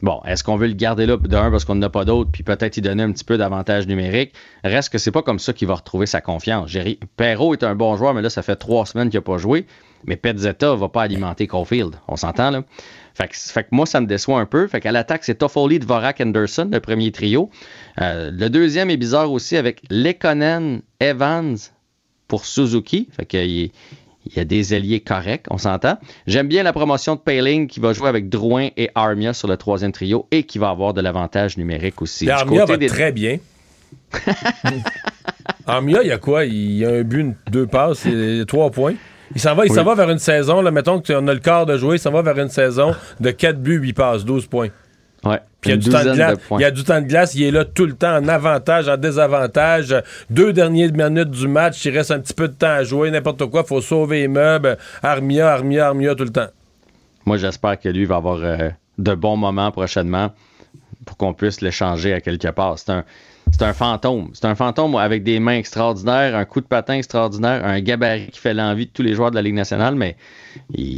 Bon, 0.00 0.22
est-ce 0.24 0.44
qu'on 0.44 0.56
veut 0.56 0.68
le 0.68 0.74
garder 0.74 1.06
là 1.06 1.16
d'un 1.16 1.50
parce 1.50 1.64
qu'on 1.64 1.74
n'a 1.74 1.90
pas 1.90 2.04
d'autre, 2.04 2.30
puis 2.32 2.42
peut-être 2.42 2.76
y 2.76 2.80
donner 2.80 3.02
un 3.02 3.12
petit 3.12 3.24
peu 3.24 3.38
d'avantage 3.38 3.86
numérique? 3.86 4.34
Reste 4.64 4.90
que 4.90 4.98
c'est 4.98 5.10
pas 5.10 5.22
comme 5.22 5.38
ça 5.40 5.52
qu'il 5.52 5.68
va 5.68 5.74
retrouver 5.74 6.06
sa 6.06 6.20
confiance. 6.20 6.70
Perrault 7.16 7.54
est 7.54 7.64
un 7.64 7.74
bon 7.74 7.96
joueur, 7.96 8.14
mais 8.14 8.22
là, 8.22 8.30
ça 8.30 8.42
fait 8.42 8.56
trois 8.56 8.86
semaines 8.86 9.10
qu'il 9.10 9.18
n'a 9.18 9.22
pas 9.22 9.36
joué. 9.36 9.66
Mais 10.06 10.16
Pezzetta 10.16 10.74
va 10.74 10.88
pas 10.88 11.02
alimenter 11.02 11.46
Caulfield. 11.46 11.96
On 12.08 12.16
s'entend, 12.16 12.50
là? 12.50 12.62
Fait 13.14 13.28
que, 13.28 13.36
fait 13.36 13.64
que 13.64 13.68
moi, 13.72 13.86
ça 13.86 14.00
me 14.00 14.06
déçoit 14.06 14.40
un 14.40 14.46
peu. 14.46 14.66
Fait 14.68 14.80
qu'à 14.80 14.92
l'attaque, 14.92 15.24
c'est 15.24 15.34
Toffoli, 15.34 15.78
Dvorak, 15.78 16.20
Anderson, 16.20 16.68
le 16.72 16.80
premier 16.80 17.10
trio. 17.12 17.50
Euh, 18.00 18.30
le 18.32 18.48
deuxième 18.48 18.88
est 18.90 18.96
bizarre 18.96 19.30
aussi 19.30 19.56
avec 19.56 19.82
Lekonen, 19.90 20.80
Evans 21.00 21.56
pour 22.28 22.44
Suzuki. 22.46 23.08
Fait 23.16 23.26
qu'il 23.26 23.40
est- 23.40 23.72
il 24.26 24.36
y 24.36 24.38
a 24.40 24.44
des 24.44 24.74
ailiers 24.74 25.00
corrects, 25.00 25.46
on 25.50 25.58
s'entend. 25.58 25.98
J'aime 26.26 26.46
bien 26.46 26.62
la 26.62 26.72
promotion 26.72 27.14
de 27.16 27.20
Payling 27.20 27.66
qui 27.66 27.80
va 27.80 27.92
jouer 27.94 28.08
avec 28.08 28.28
Drouin 28.28 28.68
et 28.76 28.90
Armia 28.94 29.32
sur 29.32 29.48
le 29.48 29.56
troisième 29.56 29.92
trio 29.92 30.26
et 30.30 30.42
qui 30.44 30.58
va 30.58 30.68
avoir 30.70 30.94
de 30.94 31.00
l'avantage 31.00 31.56
numérique 31.56 32.00
aussi. 32.02 32.26
Du 32.26 32.30
Armia 32.30 32.60
côté 32.60 32.72
va 32.72 32.76
des- 32.78 32.86
très 32.86 33.12
bien. 33.12 33.38
Armia, 35.66 36.00
il 36.02 36.08
y 36.08 36.12
a 36.12 36.18
quoi? 36.18 36.44
Il 36.44 36.72
y 36.76 36.84
a 36.84 36.90
un 36.90 37.02
but, 37.02 37.34
deux 37.50 37.66
passes, 37.66 38.06
et 38.06 38.44
trois 38.46 38.70
points? 38.70 38.94
Il 39.34 39.40
s'en 39.40 39.54
va, 39.54 39.64
il 39.64 39.70
Oui. 39.70 39.76
s'en 39.76 39.84
va 39.84 39.94
vers 39.94 40.10
une 40.10 40.18
saison, 40.18 40.60
là, 40.60 40.70
mettons 40.70 41.00
qu'on 41.00 41.28
a 41.28 41.34
le 41.34 41.40
quart 41.40 41.66
de 41.66 41.76
jouer, 41.76 41.96
il 41.96 41.98
s'en 41.98 42.10
va 42.10 42.22
vers 42.22 42.38
une 42.38 42.48
saison 42.48 42.94
de 43.20 43.30
4 43.30 43.60
buts, 43.60 43.78
8 43.78 43.92
passes, 43.92 44.24
12 44.24 44.46
points. 44.46 44.68
Ouais, 45.24 45.38
Puis 45.60 45.70
il 45.70 45.74
y, 45.74 45.74
a 45.74 45.76
du 45.76 45.90
temps 45.90 46.02
de 46.02 46.14
glace, 46.14 46.34
de 46.36 46.40
il 46.56 46.60
y 46.62 46.64
a 46.64 46.70
du 46.70 46.82
temps 46.82 47.00
de 47.00 47.06
glace, 47.06 47.34
il 47.34 47.42
est 47.42 47.50
là 47.50 47.64
tout 47.66 47.84
le 47.84 47.92
temps 47.92 48.16
en 48.16 48.26
avantage, 48.26 48.88
en 48.88 48.96
désavantage. 48.96 49.94
Deux 50.30 50.52
dernières 50.54 50.92
minutes 50.92 51.30
du 51.30 51.46
match, 51.46 51.84
il 51.84 51.94
reste 51.96 52.10
un 52.10 52.20
petit 52.20 52.32
peu 52.32 52.48
de 52.48 52.54
temps 52.54 52.70
à 52.70 52.84
jouer, 52.84 53.10
n'importe 53.10 53.44
quoi, 53.46 53.62
faut 53.62 53.82
sauver 53.82 54.22
les 54.22 54.28
meubles. 54.28 54.78
Armia, 55.02 55.52
Armia, 55.52 55.88
Armia 55.88 56.14
tout 56.14 56.24
le 56.24 56.30
temps. 56.30 56.48
Moi, 57.26 57.36
j'espère 57.36 57.78
que 57.78 57.90
lui 57.90 58.06
va 58.06 58.16
avoir 58.16 58.38
euh, 58.42 58.70
de 58.96 59.14
bons 59.14 59.36
moments 59.36 59.70
prochainement 59.70 60.32
pour 61.04 61.18
qu'on 61.18 61.34
puisse 61.34 61.60
l'échanger 61.60 62.14
à 62.14 62.20
quelque 62.22 62.48
part. 62.48 62.78
C'est 62.78 62.90
un, 62.90 63.04
c'est 63.52 63.62
un 63.64 63.72
fantôme. 63.72 64.30
C'est 64.32 64.46
un 64.46 64.54
fantôme 64.54 64.96
avec 64.96 65.22
des 65.22 65.38
mains 65.40 65.56
extraordinaires, 65.56 66.34
un 66.36 66.44
coup 66.44 66.60
de 66.60 66.66
patin 66.66 66.94
extraordinaire, 66.94 67.64
un 67.64 67.80
gabarit 67.80 68.28
qui 68.28 68.38
fait 68.40 68.54
l'envie 68.54 68.86
de 68.86 68.90
tous 68.92 69.02
les 69.02 69.14
joueurs 69.14 69.30
de 69.30 69.36
la 69.36 69.42
Ligue 69.42 69.54
nationale, 69.54 69.94
mais 69.94 70.16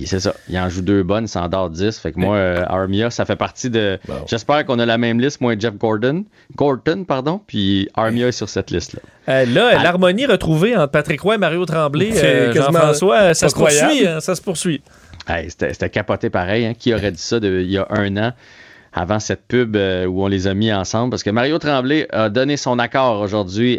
c'est 0.07 0.21
ça. 0.21 0.35
Il 0.49 0.59
en 0.59 0.69
joue 0.69 0.83
deux 0.83 1.03
bonnes, 1.03 1.25
il 1.25 1.29
s'en 1.29 1.49
dort 1.49 1.71
10. 1.71 1.99
Fait 1.99 2.13
que 2.13 2.19
moi, 2.21 2.37
euh, 2.37 2.65
Armia, 2.69 3.11
ça 3.11 3.25
fait 3.25 3.37
partie 3.37 3.69
de. 3.71 3.99
J'espère 4.27 4.65
qu'on 4.65 4.79
a 4.79 4.87
la 4.87 4.99
même 4.99 5.21
liste, 5.21 5.41
moi 5.41 5.55
et 5.55 5.61
Jeff 5.61 5.75
Gordon. 5.77 6.25
Gordon, 6.57 7.05
pardon, 7.05 7.41
puis 7.47 7.89
Armia 7.95 8.29
est 8.29 8.33
sur 8.33 8.49
cette 8.49 8.71
liste-là. 8.71 9.01
Euh, 9.29 9.45
là, 9.47 9.83
l'harmonie 9.83 10.27
retrouvée 10.27 10.77
entre 10.77 10.91
Patrick 10.93 11.21
Roy 11.21 11.35
et 11.37 11.39
Mario 11.39 11.65
Tremblay, 11.67 12.13
C'est 12.13 12.27
euh, 12.27 12.53
Jean-François, 12.55 13.17
euh, 13.17 13.35
ça 13.35 13.49
se 13.49 13.55
poursuit. 13.55 14.07
hein, 14.07 14.21
ça 14.21 14.35
se 14.35 14.43
poursuit. 14.43 14.83
Hey, 15.29 15.51
C'était 15.51 15.73
c'était 15.73 15.91
capoté 15.91 16.31
pareil. 16.31 16.67
Hein? 16.67 16.75
Qui 16.77 16.93
aurait 16.95 17.13
dit 17.13 17.21
ça 17.23 17.39
de- 17.39 17.61
il 17.63 17.71
y 17.71 17.79
a 17.79 17.87
un 17.91 18.17
an, 18.17 18.33
avant 18.93 19.19
cette 19.19 19.47
pub 19.47 19.77
euh, 19.77 20.07
où 20.07 20.23
on 20.23 20.29
les 20.29 20.47
a 20.47 20.55
mis 20.55 20.73
ensemble? 20.73 21.11
Parce 21.11 21.23
que 21.23 21.31
Mario 21.31 21.59
Tremblay 21.59 22.07
a 22.11 22.29
donné 22.29 22.57
son 22.57 22.79
accord 22.79 23.21
aujourd'hui 23.21 23.79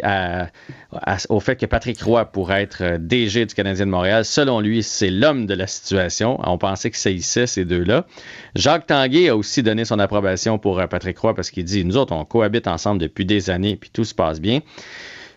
au 1.28 1.40
fait 1.40 1.56
que 1.56 1.66
Patrick 1.66 2.00
Roy 2.02 2.24
pourrait 2.24 2.62
être 2.62 2.82
euh, 2.82 2.98
DG 2.98 3.46
du 3.46 3.54
Canadien 3.54 3.86
de 3.86 3.90
Montréal. 3.90 4.24
Selon 4.24 4.60
lui, 4.60 4.82
c'est 4.82 5.10
l'homme 5.10 5.46
de 5.46 5.54
la 5.54 5.66
situation. 5.66 6.38
On 6.42 6.58
pensait 6.58 6.90
que 6.90 6.96
saillissait 6.96 7.46
ces 7.46 7.64
deux-là. 7.64 8.06
Jacques 8.54 8.86
Tanguay 8.86 9.28
a 9.28 9.36
aussi 9.36 9.62
donné 9.62 9.84
son 9.84 9.98
approbation 9.98 10.58
pour 10.58 10.78
euh, 10.78 10.86
Patrick 10.86 11.18
Roy 11.18 11.34
parce 11.34 11.50
qu'il 11.50 11.64
dit, 11.64 11.84
nous 11.84 11.96
autres, 11.96 12.12
on 12.12 12.24
cohabite 12.24 12.66
ensemble 12.66 13.00
depuis 13.00 13.24
des 13.24 13.50
années, 13.50 13.76
puis 13.76 13.90
tout 13.92 14.04
se 14.04 14.14
passe 14.14 14.40
bien. 14.40 14.60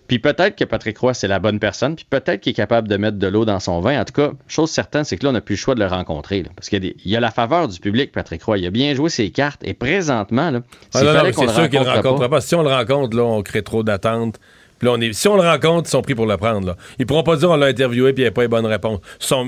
Puis 0.07 0.19
peut-être 0.19 0.55
que 0.55 0.63
Patrick 0.63 0.97
Roy, 0.97 1.13
c'est 1.13 1.27
la 1.27 1.39
bonne 1.39 1.59
personne, 1.59 1.95
puis 1.95 2.05
peut-être 2.09 2.39
qu'il 2.41 2.51
est 2.51 2.53
capable 2.53 2.87
de 2.87 2.95
mettre 2.97 3.17
de 3.17 3.27
l'eau 3.27 3.43
dans 3.45 3.59
son 3.59 3.81
vin. 3.81 3.99
En 3.99 4.05
tout 4.05 4.13
cas, 4.13 4.31
chose 4.47 4.69
certaine, 4.69 5.03
c'est 5.03 5.17
que 5.17 5.23
là, 5.23 5.31
on 5.31 5.33
n'a 5.33 5.41
plus 5.41 5.55
le 5.55 5.59
choix 5.59 5.75
de 5.75 5.79
le 5.81 5.87
rencontrer. 5.87 6.43
là. 6.43 6.49
parce 6.55 6.69
qu'il 6.69 6.83
y, 6.83 7.15
a 7.15 7.17
y 7.17 7.21
la 7.21 7.31
faveur 7.31 7.67
du 7.67 7.79
public, 7.79 8.11
Patrick 8.11 8.41
Roy. 8.43 8.59
Il 8.59 8.65
a 8.65 8.69
bien 8.69 8.93
joué 8.95 9.09
ses 9.09 9.29
cartes. 9.31 9.61
Et 9.65 9.73
présentement, 9.73 10.49
là, 10.51 10.61
Ah 10.93 11.03
non, 11.03 11.13
non, 11.13 11.19
c'est 11.33 11.41
le 11.45 11.51
sûr 11.51 11.69
qu'il 11.69 11.79
ne 11.79 11.85
le 11.85 11.91
rencontre 11.91 12.19
pas, 12.19 12.29
pas. 12.29 12.41
Si 12.41 12.55
on 12.55 12.63
le 12.63 12.69
rencontre, 12.69 13.17
là, 13.17 13.23
on 13.23 13.41
crée 13.41 13.63
trop 13.63 13.83
d'attentes. 13.83 14.39
Puis 14.79 14.87
là, 14.87 14.93
on 14.95 15.01
est, 15.01 15.11
si 15.11 15.27
on 15.27 15.35
le 15.35 15.41
rencontre, 15.41 15.87
ils 15.89 15.91
sont 15.91 16.01
pris 16.01 16.13
pour 16.15 16.27
le 16.27 16.37
prendre. 16.37 16.67
Là. 16.67 16.75
Ils 16.99 17.05
pourront 17.05 17.23
pas 17.23 17.35
dire 17.35 17.49
on 17.49 17.55
l'a 17.55 17.65
interviewé 17.65 18.13
puis 18.13 18.21
il 18.21 18.25
n'y 18.25 18.29
a 18.29 18.31
pas 18.31 18.43
les 18.43 18.47
bonnes 18.47 18.65
réponses. 18.65 18.99
Sont- 19.19 19.45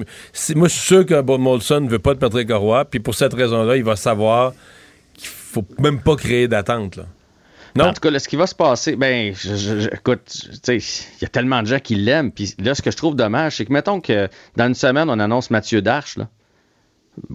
moi, 0.55 0.67
je 0.67 0.73
suis 0.73 0.81
sûr 0.87 1.05
que 1.05 1.21
Bob 1.21 1.39
Molson 1.39 1.81
ne 1.81 1.89
veut 1.89 1.99
pas 1.99 2.15
de 2.15 2.19
Patrick 2.19 2.51
Roy. 2.51 2.83
Puis 2.85 2.99
pour 2.99 3.13
cette 3.15 3.33
raison-là, 3.33 3.75
il 3.77 3.83
va 3.83 3.95
savoir 3.95 4.53
qu'il 5.13 5.29
faut 5.29 5.63
même 5.77 5.99
pas 6.01 6.15
créer 6.15 6.47
d'attentes. 6.47 6.99
En 7.87 7.93
tout 7.93 8.01
cas, 8.01 8.09
là, 8.11 8.19
ce 8.19 8.27
qui 8.27 8.35
va 8.35 8.47
se 8.47 8.55
passer, 8.55 8.95
ben, 8.95 9.33
je- 9.35 9.55
je- 9.55 9.79
je- 9.81 9.89
écoute, 9.89 10.21
tu 10.25 10.49
sais, 10.63 10.77
il 10.77 11.21
y 11.21 11.25
a 11.25 11.29
tellement 11.29 11.61
de 11.61 11.67
gens 11.67 11.79
qui 11.79 11.95
l'aiment. 11.95 12.31
Puis 12.31 12.53
là, 12.59 12.75
ce 12.75 12.81
que 12.81 12.91
je 12.91 12.97
trouve 12.97 13.15
dommage, 13.15 13.57
c'est 13.57 13.65
que 13.65 13.73
mettons 13.73 14.01
que 14.01 14.27
dans 14.55 14.67
une 14.67 14.75
semaine, 14.75 15.09
on 15.09 15.19
annonce 15.19 15.49
Mathieu 15.51 15.81
Darche, 15.81 16.17
là, 16.17 16.27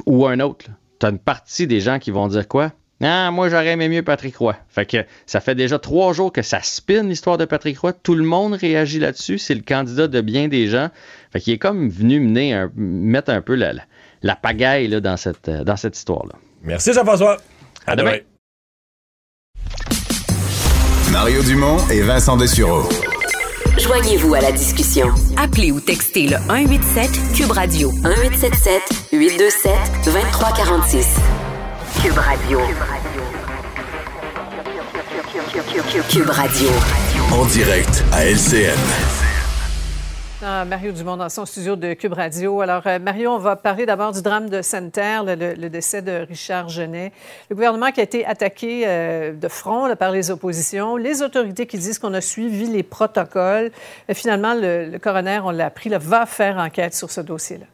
ou 0.06 0.26
un 0.26 0.40
autre. 0.40 0.66
Tu 1.00 1.06
as 1.06 1.10
une 1.10 1.18
partie 1.18 1.66
des 1.66 1.80
gens 1.80 1.98
qui 1.98 2.10
vont 2.10 2.28
dire 2.28 2.46
quoi? 2.48 2.72
Ah, 3.02 3.30
moi, 3.32 3.48
j'aurais 3.48 3.68
aimé 3.72 3.88
mieux 3.88 4.02
Patrick 4.02 4.36
Roy. 4.36 4.56
Fait 4.68 4.86
que 4.86 4.98
ça 5.26 5.40
fait 5.40 5.54
déjà 5.54 5.78
trois 5.78 6.12
jours 6.12 6.32
que 6.32 6.42
ça 6.42 6.60
spin 6.62 7.02
l'histoire 7.02 7.36
de 7.36 7.44
Patrick 7.44 7.78
Roy. 7.78 7.92
Tout 7.92 8.14
le 8.14 8.22
monde 8.24 8.54
réagit 8.54 8.98
là-dessus. 9.00 9.36
C'est 9.38 9.54
le 9.54 9.62
candidat 9.62 10.06
de 10.06 10.20
bien 10.20 10.48
des 10.48 10.68
gens. 10.68 10.88
Fait 11.32 11.40
qu'il 11.40 11.52
est 11.52 11.58
comme 11.58 11.88
venu 11.90 12.20
mener 12.20 12.54
un- 12.54 12.70
mettre 12.76 13.30
un 13.30 13.42
peu 13.42 13.56
la, 13.56 13.72
la- 13.72 13.82
la 14.22 14.36
pagaille 14.36 14.88
là, 14.88 15.00
dans 15.00 15.16
cette, 15.16 15.48
euh, 15.48 15.64
dans 15.64 15.76
cette 15.76 15.98
histoire-là. 15.98 16.34
Merci 16.62 16.92
Jean-François. 16.94 17.36
À 17.86 17.96
demain. 17.96 18.12
Mario 21.14 21.44
Dumont 21.44 21.76
et 21.92 22.00
Vincent 22.00 22.36
Dessureau. 22.36 22.82
Joignez-vous 23.78 24.34
à 24.34 24.40
la 24.40 24.50
discussion. 24.50 25.06
Appelez 25.36 25.70
ou 25.70 25.78
textez 25.78 26.26
le 26.26 26.36
187 26.38 27.08
Cube 27.36 27.52
Radio 27.52 27.92
1877 27.92 28.82
827 29.12 29.72
2346. 30.06 31.06
Cube 32.02 32.18
Radio. 32.18 32.58
Cube 36.10 36.30
Radio. 36.30 36.68
En 37.30 37.44
direct 37.44 38.02
à 38.10 38.24
LCN. 38.24 39.23
Ah, 40.46 40.66
Mario 40.66 40.92
Dumont 40.92 41.16
dans 41.16 41.30
son 41.30 41.46
studio 41.46 41.74
de 41.74 41.94
Cube 41.94 42.12
Radio. 42.12 42.60
Alors, 42.60 42.86
euh, 42.86 42.98
Mario, 42.98 43.30
on 43.30 43.38
va 43.38 43.56
parler 43.56 43.86
d'abord 43.86 44.12
du 44.12 44.20
drame 44.20 44.50
de 44.50 44.60
Sainte-Terre, 44.60 45.24
le, 45.24 45.68
décès 45.68 46.02
de 46.02 46.26
Richard 46.28 46.68
Genet. 46.68 47.12
Le 47.48 47.56
gouvernement 47.56 47.90
qui 47.92 48.00
a 48.00 48.02
été 48.02 48.26
attaqué 48.26 48.82
euh, 48.86 49.32
de 49.32 49.48
front 49.48 49.96
par 49.96 50.10
les 50.10 50.30
oppositions, 50.30 50.96
les 50.98 51.22
autorités 51.22 51.66
qui 51.66 51.78
disent 51.78 51.98
qu'on 51.98 52.12
a 52.12 52.20
suivi 52.20 52.66
les 52.66 52.82
protocoles. 52.82 53.70
Et 54.06 54.12
finalement, 54.12 54.52
le, 54.54 54.98
coroner, 54.98 55.40
on 55.42 55.50
l'a 55.50 55.66
appris, 55.66 55.88
va 55.88 56.26
faire 56.26 56.58
enquête 56.58 56.94
sur 56.94 57.10
ce 57.10 57.22
dossier-là. 57.22 57.64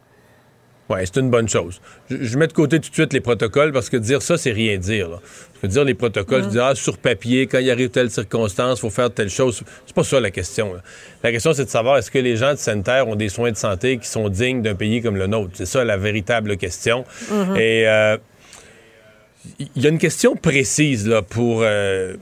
Oui, 0.90 0.98
c'est 1.04 1.18
une 1.20 1.30
bonne 1.30 1.48
chose. 1.48 1.80
Je, 2.10 2.16
je, 2.20 2.36
mets 2.36 2.48
de 2.48 2.52
côté 2.52 2.80
tout 2.80 2.90
de 2.90 2.94
suite 2.94 3.12
les 3.12 3.20
protocoles 3.20 3.72
parce 3.72 3.88
que 3.88 3.96
dire 3.96 4.20
ça, 4.22 4.36
c'est 4.36 4.50
rien 4.50 4.76
dire. 4.76 5.08
Là. 5.08 5.20
Veux 5.62 5.68
dire 5.68 5.84
les 5.84 5.94
protocoles, 5.94 6.40
Mm. 6.42 6.44
je 6.46 6.48
dire, 6.50 6.64
ah, 6.64 6.74
sur 6.74 6.98
papier, 6.98 7.46
quand 7.46 7.58
il 7.60 7.70
arrive 7.70 7.90
telle 7.90 8.10
circonstance, 8.10 8.78
il 8.78 8.80
faut 8.82 8.90
faire 8.90 9.10
telle 9.12 9.30
chose. 9.30 9.62
C'est 9.86 9.94
pas 9.94 10.02
ça 10.04 10.18
la 10.20 10.30
question. 10.30 10.74
là. 10.74 10.80
La 11.22 11.30
question, 11.30 11.52
c'est 11.52 11.64
de 11.64 11.70
savoir 11.70 11.96
est-ce 11.98 12.10
que 12.10 12.18
les 12.18 12.36
gens 12.36 12.50
de 12.52 12.58
Sainte-Terre 12.58 13.06
ont 13.08 13.14
des 13.14 13.28
soins 13.28 13.52
de 13.52 13.56
santé 13.56 13.98
qui 13.98 14.08
sont 14.08 14.28
dignes 14.28 14.62
d'un 14.62 14.74
pays 14.74 15.00
comme 15.00 15.16
le 15.16 15.26
nôtre? 15.28 15.52
C'est 15.54 15.66
ça 15.66 15.84
la 15.84 15.96
véritable 15.96 16.56
question. 16.56 17.04
Mhm. 17.30 17.56
Et 17.56 17.86
euh, 17.88 18.16
il 19.58 19.82
y 19.82 19.86
a 19.86 19.90
une 19.90 19.98
question 19.98 20.34
précise 20.36 21.06
là, 21.08 21.22
pour. 21.22 21.60
euh, 21.62 22.16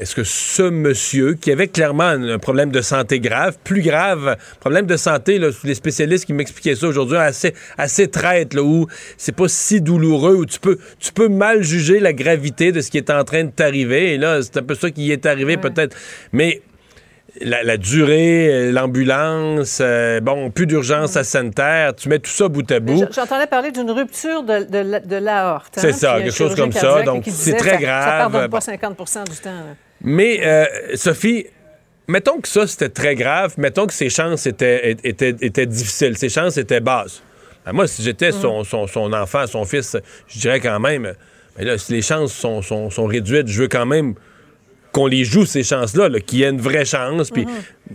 est-ce 0.00 0.14
que 0.14 0.24
ce 0.24 0.62
monsieur, 0.62 1.34
qui 1.34 1.52
avait 1.52 1.68
clairement 1.68 2.04
un, 2.08 2.38
problème 2.38 2.70
de 2.70 2.80
santé 2.80 3.20
grave, 3.20 3.58
plus 3.62 3.82
grave, 3.82 4.36
problème 4.58 4.86
de 4.86 4.96
santé, 4.96 5.38
là, 5.38 5.48
les 5.62 5.74
spécialistes 5.74 6.24
qui 6.24 6.32
m'expliquaient 6.32 6.74
ça 6.74 6.86
aujourd'hui, 6.88 7.18
assez, 7.18 7.54
assez 7.76 8.08
traite, 8.08 8.54
là, 8.54 8.62
où 8.62 8.86
c'est 9.18 9.36
pas 9.36 9.48
si 9.48 9.80
douloureux, 9.82 10.36
où 10.36 10.46
tu 10.46 10.58
peux, 10.58 10.78
tu 10.98 11.12
peux 11.12 11.28
mal 11.28 11.62
juger 11.62 12.00
la 12.00 12.14
gravité 12.14 12.72
de 12.72 12.80
ce 12.80 12.90
qui 12.90 12.96
est 12.96 13.10
en 13.10 13.24
train 13.24 13.44
de 13.44 13.50
t'arriver. 13.50 14.14
Et 14.14 14.18
là, 14.18 14.40
c'est 14.42 14.56
un 14.56 14.62
peu 14.62 14.74
ça 14.74 14.90
qui 14.90 15.12
est 15.12 15.26
arrivé, 15.26 15.58
peut-être. 15.58 15.94
Mais 16.32 16.62
la, 17.40 17.62
la 17.62 17.76
durée, 17.76 18.48
euh, 18.48 18.72
l'ambulance, 18.72 19.78
euh, 19.80 20.20
bon, 20.20 20.50
plus 20.50 20.66
d'urgence 20.66 21.16
à 21.16 21.24
Sainte-Terre, 21.24 21.94
tu 21.94 22.08
mets 22.08 22.18
tout 22.18 22.30
ça 22.30 22.48
bout 22.48 22.68
à 22.72 22.80
bout. 22.80 23.04
J'entendais 23.14 23.46
parler 23.46 23.70
d'une 23.70 23.90
rupture 23.90 24.42
de, 24.42 24.64
de, 24.64 24.78
la- 24.78 25.00
de 25.00 25.16
l'aorte. 25.16 25.76
hein, 25.76 25.80
C'est 25.82 25.92
ça, 25.92 26.16
quelque 26.18 26.34
chose 26.34 26.54
comme 26.54 26.72
ça. 26.72 27.02
Donc, 27.02 27.24
c'est 27.28 27.52
très 27.54 27.72
ça- 27.72 27.76
grave. 27.76 28.04
Ça 28.04 28.18
pardonne 28.30 28.50
pas 28.50 28.60
50 28.60 28.96
du 29.30 29.36
temps. 29.36 29.50
là. 29.50 29.76
Mais, 30.02 30.40
euh, 30.44 30.64
Sophie, 30.94 31.46
mettons 32.08 32.40
que 32.40 32.48
ça, 32.48 32.66
c'était 32.66 32.88
très 32.88 33.14
grave. 33.14 33.54
Mettons 33.58 33.86
que 33.86 33.92
ses 33.92 34.08
chances 34.08 34.46
étaient, 34.46 34.96
étaient, 35.04 35.36
étaient 35.40 35.66
difficiles. 35.66 36.16
Ses 36.16 36.28
chances 36.28 36.56
étaient 36.56 36.80
basses. 36.80 37.22
Ben, 37.64 37.72
moi, 37.72 37.86
si 37.86 38.02
j'étais 38.02 38.32
son, 38.32 38.64
son, 38.64 38.86
son 38.86 39.12
enfant, 39.12 39.46
son 39.46 39.64
fils, 39.64 39.96
je 40.28 40.38
dirais 40.38 40.60
quand 40.60 40.80
même, 40.80 41.14
ben 41.56 41.66
là, 41.66 41.78
si 41.78 41.92
les 41.92 42.02
chances 42.02 42.32
sont, 42.32 42.62
sont, 42.62 42.90
sont 42.90 43.06
réduites, 43.06 43.48
je 43.48 43.62
veux 43.62 43.68
quand 43.68 43.86
même 43.86 44.14
qu'on 44.92 45.06
les 45.06 45.24
joue, 45.24 45.44
ces 45.44 45.62
chances-là, 45.62 46.08
là, 46.08 46.20
qu'il 46.20 46.40
y 46.40 46.42
ait 46.42 46.50
une 46.50 46.60
vraie 46.60 46.84
chance, 46.84 47.30
puis 47.30 47.46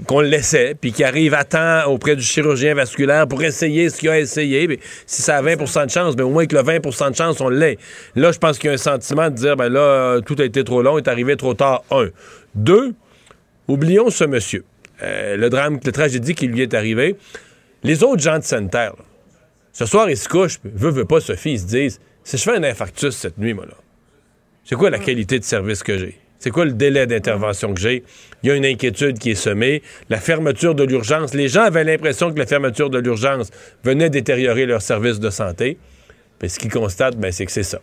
qu'on 0.08 0.22
le 0.22 0.28
laissait, 0.28 0.76
puis 0.80 0.92
qu'il 0.92 1.06
arrive 1.06 1.34
à 1.34 1.44
temps 1.44 1.86
auprès 1.88 2.16
du 2.16 2.22
chirurgien 2.22 2.74
vasculaire 2.74 3.28
pour 3.28 3.44
essayer 3.44 3.90
ce 3.90 3.98
qu'il 3.98 4.10
a 4.10 4.20
essayé. 4.20 4.68
Puis 4.68 4.80
si 5.06 5.22
ça 5.22 5.38
a 5.38 5.42
20% 5.42 5.86
de 5.86 5.92
chance, 5.92 6.16
ben 6.16 6.24
au 6.24 6.30
moins 6.30 6.46
que 6.46 6.56
le 6.56 6.62
20% 6.62 7.12
de 7.12 7.16
chance, 7.16 7.42
on 7.42 7.50
l'ait. 7.50 7.78
Là, 8.16 8.32
je 8.32 8.40
pense 8.40 8.58
qu'il 8.58 8.68
y 8.68 8.72
a 8.72 8.74
un 8.74 8.78
sentiment 8.78 9.30
de 9.30 9.36
dire, 9.36 9.56
ben 9.56 9.70
là, 9.70 10.20
tout 10.26 10.36
a 10.40 10.46
été 10.46 10.64
trop 10.64 10.82
long, 10.82 10.98
est 10.98 11.08
arrivé 11.08 11.36
trop 11.36 11.54
tard. 11.54 11.84
Un. 11.92 12.08
Deux, 12.56 12.94
oublions 13.68 14.10
ce 14.10 14.24
monsieur. 14.24 14.64
Euh, 15.04 15.36
le 15.36 15.50
drame, 15.50 15.80
la 15.84 15.92
tragédie 15.92 16.36
qui 16.36 16.48
lui 16.48 16.62
est 16.62 16.74
arrivée. 16.74 17.16
Les 17.84 18.04
autres 18.04 18.22
gens 18.22 18.40
de 18.40 18.44
Sainte-Terre, 18.44 18.94
là, 18.98 19.06
ce 19.74 19.86
soir, 19.86 20.10
ils 20.10 20.18
se 20.18 20.30
couchent, 20.30 20.60
puis 20.60 20.72
veut, 20.74 20.90
veut 20.90 21.06
pas, 21.06 21.20
Sophie, 21.20 21.52
ils 21.52 21.60
se 21.60 21.66
disent, 21.66 22.00
si 22.24 22.38
je 22.38 22.44
fais 22.44 22.56
un 22.56 22.64
infarctus 22.64 23.14
cette 23.14 23.38
nuit, 23.38 23.54
moi, 23.54 23.66
là, 23.66 23.74
c'est 24.64 24.76
quoi 24.76 24.90
la 24.90 25.00
qualité 25.00 25.38
de 25.38 25.44
service 25.44 25.84
que 25.84 25.98
j'ai? 25.98 26.18
C'est 26.46 26.52
quoi 26.52 26.66
le 26.66 26.74
délai 26.74 27.08
d'intervention 27.08 27.74
que 27.74 27.80
j'ai? 27.80 28.04
Il 28.44 28.50
y 28.50 28.52
a 28.52 28.56
une 28.56 28.68
inquiétude 28.68 29.18
qui 29.18 29.32
est 29.32 29.34
semée. 29.34 29.82
La 30.12 30.20
fermeture 30.20 30.76
de 30.76 30.84
l'urgence, 30.84 31.34
les 31.34 31.48
gens 31.48 31.64
avaient 31.64 31.84
l'impression 31.84 32.32
que 32.32 32.38
la 32.38 32.46
fermeture 32.46 32.92
de 32.92 33.00
l'urgence 33.00 33.50
venait 33.84 34.12
détériorer 34.12 34.68
leur 34.68 34.84
service 34.84 35.20
de 35.20 35.32
santé. 35.32 35.80
Puis 36.38 36.52
ce 36.52 36.60
qu'ils 36.60 36.72
constatent, 36.72 37.18
ben, 37.18 37.32
c'est 37.32 37.48
que 37.48 37.52
c'est 37.52 37.64
ça. 37.64 37.80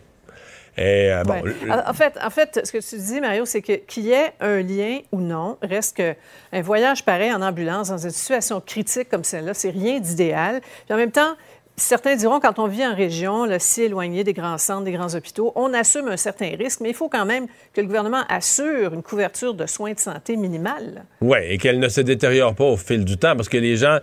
Et, 0.77 1.11
euh, 1.11 1.23
bon, 1.23 1.33
Ouais. 1.41 1.51
en 1.85 1.93
fait, 1.93 2.13
en 2.23 2.29
fait, 2.29 2.61
ce 2.63 2.71
que 2.71 2.77
tu 2.77 2.95
dis, 2.95 3.19
Mario, 3.19 3.43
c'est 3.45 3.61
que 3.61 3.73
qu'il 3.73 4.05
y 4.05 4.11
ait 4.13 4.31
un 4.39 4.61
lien 4.61 4.99
ou 5.11 5.19
non, 5.19 5.57
reste 5.61 5.97
que 5.97 6.15
un 6.53 6.61
voyage 6.61 7.03
pareil 7.03 7.33
en 7.33 7.41
ambulance 7.41 7.89
dans 7.89 7.97
une 7.97 8.11
situation 8.11 8.61
critique 8.61 9.09
comme 9.09 9.25
celle-là, 9.25 9.53
c'est 9.53 9.71
rien 9.71 9.99
d'idéal. 9.99 10.61
Puis 10.85 10.93
en 10.93 10.97
même 10.97 11.11
temps, 11.11 11.35
certains 11.75 12.15
diront 12.15 12.39
quand 12.39 12.59
on 12.59 12.67
vit 12.67 12.85
en 12.85 12.95
région, 12.95 13.47
si 13.59 13.83
éloigné 13.83 14.23
des 14.23 14.33
grands 14.33 14.57
centres, 14.57 14.83
des 14.83 14.91
grands 14.91 15.13
hôpitaux, 15.15 15.51
on 15.55 15.73
assume 15.73 16.07
un 16.07 16.17
certain 16.17 16.55
risque, 16.57 16.81
mais 16.81 16.89
il 16.89 16.95
faut 16.95 17.09
quand 17.09 17.25
même 17.25 17.47
que 17.73 17.81
le 17.81 17.87
gouvernement 17.87 18.23
assure 18.29 18.93
une 18.93 19.03
couverture 19.03 19.53
de 19.53 19.65
soins 19.65 19.93
de 19.93 19.99
santé 19.99 20.35
minimale. 20.35 21.05
Oui, 21.21 21.39
et 21.47 21.57
qu'elle 21.57 21.79
ne 21.79 21.89
se 21.89 22.01
détériore 22.01 22.55
pas 22.55 22.65
au 22.65 22.77
fil 22.77 23.03
du 23.05 23.17
temps, 23.17 23.35
parce 23.35 23.49
que 23.49 23.57
les 23.57 23.77
gens, 23.77 23.99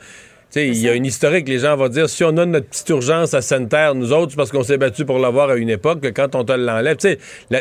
il 0.57 0.77
y 0.79 0.89
a 0.89 0.95
une 0.95 1.07
historique, 1.07 1.49
les 1.49 1.59
gens 1.61 1.77
vont 1.77 1.89
dire, 1.89 2.09
si 2.09 2.25
on 2.25 2.37
a 2.37 2.45
notre 2.45 2.67
petite 2.67 2.89
urgence 2.89 3.35
à 3.35 3.41
Sainte-Terre, 3.43 3.95
nous 3.95 4.13
autres, 4.13 4.31
c'est 4.33 4.37
parce 4.37 4.51
qu'on 4.51 4.63
s'est 4.65 4.79
battu 4.79 5.05
pour 5.05 5.19
l'avoir 5.19 5.51
à 5.51 5.57
une 5.57 5.71
époque, 5.71 6.01
que 6.01 6.09
quand 6.09 6.35
on 6.35 6.45
te 6.45 6.53
l'enlève, 6.53 6.97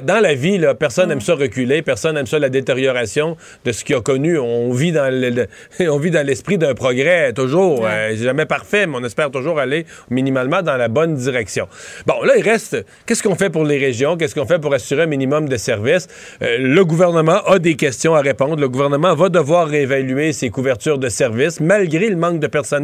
dans 0.03 0.19
la 0.19 0.33
vie, 0.33 0.57
là, 0.57 0.73
personne 0.73 1.09
n'aime 1.09 1.21
ça 1.21 1.35
reculer, 1.35 1.81
personne 1.81 2.15
n'aime 2.15 2.25
ça 2.25 2.39
la 2.39 2.49
détérioration 2.49 3.37
de 3.65 3.71
ce 3.71 3.83
qu'il 3.83 3.95
a 3.95 4.01
connu. 4.01 4.39
On 4.39 4.71
vit 4.71 4.91
dans 4.91 5.13
le- 5.13 5.29
le- 5.29 5.89
on 5.91 5.99
vit 5.99 6.09
dans 6.11 6.25
l'esprit 6.25 6.57
d'un 6.57 6.73
progrès, 6.73 7.31
toujours, 7.33 7.85
euh, 7.85 8.15
jamais 8.15 8.45
parfait, 8.47 8.87
mais 8.87 8.95
on 8.99 9.03
espère 9.03 9.29
toujours 9.29 9.59
aller 9.59 9.85
minimalement 10.09 10.61
dans 10.61 10.77
la 10.77 10.87
bonne 10.87 11.15
direction. 11.15 11.67
Bon, 12.07 12.23
là, 12.23 12.33
il 12.37 12.43
reste, 12.43 12.83
qu'est-ce 13.05 13.21
qu'on 13.21 13.35
fait 13.35 13.49
pour 13.51 13.65
les 13.65 13.77
régions? 13.77 14.17
Qu'est-ce 14.17 14.33
qu'on 14.33 14.47
fait 14.47 14.59
pour 14.59 14.73
assurer 14.73 15.03
un 15.03 15.07
minimum 15.07 15.47
de 15.47 15.57
services? 15.57 16.07
Euh, 16.41 16.57
le 16.59 16.85
gouvernement 16.85 17.41
a 17.45 17.59
des 17.59 17.75
questions 17.75 18.15
à 18.15 18.21
répondre. 18.21 18.55
Le 18.59 18.69
gouvernement 18.69 19.13
va 19.13 19.29
devoir 19.29 19.67
réévaluer 19.67 20.33
ses 20.33 20.49
couvertures 20.49 20.97
de 20.97 21.09
services, 21.09 21.59
malgré 21.59 22.09
le 22.09 22.15
manque 22.15 22.39
de 22.39 22.47
personnel. 22.47 22.78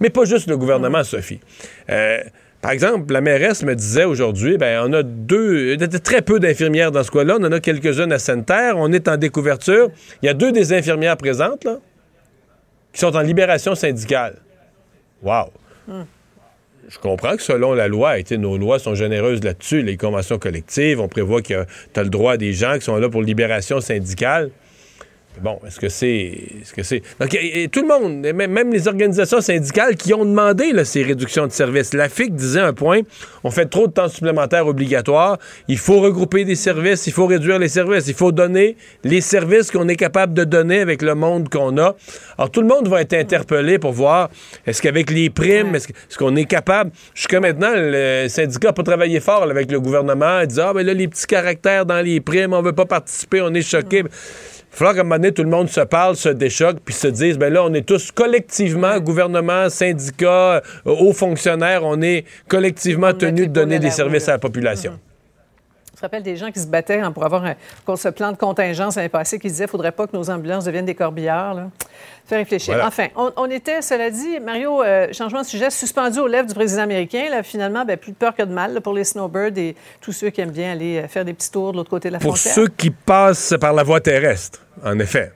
Mais 0.00 0.10
pas 0.10 0.24
juste 0.24 0.48
le 0.48 0.56
gouvernement, 0.56 1.04
Sophie. 1.04 1.40
Euh, 1.90 2.18
par 2.60 2.70
exemple, 2.70 3.12
la 3.12 3.20
mairesse 3.20 3.64
me 3.64 3.74
disait 3.74 4.04
aujourd'hui, 4.04 4.56
ben, 4.56 4.84
on 4.88 4.92
a 4.92 5.02
deux, 5.02 5.76
de- 5.76 5.86
de- 5.86 5.98
très 5.98 6.22
peu 6.22 6.38
d'infirmières 6.38 6.92
dans 6.92 7.02
ce 7.02 7.10
coin-là. 7.10 7.36
On 7.40 7.44
en 7.44 7.52
a 7.52 7.60
quelques-unes 7.60 8.12
à 8.12 8.18
Sainte-Terre. 8.18 8.74
On 8.76 8.92
est 8.92 9.08
en 9.08 9.16
découverture. 9.16 9.88
Il 10.22 10.26
y 10.26 10.28
a 10.28 10.34
deux 10.34 10.52
des 10.52 10.72
infirmières 10.72 11.16
présentes, 11.16 11.64
là, 11.64 11.78
qui 12.92 13.00
sont 13.00 13.16
en 13.16 13.20
libération 13.20 13.74
syndicale. 13.74 14.36
Wow! 15.22 15.46
Je 16.88 16.98
comprends 16.98 17.36
que 17.36 17.42
selon 17.42 17.74
la 17.74 17.88
loi, 17.88 18.14
nos 18.32 18.58
lois 18.58 18.78
sont 18.78 18.94
généreuses 18.94 19.42
là-dessus, 19.42 19.82
les 19.82 19.96
conventions 19.96 20.38
collectives, 20.38 21.00
on 21.00 21.08
prévoit 21.08 21.40
que 21.40 21.64
tu 21.94 22.00
as 22.00 22.02
le 22.02 22.10
droit 22.10 22.36
des 22.36 22.52
gens 22.52 22.74
qui 22.74 22.82
sont 22.82 22.96
là 22.96 23.08
pour 23.08 23.22
libération 23.22 23.80
syndicale. 23.80 24.50
Bon, 25.40 25.58
est-ce 25.66 25.80
que 25.80 25.88
c'est. 25.88 26.38
Est-ce 26.60 26.74
que 26.74 26.82
c'est? 26.82 27.00
Donc, 27.18 27.32
et- 27.34 27.62
et 27.62 27.68
tout 27.68 27.80
le 27.80 27.88
monde, 27.88 28.20
même 28.34 28.70
les 28.70 28.86
organisations 28.86 29.40
syndicales 29.40 29.96
qui 29.96 30.12
ont 30.12 30.26
demandé 30.26 30.72
là, 30.72 30.84
ces 30.84 31.02
réductions 31.02 31.46
de 31.46 31.52
services. 31.52 31.94
La 31.94 32.10
FIC 32.10 32.34
disait 32.34 32.60
un 32.60 32.74
point 32.74 33.00
on 33.42 33.50
fait 33.50 33.64
trop 33.66 33.86
de 33.88 33.92
temps 33.92 34.08
supplémentaire 34.08 34.66
obligatoire. 34.66 35.38
Il 35.68 35.78
faut 35.78 36.00
regrouper 36.00 36.44
des 36.44 36.54
services, 36.54 37.06
il 37.06 37.12
faut 37.14 37.26
réduire 37.26 37.58
les 37.58 37.68
services, 37.68 38.06
il 38.08 38.14
faut 38.14 38.30
donner 38.30 38.76
les 39.04 39.20
services 39.22 39.70
qu'on 39.70 39.88
est 39.88 39.96
capable 39.96 40.34
de 40.34 40.44
donner 40.44 40.80
avec 40.80 41.00
le 41.02 41.14
monde 41.14 41.48
qu'on 41.48 41.76
a. 41.78 41.96
Alors, 42.36 42.50
tout 42.50 42.60
le 42.60 42.68
monde 42.68 42.86
va 42.88 43.00
être 43.00 43.14
interpellé 43.14 43.78
pour 43.78 43.92
voir 43.92 44.28
est-ce 44.66 44.82
qu'avec 44.82 45.10
les 45.10 45.30
primes, 45.30 45.74
est-ce 45.74 46.18
qu'on 46.18 46.36
est 46.36 46.44
capable? 46.44 46.90
Jusqu'à 47.14 47.40
maintenant, 47.40 47.72
le 47.74 48.26
syndicat 48.28 48.68
n'a 48.68 48.72
pas 48.74 48.82
travaillé 48.82 49.18
fort 49.18 49.46
là, 49.46 49.52
avec 49.52 49.72
le 49.72 49.80
gouvernement. 49.80 50.40
Il 50.42 50.46
disait 50.48 50.62
ah, 50.62 50.72
ben 50.74 50.84
là, 50.86 50.92
les 50.92 51.08
petits 51.08 51.26
caractères 51.26 51.86
dans 51.86 52.04
les 52.04 52.20
primes, 52.20 52.52
on 52.52 52.60
veut 52.62 52.74
pas 52.74 52.86
participer, 52.86 53.40
on 53.40 53.52
est 53.54 53.62
choqué. 53.62 54.04
Falloir 54.74 54.94
qu'à 54.94 55.00
un 55.02 55.04
moment 55.04 55.16
donné, 55.16 55.32
tout 55.32 55.42
le 55.42 55.50
monde 55.50 55.68
se 55.68 55.82
parle, 55.82 56.16
se 56.16 56.30
déchoque, 56.30 56.78
puis 56.82 56.94
se 56.94 57.06
dise, 57.06 57.36
ben 57.36 57.52
là, 57.52 57.62
on 57.62 57.74
est 57.74 57.86
tous 57.86 58.10
collectivement, 58.10 58.98
gouvernement, 59.00 59.68
syndicats, 59.68 60.56
euh, 60.56 60.60
hauts 60.86 61.12
fonctionnaires, 61.12 61.82
on 61.84 62.00
est 62.00 62.24
collectivement 62.48 63.12
tenus 63.12 63.48
de 63.48 63.52
donner 63.52 63.78
des 63.78 63.90
services 63.90 64.28
à 64.28 64.32
la 64.32 64.38
population. 64.38 64.98
Je 66.02 66.06
me 66.06 66.08
rappelle 66.10 66.24
des 66.24 66.36
gens 66.36 66.50
qui 66.50 66.58
se 66.58 66.66
battaient 66.66 66.98
hein, 66.98 67.12
pour 67.12 67.24
avoir 67.24 67.44
un, 67.44 67.54
pour 67.84 67.96
ce 67.96 68.08
plan 68.08 68.32
de 68.32 68.36
contingence 68.36 68.96
l'année 68.96 69.08
passée 69.08 69.38
qui 69.38 69.46
disaient 69.46 69.66
qu'il 69.66 69.68
ne 69.68 69.70
faudrait 69.70 69.92
pas 69.92 70.08
que 70.08 70.16
nos 70.16 70.28
ambulances 70.30 70.64
deviennent 70.64 70.84
des 70.84 70.96
corbillards. 70.96 71.54
Là. 71.54 71.70
Fait 72.26 72.38
réfléchir. 72.38 72.74
Voilà. 72.74 72.88
Enfin, 72.88 73.06
on, 73.14 73.30
on 73.36 73.48
était, 73.48 73.80
cela 73.82 74.10
dit, 74.10 74.40
Mario, 74.40 74.82
euh, 74.82 75.12
changement 75.12 75.42
de 75.42 75.46
sujet, 75.46 75.70
suspendu 75.70 76.18
aux 76.18 76.26
lèvres 76.26 76.48
du 76.48 76.54
président 76.54 76.82
américain. 76.82 77.28
Là, 77.30 77.44
finalement, 77.44 77.84
ben, 77.84 77.96
plus 77.96 78.10
de 78.10 78.16
peur 78.16 78.34
que 78.34 78.42
de 78.42 78.52
mal 78.52 78.74
là, 78.74 78.80
pour 78.80 78.94
les 78.94 79.04
snowbirds 79.04 79.56
et 79.58 79.76
tous 80.00 80.10
ceux 80.10 80.30
qui 80.30 80.40
aiment 80.40 80.50
bien 80.50 80.72
aller 80.72 81.02
euh, 81.02 81.06
faire 81.06 81.24
des 81.24 81.34
petits 81.34 81.52
tours 81.52 81.70
de 81.70 81.76
l'autre 81.76 81.90
côté 81.90 82.08
de 82.08 82.14
la 82.14 82.18
Pour 82.18 82.36
frontière. 82.36 82.52
ceux 82.52 82.66
qui 82.66 82.90
passent 82.90 83.54
par 83.60 83.72
la 83.72 83.84
voie 83.84 84.00
terrestre, 84.00 84.58
en 84.84 84.98
effet. 84.98 85.30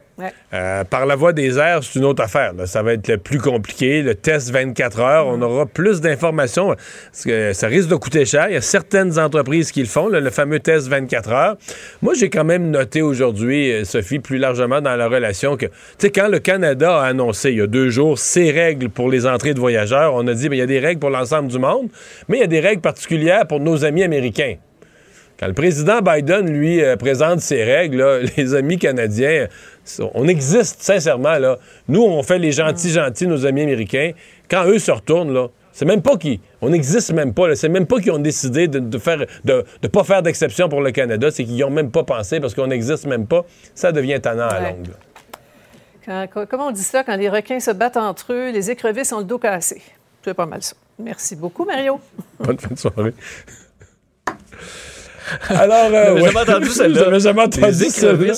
Euh, 0.54 0.84
par 0.84 1.04
la 1.04 1.14
voie 1.14 1.32
des 1.32 1.58
airs, 1.58 1.82
c'est 1.82 1.98
une 1.98 2.04
autre 2.04 2.22
affaire. 2.22 2.52
Ça 2.64 2.82
va 2.82 2.94
être 2.94 3.08
le 3.08 3.18
plus 3.18 3.38
compliqué. 3.38 4.02
Le 4.02 4.14
test 4.14 4.50
24 4.50 5.00
heures, 5.00 5.26
on 5.26 5.40
aura 5.42 5.66
plus 5.66 6.00
d'informations. 6.00 6.74
Ça 7.12 7.66
risque 7.66 7.88
de 7.88 7.96
coûter 7.96 8.24
cher. 8.24 8.46
Il 8.48 8.54
y 8.54 8.56
a 8.56 8.62
certaines 8.62 9.18
entreprises 9.18 9.72
qui 9.72 9.80
le 9.80 9.86
font, 9.86 10.08
le 10.08 10.30
fameux 10.30 10.60
test 10.60 10.88
24 10.88 11.32
heures. 11.32 11.56
Moi, 12.00 12.14
j'ai 12.14 12.30
quand 12.30 12.44
même 12.44 12.70
noté 12.70 13.02
aujourd'hui, 13.02 13.72
euh, 13.72 13.84
Sophie, 13.84 14.18
plus 14.18 14.38
largement 14.38 14.80
dans 14.80 14.96
la 14.96 15.08
relation 15.08 15.56
que, 15.56 15.66
tu 15.66 15.72
sais, 15.98 16.10
quand 16.10 16.28
le 16.28 16.38
Canada 16.38 17.00
a 17.00 17.06
annoncé 17.06 17.50
il 17.50 17.58
y 17.58 17.60
a 17.60 17.66
deux 17.66 17.90
jours 17.90 18.18
ses 18.18 18.50
règles 18.50 18.88
pour 18.88 19.10
les 19.10 19.26
entrées 19.26 19.54
de 19.54 19.60
voyageurs, 19.60 20.14
on 20.14 20.26
a 20.26 20.34
dit, 20.34 20.48
ben, 20.48 20.56
il 20.56 20.60
y 20.60 20.62
a 20.62 20.66
des 20.66 20.80
règles 20.80 21.00
pour 21.00 21.10
l'ensemble 21.10 21.48
du 21.48 21.58
monde, 21.58 21.88
mais 22.28 22.38
il 22.38 22.40
y 22.40 22.44
a 22.44 22.48
des 22.48 22.60
règles 22.60 22.80
particulières 22.80 23.46
pour 23.46 23.60
nos 23.60 23.84
amis 23.84 24.02
américains. 24.02 24.56
Quand 25.38 25.48
le 25.48 25.52
président 25.52 26.00
Biden, 26.00 26.50
lui, 26.50 26.82
euh, 26.82 26.96
présente 26.96 27.40
ses 27.40 27.62
règles, 27.62 28.22
les 28.36 28.54
amis 28.54 28.78
canadiens, 28.78 29.48
on 30.14 30.26
existe, 30.28 30.82
sincèrement. 30.82 31.38
Là. 31.38 31.58
Nous, 31.88 32.02
on 32.02 32.22
fait 32.22 32.38
les 32.38 32.52
gentils-gentils, 32.52 33.26
nos 33.26 33.46
amis 33.46 33.62
américains. 33.62 34.12
Quand 34.50 34.64
eux 34.66 34.78
se 34.78 34.90
retournent, 34.90 35.32
là, 35.32 35.48
c'est 35.72 35.84
même 35.84 36.02
pas 36.02 36.16
qu'ils... 36.16 36.40
On 36.62 36.70
n'existe 36.70 37.12
même 37.12 37.34
pas. 37.34 37.54
C'est 37.54 37.68
même 37.68 37.86
pas 37.86 38.00
qu'ils 38.00 38.12
ont 38.12 38.18
décidé 38.18 38.66
de 38.68 38.78
ne 38.78 38.98
faire, 38.98 39.24
de, 39.44 39.64
de 39.82 39.88
pas 39.88 40.04
faire 40.04 40.22
d'exception 40.22 40.68
pour 40.68 40.80
le 40.80 40.90
Canada. 40.90 41.30
C'est 41.30 41.44
qu'ils 41.44 41.54
n'y 41.54 41.64
ont 41.64 41.70
même 41.70 41.90
pas 41.90 42.02
pensé 42.04 42.40
parce 42.40 42.54
qu'on 42.54 42.66
n'existe 42.68 43.06
même 43.06 43.26
pas. 43.26 43.44
Ça 43.74 43.92
devient 43.92 44.18
tannant 44.20 44.48
à 44.48 44.60
Ouais. 44.60 44.70
longue. 44.70 44.88
Quand- 46.04 46.26
quand- 46.32 46.46
comment 46.48 46.68
on 46.68 46.70
dit 46.70 46.82
ça? 46.82 47.02
Quand 47.04 47.16
les 47.16 47.28
requins 47.28 47.60
se 47.60 47.70
battent 47.72 47.96
entre 47.96 48.32
eux, 48.32 48.50
les 48.52 48.70
écrevisses 48.70 49.12
ont 49.12 49.18
le 49.18 49.24
dos 49.24 49.38
cassé? 49.38 49.82
C'est 50.24 50.34
pas 50.34 50.46
mal 50.46 50.62
ça. 50.62 50.74
Merci 50.98 51.36
beaucoup, 51.36 51.64
Mario. 51.64 52.00
Bonne 52.40 52.58
fin 52.58 52.72
de 52.74 52.78
soirée. 52.78 53.12
Alors, 55.48 55.90
euh, 55.92 56.14
ouais. 56.14 56.22
jamais 56.24 56.40
entendu 56.40 56.68
celle-là. 56.68 57.00
J'avais 57.04 57.20
jamais 57.20 57.42
entendu 57.42 57.84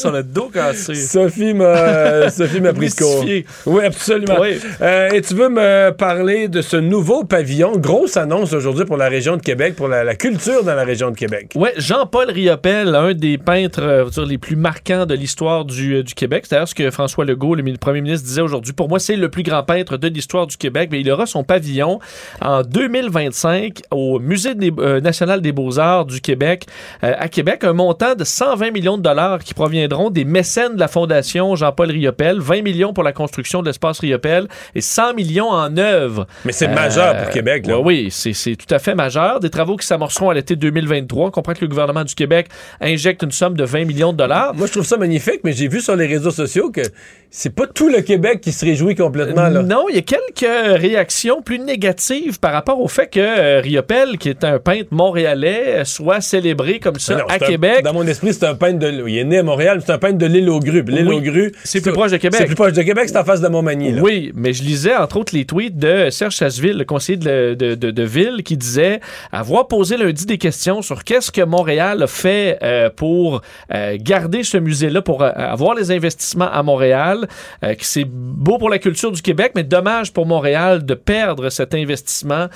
ont 0.06 0.10
le 0.10 0.22
dos 0.22 0.50
cassé. 0.52 0.94
Sophie 0.94 1.54
m'a 1.54 2.30
Sophie 2.30 2.60
m'a 2.60 2.72
pris 2.72 2.88
de 2.88 2.94
court. 2.94 3.24
Oui, 3.66 3.84
absolument. 3.84 4.36
Oui. 4.40 4.58
Euh, 4.80 5.10
et 5.10 5.20
tu 5.22 5.34
veux 5.34 5.48
me 5.48 5.90
parler 5.90 6.48
de 6.48 6.62
ce 6.62 6.76
nouveau 6.76 7.24
pavillon, 7.24 7.76
grosse 7.76 8.16
annonce 8.16 8.52
aujourd'hui 8.52 8.84
pour 8.84 8.96
la 8.96 9.08
région 9.08 9.36
de 9.36 9.42
Québec, 9.42 9.74
pour 9.76 9.88
la, 9.88 10.04
la 10.04 10.14
culture 10.14 10.64
dans 10.64 10.74
la 10.74 10.84
région 10.84 11.10
de 11.10 11.16
Québec. 11.16 11.52
Ouais, 11.54 11.72
Jean-Paul 11.76 12.30
Riopel, 12.30 12.94
un 12.94 13.12
des 13.14 13.38
peintres 13.38 13.82
euh, 13.82 14.04
dire, 14.04 14.26
les 14.26 14.38
plus 14.38 14.56
marquants 14.56 15.06
de 15.06 15.14
l'histoire 15.14 15.64
du, 15.64 15.96
euh, 15.96 16.02
du 16.02 16.14
Québec. 16.14 16.44
C'est 16.46 16.52
d'ailleurs 16.56 16.68
ce 16.68 16.74
que 16.74 16.90
François 16.90 17.24
Legault, 17.24 17.54
le, 17.54 17.62
mi- 17.62 17.72
le 17.72 17.78
premier 17.78 18.00
ministre, 18.00 18.26
disait 18.26 18.40
aujourd'hui. 18.42 18.72
Pour 18.72 18.88
moi, 18.88 18.98
c'est 18.98 19.16
le 19.16 19.28
plus 19.28 19.42
grand 19.42 19.62
peintre 19.62 19.96
de 19.96 20.08
l'histoire 20.08 20.46
du 20.46 20.56
Québec. 20.56 20.88
Mais 20.92 21.00
il 21.00 21.10
aura 21.10 21.26
son 21.26 21.44
pavillon 21.44 21.98
en 22.40 22.62
2025 22.62 23.82
au 23.90 24.18
Musée 24.18 24.54
des- 24.54 24.70
national 25.02 25.40
des 25.40 25.52
beaux-arts 25.52 26.04
du 26.06 26.20
Québec 26.20 26.66
euh, 27.04 27.14
à 27.18 27.28
Québec. 27.28 27.64
Un 27.64 27.72
montant 27.72 28.14
de 28.14 28.24
120 28.24 28.70
millions 28.70 28.96
de 28.96 29.02
dollars 29.02 29.38
qui 29.40 29.54
proviendront 29.54 30.10
des 30.10 30.24
mécènes 30.24 30.74
de 30.74 30.80
la 30.80 30.88
Fondation 30.88 31.56
Jean-Paul 31.56 31.90
Riopel. 31.90 32.40
20 32.40 32.62
millions 32.62 32.92
pour 32.92 33.04
la 33.04 33.12
construction 33.12 33.62
de 33.62 33.66
l'espace 33.66 34.00
Riopel 34.00 34.48
et 34.74 34.80
100 34.80 35.14
millions 35.14 35.50
en 35.50 35.76
œuvres. 35.76 36.26
Mais 36.44 36.52
c'est 36.52 36.68
majeur 36.68 37.16
pour 37.16 37.30
Québec, 37.30 37.66
là. 37.66 37.78
oui, 37.78 38.08
c'est 38.10 38.56
tout 38.56 38.72
à 38.74 38.78
fait 38.78 38.94
majeur. 38.94 39.40
Des 39.40 39.50
travaux 39.50 39.76
qui 39.76 39.86
s'amorceront 39.86 40.30
à 40.30 40.34
l'été 40.34 40.56
2023. 40.56 41.28
On 41.28 41.30
comprend 41.30 41.52
que 41.52 41.60
le 41.60 41.68
gouvernement 41.68 42.04
du 42.04 42.14
Québec 42.14 42.48
injecte 42.80 43.22
une 43.22 43.32
somme 43.32 43.56
de 43.56 43.64
20 43.64 43.84
millions 43.84 44.12
de 44.12 44.18
dollars. 44.18 44.54
Moi, 44.54 44.66
je 44.66 44.72
trouve 44.72 44.86
ça 44.86 44.96
magnifique, 44.96 45.40
mais 45.44 45.52
j'ai 45.52 45.68
vu 45.68 45.80
sur 45.80 45.96
les 45.96 46.06
réseaux 46.06 46.30
sociaux 46.30 46.70
que 46.70 46.82
c'est 47.30 47.54
pas 47.54 47.66
tout 47.66 47.88
le 47.88 48.00
Québec 48.00 48.40
qui 48.40 48.52
se 48.52 48.64
réjouit 48.64 48.94
complètement. 48.94 49.48
Là. 49.48 49.62
Non, 49.62 49.86
il 49.90 49.96
y 49.96 49.98
a 49.98 50.02
quelques 50.02 50.80
réactions 50.80 51.42
plus 51.42 51.58
négatives 51.58 52.40
par 52.40 52.52
rapport 52.52 52.80
au 52.80 52.88
fait 52.88 53.08
que 53.08 53.20
euh, 53.20 53.60
Riopel, 53.60 54.18
qui 54.18 54.28
est 54.30 54.44
un 54.44 54.58
peintre 54.58 54.88
montréalais, 54.92 55.80
euh, 55.80 55.84
soit 55.84 56.20
célébré 56.20 56.67
comme 56.78 56.98
ça 56.98 57.16
Non, 57.16 57.24
à 57.28 57.34
un- 57.34 57.38
Québec. 57.38 57.82
dans 57.82 57.92
mon 57.94 58.06
esprit, 58.06 58.32
c'est 58.34 58.44
un 58.44 58.54
peintre 58.54 58.78
de. 58.78 59.08
Il 59.08 59.18
est 59.18 59.24
né 59.24 59.38
à 59.38 59.42
Montréal, 59.42 59.78
mais 59.78 59.82
c'est 59.86 59.92
un 59.92 59.98
peintre 59.98 60.18
de 60.18 60.26
l'île 60.26 60.48
aux 60.50 60.60
grues. 60.60 60.82
L'île 60.86 61.08
Oui, 61.08 61.14
aux 61.16 61.20
grues. 61.20 61.52
c'est 61.64 61.80
plus 61.80 61.92
proche 61.92 62.12
de 62.12 62.16
Québec. 62.18 62.38
C'est 62.40 62.46
plus 62.46 62.54
proche 62.54 62.72
de 62.74 62.82
Québec, 62.82 63.04
c'est 63.08 63.16
en 63.18 63.24
face 63.24 63.40
de 63.40 63.48
Montmagny. 63.48 63.92
Là. 63.92 64.02
Oui, 64.02 64.32
mais 64.34 64.52
je 64.52 64.62
lisais 64.62 64.94
entre 64.94 65.16
autres 65.18 65.34
les 65.34 65.44
tweets 65.44 65.76
de 65.78 66.10
Serge 66.10 66.34
Chasseville, 66.36 66.76
le 66.76 66.84
conseiller 66.84 67.16
de, 67.18 67.54
de, 67.54 67.74
de- 67.74 67.90
de 67.90 68.02
ville, 68.02 68.42
qui 68.44 68.56
disait 68.56 69.00
avoir 69.32 69.66
posé 69.68 69.96
lundi 69.96 70.26
des 70.26 70.38
questions 70.38 70.82
sur 70.82 71.04
qu'est-ce 71.04 71.30
que 71.32 71.42
Montréal 71.42 72.02
a 72.02 72.06
fait 72.06 72.58
euh, 72.62 72.90
pour 72.94 73.40
euh, 73.74 73.96
garder 74.00 74.42
ce 74.42 74.58
musée-là, 74.58 75.00
pour 75.02 75.22
euh, 75.22 75.30
avoir 75.34 75.74
les 75.74 75.90
investissements 75.90 76.50
à 76.50 76.62
Montréal, 76.62 77.26
que 77.62 77.68
c'est 77.80 78.04
beau 78.06 78.58
pour 78.58 78.68
la 78.70 78.78
culture 78.78 79.10
du 79.12 79.22
Québec, 79.22 79.52
mais 79.54 79.62
dommage 79.64 80.12
pour 80.12 80.26
Montréal 80.26 80.84
de 80.84 80.94
perdre 80.94 81.48
cet 81.50 81.74
investissement 81.74 82.48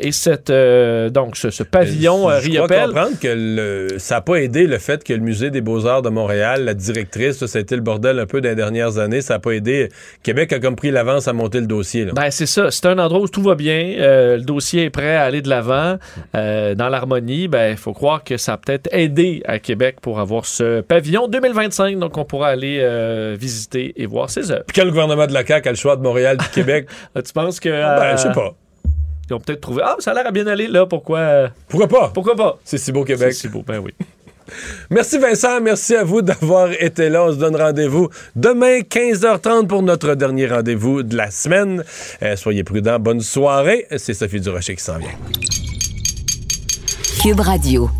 et 0.00 0.12
cette, 0.12 0.50
donc 1.12 1.36
ce, 1.36 1.50
ce 1.50 1.62
pavillon 1.62 2.26
Riopel. 2.26 2.86
comprendre 2.86 3.18
que 3.20 3.28
le- 3.56 3.98
ça 3.98 4.16
n'a 4.16 4.20
pas 4.20 4.36
aidé 4.36 4.66
le 4.66 4.78
fait 4.78 5.02
que 5.02 5.12
le 5.12 5.20
Musée 5.20 5.50
des 5.50 5.60
Beaux-Arts 5.60 6.02
de 6.02 6.08
Montréal, 6.10 6.64
la 6.64 6.74
directrice, 6.74 7.38
ça, 7.38 7.46
ça 7.46 7.58
a 7.58 7.62
été 7.62 7.74
le 7.74 7.82
bordel 7.82 8.18
un 8.18 8.26
peu 8.26 8.40
dans 8.40 8.48
les 8.48 8.54
dernières 8.54 8.98
années. 8.98 9.20
Ça 9.22 9.34
n'a 9.34 9.40
pas 9.40 9.52
aidé. 9.52 9.88
Québec 10.22 10.52
a 10.52 10.58
comme 10.60 10.76
pris 10.76 10.90
l'avance 10.90 11.26
à 11.28 11.32
monter 11.32 11.60
le 11.60 11.66
dossier. 11.66 12.04
Là. 12.04 12.12
Ben, 12.14 12.30
c'est 12.30 12.46
ça. 12.46 12.70
C'est 12.70 12.86
un 12.86 12.98
endroit 12.98 13.20
où 13.20 13.28
tout 13.28 13.42
va 13.42 13.54
bien. 13.54 13.94
euh, 13.98 14.36
le 14.36 14.42
dossier 14.42 14.84
est 14.84 14.90
prêt 14.90 15.16
à 15.16 15.22
aller 15.24 15.42
de 15.42 15.48
l'avant. 15.48 15.96
euh, 16.34 16.74
dans 16.74 16.88
l'harmonie, 16.88 17.48
ben, 17.48 17.70
il 17.70 17.76
faut 17.76 17.92
croire 17.92 18.22
que 18.22 18.36
ça 18.36 18.52
a 18.52 18.56
peut-être 18.58 18.88
aidé 18.92 19.42
à 19.46 19.58
Québec 19.58 19.96
pour 20.02 20.20
avoir 20.20 20.44
ce 20.46 20.80
pavillon 20.82 21.28
2025. 21.28 21.98
Donc, 21.98 22.16
on 22.18 22.24
pourra 22.24 22.48
aller 22.48 22.80
euh, 22.82 23.36
visiter 23.38 23.92
et 23.96 24.06
voir 24.06 24.30
ses 24.30 24.50
œuvres. 24.50 24.64
Puis 24.66 24.74
quand 24.78 24.84
le 24.84 24.90
gouvernement 24.90 25.26
de 25.26 25.32
la 25.32 25.44
CAQ 25.46 25.68
a 25.68 25.72
le 25.72 25.76
choix 25.78 25.96
de 25.96 26.02
Montréal 26.02 26.36
du 26.36 26.48
Québec, 26.48 26.86
Ah, 27.14 27.22
tu 27.22 27.32
penses 27.32 27.60
que. 27.60 27.68
ben, 27.68 28.02
euh, 28.02 28.16
je 28.16 28.22
sais 28.22 28.32
pas. 28.32 28.54
Ils 29.28 29.34
ont 29.34 29.40
peut-être 29.40 29.60
trouvé. 29.60 29.82
Ah, 29.84 29.96
ça 29.98 30.12
a 30.12 30.14
l'air 30.14 30.26
à 30.26 30.30
bien 30.30 30.46
aller, 30.46 30.66
là. 30.68 30.86
Pourquoi. 30.86 31.18
euh, 31.18 31.48
Pourquoi 31.68 31.88
pas? 31.88 32.10
Pourquoi 32.14 32.36
pas? 32.36 32.58
C'est 32.64 32.78
si 32.78 32.92
beau 32.92 33.04
Québec. 33.04 33.32
C'est 33.32 33.40
si 33.40 33.48
beau, 33.48 33.62
ben 33.66 33.78
oui. 33.78 33.92
Merci 34.90 35.18
Vincent, 35.18 35.60
merci 35.60 35.96
à 35.96 36.04
vous 36.04 36.22
d'avoir 36.22 36.70
été 36.80 37.08
là. 37.08 37.24
On 37.24 37.32
se 37.32 37.36
donne 37.36 37.56
rendez-vous 37.56 38.08
demain 38.36 38.78
15h30 38.78 39.66
pour 39.66 39.82
notre 39.82 40.14
dernier 40.14 40.46
rendez-vous 40.46 41.02
de 41.02 41.16
la 41.16 41.32
semaine. 41.32 41.82
Euh, 42.22 42.36
soyez 42.36 42.62
prudents, 42.62 43.00
bonne 43.00 43.20
soirée. 43.20 43.86
C'est 43.96 44.14
Sophie 44.14 44.40
Durocher 44.40 44.76
qui 44.76 44.84
s'en 44.84 44.98
vient. 44.98 45.10
Cube 47.20 47.40
Radio. 47.40 47.90